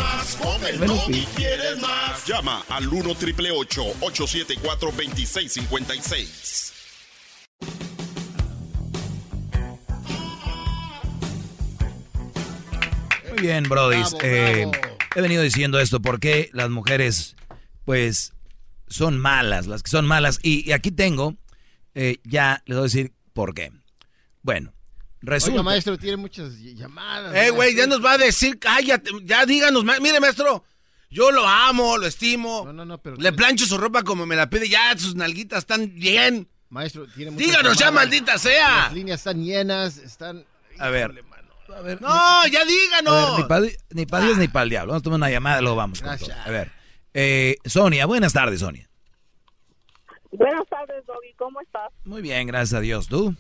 Llama 2.28 2.64
al 2.70 2.88
1 2.88 3.16
triple 3.16 3.50
874 3.52 4.92
2656. 4.92 6.74
Muy 13.32 13.42
bien, 13.42 13.64
Brody. 13.64 14.04
Eh, 14.22 14.70
he 15.16 15.22
venido 15.22 15.42
diciendo 15.42 15.80
esto 15.80 16.00
porque 16.00 16.52
las 16.54 16.70
mujeres, 16.70 17.36
pues, 17.86 18.34
son 18.88 19.18
malas, 19.18 19.66
las 19.66 19.82
que 19.82 19.90
son 19.90 20.06
malas. 20.06 20.40
Y, 20.44 20.72
aquí 20.74 20.92
tengo, 20.92 21.36
eh, 21.96 22.18
ya 22.24 22.62
les 22.68 22.78
voy 22.78 22.84
a 22.84 22.84
decir 22.84 23.14
por 23.34 23.56
qué. 23.56 23.72
Bueno, 24.44 24.74
Resulta. 25.22 25.64
maestro, 25.64 25.98
tiene 25.98 26.18
muchas 26.18 26.58
llamadas. 26.60 27.36
Eh, 27.36 27.50
güey, 27.50 27.76
ya 27.76 27.88
nos 27.88 28.04
va 28.04 28.14
a 28.14 28.18
decir, 28.18 28.58
cállate, 28.58 29.12
ya 29.24 29.46
díganos, 29.46 29.84
mire, 29.84 30.20
maestro, 30.20 30.64
yo 31.10 31.32
lo 31.32 31.46
amo, 31.46 31.98
lo 31.98 32.08
estimo. 32.08 32.64
No, 32.66 32.74
no, 32.74 32.86
no, 32.86 32.98
pero... 33.00 33.18
Le 33.18 33.34
plancho 33.34 33.66
su 33.66 33.78
ropa 33.78 34.04
como 34.04 34.26
me 34.26 34.36
la 34.36 34.50
pide, 34.50 34.70
ya 34.70 34.98
sus 34.98 35.16
nalguitas 35.16 35.60
están 35.60 35.94
bien. 35.96 36.48
Maestro, 36.70 37.08
tiene 37.08 37.32
muchas 37.32 37.48
Díganos 37.48 37.78
ya, 37.78 37.92
maldita 37.92 38.38
sea. 38.38 38.84
Las 38.84 38.94
líneas 38.94 39.20
están 39.20 39.44
llenas, 39.44 39.98
están... 39.98 40.46
A 40.78 40.90
ver. 40.90 41.24
A 41.76 41.82
ver 41.82 42.02
no, 42.02 42.48
ya 42.48 42.66
díganos. 42.66 43.38
ni 43.38 43.44
para 43.44 43.66
ni 43.92 44.06
pa 44.08 44.22
Dios 44.22 44.38
ni 44.38 44.48
para 44.48 44.64
el 44.64 44.70
diablo. 44.70 44.92
Vamos 44.94 45.02
a 45.02 45.04
tomar 45.04 45.18
una 45.18 45.30
llamada, 45.30 45.62
luego 45.62 45.76
vamos. 45.76 46.02
Con 46.02 46.18
todo. 46.18 46.34
A 46.34 46.50
ver. 46.50 46.72
Eh, 47.14 47.58
Sonia, 47.66 48.06
buenas 48.06 48.34
tardes, 48.34 48.62
Sonia. 48.62 48.90
Buenas 50.32 50.66
tardes, 50.68 51.06
Doggy. 51.06 51.34
¿Cómo 51.38 51.62
estás? 51.62 51.92
Muy 52.06 52.22
bien, 52.22 52.48
gracias 52.48 52.78
a 52.78 52.82
Dios. 52.82 53.08
¿Tú? 53.08 53.36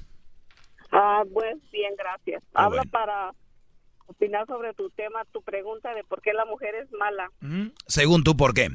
Ah, 0.92 1.24
pues 1.34 1.58
bien, 1.72 1.94
gracias. 1.98 2.44
Habla 2.54 2.84
para 2.84 3.34
opinar 4.08 4.48
sobre 4.48 4.74
tu 4.74 4.90
tema, 4.92 5.24
tu 5.32 5.42
pregunta 5.44 5.94
de 5.94 6.04
por 6.04 6.22
qué 6.22 6.34
la 6.34 6.46
mujer 6.46 6.74
es 6.76 6.92
mala. 6.94 7.30
Según 7.88 8.24
tú, 8.24 8.36
¿por 8.36 8.54
qué? 8.54 8.70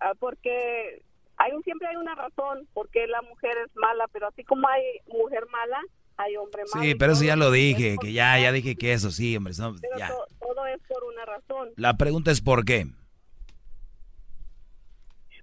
ah, 0.00 0.12
porque 0.18 1.02
hay 1.38 1.52
un, 1.52 1.62
siempre 1.64 1.88
hay 1.88 1.96
una 1.96 2.14
razón 2.14 2.68
porque 2.74 3.06
la 3.06 3.22
mujer 3.22 3.56
es 3.66 3.74
mala, 3.76 4.06
pero 4.12 4.28
así 4.28 4.44
como 4.44 4.68
hay 4.68 4.82
mujer 5.06 5.46
mala, 5.50 5.80
hay 6.18 6.36
hombre 6.36 6.62
malo. 6.72 6.84
Sí, 6.86 6.94
pero 6.94 7.12
eso 7.12 7.24
ya 7.24 7.34
lo 7.36 7.50
dije, 7.50 7.96
que 8.00 8.12
ya, 8.12 8.38
ya 8.38 8.52
dije 8.52 8.76
que 8.76 8.92
eso 8.92 9.10
sí, 9.10 9.36
hombre. 9.36 9.54
no, 9.58 9.74
Pero 9.80 9.98
ya. 9.98 10.08
to- 10.08 10.26
todo 10.38 10.66
es 10.66 10.80
por 10.86 11.02
una 11.04 11.24
razón. 11.24 11.70
La 11.76 11.96
pregunta 11.96 12.30
es 12.30 12.40
por 12.40 12.64
qué. 12.64 12.86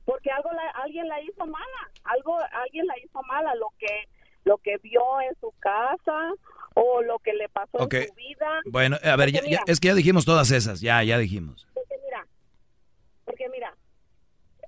Porque 0.05 0.29
algo 0.31 0.51
la- 0.51 0.71
alguien 0.83 1.07
la 1.07 1.21
hizo 1.21 1.45
mala, 1.45 1.91
algo 2.03 2.37
alguien 2.63 2.85
la 2.87 2.97
hizo 2.99 3.21
mala, 3.23 3.55
lo 3.55 3.67
que 3.79 4.07
lo 4.45 4.57
que 4.57 4.77
vio 4.77 5.01
en 5.21 5.35
su 5.39 5.51
casa 5.59 6.31
o 6.75 7.01
lo 7.01 7.19
que 7.19 7.33
le 7.33 7.47
pasó 7.49 7.77
en 8.01 8.07
su 8.07 8.13
vida. 8.15 8.61
Bueno, 8.65 8.97
a 9.03 9.15
ver, 9.15 9.31
ya- 9.31 9.61
es 9.67 9.79
que 9.79 9.87
ya 9.89 9.93
dijimos 9.93 10.25
todas 10.25 10.51
esas, 10.51 10.81
ya, 10.81 11.01
ya 11.03 11.17
dijimos. 11.17 11.67
Porque 11.73 11.95
mira, 12.03 12.25
porque 13.25 13.49
mira, 13.49 13.73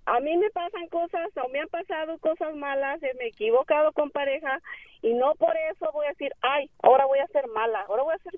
a 0.06 0.19
mí 0.19 0.38
me 0.38 0.49
pasan 0.52 0.88
cosas 0.89 1.27
o 1.43 1.49
me 1.49 1.60
han 1.61 1.68
pasado 1.69 2.18
cosas 2.19 2.56
malas, 2.56 3.02
eh, 3.03 3.11
me 3.18 3.26
he 3.26 3.27
equivocado 3.30 3.91
con 3.91 4.11
pareja 4.11 4.60
y 5.02 5.14
no 5.14 5.34
por 5.35 5.56
eso 5.72 5.91
voy 5.93 6.06
a 6.06 6.10
decir, 6.10 6.31
ay, 6.41 6.69
ahora 6.84 7.06
voy 7.06 7.19
a 7.19 7.27
ser 7.27 7.47
mala, 7.47 7.81
ahora 7.88 8.03
voy 8.03 8.14
a 8.15 8.19
ser, 8.19 8.34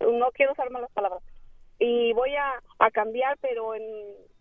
no 0.00 0.30
quiero 0.32 0.52
usar 0.52 0.70
malas 0.70 0.90
palabras, 0.92 1.22
y 1.78 2.12
voy 2.12 2.34
a, 2.34 2.60
a 2.80 2.90
cambiar, 2.90 3.38
pero 3.40 3.74
en, 3.76 3.82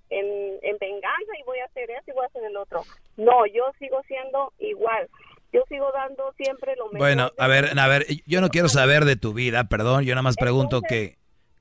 en, 0.09 0.57
en 0.63 0.77
venganza 0.79 1.31
y 1.39 1.43
voy 1.43 1.59
a 1.59 1.65
hacer 1.65 1.91
eso 1.91 2.03
y 2.07 2.13
voy 2.13 2.23
a 2.23 2.27
hacer 2.27 2.43
el 2.43 2.57
otro. 2.57 2.81
No, 3.17 3.45
yo 3.45 3.71
sigo 3.77 4.01
siendo 4.03 4.51
igual. 4.59 5.07
Yo 5.53 5.61
sigo 5.69 5.89
dando 5.93 6.33
siempre 6.37 6.75
lo 6.75 6.85
mejor. 6.87 6.99
Bueno, 6.99 7.31
a 7.37 7.47
ver, 7.47 7.77
a 7.79 7.87
ver, 7.87 8.05
yo 8.25 8.41
no 8.41 8.49
quiero 8.49 8.67
saber 8.69 9.05
de 9.05 9.15
tu 9.15 9.33
vida, 9.33 9.63
perdón, 9.65 10.03
yo 10.03 10.13
nada 10.13 10.21
más 10.23 10.35
pregunto 10.35 10.81
que, 10.81 11.17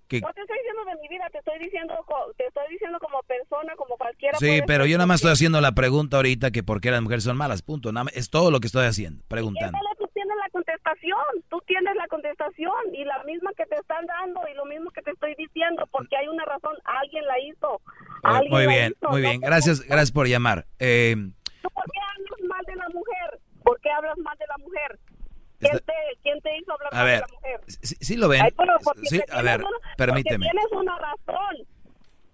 que 0.09 0.21
No 0.21 0.33
te 0.33 0.41
estoy 0.41 0.57
diciendo 0.59 0.85
de 0.85 0.97
mi 1.03 1.09
vida, 1.09 1.25
te 1.31 1.39
estoy 1.39 1.59
diciendo, 1.61 1.95
te 2.37 2.47
estoy 2.47 2.65
diciendo 2.71 2.99
como 2.99 3.23
persona, 3.23 3.75
como 3.77 3.97
cualquiera. 3.97 4.37
sí, 4.39 4.61
pero 4.67 4.87
yo 4.87 4.97
nada 4.99 5.07
más 5.07 5.17
estoy 5.17 5.33
haciendo 5.33 5.61
la 5.61 5.73
pregunta 5.73 6.17
ahorita 6.17 6.51
que 6.51 6.63
por 6.63 6.81
qué 6.81 6.91
las 6.91 7.01
mujeres 7.03 7.25
son 7.25 7.37
malas, 7.37 7.63
punto. 7.63 7.93
Nada 7.93 8.05
más- 8.05 8.17
es 8.17 8.29
todo 8.29 8.51
lo 8.51 8.59
que 8.61 8.67
estoy 8.67 8.87
haciendo, 8.87 9.23
preguntando. 9.29 9.79
Tú 9.99 10.07
tienes 10.13 10.37
la 10.37 10.51
contestación, 10.51 11.19
tú 11.49 11.63
tienes 11.67 11.95
la 11.97 12.07
contestación 12.09 12.95
y 12.95 13.05
la 13.05 13.23
misma 13.25 13.51
que 13.57 13.67
te 13.67 13.77
están 13.77 14.05
dando 14.07 14.41
y 14.51 14.55
lo 14.55 14.65
mismo 14.65 14.91
que 14.91 15.03
te 15.03 15.11
estoy 15.13 15.35
diciendo, 15.37 15.87
porque 15.93 16.17
hay 16.17 16.27
una 16.29 16.45
razón, 16.45 16.75
alguien 16.85 17.25
la 17.27 17.39
hizo. 17.41 17.77
Eh, 17.77 18.21
alguien 18.25 18.53
muy 18.53 18.67
bien, 18.67 18.95
hizo, 18.99 19.11
muy 19.11 19.21
bien, 19.21 19.41
gracias, 19.41 19.81
gracias 19.83 20.11
por 20.13 20.27
llamar. 20.27 20.67
Eh, 20.79 21.15
¿Tú 21.63 21.69
¿Por 21.71 21.85
qué 21.85 21.99
hablas 22.01 22.49
mal 22.49 22.65
de 22.67 22.77
la 22.77 22.89
mujer? 22.91 23.41
¿Por 23.67 23.81
qué 23.81 23.91
hablas 23.91 24.17
mal 24.19 24.37
de 24.39 24.45
la 24.47 24.59
mujer? 24.65 24.99
¿Quién 25.59 25.73
te, 25.79 25.93
quién 26.23 26.41
te 26.41 26.57
hizo 26.59 26.73
hablar 26.73 26.89
a 26.93 26.97
mal 26.97 27.05
ver, 27.07 27.15
de 27.15 27.21
la 27.21 27.35
mujer? 27.35 27.61
sí, 27.67 27.97
sí 28.01 28.17
lo 28.17 28.29
ven. 28.29 28.43
Ay, 28.43 28.51
pero 28.57 28.75
porque 28.85 29.01
Sí, 29.07 29.21
a 29.31 29.43
ver, 29.43 29.61
una- 29.61 29.97
permíteme. 29.97 30.47
Tienes 30.51 30.71
una 30.73 30.97
razón. 30.99 31.57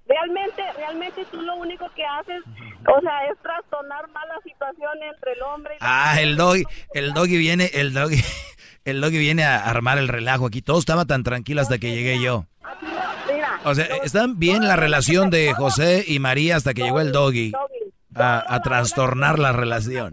Realmente, 0.06 0.62
realmente 0.76 1.24
tú 1.30 1.40
lo 1.40 1.54
único 1.56 1.88
que 1.94 2.04
haces, 2.04 2.42
o 2.44 3.00
sea, 3.00 3.24
es 3.30 3.38
trastornar 3.40 4.06
más 4.10 4.24
la 4.28 4.40
situación 4.42 4.90
entre 5.10 5.32
el 5.32 5.42
hombre 5.42 5.76
y 5.76 5.82
la 5.82 6.10
Ah, 6.12 6.20
el 6.20 6.36
doggy, 6.36 6.64
el 6.92 7.14
doggy 7.14 7.38
viene, 7.38 7.70
el 7.72 7.94
doggy, 7.94 8.16
el 8.84 9.00
doggy 9.00 9.18
viene 9.18 9.44
a 9.44 9.64
armar 9.64 9.96
el 9.98 10.08
relajo 10.08 10.46
aquí. 10.46 10.60
Todo 10.60 10.78
estaba 10.80 11.04
tan 11.06 11.22
tranquilo 11.22 11.62
hasta 11.62 11.78
que 11.78 11.94
llegué 11.94 12.20
yo. 12.20 12.44
O 13.64 13.74
sea, 13.76 13.86
está 14.02 14.26
bien 14.28 14.66
la 14.66 14.74
relación 14.76 15.30
de 15.30 15.54
José 15.54 16.04
y 16.06 16.18
María 16.18 16.56
hasta 16.56 16.74
que 16.74 16.82
llegó 16.82 17.00
el 17.00 17.12
doggy 17.12 17.52
a, 18.16 18.44
a 18.54 18.60
trastornar 18.60 19.38
la 19.38 19.52
relación. 19.52 20.12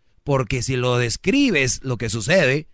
porque 0.23 0.61
si 0.61 0.75
lo 0.75 0.97
describes 0.97 1.83
lo 1.83 1.97
que 1.97 2.09
sucede, 2.09 2.67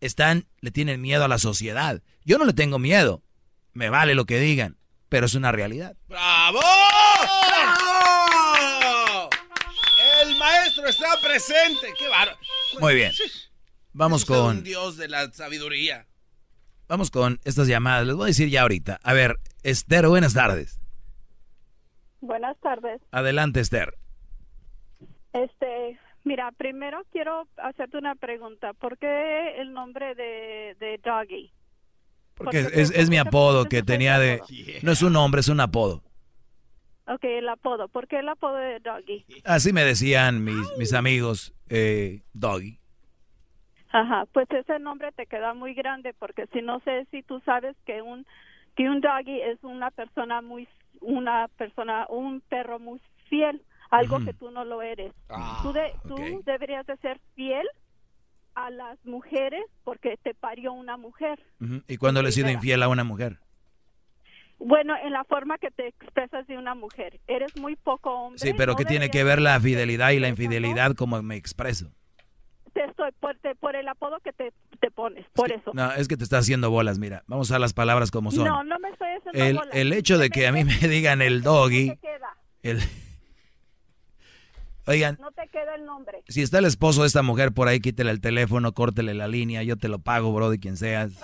están, 0.00 0.46
le 0.60 0.70
tienen 0.70 1.00
miedo 1.00 1.24
a 1.24 1.28
la 1.28 1.38
sociedad. 1.38 2.02
Yo 2.24 2.38
no 2.38 2.44
le 2.44 2.52
tengo 2.52 2.78
miedo, 2.78 3.22
me 3.72 3.88
vale 3.88 4.14
lo 4.14 4.24
que 4.24 4.38
digan, 4.38 4.78
pero 5.08 5.26
es 5.26 5.34
una 5.34 5.52
realidad. 5.52 5.96
¡Bravo! 6.08 6.60
¡Bravo! 7.48 9.30
El 10.22 10.36
maestro 10.36 10.86
está 10.86 11.20
presente. 11.22 11.92
¡Qué 11.98 12.08
bárbaro! 12.08 12.38
Muy 12.80 12.94
bien. 12.94 13.12
Vamos 13.92 14.24
con... 14.24 14.58
un 14.58 14.64
dios 14.64 14.96
de 14.96 15.08
la 15.08 15.30
sabiduría. 15.32 16.06
Vamos 16.88 17.10
con 17.10 17.40
estas 17.44 17.68
llamadas. 17.68 18.06
Les 18.06 18.16
voy 18.16 18.24
a 18.24 18.26
decir 18.28 18.48
ya 18.48 18.62
ahorita. 18.62 19.00
A 19.02 19.12
ver, 19.12 19.38
Esther, 19.62 20.06
buenas 20.08 20.34
tardes. 20.34 20.80
Buenas 22.20 22.56
tardes. 22.60 23.00
Adelante, 23.10 23.60
Esther. 23.60 23.98
Este, 25.32 25.98
mira, 26.24 26.50
primero 26.52 27.02
quiero 27.10 27.46
hacerte 27.56 27.98
una 27.98 28.14
pregunta. 28.14 28.72
¿Por 28.74 28.98
qué 28.98 29.60
el 29.60 29.72
nombre 29.72 30.14
de, 30.14 30.76
de 30.78 30.98
Doggy? 31.02 31.50
Porque 32.34 32.60
es, 32.60 32.66
es- 32.72 32.90
es 32.90 33.10
mi 33.10 33.18
apodo 33.18 33.68
que 33.68 33.82
tenía 33.82 34.18
de... 34.18 34.40
No 34.82 34.92
es 34.92 35.02
un 35.02 35.12
nombre, 35.12 35.40
es 35.40 35.48
un 35.48 35.60
apodo. 35.60 36.02
Ok, 37.06 37.24
el 37.24 37.48
apodo. 37.48 37.88
¿Por 37.88 38.06
qué 38.06 38.20
el 38.20 38.28
apodo 38.28 38.56
de 38.56 38.78
Doggy? 38.80 39.24
Así 39.44 39.72
me 39.72 39.84
decían 39.84 40.44
mis, 40.44 40.66
mis 40.78 40.92
amigos, 40.94 41.52
eh, 41.68 42.22
Doggy. 42.32 42.78
Ajá, 43.90 44.24
pues 44.32 44.50
ese 44.50 44.78
nombre 44.78 45.12
te 45.12 45.26
queda 45.26 45.52
muy 45.52 45.74
grande 45.74 46.14
porque 46.14 46.46
si 46.52 46.62
no 46.62 46.80
sé 46.80 47.06
si 47.10 47.22
tú 47.22 47.40
sabes 47.44 47.76
que 47.84 48.00
un 48.00 48.24
que 48.74 48.88
un 48.88 49.02
doggy 49.02 49.38
es 49.42 49.62
una 49.64 49.90
persona 49.90 50.40
muy 50.40 50.66
una 51.02 51.48
persona 51.58 52.06
un 52.08 52.40
perro 52.40 52.78
muy 52.78 53.00
fiel, 53.28 53.60
algo 53.92 54.16
Ujú. 54.16 54.24
que 54.24 54.32
tú 54.34 54.50
no 54.50 54.64
lo 54.64 54.82
eres. 54.82 55.12
Ah, 55.28 55.60
tú 55.62 55.72
de- 55.72 55.92
tú 56.08 56.14
ok. 56.14 56.44
deberías 56.44 56.84
de 56.86 56.96
ser 56.96 57.20
fiel 57.34 57.66
a 58.54 58.70
las 58.70 58.98
mujeres 59.04 59.62
porque 59.84 60.16
te 60.22 60.34
parió 60.34 60.72
una 60.72 60.96
mujer. 60.96 61.38
Ujú. 61.60 61.82
¿Y 61.86 61.96
cuándo 61.98 62.22
le 62.22 62.30
he 62.30 62.32
sido 62.32 62.50
infiel 62.50 62.82
a 62.82 62.88
una 62.88 63.04
mujer? 63.04 63.38
Bueno, 64.58 64.94
en 65.02 65.12
la 65.12 65.24
forma 65.24 65.58
que 65.58 65.70
te 65.70 65.88
expresas 65.88 66.46
de 66.46 66.56
una 66.56 66.74
mujer, 66.74 67.18
eres 67.26 67.56
muy 67.56 67.74
poco 67.76 68.10
hombre. 68.10 68.38
Sí, 68.38 68.52
pero 68.56 68.72
no 68.72 68.76
¿qué 68.78 68.84
tiene 68.84 69.10
que 69.10 69.24
ver 69.24 69.40
la 69.40 69.58
fidelidad 69.60 70.10
y 70.10 70.20
la 70.20 70.28
infidelidad 70.28 70.94
como 70.94 71.20
me 71.22 71.36
expreso? 71.36 71.90
Te 72.72 72.84
estoy 72.84 73.10
por, 73.20 73.36
te- 73.40 73.54
por 73.56 73.74
el 73.76 73.86
apodo 73.88 74.20
que 74.20 74.32
te, 74.32 74.52
te 74.80 74.90
pones, 74.90 75.26
por 75.34 75.52
eso. 75.52 75.72
No, 75.74 75.92
es 75.92 76.08
que 76.08 76.16
te 76.16 76.24
está 76.24 76.38
haciendo 76.38 76.70
bolas, 76.70 76.98
mira. 76.98 77.22
Vamos 77.26 77.50
a 77.52 77.58
las 77.58 77.74
palabras 77.74 78.10
como 78.10 78.30
son. 78.30 78.46
No, 78.46 78.62
no 78.64 78.78
me 78.78 78.88
estoy 78.90 79.08
haciendo 79.08 79.44
el, 79.44 79.56
bolas. 79.56 79.74
el 79.74 79.92
hecho 79.92 80.16
de 80.16 80.30
que 80.30 80.46
a 80.46 80.52
mí 80.52 80.64
me 80.64 80.76
digan 80.88 81.20
el 81.20 81.42
doggy, 81.42 81.96
queda? 81.96 82.36
el... 82.62 82.78
Oigan, 84.86 85.16
No 85.20 85.30
te 85.32 85.46
queda 85.48 85.74
el 85.76 85.84
nombre. 85.84 86.22
si 86.28 86.42
está 86.42 86.58
el 86.58 86.64
esposo 86.64 87.02
de 87.02 87.06
esta 87.06 87.22
mujer 87.22 87.52
por 87.52 87.68
ahí, 87.68 87.80
quítele 87.80 88.10
el 88.10 88.20
teléfono, 88.20 88.72
córtele 88.72 89.14
la 89.14 89.28
línea, 89.28 89.62
yo 89.62 89.76
te 89.76 89.88
lo 89.88 89.98
pago, 90.00 90.32
bro, 90.32 90.50
de 90.50 90.58
quien 90.58 90.76
seas. 90.76 91.20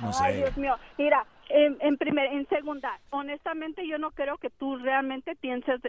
No 0.00 0.10
Ay, 0.20 0.32
sé. 0.34 0.36
Dios 0.38 0.56
mío. 0.56 0.74
Mira, 0.98 1.24
en, 1.48 1.76
en 1.80 1.96
primer, 1.96 2.26
en 2.32 2.46
segunda, 2.48 3.00
honestamente 3.10 3.86
yo 3.88 3.98
no 3.98 4.10
creo 4.10 4.36
que 4.38 4.50
tú 4.50 4.76
realmente 4.78 5.34
pienses 5.36 5.80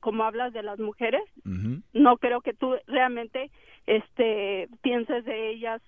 como 0.00 0.24
hablas 0.24 0.52
de 0.52 0.62
las 0.62 0.78
mujeres. 0.78 1.22
No 1.92 2.16
creo 2.18 2.40
que 2.42 2.52
tú 2.54 2.74
realmente 2.86 3.50
este 3.86 4.68
pienses 4.82 5.24
de 5.24 5.50
ellas 5.50 5.80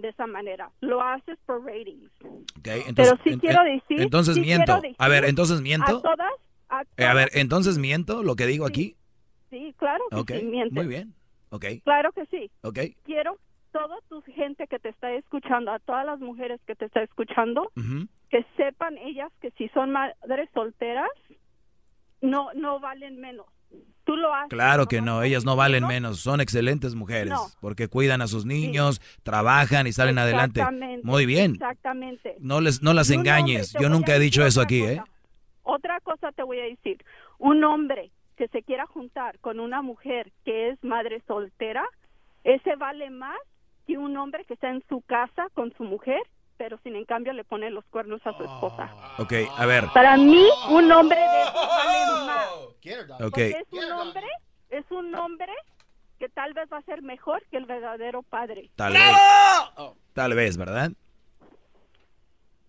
de 0.00 0.08
esa 0.08 0.26
manera. 0.26 0.70
Lo 0.80 1.00
haces 1.02 1.38
por 1.46 1.64
ratings. 1.64 2.10
Ok, 2.58 2.66
entonces, 2.86 2.94
Pero 2.96 3.16
sí 3.24 3.30
en- 3.30 3.40
quiero 3.40 3.64
decir. 3.64 4.00
Entonces 4.00 4.34
sí 4.34 4.40
miento. 4.40 4.74
decir 4.76 4.94
a 4.98 5.08
ver, 5.08 5.24
entonces 5.24 5.60
miento. 5.60 5.98
A 5.98 6.02
todas. 6.02 6.32
A 6.80 6.84
Eh, 6.96 7.04
a 7.06 7.14
ver, 7.14 7.30
entonces 7.34 7.78
miento 7.78 8.22
lo 8.22 8.36
que 8.36 8.46
digo 8.46 8.66
aquí. 8.66 8.96
sí, 9.50 9.74
claro 9.78 10.04
que 10.10 10.16
Ok, 10.16 10.32
sí, 10.40 10.42
mientes. 10.44 10.72
muy 10.72 10.86
bien. 10.86 11.14
Ok, 11.50 11.64
Claro 11.84 12.10
que 12.12 12.26
sí. 12.26 12.50
ok. 12.62 12.78
Quiero 13.04 13.38
toda 13.72 13.96
tu 14.08 14.22
gente 14.22 14.66
que 14.66 14.78
te 14.78 14.88
está 14.88 15.12
escuchando, 15.12 15.70
a 15.72 15.78
todas 15.80 16.04
las 16.06 16.20
mujeres 16.20 16.60
que 16.66 16.74
te 16.74 16.84
está 16.86 17.02
escuchando, 17.02 17.70
que 18.30 18.44
sepan 18.56 18.96
ellas 18.98 19.30
que 19.40 19.50
si 19.58 19.68
son 19.68 19.90
madres 19.90 20.48
solteras, 20.54 21.08
no 22.20 22.52
no 22.54 22.80
valen 22.80 23.20
menos. 23.20 23.46
Tú 24.04 24.16
lo 24.16 24.32
haces. 24.34 24.50
Claro 24.50 24.86
que 24.86 25.00
no, 25.00 25.22
ellas 25.22 25.44
no 25.44 25.56
valen 25.56 25.86
menos, 25.86 26.20
son 26.20 26.40
excelentes 26.40 26.94
mujeres, 26.94 27.30
No. 27.32 27.46
porque 27.60 27.88
cuidan 27.88 28.20
a 28.20 28.26
sus 28.26 28.44
niños, 28.44 29.00
trabajan 29.22 29.86
y 29.86 29.92
salen 29.92 30.18
adelante. 30.18 30.60
Exactamente, 30.60 31.06
Muy 31.06 31.24
bien. 31.26 31.52
Exactamente. 31.54 32.36
No 32.38 32.60
les 32.60 32.82
no 32.82 32.92
las 32.92 33.10
engañes. 33.10 33.72
Yo 33.80 33.88
nunca 33.88 34.14
he 34.14 34.18
dicho 34.18 34.44
eso 34.44 34.60
aquí, 34.60 34.80
cosa. 34.80 34.92
¿eh? 34.92 35.02
Otra 35.64 35.98
cosa 36.00 36.30
te 36.32 36.42
voy 36.42 36.60
a 36.60 36.64
decir. 36.64 37.04
Un 37.38 37.64
hombre 37.64 38.10
que 38.36 38.48
se 38.48 38.62
quiera 38.62 38.86
juntar 38.86 39.38
con 39.40 39.60
una 39.60 39.82
mujer 39.82 40.30
que 40.44 40.68
es 40.70 40.82
madre 40.84 41.22
soltera, 41.26 41.84
ese 42.44 42.76
vale 42.76 43.10
más 43.10 43.38
que 43.86 43.98
un 43.98 44.16
hombre 44.16 44.44
que 44.44 44.54
está 44.54 44.70
en 44.70 44.82
su 44.88 45.00
casa 45.02 45.48
con 45.54 45.72
su 45.76 45.84
mujer, 45.84 46.20
pero 46.56 46.78
sin 46.82 46.96
en 46.96 47.04
cambio 47.04 47.32
le 47.32 47.44
pone 47.44 47.70
los 47.70 47.84
cuernos 47.86 48.20
a 48.26 48.32
su 48.36 48.44
esposa. 48.44 48.90
Ok, 49.18 49.32
a 49.56 49.66
ver. 49.66 49.84
Para 49.92 50.16
mí, 50.16 50.46
un 50.70 50.90
hombre 50.92 51.18
de 51.18 51.44
vale 51.54 52.26
más. 52.26 52.48
Ok. 52.54 53.18
Porque 53.18 53.50
es 53.50 53.72
un 53.72 53.92
hombre, 53.92 54.26
es 54.70 54.90
un 54.90 55.14
hombre 55.14 55.52
que 56.18 56.28
tal 56.28 56.54
vez 56.54 56.68
va 56.72 56.78
a 56.78 56.82
ser 56.82 57.02
mejor 57.02 57.42
que 57.50 57.56
el 57.56 57.66
verdadero 57.66 58.22
padre. 58.22 58.70
Tal 58.76 58.92
vez. 58.92 59.16
Tal 60.12 60.34
vez, 60.34 60.56
¿verdad? 60.56 60.92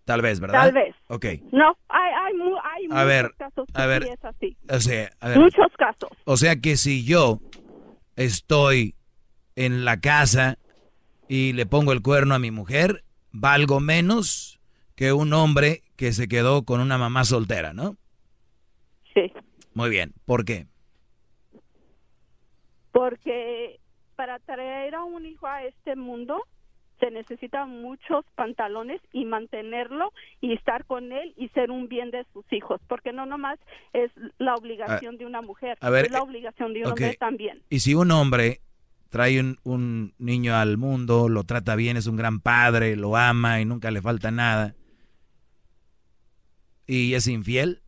Tal 0.06 0.22
vez, 0.22 0.40
¿verdad? 0.40 0.61
Tal 0.61 0.72
vez. 0.72 0.95
Ok. 1.07 1.26
No, 1.52 1.76
hay, 1.90 2.11
hay, 2.11 2.34
hay 2.64 2.88
muchos 2.88 3.06
ver, 3.07 3.32
casos 3.38 3.68
que 3.73 3.82
a 3.82 3.86
ver. 3.88 4.03
sí 4.03 4.10
es 4.10 4.26
así. 4.26 4.57
O 4.69 4.80
sea, 4.80 5.10
a 5.19 5.30
ver. 5.30 5.40
Muchos 5.40 5.68
casos. 5.77 6.10
O 6.26 6.38
sea 6.38 6.56
que 6.57 6.77
si 6.77 7.03
yo 7.03 7.40
estoy 8.15 8.95
en 9.56 9.84
la 9.84 9.99
casa 9.99 10.57
y 11.27 11.53
le 11.53 11.65
pongo 11.65 11.91
el 11.91 12.03
cuerno 12.03 12.36
a 12.36 12.40
mi 12.40 12.52
mujer, 12.52 13.03
valgo 13.32 13.80
menos 13.80 14.60
que 14.95 15.11
un 15.11 15.34
hombre 15.34 15.82
que 15.95 16.14
se 16.14 16.27
quedó 16.27 16.64
con 16.65 16.82
una 16.82 16.99
mamá 16.99 17.23
soltera, 17.26 17.73
¿no? 17.73 17.98
Sí. 19.14 19.34
Muy 19.73 19.90
bien. 19.90 20.14
¿Por 20.26 20.45
qué? 20.45 20.68
Porque 22.91 23.80
para 24.15 24.40
traer 24.40 24.95
a 24.95 25.03
un 25.03 25.26
hijo 25.26 25.48
a 25.48 25.64
este 25.64 25.95
mundo 25.95 26.44
se 27.00 27.12
necesitan 27.12 27.82
muchos 27.82 28.26
pantalones 28.36 29.02
y 29.12 29.26
mantenerlo 29.26 30.14
y 30.42 30.54
estar 30.54 30.86
con 30.86 31.12
él 31.12 31.34
y 31.38 31.50
ser 31.50 31.72
un 31.72 31.88
bien 31.88 32.12
de 32.12 32.26
sus 32.34 32.46
hijos, 32.52 32.82
porque 32.88 33.12
no 33.12 33.26
nomás 33.26 33.60
es 33.94 34.12
la 34.38 34.56
obligación 34.56 35.18
de 35.18 35.26
una 35.26 35.42
mujer, 35.42 35.78
a 35.82 35.90
ver, 35.90 36.06
es 36.06 36.12
la 36.12 36.22
obligación 36.22 36.74
de 36.74 36.82
un 36.82 36.88
hombre 36.88 37.16
también. 37.20 37.62
Y 37.70 37.80
si 37.80 37.96
un 37.96 38.12
hombre 38.12 38.62
trae 39.10 39.40
un, 39.40 39.58
un 39.64 40.14
niño 40.18 40.56
al 40.56 40.78
mundo, 40.78 41.30
lo 41.30 41.44
trata 41.44 41.76
bien, 41.76 41.98
es 41.98 42.08
un 42.08 42.16
gran 42.16 42.40
padre, 42.40 42.96
lo 42.96 43.16
ama 43.16 43.62
y 43.62 43.66
nunca 43.66 43.92
le 43.92 44.02
falta 44.02 44.32
nada, 44.32 44.76
y 46.88 47.14
es 47.14 47.28
infiel, 47.28 47.82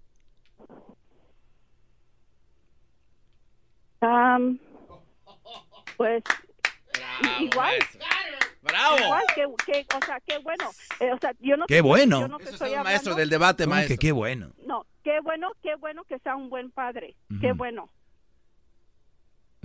pues 5.97 6.23
igual. 7.39 7.73
¡Bravo! 8.67 8.97
Igual 9.03 9.23
que, 9.35 9.45
que- 9.65 9.95
o 9.95 10.05
sea, 10.05 10.19
qué 10.25 10.37
bueno. 10.39 10.65
Eh, 10.99 11.11
o 11.13 11.17
sea, 11.19 11.31
yo 11.39 11.57
no 11.57 11.65
¡Qué 11.67 11.75
te- 11.75 11.81
bueno! 11.81 12.19
yo 12.21 12.27
no 12.27 12.37
te 12.37 12.43
Ese 12.43 12.55
es 12.55 12.61
estoy 12.61 12.73
el 12.77 12.83
maestro 12.83 13.15
del 13.15 13.29
debate, 13.29 13.63
¿Cómo 13.63 13.73
que 13.75 13.79
maestro. 13.79 13.97
qué 13.99 14.11
bueno. 14.11 14.51
No, 14.65 14.85
qué 15.03 15.19
bueno, 15.21 15.51
qué 15.63 15.75
bueno 15.75 16.03
que 16.05 16.19
sea 16.19 16.35
un 16.35 16.49
buen 16.49 16.71
padre. 16.71 17.15
Qué 17.41 17.53
bueno. 17.53 17.89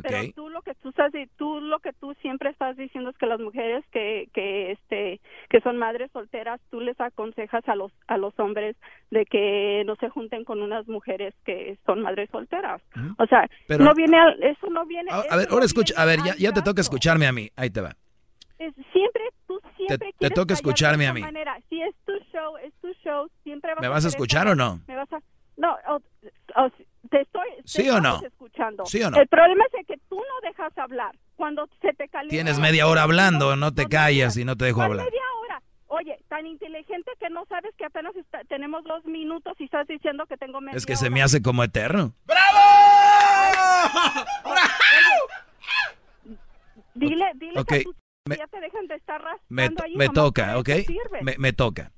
Pero 0.03 0.33
tú 0.35 0.49
lo 0.49 0.63
que 0.63 0.75
tú 0.77 0.89
estás 0.89 1.13
tú 1.37 1.61
lo 1.61 1.79
que 1.79 1.93
tú 1.93 2.15
siempre 2.23 2.51
estás 2.51 2.77
diciendo 2.77 3.11
es 3.11 3.17
que 3.19 3.27
las 3.27 3.39
mujeres 3.39 3.85
que 3.93 4.27
que 4.33 4.73
este 4.73 5.21
que 5.51 5.61
son 5.61 5.77
madres 5.77 6.11
solteras 6.13 6.61
tú 6.71 6.81
les 6.81 6.99
aconsejas 6.99 7.63
a 7.69 7.77
los 7.77 7.93
a 8.09 8.17
los 8.17 8.37
hombres 8.41 8.75
de 9.11 9.27
que 9.27 9.83
no 9.87 9.95
se 9.97 10.09
junten 10.09 10.45
con 10.45 10.61
unas 10.63 10.89
mujeres 10.89 11.35
que 11.45 11.79
son 11.87 12.01
madres 12.03 12.31
solteras. 12.33 12.81
O 13.19 13.27
sea, 13.27 13.49
Pero- 13.69 13.85
no 13.85 13.95
viene 13.95 14.19
al- 14.19 14.43
eso 14.43 14.69
no 14.71 14.87
viene 14.87 15.11
A, 15.13 15.37
ver, 15.37 15.47
no 15.49 15.55
ahora 15.55 15.67
escucha, 15.67 15.95
a 15.97 16.05
ver, 16.07 16.21
ya, 16.25 16.35
ya 16.37 16.53
te 16.53 16.63
toca 16.63 16.81
escucharme 16.81 17.27
a 17.27 17.33
mí, 17.33 17.51
ahí 17.55 17.71
te 17.71 17.83
va. 17.83 17.95
Es- 18.69 18.75
siempre 18.93 19.23
tú 19.47 19.61
siempre 19.77 19.99
te 19.99 20.13
quieres 20.19 20.35
toca 20.37 20.55
escucharme 20.55 21.07
a 21.07 21.13
mí. 21.13 21.21
manera. 21.21 21.59
Si 21.69 21.81
es 21.83 21.95
tu 22.05 22.13
show, 22.33 22.57
es 22.59 22.73
tu 22.81 22.93
show, 23.05 23.29
siempre 23.43 23.75
vas 23.75 23.83
¿Me 23.83 23.89
vas 23.89 24.05
a 24.05 24.09
escuchar 24.09 24.47
o 24.49 24.55
no? 24.55 24.81
Me 24.87 24.97
vas 24.97 25.13
a 25.13 25.19
No, 25.57 25.77
o- 25.89 25.97
o- 26.61 26.71
te 27.11 27.21
estoy 27.21 27.49
te 27.57 27.63
¿Sí 27.67 27.91
o 27.91 28.01
no? 28.01 28.21
escuchando. 28.25 28.87
¿Sí 28.87 29.03
o 29.03 29.11
no? 29.11 29.19
El 29.19 29.29
problema 29.29 29.65
es 29.79 29.87
que 29.87 29.99
tú 30.09 30.17
no 30.17 30.49
dejas 30.49 30.77
hablar. 30.79 31.15
Cuando 31.37 31.69
se 31.83 31.93
te 31.93 32.09
calienta 32.09 32.31
Tienes 32.31 32.59
media 32.59 32.87
hora 32.87 33.03
hablando, 33.03 33.55
no 33.57 33.73
te 33.75 33.87
callas 33.87 34.37
y 34.37 34.45
no 34.45 34.57
te 34.57 34.65
dejo 34.67 34.77
¿Cuál 34.79 34.93
hablar. 34.93 35.07
media 35.07 35.23
hora? 35.41 35.63
Oye, 35.89 36.19
tan 36.29 36.47
inteligente 36.47 37.11
que 37.21 37.29
no 37.29 37.45
sabes 37.47 37.75
que 37.77 37.85
apenas 37.85 38.17
está- 38.17 38.43
tenemos 38.45 38.83
dos 38.85 39.05
minutos 39.05 39.55
y 39.59 39.65
estás 39.65 39.87
diciendo 39.87 40.25
que 40.27 40.37
tengo 40.39 40.61
media 40.61 40.77
Es 40.79 40.87
que 40.87 40.97
se 40.97 41.11
me 41.11 41.23
hace 41.23 41.43
como 41.43 41.63
eterno. 41.65 42.15
Dile, 46.95 47.33
dile 47.37 47.61
Ok, 47.61 47.69
que 47.69 47.75
a 47.77 47.79
me- 48.25 48.37
ya 48.37 48.47
te 48.47 48.61
dejan 48.61 48.87
de 48.87 48.95
estar 48.97 49.21
Me, 49.49 49.65
ahí, 49.65 49.97
me 49.97 50.09
toca, 50.09 50.59
¿ok? 50.59 50.69
Me, 51.23 51.37
me 51.39 51.53
toca. 51.53 51.93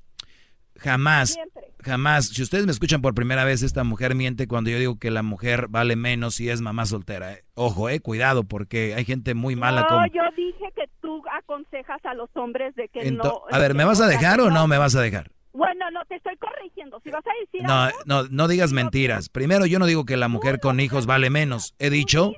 Jamás, 0.77 1.31
Siempre. 1.35 1.63
jamás, 1.85 2.29
si 2.29 2.43
ustedes 2.43 2.67
me 2.67 2.73
escuchan 2.73 3.01
por 3.01 3.15
primera 3.15 3.45
vez, 3.45 3.63
esta 3.63 3.85
mujer 3.85 4.15
miente 4.17 4.49
cuando 4.49 4.71
yo 4.71 4.79
digo 4.79 4.99
que 4.99 5.11
la 5.13 5.23
mujer 5.23 5.69
vale 5.69 5.95
menos 5.95 6.35
si 6.35 6.49
es 6.51 6.61
mamá 6.61 6.85
soltera. 6.87 7.33
¿eh? 7.35 7.45
Ojo, 7.55 7.89
eh, 7.89 8.01
cuidado, 8.01 8.45
porque 8.45 8.95
hay 8.97 9.05
gente 9.05 9.35
muy 9.35 9.55
mala 9.55 9.83
no, 9.83 9.87
con... 9.87 10.05
yo 10.11 10.23
dije 10.37 10.73
que 10.75 10.89
tú 11.01 11.23
aconsejas 11.39 12.05
a 12.05 12.15
los 12.15 12.29
hombres 12.35 12.75
de 12.75 12.89
que 12.89 13.01
Ento- 13.03 13.23
no. 13.23 13.43
a 13.51 13.59
ver, 13.59 13.73
que 13.73 13.79
¿me 13.79 13.85
vas 13.85 14.01
a 14.01 14.09
dejar 14.09 14.37
que 14.39 14.43
o 14.43 14.51
no 14.51 14.67
me 14.67 14.77
vas 14.79 14.97
a 14.97 15.01
dejar? 15.03 15.31
Bueno, 15.53 15.89
no, 15.93 16.05
te 16.07 16.17
estoy 16.17 16.37
corrigiendo. 16.39 16.99
Si 17.05 17.11
vas 17.11 17.25
a 17.25 17.31
decir 17.45 17.63
No, 17.63 17.83
algo, 17.85 17.99
no, 18.07 18.25
no 18.25 18.49
digas 18.49 18.73
mentiras. 18.73 19.29
Primero, 19.29 19.67
yo 19.67 19.79
no 19.79 19.87
digo 19.87 20.05
que 20.05 20.17
la 20.17 20.27
mujer 20.27 20.59
con 20.59 20.81
hijos 20.81 21.07
vale 21.07 21.31
menos. 21.31 21.77
He 21.79 21.91
dicho 21.91 22.33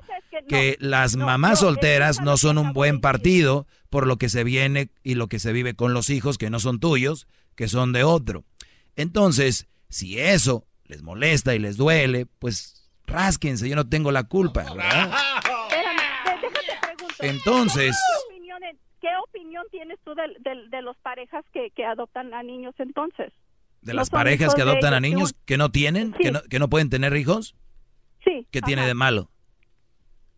que 0.47 0.77
las 0.79 1.15
mamás 1.15 1.61
solteras 1.61 2.21
no 2.21 2.37
son 2.37 2.59
un 2.59 2.73
buen 2.73 3.01
partido 3.01 3.65
por 3.89 4.07
lo 4.07 4.17
que 4.17 4.29
se 4.29 4.43
viene 4.43 4.89
y 5.03 5.15
lo 5.15 5.27
que 5.27 5.39
se 5.39 5.51
vive 5.53 5.73
con 5.75 5.93
los 5.93 6.09
hijos 6.09 6.37
que 6.37 6.49
no 6.49 6.59
son 6.59 6.79
tuyos, 6.79 7.27
que 7.55 7.67
son 7.67 7.93
de 7.93 8.03
otro. 8.03 8.43
Entonces, 8.95 9.67
si 9.89 10.19
eso 10.19 10.65
les 10.85 11.01
molesta 11.03 11.55
y 11.55 11.59
les 11.59 11.77
duele, 11.77 12.25
pues 12.39 12.89
rásquense, 13.05 13.67
yo 13.69 13.75
no 13.75 13.87
tengo 13.87 14.11
la 14.11 14.23
culpa, 14.23 14.63
¿verdad? 14.73 15.11
Entonces- 17.19 17.95
¿Qué 18.29 18.35
opinión, 18.35 18.59
¿Qué 19.01 19.07
opinión 19.23 19.63
tienes 19.71 19.97
tú 20.03 20.13
de, 20.15 20.23
de- 20.49 20.69
de 20.69 20.81
los 20.81 20.97
parejas 20.97 21.43
que, 21.53 21.71
que 21.75 21.85
adoptan 21.85 22.33
a 22.33 22.43
niños 22.43 22.75
entonces? 22.79 23.31
¿De 23.81 23.93
las 23.93 24.09
parejas 24.09 24.53
que 24.55 24.61
adoptan 24.63 24.93
a 24.93 24.99
niños 24.99 25.33
que 25.45 25.57
no 25.57 25.71
tienen, 25.71 26.13
que, 26.13 26.31
no, 26.31 26.41
que 26.43 26.59
no 26.59 26.69
pueden 26.69 26.89
tener 26.89 27.15
hijos? 27.15 27.55
Sí. 28.25 28.45
¿Qué 28.51 28.61
tiene 28.61 28.85
de 28.85 28.93
malo? 28.93 29.29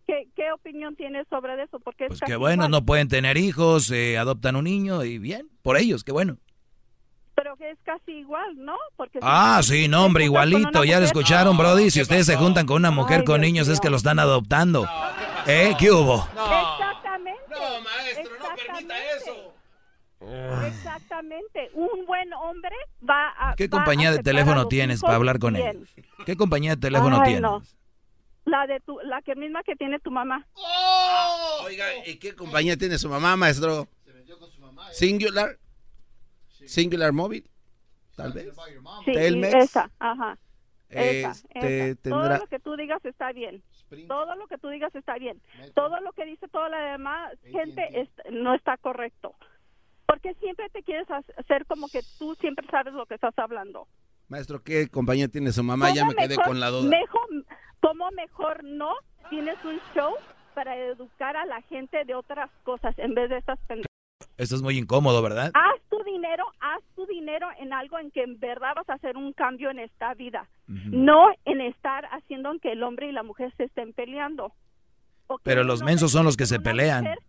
¿Qué, 0.10 0.28
¿Qué 0.36 0.52
opinión 0.52 0.96
tienes 0.96 1.28
sobre 1.30 1.62
eso? 1.62 1.80
Porque 1.80 2.06
es 2.06 2.08
Pues 2.10 2.22
que 2.22 2.36
bueno, 2.36 2.64
igual. 2.64 2.72
no 2.72 2.84
pueden 2.84 3.08
tener 3.10 3.38
hijos, 3.38 3.92
eh, 3.92 4.18
adoptan 4.18 4.56
un 4.56 4.64
niño 4.64 5.04
y 5.04 5.20
bien, 5.20 5.48
por 5.62 5.78
ellos, 5.78 6.04
qué 6.04 6.12
bueno. 6.12 6.38
Pero 7.36 7.56
que 7.58 7.70
es 7.70 7.78
casi 7.84 8.14
igual, 8.14 8.56
¿no? 8.58 8.76
Porque 8.98 9.20
si 9.20 9.26
Ah, 9.30 9.58
tú 9.62 9.68
sí, 9.68 9.88
no, 9.88 10.06
hombre, 10.06 10.24
igualito, 10.24 10.84
ya 10.84 10.98
lo 11.00 11.06
escucharon, 11.06 11.56
Brody. 11.58 11.92
Si 11.92 12.02
ustedes 12.02 12.26
se 12.26 12.38
juntan 12.38 12.66
con 12.66 12.78
una 12.78 12.90
mujer 12.90 13.20
Ay, 13.20 13.26
con 13.26 13.42
Dios 13.42 13.52
niños 13.52 13.68
es 13.68 13.74
mío. 13.76 13.82
que 13.84 13.90
lo 13.92 13.98
están 13.98 14.18
adoptando. 14.18 14.88
¿Eh? 15.46 15.74
¿Qué 15.78 15.92
hubo? 15.92 16.28
Exactamente. 16.28 17.42
No, 17.52 17.82
maestro, 17.82 18.32
no 18.40 18.56
permita 18.56 18.96
eso. 19.16 19.54
Exactamente. 20.68 21.70
Un 21.74 22.06
buen 22.08 22.34
hombre 22.34 22.76
va 23.08 23.30
a. 23.38 23.56
¿Qué 23.56 23.68
va 23.68 23.78
a 23.78 23.80
compañía 23.80 24.12
de 24.12 24.20
teléfono 24.20 24.68
tienes 24.68 25.02
para 25.02 25.16
hablar 25.16 25.40
con 25.40 25.54
bien. 25.54 25.68
ellos? 25.78 25.90
¿Qué 26.26 26.36
compañía 26.36 26.72
de 26.72 26.82
teléfono 26.82 27.22
Ay, 27.22 27.34
tienes? 27.34 27.76
La 28.50 28.66
de 28.68 28.80
tu, 28.80 29.00
la 29.04 29.22
que 29.22 29.36
misma 29.36 29.62
que 29.64 29.76
tiene 29.76 30.00
tu 30.00 30.10
mamá. 30.12 30.46
Oiga, 31.66 31.86
¿y 32.08 32.18
qué 32.18 32.36
compañía 32.36 32.76
tiene 32.78 32.98
su 32.98 33.10
mamá, 33.10 33.36
maestro? 33.36 33.88
Singular. 34.92 35.58
Singular 36.66 37.14
Móvil. 37.14 37.48
Tal 38.16 38.34
vez. 38.34 38.50
Sí, 39.06 39.12
Telmex. 39.14 39.54
esa, 39.56 39.90
ajá. 40.00 40.38
Esa, 40.90 41.30
Este, 41.32 41.92
esa. 41.92 42.10
Todo 42.10 42.38
lo 42.38 42.48
que 42.48 42.60
tú 42.60 42.76
digas 42.76 43.04
está 43.06 43.32
bien. 43.32 43.62
Todo 44.08 44.36
lo 44.36 44.48
que 44.48 44.58
tú 44.58 44.70
digas 44.70 44.94
está 44.96 45.16
bien. 45.18 45.40
Todo 45.76 46.00
lo 46.02 46.12
que 46.14 46.26
dice 46.26 46.48
toda 46.48 46.70
la 46.70 46.80
demás 46.92 47.34
gente 47.44 48.02
es- 48.02 48.10
no 48.32 48.54
está 48.56 48.78
correcto. 48.78 49.36
Porque 50.08 50.34
siempre 50.36 50.70
te 50.70 50.82
quieres 50.84 51.10
ha- 51.12 51.24
hacer 51.38 51.66
como 51.68 51.88
que 51.88 52.02
tú 52.18 52.36
siempre 52.42 52.66
sabes 52.72 52.94
lo 52.94 53.06
que 53.06 53.14
estás 53.16 53.38
hablando. 53.38 53.88
Maestro, 54.28 54.62
¿qué 54.62 54.88
compañía 54.90 55.28
tiene 55.28 55.52
su 55.52 55.64
mamá? 55.64 55.92
Ya 55.94 56.02
¿Cómo 56.02 56.12
me 56.12 56.18
quedé 56.28 56.36
con 56.36 56.60
la 56.60 56.70
duda. 56.70 56.90
Mejor, 56.90 57.19
¿Cómo 58.10 58.22
mejor 58.22 58.64
no 58.64 58.94
tienes 59.30 59.58
un 59.64 59.80
show 59.94 60.14
para 60.54 60.76
educar 60.76 61.38
a 61.38 61.46
la 61.46 61.62
gente 61.64 62.06
de 62.06 62.16
otras 62.16 62.50
cosas 62.64 62.98
en 62.98 63.14
vez 63.14 63.30
de 63.30 63.38
estas 63.38 63.60
pendejadas? 63.68 63.88
Esto 64.38 64.56
es 64.56 64.62
muy 64.62 64.78
incómodo, 64.78 65.22
¿verdad? 65.22 65.52
Haz 65.54 65.82
tu 65.90 66.02
dinero, 66.04 66.44
haz 66.60 66.82
tu 66.96 67.06
dinero 67.06 67.48
en 67.60 67.74
algo 67.74 68.00
en 68.00 68.10
que 68.12 68.24
en 68.24 68.40
verdad 68.40 68.74
vas 68.76 68.90
a 68.90 68.94
hacer 68.94 69.18
un 69.18 69.34
cambio 69.34 69.70
en 69.70 69.80
esta 69.80 70.14
vida. 70.14 70.48
No 70.68 71.28
en 71.46 71.62
estar 71.62 72.06
haciendo 72.12 72.52
que 72.60 72.72
el 72.72 72.84
hombre 72.84 73.10
y 73.10 73.12
la 73.12 73.24
mujer 73.24 73.54
se 73.58 73.66
estén 73.66 73.94
peleando. 73.94 74.54
Pero 75.44 75.64
los 75.64 75.84
mensos 75.84 76.12
son 76.12 76.26
los 76.26 76.38
que 76.38 76.46
se 76.46 76.60
pelean. 76.60 77.04
mujer, 77.04 77.20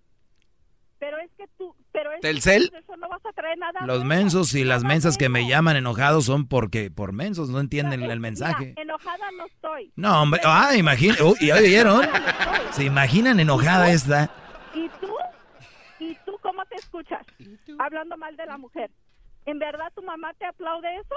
pero 1.00 1.18
es 1.18 1.30
que 1.36 1.46
tú, 1.58 1.74
pero 1.92 2.12
es 2.12 2.16
que 2.16 2.28
¿Telcel? 2.28 2.70
eso 2.78 2.96
no 2.98 3.08
vas 3.08 3.24
a 3.24 3.32
traer 3.32 3.58
nada. 3.58 3.80
Los 3.86 4.04
mensos 4.04 4.54
y 4.54 4.64
las 4.64 4.84
mensas 4.84 5.16
que 5.16 5.28
me 5.28 5.48
llaman 5.48 5.76
enojados 5.76 6.26
son 6.26 6.46
porque 6.46 6.90
por 6.90 7.12
mensos 7.12 7.48
no 7.48 7.58
entienden 7.58 8.02
el 8.02 8.20
mensaje. 8.20 8.66
Mira, 8.66 8.82
enojada 8.82 9.30
no 9.36 9.46
estoy. 9.46 9.92
No, 9.96 10.22
hombre, 10.22 10.40
ah, 10.44 10.76
imagina, 10.76 11.16
uy, 11.24 11.46
¿ya 11.46 11.56
oyeron? 11.56 12.02
¿Se 12.72 12.84
imaginan 12.84 13.40
enojada 13.40 13.90
esta? 13.90 14.30
¿Y 14.74 14.88
tú? 15.00 15.08
¿Y 15.98 16.14
tú 16.26 16.36
cómo 16.42 16.64
te 16.66 16.76
escuchas? 16.76 17.26
Hablando 17.78 18.16
mal 18.16 18.36
de 18.36 18.46
la 18.46 18.58
mujer. 18.58 18.90
¿En 19.46 19.58
verdad 19.58 19.90
tu 19.94 20.02
mamá 20.02 20.32
te 20.34 20.44
aplaude 20.44 20.94
eso? 20.96 21.16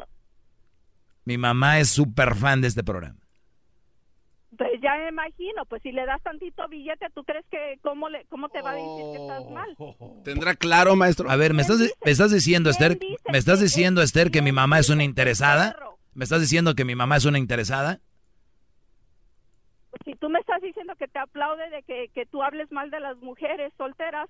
Mi 1.26 1.38
mamá 1.38 1.80
es 1.80 1.90
súper 1.90 2.36
fan 2.36 2.62
de 2.62 2.70
este 2.70 2.84
programa. 2.84 3.20
Pues 4.58 4.82
ya 4.82 4.96
me 4.98 5.10
imagino, 5.10 5.66
pues 5.66 5.82
si 5.82 5.92
le 5.92 6.06
das 6.06 6.22
tantito 6.22 6.68
billete, 6.68 7.08
¿tú 7.14 7.24
crees 7.24 7.46
que 7.50 7.80
cómo, 7.82 8.10
le, 8.10 8.26
cómo 8.26 8.50
te 8.50 8.62
va 8.62 8.72
a 8.72 8.76
decir 8.76 9.04
que 9.12 9.22
estás 9.22 9.50
mal? 9.50 9.76
¿Tendrá 10.24 10.56
claro, 10.56 10.96
maestro? 10.96 11.30
A 11.30 11.36
ver, 11.36 11.54
¿me 11.54 11.62
estás, 11.62 11.80
me 11.80 12.12
estás 12.12 12.32
diciendo, 12.32 12.70
Esther, 12.70 13.00
me 13.32 13.38
estás 13.38 13.62
diciendo, 13.62 14.02
Esther, 14.02 14.32
que 14.32 14.42
mi 14.42 14.52
mamá 14.52 14.80
es 14.80 14.90
una 14.90 15.04
interesada? 15.04 15.76
¿Me 16.14 16.24
estás 16.26 16.42
diciendo 16.42 16.76
que 16.76 16.86
mi 16.86 16.96
mamá 16.96 17.18
es 17.18 17.26
una 17.26 17.40
interesada? 17.40 18.00
Pues 19.90 20.02
si 20.06 20.16
tú 20.16 20.30
me 20.30 20.40
estás 20.40 20.62
diciendo 20.62 20.96
que 20.96 21.08
te 21.08 21.20
aplaude 21.20 21.70
de 21.70 21.84
que, 21.84 22.10
que 22.14 22.26
tú 22.26 22.44
hables 22.44 22.72
mal 22.72 22.92
de 22.92 23.00
las 23.00 23.18
mujeres 23.18 23.74
solteras, 23.78 24.30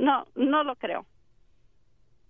no, 0.00 0.26
no 0.34 0.64
lo 0.64 0.76
creo. 0.76 1.06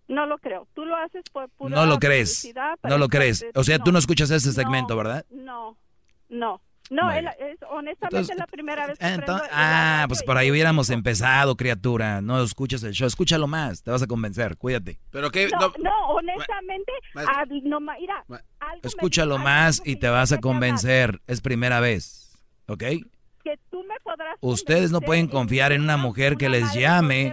No 0.08 0.26
lo 0.26 0.38
creo. 0.38 0.66
Tú 0.74 0.84
lo 0.84 0.96
haces 0.96 1.22
por 1.32 1.48
pura 1.50 1.76
No 1.76 1.86
lo 1.86 1.98
crees. 1.98 2.52
No 2.82 2.98
lo 2.98 3.08
crees. 3.08 3.44
O 3.54 3.62
sea, 3.62 3.78
tú 3.78 3.92
no 3.92 3.98
escuchas 3.98 4.30
ese 4.30 4.52
segmento, 4.52 4.94
No, 4.94 4.96
¿verdad? 4.96 5.24
No, 5.30 5.76
no. 6.28 6.60
No, 6.90 7.12
él- 7.12 7.28
es, 7.38 7.56
honestamente 7.70 8.16
Entonces- 8.16 8.30
es 8.30 8.36
la 8.36 8.46
primera 8.48 8.84
vez 8.88 8.98
que 8.98 9.04
Ah, 9.04 9.14
entonces- 9.14 9.48
ah, 9.52 10.04
pues 10.08 10.24
por 10.24 10.36
ahí 10.36 10.50
hubiéramos 10.50 10.90
empezado, 10.90 11.56
criatura. 11.56 12.20
No 12.20 12.42
escuchas 12.42 12.82
el 12.82 12.92
show. 12.94 13.06
Escúchalo 13.06 13.46
más. 13.46 13.84
Te 13.84 13.92
vas 13.92 14.02
a 14.02 14.08
convencer. 14.08 14.56
Cuídate. 14.56 14.98
¿Pero 15.10 15.30
qué? 15.30 15.48
No, 15.50 15.72
no, 15.78 16.06
honestamente, 16.08 16.90
no, 17.62 17.78
ma- 17.78 17.94
mira, 18.00 18.24
algo 18.58 18.80
Escúchalo 18.82 19.38
más 19.38 19.80
y 19.84 19.94
te 19.96 20.08
vas 20.08 20.32
a 20.32 20.38
convencer. 20.38 21.20
Es 21.28 21.40
primera 21.40 21.78
vez. 21.78 22.36
¿Ok? 22.66 22.82
que 23.42 23.58
tú 23.70 23.82
me 23.84 23.94
podrás 24.02 24.36
Ustedes 24.40 24.90
no 24.90 25.00
pueden 25.00 25.26
confiar 25.26 25.72
en 25.72 25.80
una 25.82 25.96
mujer 25.96 26.36
que 26.36 26.48
les 26.50 26.74
llame. 26.74 27.32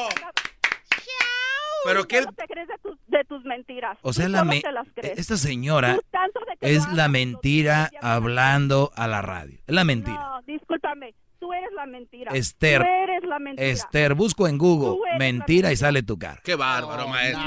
¿Pero 1.85 2.07
qué? 2.07 2.19
Solo 2.23 2.33
te 2.33 2.45
crees 2.47 2.67
de 2.67 2.77
tus, 2.81 2.97
de 3.07 3.23
tus 3.25 3.43
mentiras. 3.45 3.97
O 4.01 4.13
sea, 4.13 4.29
la 4.29 4.43
me- 4.43 4.61
te 4.61 4.71
las 4.71 4.87
crees. 4.93 5.17
esta 5.19 5.37
señora 5.37 5.93
de 5.95 6.01
que 6.59 6.75
es 6.75 6.87
la 6.93 7.07
mentira 7.07 7.89
hablando 8.01 8.91
a 8.95 9.07
la 9.07 9.21
radio. 9.21 9.57
Es 9.67 9.73
la 9.75 9.83
mentira. 9.83 10.17
No, 10.17 10.41
discúlpame. 10.43 11.13
Tú 11.39 11.51
eres 11.53 11.71
la 11.75 11.87
mentira. 11.87 12.31
Esther. 12.33 12.81
Tú 12.83 12.87
eres 12.87 13.23
la 13.23 13.39
mentira. 13.39 13.67
Esther, 13.67 14.13
busco 14.13 14.47
en 14.47 14.57
Google 14.59 14.99
mentira 15.17 15.71
y 15.71 15.75
sale 15.75 16.03
tu 16.03 16.19
cara. 16.19 16.39
Qué 16.43 16.53
bárbaro, 16.55 17.07
maestro. 17.07 17.41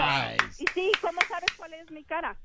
Y 0.58 0.64
sí, 0.74 0.90
¿cómo 1.00 1.20
sabes 1.28 1.50
cuál 1.56 1.74
es 1.74 1.88
mi 1.92 2.02
cara? 2.02 2.36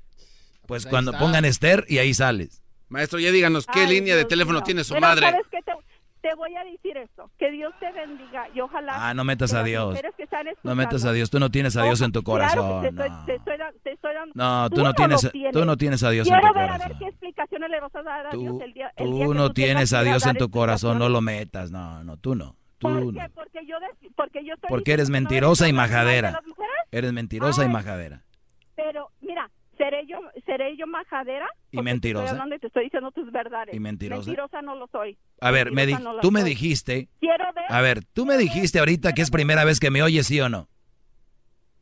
Pues 0.66 0.86
ahí 0.86 0.90
cuando 0.90 1.10
está. 1.10 1.24
pongan 1.24 1.44
Esther 1.44 1.84
y 1.88 1.98
ahí 1.98 2.14
sales. 2.14 2.62
Maestro, 2.88 3.18
ya 3.18 3.30
díganos, 3.32 3.66
¿qué 3.66 3.80
Ay, 3.80 3.88
línea 3.88 4.14
de 4.14 4.20
Dios 4.22 4.28
teléfono 4.28 4.58
mío. 4.58 4.64
tiene 4.64 4.84
su 4.84 4.94
Pero 4.94 5.06
madre? 5.06 5.30
¿sabes 5.30 5.46
qué? 5.50 5.58
Te, 5.62 5.72
te 6.20 6.34
voy 6.34 6.54
a 6.56 6.64
decir 6.64 6.96
esto. 6.96 7.30
Que 7.38 7.50
Dios 7.50 7.72
te 7.80 7.90
bendiga 7.92 8.46
y 8.54 8.60
ojalá... 8.60 9.08
Ah, 9.08 9.14
no 9.14 9.24
metas 9.24 9.52
a 9.54 9.62
Dios. 9.62 9.98
No 10.62 10.74
metas 10.74 11.04
a 11.04 11.12
Dios. 11.12 11.30
Tú 11.30 11.38
no 11.40 11.50
tienes 11.50 11.76
a 11.76 11.82
Dios 11.84 12.00
en 12.02 12.12
tu 12.12 12.22
Claro 12.22 12.38
corazón. 12.52 12.84
estoy- 12.86 13.08
No, 13.10 13.24
te 13.26 13.34
estoy 13.36 13.54
te 13.82 13.92
estoy 13.92 14.14
dando- 14.14 14.32
No, 14.34 14.70
tú 14.70 14.76
lo 14.78 14.84
no 14.84 14.92
tienes, 14.94 15.30
tienes. 15.32 15.52
tú 15.52 15.64
no 15.64 15.76
tienes 15.76 16.02
a 16.02 16.10
Dios 16.10 16.28
en 16.28 16.34
Quiero 16.34 16.48
tu 16.48 16.54
ver 16.58 16.64
a 16.64 16.72
corazón. 16.72 16.88
ver 16.88 16.98
qué 16.98 17.06
explicaciones 17.08 17.70
le 17.70 17.80
vas 17.80 17.94
a 17.94 18.02
dar 18.02 18.26
a 18.26 18.30
Dios 18.30 18.58
Tú, 18.58 18.62
el 18.62 18.72
día, 18.74 18.92
el 18.96 19.12
día 19.12 19.24
tú 19.26 19.32
que 19.32 19.38
no 19.38 19.46
tú 19.48 19.54
tienes 19.54 19.92
a 19.92 20.02
Dios 20.02 20.26
en 20.26 20.36
tu 20.36 20.50
corazón. 20.50 20.98
No 20.98 21.08
lo 21.08 21.20
metas. 21.20 21.70
No, 21.70 22.04
no, 22.04 22.16
tú 22.16 22.34
no. 22.34 22.56
Tú 22.78 22.88
¿Por 22.88 22.92
no. 22.92 23.12
qué? 23.12 23.28
Porque 23.34 23.66
yo, 23.66 23.76
porque 24.16 24.44
yo 24.44 24.54
estoy 24.54 24.68
Porque 24.68 24.92
eres 24.92 25.08
no 25.10 25.14
mentirosa 25.14 25.68
y 25.68 25.72
majadera. 25.72 26.40
Eres 26.90 27.12
mentirosa 27.12 27.62
y 27.62 27.66
Ay. 27.66 27.72
majadera. 27.72 28.22
Pero, 28.74 29.10
mira, 29.20 29.50
¿seré 29.80 30.06
yo, 30.06 30.18
seré 30.44 30.76
yo 30.76 30.86
majadera? 30.86 31.48
¿Y 31.72 31.80
mentirosa? 31.80 32.24
Te 32.24 32.26
estoy 32.26 32.38
hablando 32.38 32.56
y 32.56 32.58
te 32.58 32.66
estoy 32.66 32.84
diciendo 32.84 33.10
tus 33.12 33.32
verdades. 33.32 33.74
¿Y 33.74 33.80
mentirosa? 33.80 34.26
Mentirosa 34.26 34.62
no 34.62 34.74
lo 34.74 34.86
soy. 34.88 35.16
A 35.40 35.50
ver, 35.50 35.72
me 35.72 35.86
no 35.86 36.20
tú 36.20 36.30
me 36.30 36.44
dijiste. 36.44 37.08
Quiero 37.18 37.44
ver. 37.54 37.64
A 37.68 37.80
ver, 37.80 38.04
tú 38.04 38.26
me 38.26 38.36
dijiste 38.36 38.78
ahorita 38.78 39.14
que 39.14 39.22
es 39.22 39.30
primera 39.30 39.64
vez 39.64 39.80
que 39.80 39.90
me 39.90 40.02
oyes, 40.02 40.26
¿sí 40.26 40.40
o 40.40 40.48
no? 40.48 40.68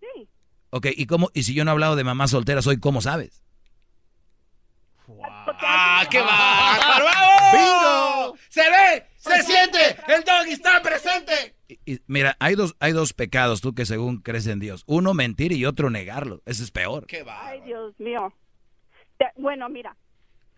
Sí. 0.00 0.28
Ok, 0.70 0.86
¿y 0.96 1.06
cómo? 1.06 1.30
¿Y 1.34 1.42
si 1.42 1.54
yo 1.54 1.64
no 1.64 1.70
he 1.70 1.72
hablado 1.72 1.96
de 1.96 2.04
mamá 2.04 2.28
soltera, 2.28 2.62
soy 2.62 2.78
cómo 2.78 3.00
sabes? 3.00 3.44
¡Ah, 5.60 6.06
qué 6.08 6.20
va! 6.20 6.78
¡Bingo! 7.52 8.36
¡Se 8.48 8.60
ve! 8.60 9.06
¡Se 9.16 9.42
siente! 9.42 9.78
¡El 10.06 10.22
doggy 10.22 10.52
está 10.52 10.80
presente! 10.82 11.57
Y, 11.84 12.00
mira, 12.06 12.34
hay 12.40 12.54
dos, 12.54 12.74
hay 12.80 12.92
dos 12.92 13.12
pecados 13.12 13.60
tú 13.60 13.74
que 13.74 13.84
según 13.84 14.22
crees 14.22 14.46
en 14.46 14.58
Dios. 14.58 14.84
Uno 14.86 15.12
mentir 15.14 15.52
y 15.52 15.66
otro 15.66 15.90
negarlo. 15.90 16.40
Ese 16.46 16.62
es 16.64 16.70
peor. 16.70 17.06
¡Qué 17.06 17.22
va! 17.22 17.46
Ay, 17.48 17.60
Dios 17.62 17.94
mío. 18.00 18.32
Te- 19.18 19.32
Bueno, 19.36 19.68
mira, 19.68 19.94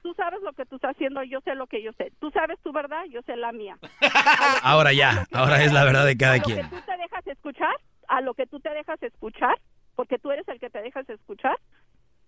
tú 0.03 0.15
sabes 0.15 0.41
lo 0.43 0.53
que 0.53 0.65
tú 0.67 0.77
estás 0.77 0.93
haciendo, 0.95 1.23
yo 1.25 1.41
sé 1.41 1.55
lo 1.57 1.67
que 1.67 1.83
yo 1.83 1.93
sé. 1.99 2.13
Tú 2.21 2.31
sabes 2.31 2.59
tu 2.63 2.73
verdad, 2.73 3.05
yo 3.11 3.23
sé 3.23 3.37
la 3.37 3.51
mía. 3.53 3.77
Ahora 4.63 4.93
ya, 4.93 5.27
ahora 5.33 5.63
es 5.65 5.73
la 5.73 5.85
verdad 5.85 6.05
de 6.05 6.13
a 6.13 6.17
cada 6.17 6.37
lo 6.37 6.43
quien. 6.45 6.57
que 6.71 6.77
tú 6.77 6.83
te 6.87 6.97
dejas 6.97 7.27
escuchar, 7.27 7.75
a 8.09 8.21
lo 8.21 8.35
que 8.35 8.47
tú 8.47 8.61
te 8.61 8.71
dejas 8.71 9.03
escuchar, 9.03 9.59
porque 9.97 10.19
tú 10.19 10.31
eres 10.31 10.47
el 10.49 10.61
que 10.61 10.71
te 10.71 10.81
dejas 10.81 11.09
escuchar, 11.09 11.59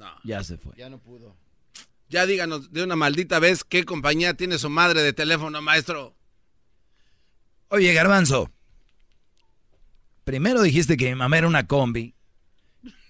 No. 0.00 0.16
Ya 0.24 0.42
se 0.42 0.56
fue. 0.56 0.72
Ya 0.76 0.88
no 0.88 0.98
pudo. 0.98 1.36
Ya 2.08 2.26
díganos 2.26 2.72
de 2.72 2.82
una 2.82 2.96
maldita 2.96 3.38
vez 3.38 3.62
qué 3.62 3.84
compañía 3.84 4.34
tiene 4.34 4.58
su 4.58 4.68
madre 4.68 5.02
de 5.02 5.12
teléfono, 5.12 5.62
maestro. 5.62 6.16
Oye, 7.68 7.92
Garbanzo. 7.92 8.50
Primero 10.24 10.62
dijiste 10.62 10.96
que 10.96 11.08
mi 11.10 11.14
mamá 11.14 11.38
era 11.38 11.46
una 11.46 11.66
combi. 11.66 12.14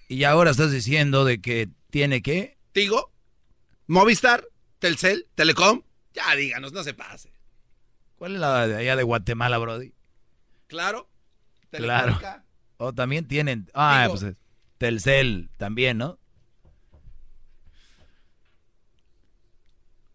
Y 0.07 0.23
ahora 0.25 0.51
estás 0.51 0.71
diciendo 0.71 1.23
de 1.25 1.41
que 1.41 1.69
tiene 1.89 2.21
que... 2.21 2.57
¿Tigo? 2.73 3.11
¿Movistar? 3.87 4.45
¿Telcel? 4.79 5.27
¿Telecom? 5.35 5.81
Ya 6.13 6.35
díganos, 6.35 6.73
no 6.73 6.83
se 6.83 6.93
pase. 6.93 7.31
¿Cuál 8.17 8.35
es 8.35 8.41
la 8.41 8.67
de 8.67 8.75
allá 8.75 8.95
de 8.95 9.03
Guatemala, 9.03 9.57
Brody? 9.57 9.93
¿Claro? 10.67 11.09
Claro. 11.71 12.17
¿Telefónica? 12.17 12.45
O 12.77 12.93
también 12.93 13.27
tienen... 13.27 13.69
Ah, 13.73 14.03
Tigo. 14.05 14.19
pues 14.19 14.35
Telcel 14.77 15.49
también, 15.57 15.97
¿no? 15.97 16.19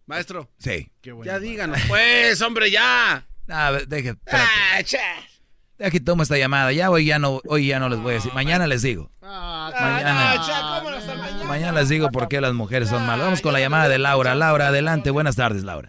Maestro. 0.06 0.48
Sí. 0.58 0.90
Ya 1.24 1.38
díganos, 1.40 1.80
pues, 1.88 2.40
hombre, 2.40 2.70
ya. 2.70 3.26
Ah, 3.48 3.72
deje. 3.86 4.14
Ah, 4.30 5.90
que 5.90 6.00
tomo 6.00 6.22
esta 6.22 6.38
llamada. 6.38 6.72
Ya 6.72 6.90
hoy 6.90 7.06
ya 7.06 7.18
no, 7.18 7.40
hoy 7.46 7.66
ya 7.66 7.78
no 7.78 7.88
les 7.88 7.98
voy 7.98 8.12
a 8.12 8.14
decir. 8.14 8.32
Mañana 8.32 8.66
les 8.66 8.82
digo. 8.82 9.10
Mañana. 9.20 10.32
Ah, 10.32 10.44
cha, 10.46 10.78
¿cómo 10.78 10.90
no 10.90 10.96
está 10.96 11.14
mañana? 11.14 11.44
Mañana 11.44 11.80
les 11.80 11.88
digo 11.88 12.08
por 12.10 12.28
qué 12.28 12.40
las 12.40 12.54
mujeres 12.54 12.88
son 12.88 13.04
malas. 13.04 13.24
Vamos 13.24 13.40
con 13.42 13.52
la 13.52 13.60
llamada 13.60 13.88
de 13.88 13.98
Laura. 13.98 14.34
Laura, 14.34 14.68
adelante. 14.68 15.10
Buenas 15.10 15.36
tardes, 15.36 15.64
Laura. 15.64 15.88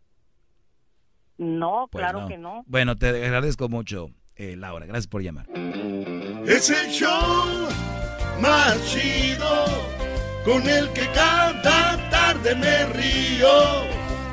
No, 1.41 1.87
Pues 1.91 2.03
claro 2.03 2.27
que 2.27 2.37
no. 2.37 2.63
Bueno, 2.67 2.95
te 2.99 3.07
agradezco 3.25 3.67
mucho, 3.67 4.11
eh, 4.35 4.55
Laura. 4.55 4.85
Gracias 4.85 5.07
por 5.07 5.23
llamar. 5.23 5.47
Es 6.45 6.69
el 6.69 6.87
show 6.91 7.67
más 8.39 8.77
chido 8.85 9.65
con 10.45 10.69
el 10.69 10.87
que 10.93 11.07
cada 11.15 12.09
tarde 12.11 12.53
me 12.53 12.85
río. 12.93 13.49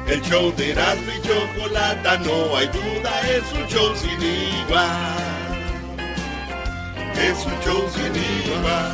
El 0.06 0.20
show 0.20 0.54
de 0.54 0.72
Erasmo 0.72 1.10
y 1.16 1.22
Chocolata, 1.26 2.18
no 2.18 2.54
hay 2.54 2.66
duda, 2.66 3.20
es 3.30 3.52
un 3.54 3.66
show 3.68 3.96
sin 3.96 4.20
igual. 4.22 5.16
Es 7.16 7.46
un 7.46 7.58
show 7.62 7.88
sin 7.88 8.14
igual. 8.52 8.92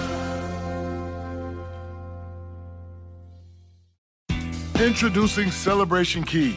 Introducing 4.86 5.50
Celebration 5.50 6.24
Key, 6.24 6.56